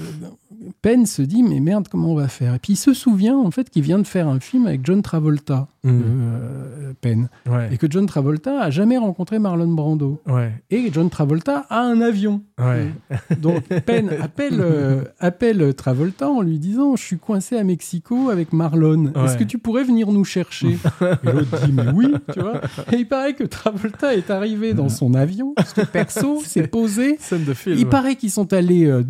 Penn 0.82 1.06
se 1.06 1.22
dit 1.22 1.44
mais 1.44 1.60
merde, 1.60 1.88
comment 1.90 2.12
on 2.12 2.16
va 2.16 2.28
faire? 2.28 2.54
Et 2.56 2.60
puis 2.60 2.74
il 2.74 2.78
se 2.78 2.94
souvient 2.94 3.38
en 3.38 3.52
fait 3.52 3.70
qu'il 3.70 3.82
vient 3.84 4.00
de 4.00 4.08
faire 4.08 4.28
un 4.28 4.40
film 4.40 4.68
avec 4.68 4.82
John 4.86 5.02
Travolta, 5.02 5.68
Mm. 5.84 5.90
euh, 6.04 6.94
Penn, 7.00 7.30
Ouais. 7.48 7.70
et 7.72 7.78
que 7.78 7.86
John 7.88 8.08
Travolta 8.08 8.60
a 8.60 8.72
jamais 8.72 8.98
rencontré 8.98 9.38
Marlon 9.38 9.68
Brando. 9.72 10.20
Ouais. 10.28 10.52
Et 10.72 10.90
John 10.92 11.12
Travolta 11.12 11.68
a 11.70 11.82
un 11.82 12.02
avion. 12.02 12.42
Ouais. 12.60 12.92
Donc 13.40 13.62
Penn 13.86 14.10
appelle, 14.22 14.60
euh, 14.60 15.04
appelle 15.20 15.76
Travolta 15.76 16.28
en 16.28 16.42
lui 16.42 16.58
disant 16.58 16.96
Je 16.96 17.04
suis 17.04 17.18
coincé 17.20 17.56
à 17.58 17.64
Mexico 17.64 18.30
avec 18.32 18.52
Marlon. 18.52 19.14
Est-ce 19.26 19.38
que 19.38 19.44
tu 19.44 19.60
pourrais 19.60 19.84
venir 19.84 20.12
nous 20.12 20.24
chercher? 20.24 20.78
Et 21.02 21.32
l'autre 21.32 21.66
dit 21.66 21.72
Mais 21.72 21.90
oui, 21.94 22.14
tu 22.34 22.40
vois. 22.40 22.62
Et 22.92 22.96
il 22.98 23.08
paraît 23.08 23.34
que 23.36 23.44
Travolta 23.44 24.16
est 24.16 24.32
arrivé 24.32 24.74
dans 24.74 24.90
son 24.90 25.14
avion, 25.14 25.54
parce 25.56 25.74
que 25.74 25.82
perso, 25.82 26.42
s'est 26.44 26.68
posé. 26.68 27.18
Scène 27.20 27.44
de 27.44 27.54
film. 27.54 27.78
Il 27.78 27.88
paraît 27.88 28.16
qu'ils 28.16 28.32
sont 28.32 28.54
allés 28.54 28.86
euh, 28.88 29.04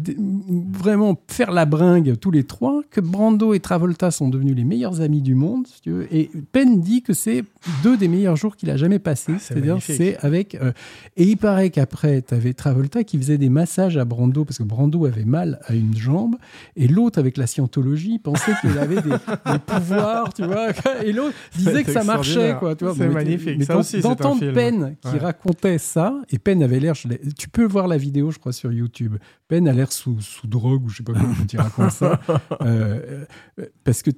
vraiment 0.74 1.16
faire 1.28 1.52
la 1.52 1.66
bringue 1.66 2.18
tous 2.20 2.32
les 2.32 2.44
trois, 2.44 2.82
que 2.92 3.02
Brando 3.02 3.54
et 3.54 3.60
Travolta 3.60 4.12
sont 4.12 4.30
devenus 4.30 4.56
les 4.56 4.64
meilleurs 4.64 5.02
amis 5.02 5.22
du 5.22 5.36
monde, 5.36 5.68
si 5.68 5.82
tu 5.82 5.92
veux, 5.92 6.14
et 6.16 6.30
Penn 6.52 6.80
dit 6.82 7.02
que 7.02 7.14
c'est 7.14 7.44
deux 7.84 7.98
des 7.98 8.08
meilleurs 8.08 8.36
jours 8.36 8.56
qu'il 8.56 8.70
a 8.70 8.78
jamais 8.78 9.00
passé. 9.00 9.34
Ah, 9.36 9.40
c'est 9.40 9.54
C'est-à-dire, 9.54 9.78
c'est 9.82 10.18
avec. 10.18 10.56
euh, 10.56 10.72
et 11.18 11.24
il 11.24 11.38
paraît 11.38 11.70
qu'après, 11.70 12.22
tu 12.22 12.34
avais 12.34 12.54
Travolta 12.54 13.04
qui 13.04 13.18
faisait 13.18 13.38
des 13.38 13.50
massages 13.50 13.98
à 13.98 14.06
Brando 14.06 14.46
parce 14.46 14.58
que 14.60 14.64
Brando 14.64 15.06
avait 15.06 15.26
mal 15.26 15.60
à 15.66 15.74
une 15.74 15.96
jambe, 15.98 16.36
et 16.76 16.88
l'autre 16.88 17.20
avec 17.20 17.38
la 17.38 17.48
scientologie 17.48 18.20
pensait 18.20 18.54
qu'il 18.62 18.78
avait 18.78 19.02
des, 19.02 19.10
des 19.52 19.60
pouvoirs, 19.66 20.34
tu 20.34 20.44
vois. 20.46 20.68
Et 21.04 21.12
l'autre 21.12 21.36
disait 21.58 21.84
que 21.84 21.92
ça 21.92 22.04
marchait, 22.04 22.56
quoi. 22.60 22.76
C'est 22.96 23.10
magnifique. 23.10 23.58
Mais 23.60 23.66
Ça 23.66 23.78
aussi, 23.78 24.00
d'entendre. 24.02 24.52
Penn 24.54 24.96
qui 25.02 25.08
Ouais. 25.10 25.20
racontait 25.20 25.78
ça, 25.78 26.14
et 26.30 26.38
Penn 26.40 26.62
avait 26.62 26.80
l'air. 26.80 26.94
Tu 27.38 27.50
peux 27.50 27.66
voir 27.66 27.88
la 27.88 27.98
vidéo, 27.98 28.32
je 28.32 28.40
crois, 28.40 28.52
sur 28.54 28.72
YouTube. 28.72 29.16
Penn 29.48 29.68
a 29.68 29.74
l'air 29.74 29.92
sous, 29.92 30.20
sous 30.22 30.48
drogue 30.48 30.86
ou 30.86 30.90
je 30.90 30.98
sais 30.98 31.04
pas 31.04 31.14
comment 31.22 31.46
tu 31.48 31.58
racontes 31.58 31.92
ça. 31.92 32.20
Euh, 32.62 33.26
euh, 33.60 33.66
parce 33.84 34.02
que 34.02 34.10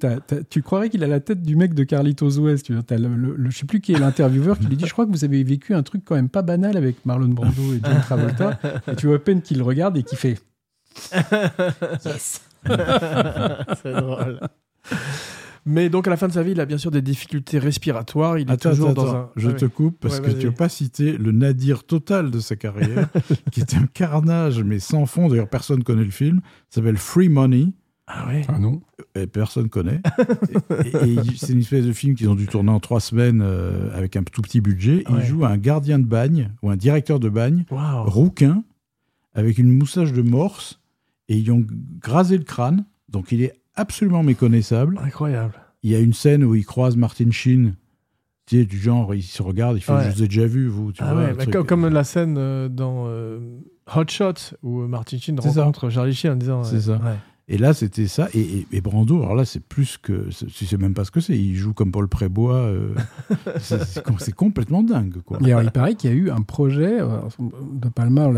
tu 0.48 0.62
croirais 0.62 0.88
qu'il 0.90 1.02
a 1.04 1.06
la 1.06 1.20
tête 1.20 1.42
du 1.42 1.56
mec 1.56 1.74
de 1.74 1.84
Carlitos 1.84 2.38
West. 2.38 2.66
Tu 2.66 2.72
vois, 2.74 2.82
t'as 2.82 2.96
le, 2.98 3.08
le- 3.14 3.34
le- 3.36 3.50
je 3.50 3.58
sais 3.58 3.66
plus 3.66 3.80
qui 3.80 3.92
est 3.92 3.98
l'intervieweur 3.98 4.58
qui 4.58 4.66
lui 4.66 4.76
dit 4.76 4.86
Je 4.86 4.92
crois 4.92 5.06
que 5.06 5.10
vous 5.10 5.24
avez 5.24 5.42
vécu 5.44 5.74
un 5.74 5.82
truc 5.82 6.02
quand 6.04 6.14
même 6.14 6.28
pas 6.28 6.42
banal 6.42 6.76
avec 6.76 7.04
Marlon 7.04 7.28
Brando 7.28 7.74
et 7.74 7.80
John 7.84 8.00
Travolta. 8.00 8.58
et 8.90 8.96
tu 8.96 9.06
vois 9.06 9.18
Penn 9.22 9.42
qui 9.42 9.54
le 9.54 9.62
regarde 9.62 9.96
et 9.96 10.02
qui 10.02 10.16
fait 10.16 10.38
Yes 12.04 12.40
c'est 13.82 13.92
drôle. 13.92 14.40
Mais 15.66 15.88
donc 15.90 16.06
à 16.06 16.10
la 16.10 16.16
fin 16.16 16.28
de 16.28 16.32
sa 16.32 16.42
vie, 16.42 16.52
il 16.52 16.60
a 16.60 16.66
bien 16.66 16.78
sûr 16.78 16.90
des 16.90 17.02
difficultés 17.02 17.58
respiratoires. 17.58 18.38
Il 18.38 18.48
est 18.48 18.52
Attends, 18.52 18.70
toujours 18.70 18.90
attends, 18.90 19.02
dans 19.04 19.08
attends. 19.10 19.18
un. 19.18 19.30
Je 19.36 19.50
Ah 19.50 19.52
te 19.54 19.64
oui. 19.66 19.70
coupe 19.70 19.98
parce 20.00 20.20
Ouais, 20.20 20.26
que 20.26 20.38
tu 20.38 20.46
n'as 20.46 20.52
pas 20.52 20.68
cité 20.68 21.16
le 21.18 21.32
nadir 21.32 21.84
total 21.84 22.30
de 22.30 22.40
sa 22.40 22.56
carrière, 22.56 23.08
qui 23.52 23.60
était 23.60 23.76
un 23.76 23.86
carnage, 23.86 24.62
mais 24.62 24.78
sans 24.78 25.06
fond. 25.06 25.28
D'ailleurs, 25.28 25.48
personne 25.48 25.82
connaît 25.84 26.04
le 26.04 26.10
film. 26.10 26.40
Ça 26.70 26.76
s'appelle 26.80 26.96
Free 26.96 27.28
Money. 27.28 27.66
Ah 28.06 28.26
ouais. 28.28 28.42
Ah 28.48 28.58
non 28.58 28.80
Et 29.14 29.26
personne 29.26 29.68
connaît. 29.68 30.00
et 30.84 30.88
et- 31.06 31.14
et 31.14 31.20
c'est 31.36 31.52
une 31.52 31.58
espèce 31.60 31.84
de 31.84 31.92
film 31.92 32.14
qu'ils 32.14 32.30
ont 32.30 32.34
dû 32.34 32.46
tourner 32.46 32.70
en 32.70 32.80
trois 32.80 33.00
semaines 33.00 33.42
euh, 33.44 33.94
avec 33.94 34.16
un 34.16 34.22
tout 34.22 34.40
petit 34.40 34.62
budget. 34.62 35.04
Il 35.10 35.20
joue 35.26 35.44
un 35.44 35.58
gardien 35.58 35.98
de 35.98 36.06
bagne 36.06 36.50
ou 36.62 36.70
un 36.70 36.76
directeur 36.76 37.20
de 37.20 37.28
bagne 37.28 37.64
rouquin 37.70 38.64
avec 39.34 39.58
une 39.58 39.70
moustache 39.70 40.12
de 40.14 40.22
morse 40.22 40.80
et 41.28 41.36
ils 41.36 41.50
ont 41.52 41.64
grasé 42.00 42.38
le 42.38 42.44
crâne. 42.44 42.86
Donc 43.10 43.30
il 43.32 43.42
est 43.42 43.52
absolument 43.78 44.22
méconnaissable. 44.22 44.98
Incroyable. 45.02 45.54
Il 45.82 45.90
y 45.90 45.94
a 45.94 46.00
une 46.00 46.12
scène 46.12 46.44
où 46.44 46.54
il 46.54 46.64
croise 46.66 46.96
Martin 46.96 47.30
Sheen. 47.30 47.74
Tu 48.46 48.60
sais, 48.60 48.64
du 48.64 48.78
genre, 48.78 49.14
il 49.14 49.22
se 49.22 49.42
regarde, 49.42 49.76
il 49.76 49.80
fait 49.80 49.92
Ouais. 49.92 50.10
Je 50.10 50.16
vous 50.16 50.22
ai 50.22 50.28
déjà 50.28 50.46
vu, 50.46 50.68
vous. 50.68 50.90
Tu 50.92 51.02
Ah 51.04 51.12
vois, 51.12 51.22
ouais, 51.24 51.34
bah, 51.34 51.42
truc. 51.42 51.52
comme, 51.52 51.66
comme 51.66 51.88
la 51.88 52.02
scène 52.04 52.36
euh, 52.38 52.68
dans 52.68 53.04
euh, 53.06 53.38
Hot 53.94 54.08
Shot 54.08 54.56
où 54.62 54.80
Martin 54.86 55.18
Sheen 55.18 55.38
ça. 55.40 55.48
rencontre 55.64 55.90
Charlie 55.90 56.14
Sheen 56.14 56.32
en 56.32 56.36
disant. 56.36 56.64
C'est 56.64 56.76
euh, 56.76 56.80
ça. 56.80 56.92
ouais. 56.94 57.16
Et 57.50 57.56
là, 57.56 57.72
c'était 57.72 58.08
ça. 58.08 58.28
Et, 58.34 58.40
et- 58.40 58.66
et 58.72 58.80
Brando, 58.82 59.22
alors 59.22 59.34
là, 59.34 59.44
c'est 59.46 59.62
plus 59.62 59.96
que. 59.96 60.28
Tu 60.54 60.66
sais 60.66 60.76
même 60.76 60.92
pas 60.94 61.04
ce 61.04 61.10
que 61.10 61.20
c'est. 61.20 61.38
Il 61.38 61.54
joue 61.56 61.72
comme 61.72 61.90
Paul 61.90 62.06
Prébois. 62.08 62.54
euh, 62.56 62.94
c'est- 63.58 63.84
c'est 63.84 64.02
com- 64.02 64.16
c'est 64.18 64.34
complètement 64.34 64.82
dingue, 64.82 65.16
quoi. 65.24 65.38
Et 65.42 65.46
alors, 65.52 65.62
il 65.62 65.70
paraît 65.70 65.94
qu'il 65.94 66.10
y 66.10 66.12
a 66.12 66.16
eu 66.16 66.30
un 66.30 66.42
projet, 66.42 67.00
euh, 67.00 67.20
De 67.72 67.88
Palma 67.88 68.28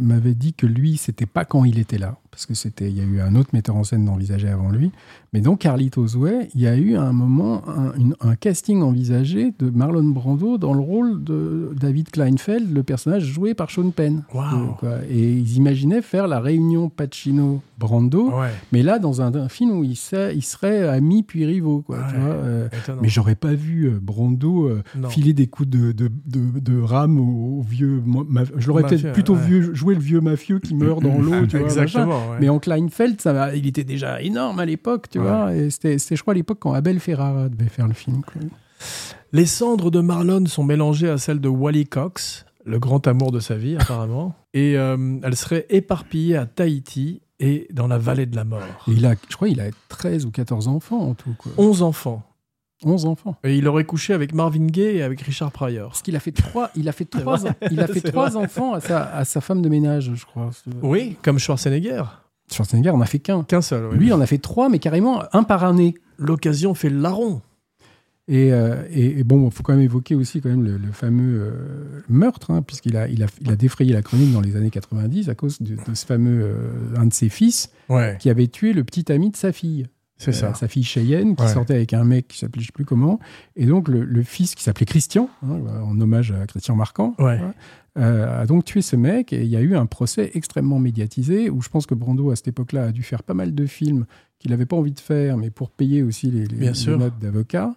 m'avait 0.00 0.34
dit 0.34 0.52
que 0.54 0.66
lui, 0.66 0.96
c'était 0.96 1.26
pas 1.26 1.44
quand 1.44 1.64
il 1.64 1.78
était 1.78 1.98
là, 1.98 2.16
parce 2.30 2.46
que 2.46 2.54
c'était, 2.54 2.90
il 2.90 2.96
y 2.96 3.00
a 3.00 3.04
eu 3.04 3.20
un 3.20 3.34
autre 3.34 3.50
metteur 3.52 3.76
en 3.76 3.84
scène 3.84 4.08
envisagé 4.08 4.48
avant 4.48 4.70
lui. 4.70 4.90
Mais 5.32 5.40
dans 5.40 5.56
Carlitos 5.56 6.16
Way, 6.16 6.48
il 6.54 6.60
y 6.60 6.66
a 6.66 6.76
eu 6.76 6.94
à 6.96 7.02
un 7.02 7.12
moment 7.12 7.62
un, 7.68 7.92
une- 7.98 8.14
un 8.20 8.36
casting 8.36 8.82
envisagé 8.82 9.52
de 9.58 9.70
Marlon 9.70 10.04
Brando 10.04 10.58
dans 10.58 10.74
le 10.74 10.80
rôle 10.80 11.22
de 11.24 11.70
David 11.78 12.10
Kleinfeld, 12.10 12.72
le 12.72 12.82
personnage 12.82 13.24
joué 13.24 13.54
par 13.54 13.70
Sean 13.70 13.90
Penn. 13.90 14.22
Waouh. 14.32 14.76
Euh. 14.84 15.00
Et 15.10 15.32
ils 15.32 15.56
imaginaient 15.56 16.02
faire 16.02 16.28
la 16.28 16.40
réunion 16.40 16.88
Ouais. 18.38 18.48
mais 18.72 18.82
là, 18.82 18.98
dans 18.98 19.20
un, 19.22 19.34
un 19.34 19.48
film 19.48 19.72
où 19.78 19.84
ils 19.84 19.96
seraient, 19.96 20.34
ils 20.36 20.42
seraient 20.42 20.88
amis 20.88 21.22
puis 21.22 21.44
rivaux. 21.44 21.82
Quoi, 21.82 21.98
tu 22.08 22.14
Ouais. 22.16 22.20
vois, 22.20 22.30
euh, 22.34 22.68
Étonnant. 22.72 23.00
mais 23.02 23.08
j'aurais 23.08 23.34
pas 23.34 23.54
vu 23.54 23.84
euh, 23.86 23.98
Brando 24.00 24.68
euh, 24.68 24.82
filer 25.08 25.32
des 25.32 25.46
coups 25.46 25.68
de, 25.68 25.92
de, 25.92 26.08
de, 26.26 26.58
de 26.60 26.80
rame 26.80 27.18
au, 27.20 27.58
au 27.58 27.62
vieux. 27.62 28.02
je 28.56 28.66
l'aurais 28.68 28.82
peut-être 28.84 29.12
plutôt 29.12 29.34
ouais. 29.34 29.40
vu 29.46 29.74
jouer 29.74 29.94
le 29.94 30.00
vieux 30.00 30.20
mafieux 30.20 30.58
qui 30.58 30.74
meurt 30.74 31.02
dans 31.02 31.18
l'eau. 31.18 31.46
tu 31.48 31.56
vois. 31.58 31.66
Exactement. 31.66 32.20
Mais 32.40 32.48
en 32.48 32.58
Kleinfeld, 32.58 33.20
ça, 33.20 33.54
il 33.54 33.66
était 33.66 33.84
déjà 33.84 34.20
énorme 34.22 34.58
à 34.60 34.64
l'époque, 34.64 35.08
tu 35.10 35.18
Ouais. 35.18 35.24
vois. 35.26 35.54
Et 35.54 35.70
c'était, 35.70 35.96
je 35.98 36.20
crois, 36.22 36.32
à 36.32 36.36
l'époque 36.36 36.58
quand 36.60 36.72
Abel 36.72 37.00
Ferrara 37.00 37.48
devait 37.48 37.68
faire 37.70 37.86
le 37.88 37.94
film. 37.94 38.22
quoi. 38.22 38.40
Les 39.32 39.46
cendres 39.46 39.90
de 39.90 40.00
Marlon 40.00 40.46
sont 40.46 40.64
mélangées 40.64 41.08
à 41.08 41.18
celles 41.18 41.40
de 41.40 41.48
Wally 41.48 41.86
Cox, 41.86 42.44
le 42.66 42.78
grand 42.78 43.06
amour 43.06 43.32
de 43.32 43.40
sa 43.40 43.56
vie 43.56 43.76
apparemment, 43.76 44.34
et 44.54 44.76
euh, 44.76 45.18
elles 45.22 45.36
seraient 45.36 45.66
éparpillées 45.70 46.36
à 46.36 46.46
Tahiti 46.46 47.20
et 47.44 47.68
dans 47.72 47.86
la 47.86 47.98
vallée 47.98 48.26
de 48.26 48.36
la 48.36 48.44
mort. 48.44 48.60
Et 48.88 48.92
il 48.92 49.06
a, 49.06 49.14
je 49.28 49.36
crois 49.36 49.48
qu'il 49.48 49.60
a 49.60 49.66
13 49.88 50.24
ou 50.26 50.30
14 50.30 50.68
enfants 50.68 51.00
en 51.00 51.14
tout. 51.14 51.34
Quoi. 51.38 51.52
11 51.58 51.82
enfants. 51.82 52.22
11 52.84 53.06
enfants. 53.06 53.36
Et 53.44 53.56
il 53.56 53.66
aurait 53.68 53.84
couché 53.84 54.12
avec 54.12 54.34
Marvin 54.34 54.66
Gaye 54.66 54.98
et 54.98 55.02
avec 55.02 55.20
Richard 55.22 55.52
Pryor. 55.52 55.88
Parce 55.88 56.02
qu'il 56.02 56.16
a 56.16 56.20
fait 56.20 56.32
trois, 56.32 56.70
il 56.76 56.88
a 56.88 56.92
fait 56.92 57.04
trois, 57.04 57.38
il 57.70 57.80
a 57.80 57.86
fait 57.86 58.00
trois 58.00 58.36
enfants 58.36 58.74
à 58.74 58.80
sa, 58.80 59.04
à 59.14 59.24
sa 59.24 59.40
femme 59.40 59.62
de 59.62 59.68
ménage, 59.68 60.10
je 60.14 60.24
crois. 60.26 60.50
Oui, 60.82 61.16
comme 61.22 61.38
Schwarzenegger. 61.38 62.02
Schwarzenegger, 62.52 62.90
on 62.90 63.00
a 63.00 63.06
fait 63.06 63.20
qu'un. 63.20 63.42
Qu'un 63.44 63.62
seul. 63.62 63.86
oui. 63.92 63.96
Lui, 63.98 64.12
on 64.12 64.20
a 64.20 64.26
fait 64.26 64.38
trois, 64.38 64.68
mais 64.68 64.78
carrément 64.78 65.22
un 65.32 65.44
par 65.44 65.64
année. 65.64 65.94
L'occasion 66.18 66.74
fait 66.74 66.90
le 66.90 66.98
larron. 67.00 67.40
Et, 68.26 68.52
euh, 68.54 68.82
et, 68.90 69.18
et 69.18 69.24
bon, 69.24 69.46
il 69.48 69.52
faut 69.52 69.62
quand 69.62 69.74
même 69.74 69.82
évoquer 69.82 70.14
aussi 70.14 70.40
quand 70.40 70.48
même 70.48 70.62
le, 70.64 70.78
le 70.78 70.92
fameux 70.92 71.40
euh, 71.42 72.00
meurtre, 72.08 72.50
hein, 72.52 72.62
puisqu'il 72.62 72.96
a, 72.96 73.06
il 73.08 73.22
a, 73.22 73.26
il 73.42 73.50
a 73.50 73.56
défrayé 73.56 73.92
la 73.92 74.00
chronique 74.02 74.32
dans 74.32 74.40
les 74.40 74.56
années 74.56 74.70
90 74.70 75.28
à 75.28 75.34
cause 75.34 75.60
de, 75.60 75.74
de 75.76 75.94
ce 75.94 76.06
fameux, 76.06 76.40
euh, 76.42 76.70
un 76.96 77.06
de 77.06 77.12
ses 77.12 77.28
fils, 77.28 77.70
Ouais, 77.90 78.16
qui 78.18 78.30
avait 78.30 78.46
tué 78.48 78.72
le 78.72 78.82
petit 78.82 79.12
ami 79.12 79.30
de 79.30 79.36
sa 79.36 79.52
fille. 79.52 79.86
c'est 80.16 80.32
ça. 80.32 80.50
Euh, 80.50 80.54
sa 80.54 80.68
fille 80.68 80.84
Cheyenne, 80.84 81.36
qui 81.36 81.42
Ouais. 81.42 81.48
sortait 81.48 81.74
avec 81.74 81.92
un 81.92 82.04
mec 82.04 82.28
qui 82.28 82.38
s'appelait 82.38 82.62
je 82.62 82.68
sais 82.68 82.72
plus 82.72 82.86
comment. 82.86 83.18
Et 83.56 83.66
donc 83.66 83.88
le, 83.88 84.04
le 84.04 84.22
fils 84.22 84.54
qui 84.54 84.62
s'appelait 84.62 84.86
Christian, 84.86 85.28
hein, 85.42 85.58
en 85.84 86.00
hommage 86.00 86.32
à 86.32 86.46
Christian 86.46 86.76
Marquand, 86.76 87.14
Ouais. 87.18 87.38
euh, 87.98 88.40
a 88.42 88.46
donc 88.46 88.64
tué 88.64 88.80
ce 88.80 88.96
mec. 88.96 89.34
Et 89.34 89.42
il 89.42 89.48
y 89.50 89.56
a 89.56 89.60
eu 89.60 89.76
un 89.76 89.84
procès 89.84 90.30
extrêmement 90.32 90.78
médiatisé 90.78 91.50
où 91.50 91.60
je 91.60 91.68
pense 91.68 91.84
que 91.84 91.94
Brando, 91.94 92.30
à 92.30 92.36
cette 92.36 92.48
époque-là, 92.48 92.84
a 92.84 92.92
dû 92.92 93.02
faire 93.02 93.22
pas 93.22 93.34
mal 93.34 93.54
de 93.54 93.66
films 93.66 94.06
qu'il 94.38 94.50
n'avait 94.52 94.66
pas 94.66 94.76
envie 94.76 94.92
de 94.92 95.00
faire, 95.00 95.36
mais 95.36 95.50
pour 95.50 95.70
payer 95.70 96.02
aussi 96.02 96.30
les, 96.30 96.46
les- 96.46 96.56
Bien 96.56 96.70
les 96.70 96.74
sûr. 96.74 96.98
notes 96.98 97.18
d'avocat. 97.20 97.72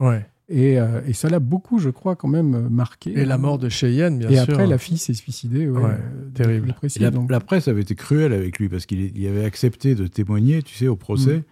Et, 0.49 0.79
euh, 0.79 1.01
et 1.05 1.11
ça 1.13 1.27
l'a 1.29 1.39
beaucoup, 1.39 1.77
je 1.77 1.89
crois, 1.89 2.15
quand 2.15 2.29
même 2.29 2.55
euh, 2.55 2.69
marqué. 2.69 3.11
Et 3.11 3.25
la 3.25 3.37
mort 3.37 3.57
de 3.57 3.67
Cheyenne, 3.67 4.19
bien 4.19 4.29
Et 4.29 4.35
sûr. 4.35 4.43
après, 4.53 4.65
la 4.65 4.77
fille 4.77 4.97
s'est 4.97 5.13
suicidée. 5.13 5.67
Ouais, 5.67 5.81
Ouais, 5.81 5.89
euh, 5.91 6.29
terrible. 6.33 6.73
Et 6.95 6.99
la, 6.99 7.11
donc. 7.11 7.29
la 7.29 7.39
presse 7.41 7.67
avait 7.67 7.81
été 7.81 7.95
cruelle 7.95 8.31
avec 8.31 8.57
lui 8.57 8.69
parce 8.69 8.85
qu'il 8.85 9.11
il 9.17 9.27
avait 9.27 9.43
accepté 9.43 9.93
de 9.93 10.07
témoigner, 10.07 10.61
tu 10.63 10.73
sais, 10.75 10.87
au 10.87 10.95
procès. 10.95 11.37
Mm. 11.39 11.43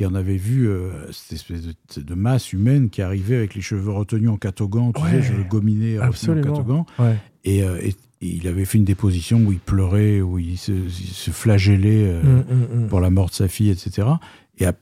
Et 0.00 0.06
on 0.06 0.14
avait 0.14 0.36
vu 0.36 0.68
euh, 0.68 1.10
cette 1.12 1.32
espèce 1.32 1.62
de, 1.62 2.00
de 2.02 2.14
masse 2.14 2.52
humaine 2.52 2.88
qui 2.88 3.02
arrivait 3.02 3.36
avec 3.36 3.54
les 3.54 3.60
cheveux 3.60 3.90
retenus 3.90 4.30
en 4.30 4.36
catogan, 4.36 4.92
tu 4.94 5.02
Ouais. 5.02 5.10
sais, 5.10 5.22
cheveux 5.22 5.42
gominés 5.44 5.98
retenus 5.98 6.00
en 6.00 6.06
Absolument. 6.08 6.52
catogan. 6.56 6.84
Ouais. 7.00 7.16
Et, 7.44 7.64
euh, 7.64 7.78
et- 7.82 7.94
et 8.20 8.26
il 8.28 8.48
avait 8.48 8.64
fait 8.64 8.78
une 8.78 8.84
déposition 8.84 9.38
où 9.40 9.52
il 9.52 9.60
pleurait, 9.60 10.20
où 10.20 10.38
il 10.38 10.58
se, 10.58 10.72
il 10.72 10.90
se 10.90 11.30
flagellait 11.30 12.08
euh, 12.08 12.22
Mm, 12.22 12.80
mm, 12.80 12.84
mm. 12.84 12.88
pour 12.88 13.00
la 13.00 13.10
mort 13.10 13.28
de 13.28 13.34
sa 13.34 13.48
fille, 13.48 13.70
etc. 13.70 14.08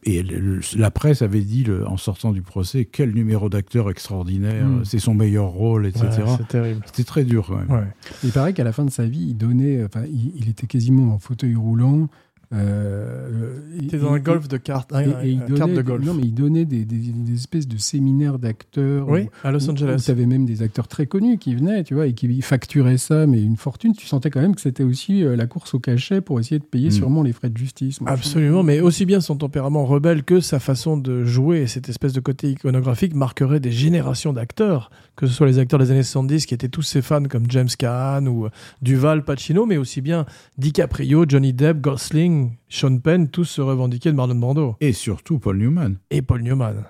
Et, 0.04 0.22
le- 0.22 0.60
la 0.78 0.90
presse 0.90 1.20
avait 1.20 1.42
dit, 1.42 1.62
le- 1.62 1.86
en 1.86 1.98
sortant 1.98 2.32
du 2.32 2.40
procès, 2.40 2.86
quel 2.90 3.12
numéro 3.12 3.50
d'acteur 3.50 3.90
extraordinaire, 3.90 4.66
c'est 4.84 4.98
son 4.98 5.12
meilleur 5.12 5.48
rôle, 5.48 5.84
etc. 5.86 6.06
Ouais, 6.18 6.22
c'est 6.38 6.48
terrible. 6.48 6.80
C'était 6.86 7.04
très 7.04 7.24
dur 7.24 7.46
quand 7.48 7.56
même. 7.58 7.70
Ouais. 7.70 7.86
Il 8.24 8.30
paraît 8.30 8.54
qu'à 8.54 8.64
la 8.64 8.72
fin 8.72 8.86
de 8.86 8.90
sa 8.90 9.04
vie, 9.04 9.26
il 9.28 9.34
donnait, 9.36 9.84
enfin, 9.84 10.04
il, 10.10 10.32
il 10.36 10.48
était 10.48 10.66
quasiment 10.66 11.12
en 11.12 11.18
fauteuil 11.18 11.56
roulant. 11.56 12.08
Euh, 12.54 13.58
T'es 13.90 13.96
et- 13.96 14.00
dans 14.00 14.12
un 14.12 14.18
golf 14.18 14.48
de 14.48 14.56
cartes. 14.56 14.92
Et, 14.92 15.26
et 15.26 15.30
il 15.32 15.42
un 15.42 15.46
donnait, 15.46 15.58
carte 15.58 15.70
de 15.72 15.76
des- 15.76 15.82
golf. 15.82 16.04
non, 16.04 16.14
mais 16.14 16.22
il 16.22 16.34
donnait 16.34 16.64
des, 16.64 16.84
des- 16.84 16.96
des 17.12 17.34
espèces 17.34 17.66
de 17.68 17.76
séminaires 17.76 18.38
d'acteurs. 18.38 19.08
Oui, 19.08 19.28
à 19.44 19.50
Los 19.50 19.68
Angeles. 19.68 20.02
Tu 20.04 20.10
avais 20.10 20.26
même 20.26 20.46
des 20.46 20.62
acteurs 20.62 20.88
très 20.88 21.06
connus 21.06 21.38
qui 21.38 21.54
venaient, 21.54 21.84
tu 21.84 21.94
vois, 21.94 22.06
et 22.06 22.12
qui 22.14 22.40
facturaient 22.42 22.98
ça, 22.98 23.26
mais 23.26 23.42
une 23.42 23.56
fortune. 23.56 23.94
Tu 23.94 24.06
sentais 24.06 24.30
quand 24.30 24.40
même 24.40 24.54
que 24.54 24.60
c'était 24.60 24.84
aussi 24.84 25.24
euh, 25.24 25.36
la 25.36 25.46
course 25.46 25.74
au 25.74 25.78
cachet 25.80 26.20
pour 26.20 26.40
essayer 26.40 26.58
de 26.58 26.64
payer 26.64 26.88
Mm. 26.88 26.92
sûrement 26.92 27.22
les 27.22 27.32
frais 27.32 27.50
de 27.50 27.56
justice. 27.56 27.98
Absolument, 28.06 28.62
mais 28.62 28.80
aussi 28.80 29.06
bien 29.06 29.20
son 29.20 29.36
tempérament 29.36 29.84
rebelle 29.84 30.22
que 30.22 30.40
sa 30.40 30.60
façon 30.60 30.96
de 30.96 31.24
jouer 31.24 31.62
et 31.62 31.66
cette 31.66 31.88
espèce 31.88 32.12
de 32.12 32.20
côté 32.20 32.50
iconographique 32.50 33.14
marquerait 33.14 33.60
des 33.60 33.72
générations 33.72 34.32
d'acteurs, 34.32 34.90
que 35.16 35.26
ce 35.26 35.32
soit 35.32 35.46
les 35.46 35.58
acteurs 35.58 35.78
des 35.78 35.90
années 35.90 36.02
70 36.02 36.46
qui 36.46 36.54
étaient 36.54 36.68
tous 36.68 36.82
ses 36.82 37.02
fans 37.02 37.24
comme 37.24 37.50
James 37.50 37.68
Caan 37.78 38.26
ou 38.26 38.46
euh, 38.46 38.50
Duval, 38.82 39.24
Pacino, 39.24 39.66
mais 39.66 39.76
aussi 39.78 40.00
bien 40.00 40.26
DiCaprio, 40.58 41.24
Johnny 41.28 41.52
Depp, 41.52 41.80
Gosling, 41.80 42.56
Sean 42.68 42.98
Penn, 42.98 43.28
tous 43.28 43.44
se 43.44 43.60
revendiquaient 43.60 44.12
de 44.12 44.16
Marlon 44.16 44.36
Brando 44.36 44.76
Et 44.80 44.92
surtout 44.92 45.38
Paul 45.38 45.58
Newman. 45.58 45.96
et 46.10 46.22
Paul 46.22 46.42
Newman. 46.42 46.84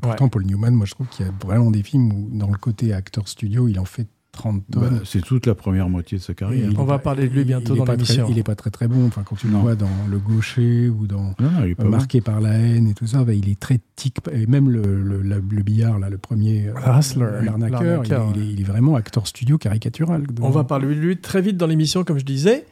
Pourtant, 0.00 0.28
Paul 0.28 0.44
Newman, 0.44 0.74
moi, 0.74 0.86
je 0.86 0.92
trouve 0.92 1.08
qu'il 1.08 1.26
y 1.26 1.28
a 1.28 1.32
vraiment 1.44 1.70
des 1.70 1.82
films 1.82 2.12
où, 2.12 2.28
dans 2.30 2.48
le 2.48 2.58
côté 2.58 2.92
acteur 2.92 3.26
studio, 3.26 3.66
il 3.66 3.80
en 3.80 3.84
fait 3.84 4.06
30 4.36 4.62
Bah, 4.68 4.82
c'est 5.04 5.20
toute 5.22 5.46
la 5.46 5.54
première 5.56 5.88
moitié 5.88 6.18
de 6.18 6.22
sa 6.22 6.34
carrière. 6.34 6.70
On 6.78 6.84
va 6.84 6.98
pas- 6.98 7.04
parler 7.04 7.28
de 7.28 7.34
lui 7.34 7.44
bientôt 7.44 7.74
dans 7.74 7.84
l'émission. 7.84 8.26
Il 8.30 8.38
est 8.38 8.42
pas 8.44 8.54
très 8.54 8.70
très 8.70 8.86
bon. 8.86 9.06
Enfin, 9.06 9.22
quand 9.24 9.34
tu 9.36 9.48
le 9.48 9.54
vois 9.56 9.74
dans 9.74 9.88
Le 10.08 10.18
Gaucher 10.18 10.88
ou 10.88 11.06
dans 11.08 11.34
Non, 11.40 11.50
non, 11.50 11.64
il 11.64 11.70
est 11.70 11.74
pas 11.74 11.82
euh, 11.82 11.86
bon. 11.86 11.92
Marqué 11.92 12.20
par 12.20 12.40
la 12.40 12.52
haine 12.52 12.86
et 12.88 12.94
tout 12.94 13.06
ça, 13.08 13.24
bah, 13.24 13.32
il 13.34 13.48
est 13.48 13.58
très 13.58 13.80
tic. 13.96 14.18
Et 14.32 14.46
même 14.46 14.70
le, 14.70 15.02
le, 15.02 15.22
la- 15.22 15.36
le 15.36 15.62
billard, 15.62 15.98
là, 15.98 16.08
le 16.10 16.18
premier, 16.18 16.68
euh, 16.68 16.98
Hustler, 16.98 17.26
l'arnaqueur, 17.44 18.02
il 18.36 18.60
est 18.60 18.64
vraiment 18.64 18.94
acteur 18.94 19.26
studio 19.26 19.58
caricatural. 19.58 20.24
On 20.40 20.50
va 20.50 20.62
parler 20.64 20.86
de 20.88 20.92
lui 21.00 21.16
très 21.16 21.40
vite 21.42 21.56
dans 21.56 21.66
l'émission, 21.66 22.04
comme 22.04 22.18
je 22.18 22.24
disais. 22.24 22.64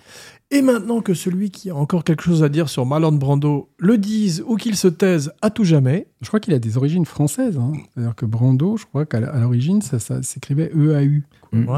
Et 0.55 0.63
maintenant 0.63 1.01
que 1.01 1.15
celui 1.15 1.51
qui 1.51 1.69
a 1.71 1.75
encore 1.75 2.05
quelque 2.05 2.23
chose 2.23 2.45
à 2.45 2.49
dire 2.49 2.69
sur 2.69 2.87
Marlon 2.87 3.11
Brando 3.13 3.69
le 3.79 3.99
dise 3.99 4.45
ou 4.47 4.55
qu'il 4.57 4.77
se 4.77 4.87
taise 4.87 5.33
à 5.43 5.51
tout 5.51 5.65
jamais, 5.65 6.07
Je 6.21 6.29
crois 6.29 6.39
qu'il 6.39 6.55
a 6.55 6.61
des 6.61 6.77
origines 6.77 7.05
françaises. 7.05 7.59
hein. 7.59 7.73
C'est-à-dire 7.93 8.15
que 8.15 8.25
Brando, 8.25 8.77
je 8.77 8.87
crois 8.87 9.05
qu'à 9.05 9.19
l'origine, 9.21 9.83
ça, 9.83 9.99
ça 9.99 10.23
s'écrivait 10.23 10.71
EAU. 10.73 11.23
Mm. 11.53 11.69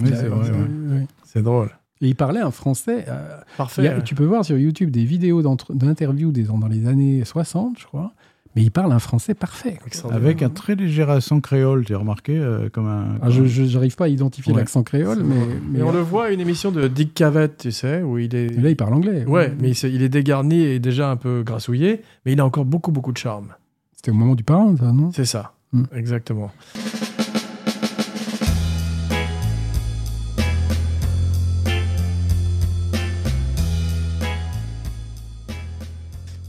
Oui, 0.00 0.12
a- 0.12 0.16
c'est 0.16 0.26
vrai. 0.28 0.50
ouais. 0.50 1.06
c'est 1.24 1.42
drôle. 1.42 1.70
Et 2.00 2.08
il 2.08 2.16
parlait 2.16 2.40
un 2.40 2.50
français. 2.50 3.04
euh, 3.08 3.38
Parfait. 3.56 3.86
a- 3.88 4.00
tu 4.02 4.14
peux 4.16 4.24
voir 4.26 4.44
sur 4.44 4.58
YouTube 4.58 4.90
des 4.90 5.04
vidéos 5.04 5.40
d'interviews 5.70 6.32
dans 6.32 6.66
les 6.68 6.88
années 6.88 7.24
60, 7.24 7.78
je 7.78 7.86
crois. 7.86 8.12
Mais 8.56 8.62
il 8.62 8.70
parle 8.70 8.90
un 8.92 8.98
français 8.98 9.34
parfait. 9.34 9.78
Avec 10.10 10.42
un 10.42 10.48
très 10.48 10.74
léger 10.74 11.02
accent 11.02 11.40
créole, 11.40 11.84
tu 11.84 11.94
as 11.94 11.98
remarqué 11.98 12.38
euh, 12.38 12.70
comme 12.70 12.86
un. 12.86 13.18
Ah, 13.20 13.28
je 13.28 13.42
n'arrive 13.74 13.94
pas 13.96 14.06
à 14.06 14.08
identifier 14.08 14.52
Ouais. 14.54 14.58
l'accent 14.60 14.82
créole, 14.82 15.22
mais, 15.22 15.34
mais, 15.36 15.78
Mais 15.78 15.82
on 15.82 15.92
le 15.92 16.00
voit 16.00 16.24
à 16.26 16.30
une 16.30 16.40
émission 16.40 16.72
de 16.72 16.88
Dick 16.88 17.12
Cavett, 17.12 17.56
tu 17.58 17.70
sais, 17.70 18.02
où 18.02 18.16
il 18.18 18.34
est. 18.34 18.56
mais 18.56 18.62
là, 18.62 18.70
il 18.70 18.76
parle 18.76 18.94
anglais. 18.94 19.24
Ouais, 19.26 19.52
mais 19.60 19.70
il, 19.72 20.02
est 20.02 20.08
dégarni 20.08 20.62
et 20.62 20.78
déjà 20.78 21.10
un 21.10 21.16
peu 21.16 21.42
grassouillé, 21.44 22.00
mais 22.24 22.32
il 22.32 22.40
a 22.40 22.46
encore 22.46 22.64
beaucoup, 22.64 22.90
beaucoup 22.92 23.12
de 23.12 23.18
charme. 23.18 23.48
C'était 23.94 24.10
au 24.10 24.14
moment 24.14 24.34
du 24.34 24.42
parent, 24.44 24.74
ça, 24.76 24.90
non? 24.90 25.10
C'est 25.12 25.26
ça, 25.26 25.52
Mm. 25.72 25.82
exactement. 25.94 26.50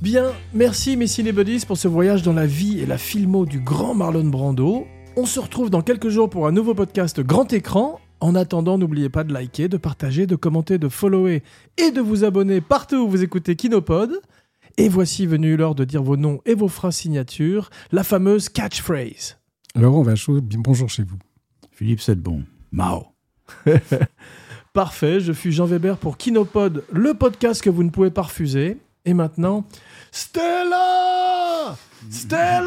Bien, 0.01 0.31
merci 0.53 0.95
mes 0.95 1.07
cinébuddies 1.07 1.65
pour 1.65 1.77
ce 1.77 1.87
voyage 1.87 2.21
dans 2.21 2.33
la 2.33 2.45
vie 2.45 2.79
et 2.79 2.85
la 2.85 2.97
filmo 2.97 3.45
du 3.45 3.59
grand 3.59 3.95
Marlon 3.95 4.25
Brando. 4.25 4.85
On 5.15 5.25
se 5.25 5.39
retrouve 5.39 5.69
dans 5.69 5.81
quelques 5.81 6.09
jours 6.09 6.29
pour 6.29 6.45
un 6.47 6.51
nouveau 6.51 6.75
podcast 6.75 7.19
grand 7.19 7.51
écran. 7.51 7.99
En 8.19 8.35
attendant, 8.35 8.77
n'oubliez 8.77 9.09
pas 9.09 9.23
de 9.23 9.33
liker, 9.33 9.67
de 9.69 9.77
partager, 9.77 10.27
de 10.27 10.35
commenter, 10.35 10.77
de 10.77 10.87
follower 10.89 11.41
et 11.77 11.91
de 11.91 12.01
vous 12.01 12.23
abonner 12.23 12.61
partout 12.61 12.97
où 12.97 13.09
vous 13.09 13.23
écoutez 13.23 13.55
Kinopod. 13.55 14.11
Et 14.77 14.89
voici 14.89 15.25
venu 15.25 15.57
l'heure 15.57 15.73
de 15.75 15.83
dire 15.83 16.03
vos 16.03 16.17
noms 16.17 16.39
et 16.45 16.53
vos 16.53 16.67
phrases 16.67 16.97
signatures, 16.97 17.69
la 17.91 18.03
fameuse 18.03 18.49
catchphrase. 18.49 19.37
Laurent 19.75 20.03
Vachaud, 20.03 20.41
bien- 20.41 20.59
bonjour 20.63 20.89
chez 20.89 21.03
vous. 21.03 21.17
Philippe 21.71 22.01
Sedbon. 22.01 22.43
Mao. 22.71 23.07
Parfait, 24.73 25.19
je 25.19 25.31
suis 25.31 25.51
Jean 25.51 25.65
Weber 25.65 25.97
pour 25.97 26.17
Kinopod, 26.17 26.83
le 26.91 27.15
podcast 27.15 27.63
que 27.63 27.71
vous 27.71 27.83
ne 27.83 27.89
pouvez 27.89 28.11
pas 28.11 28.23
refuser. 28.23 28.77
Et 29.07 29.13
maintenant, 29.13 29.63
Stella 30.11 31.77
Stella 32.11 32.65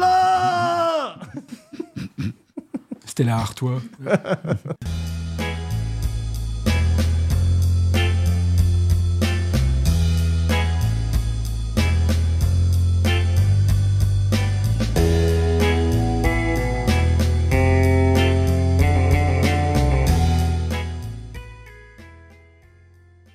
là, 3.19 3.37
Artois. 3.37 3.79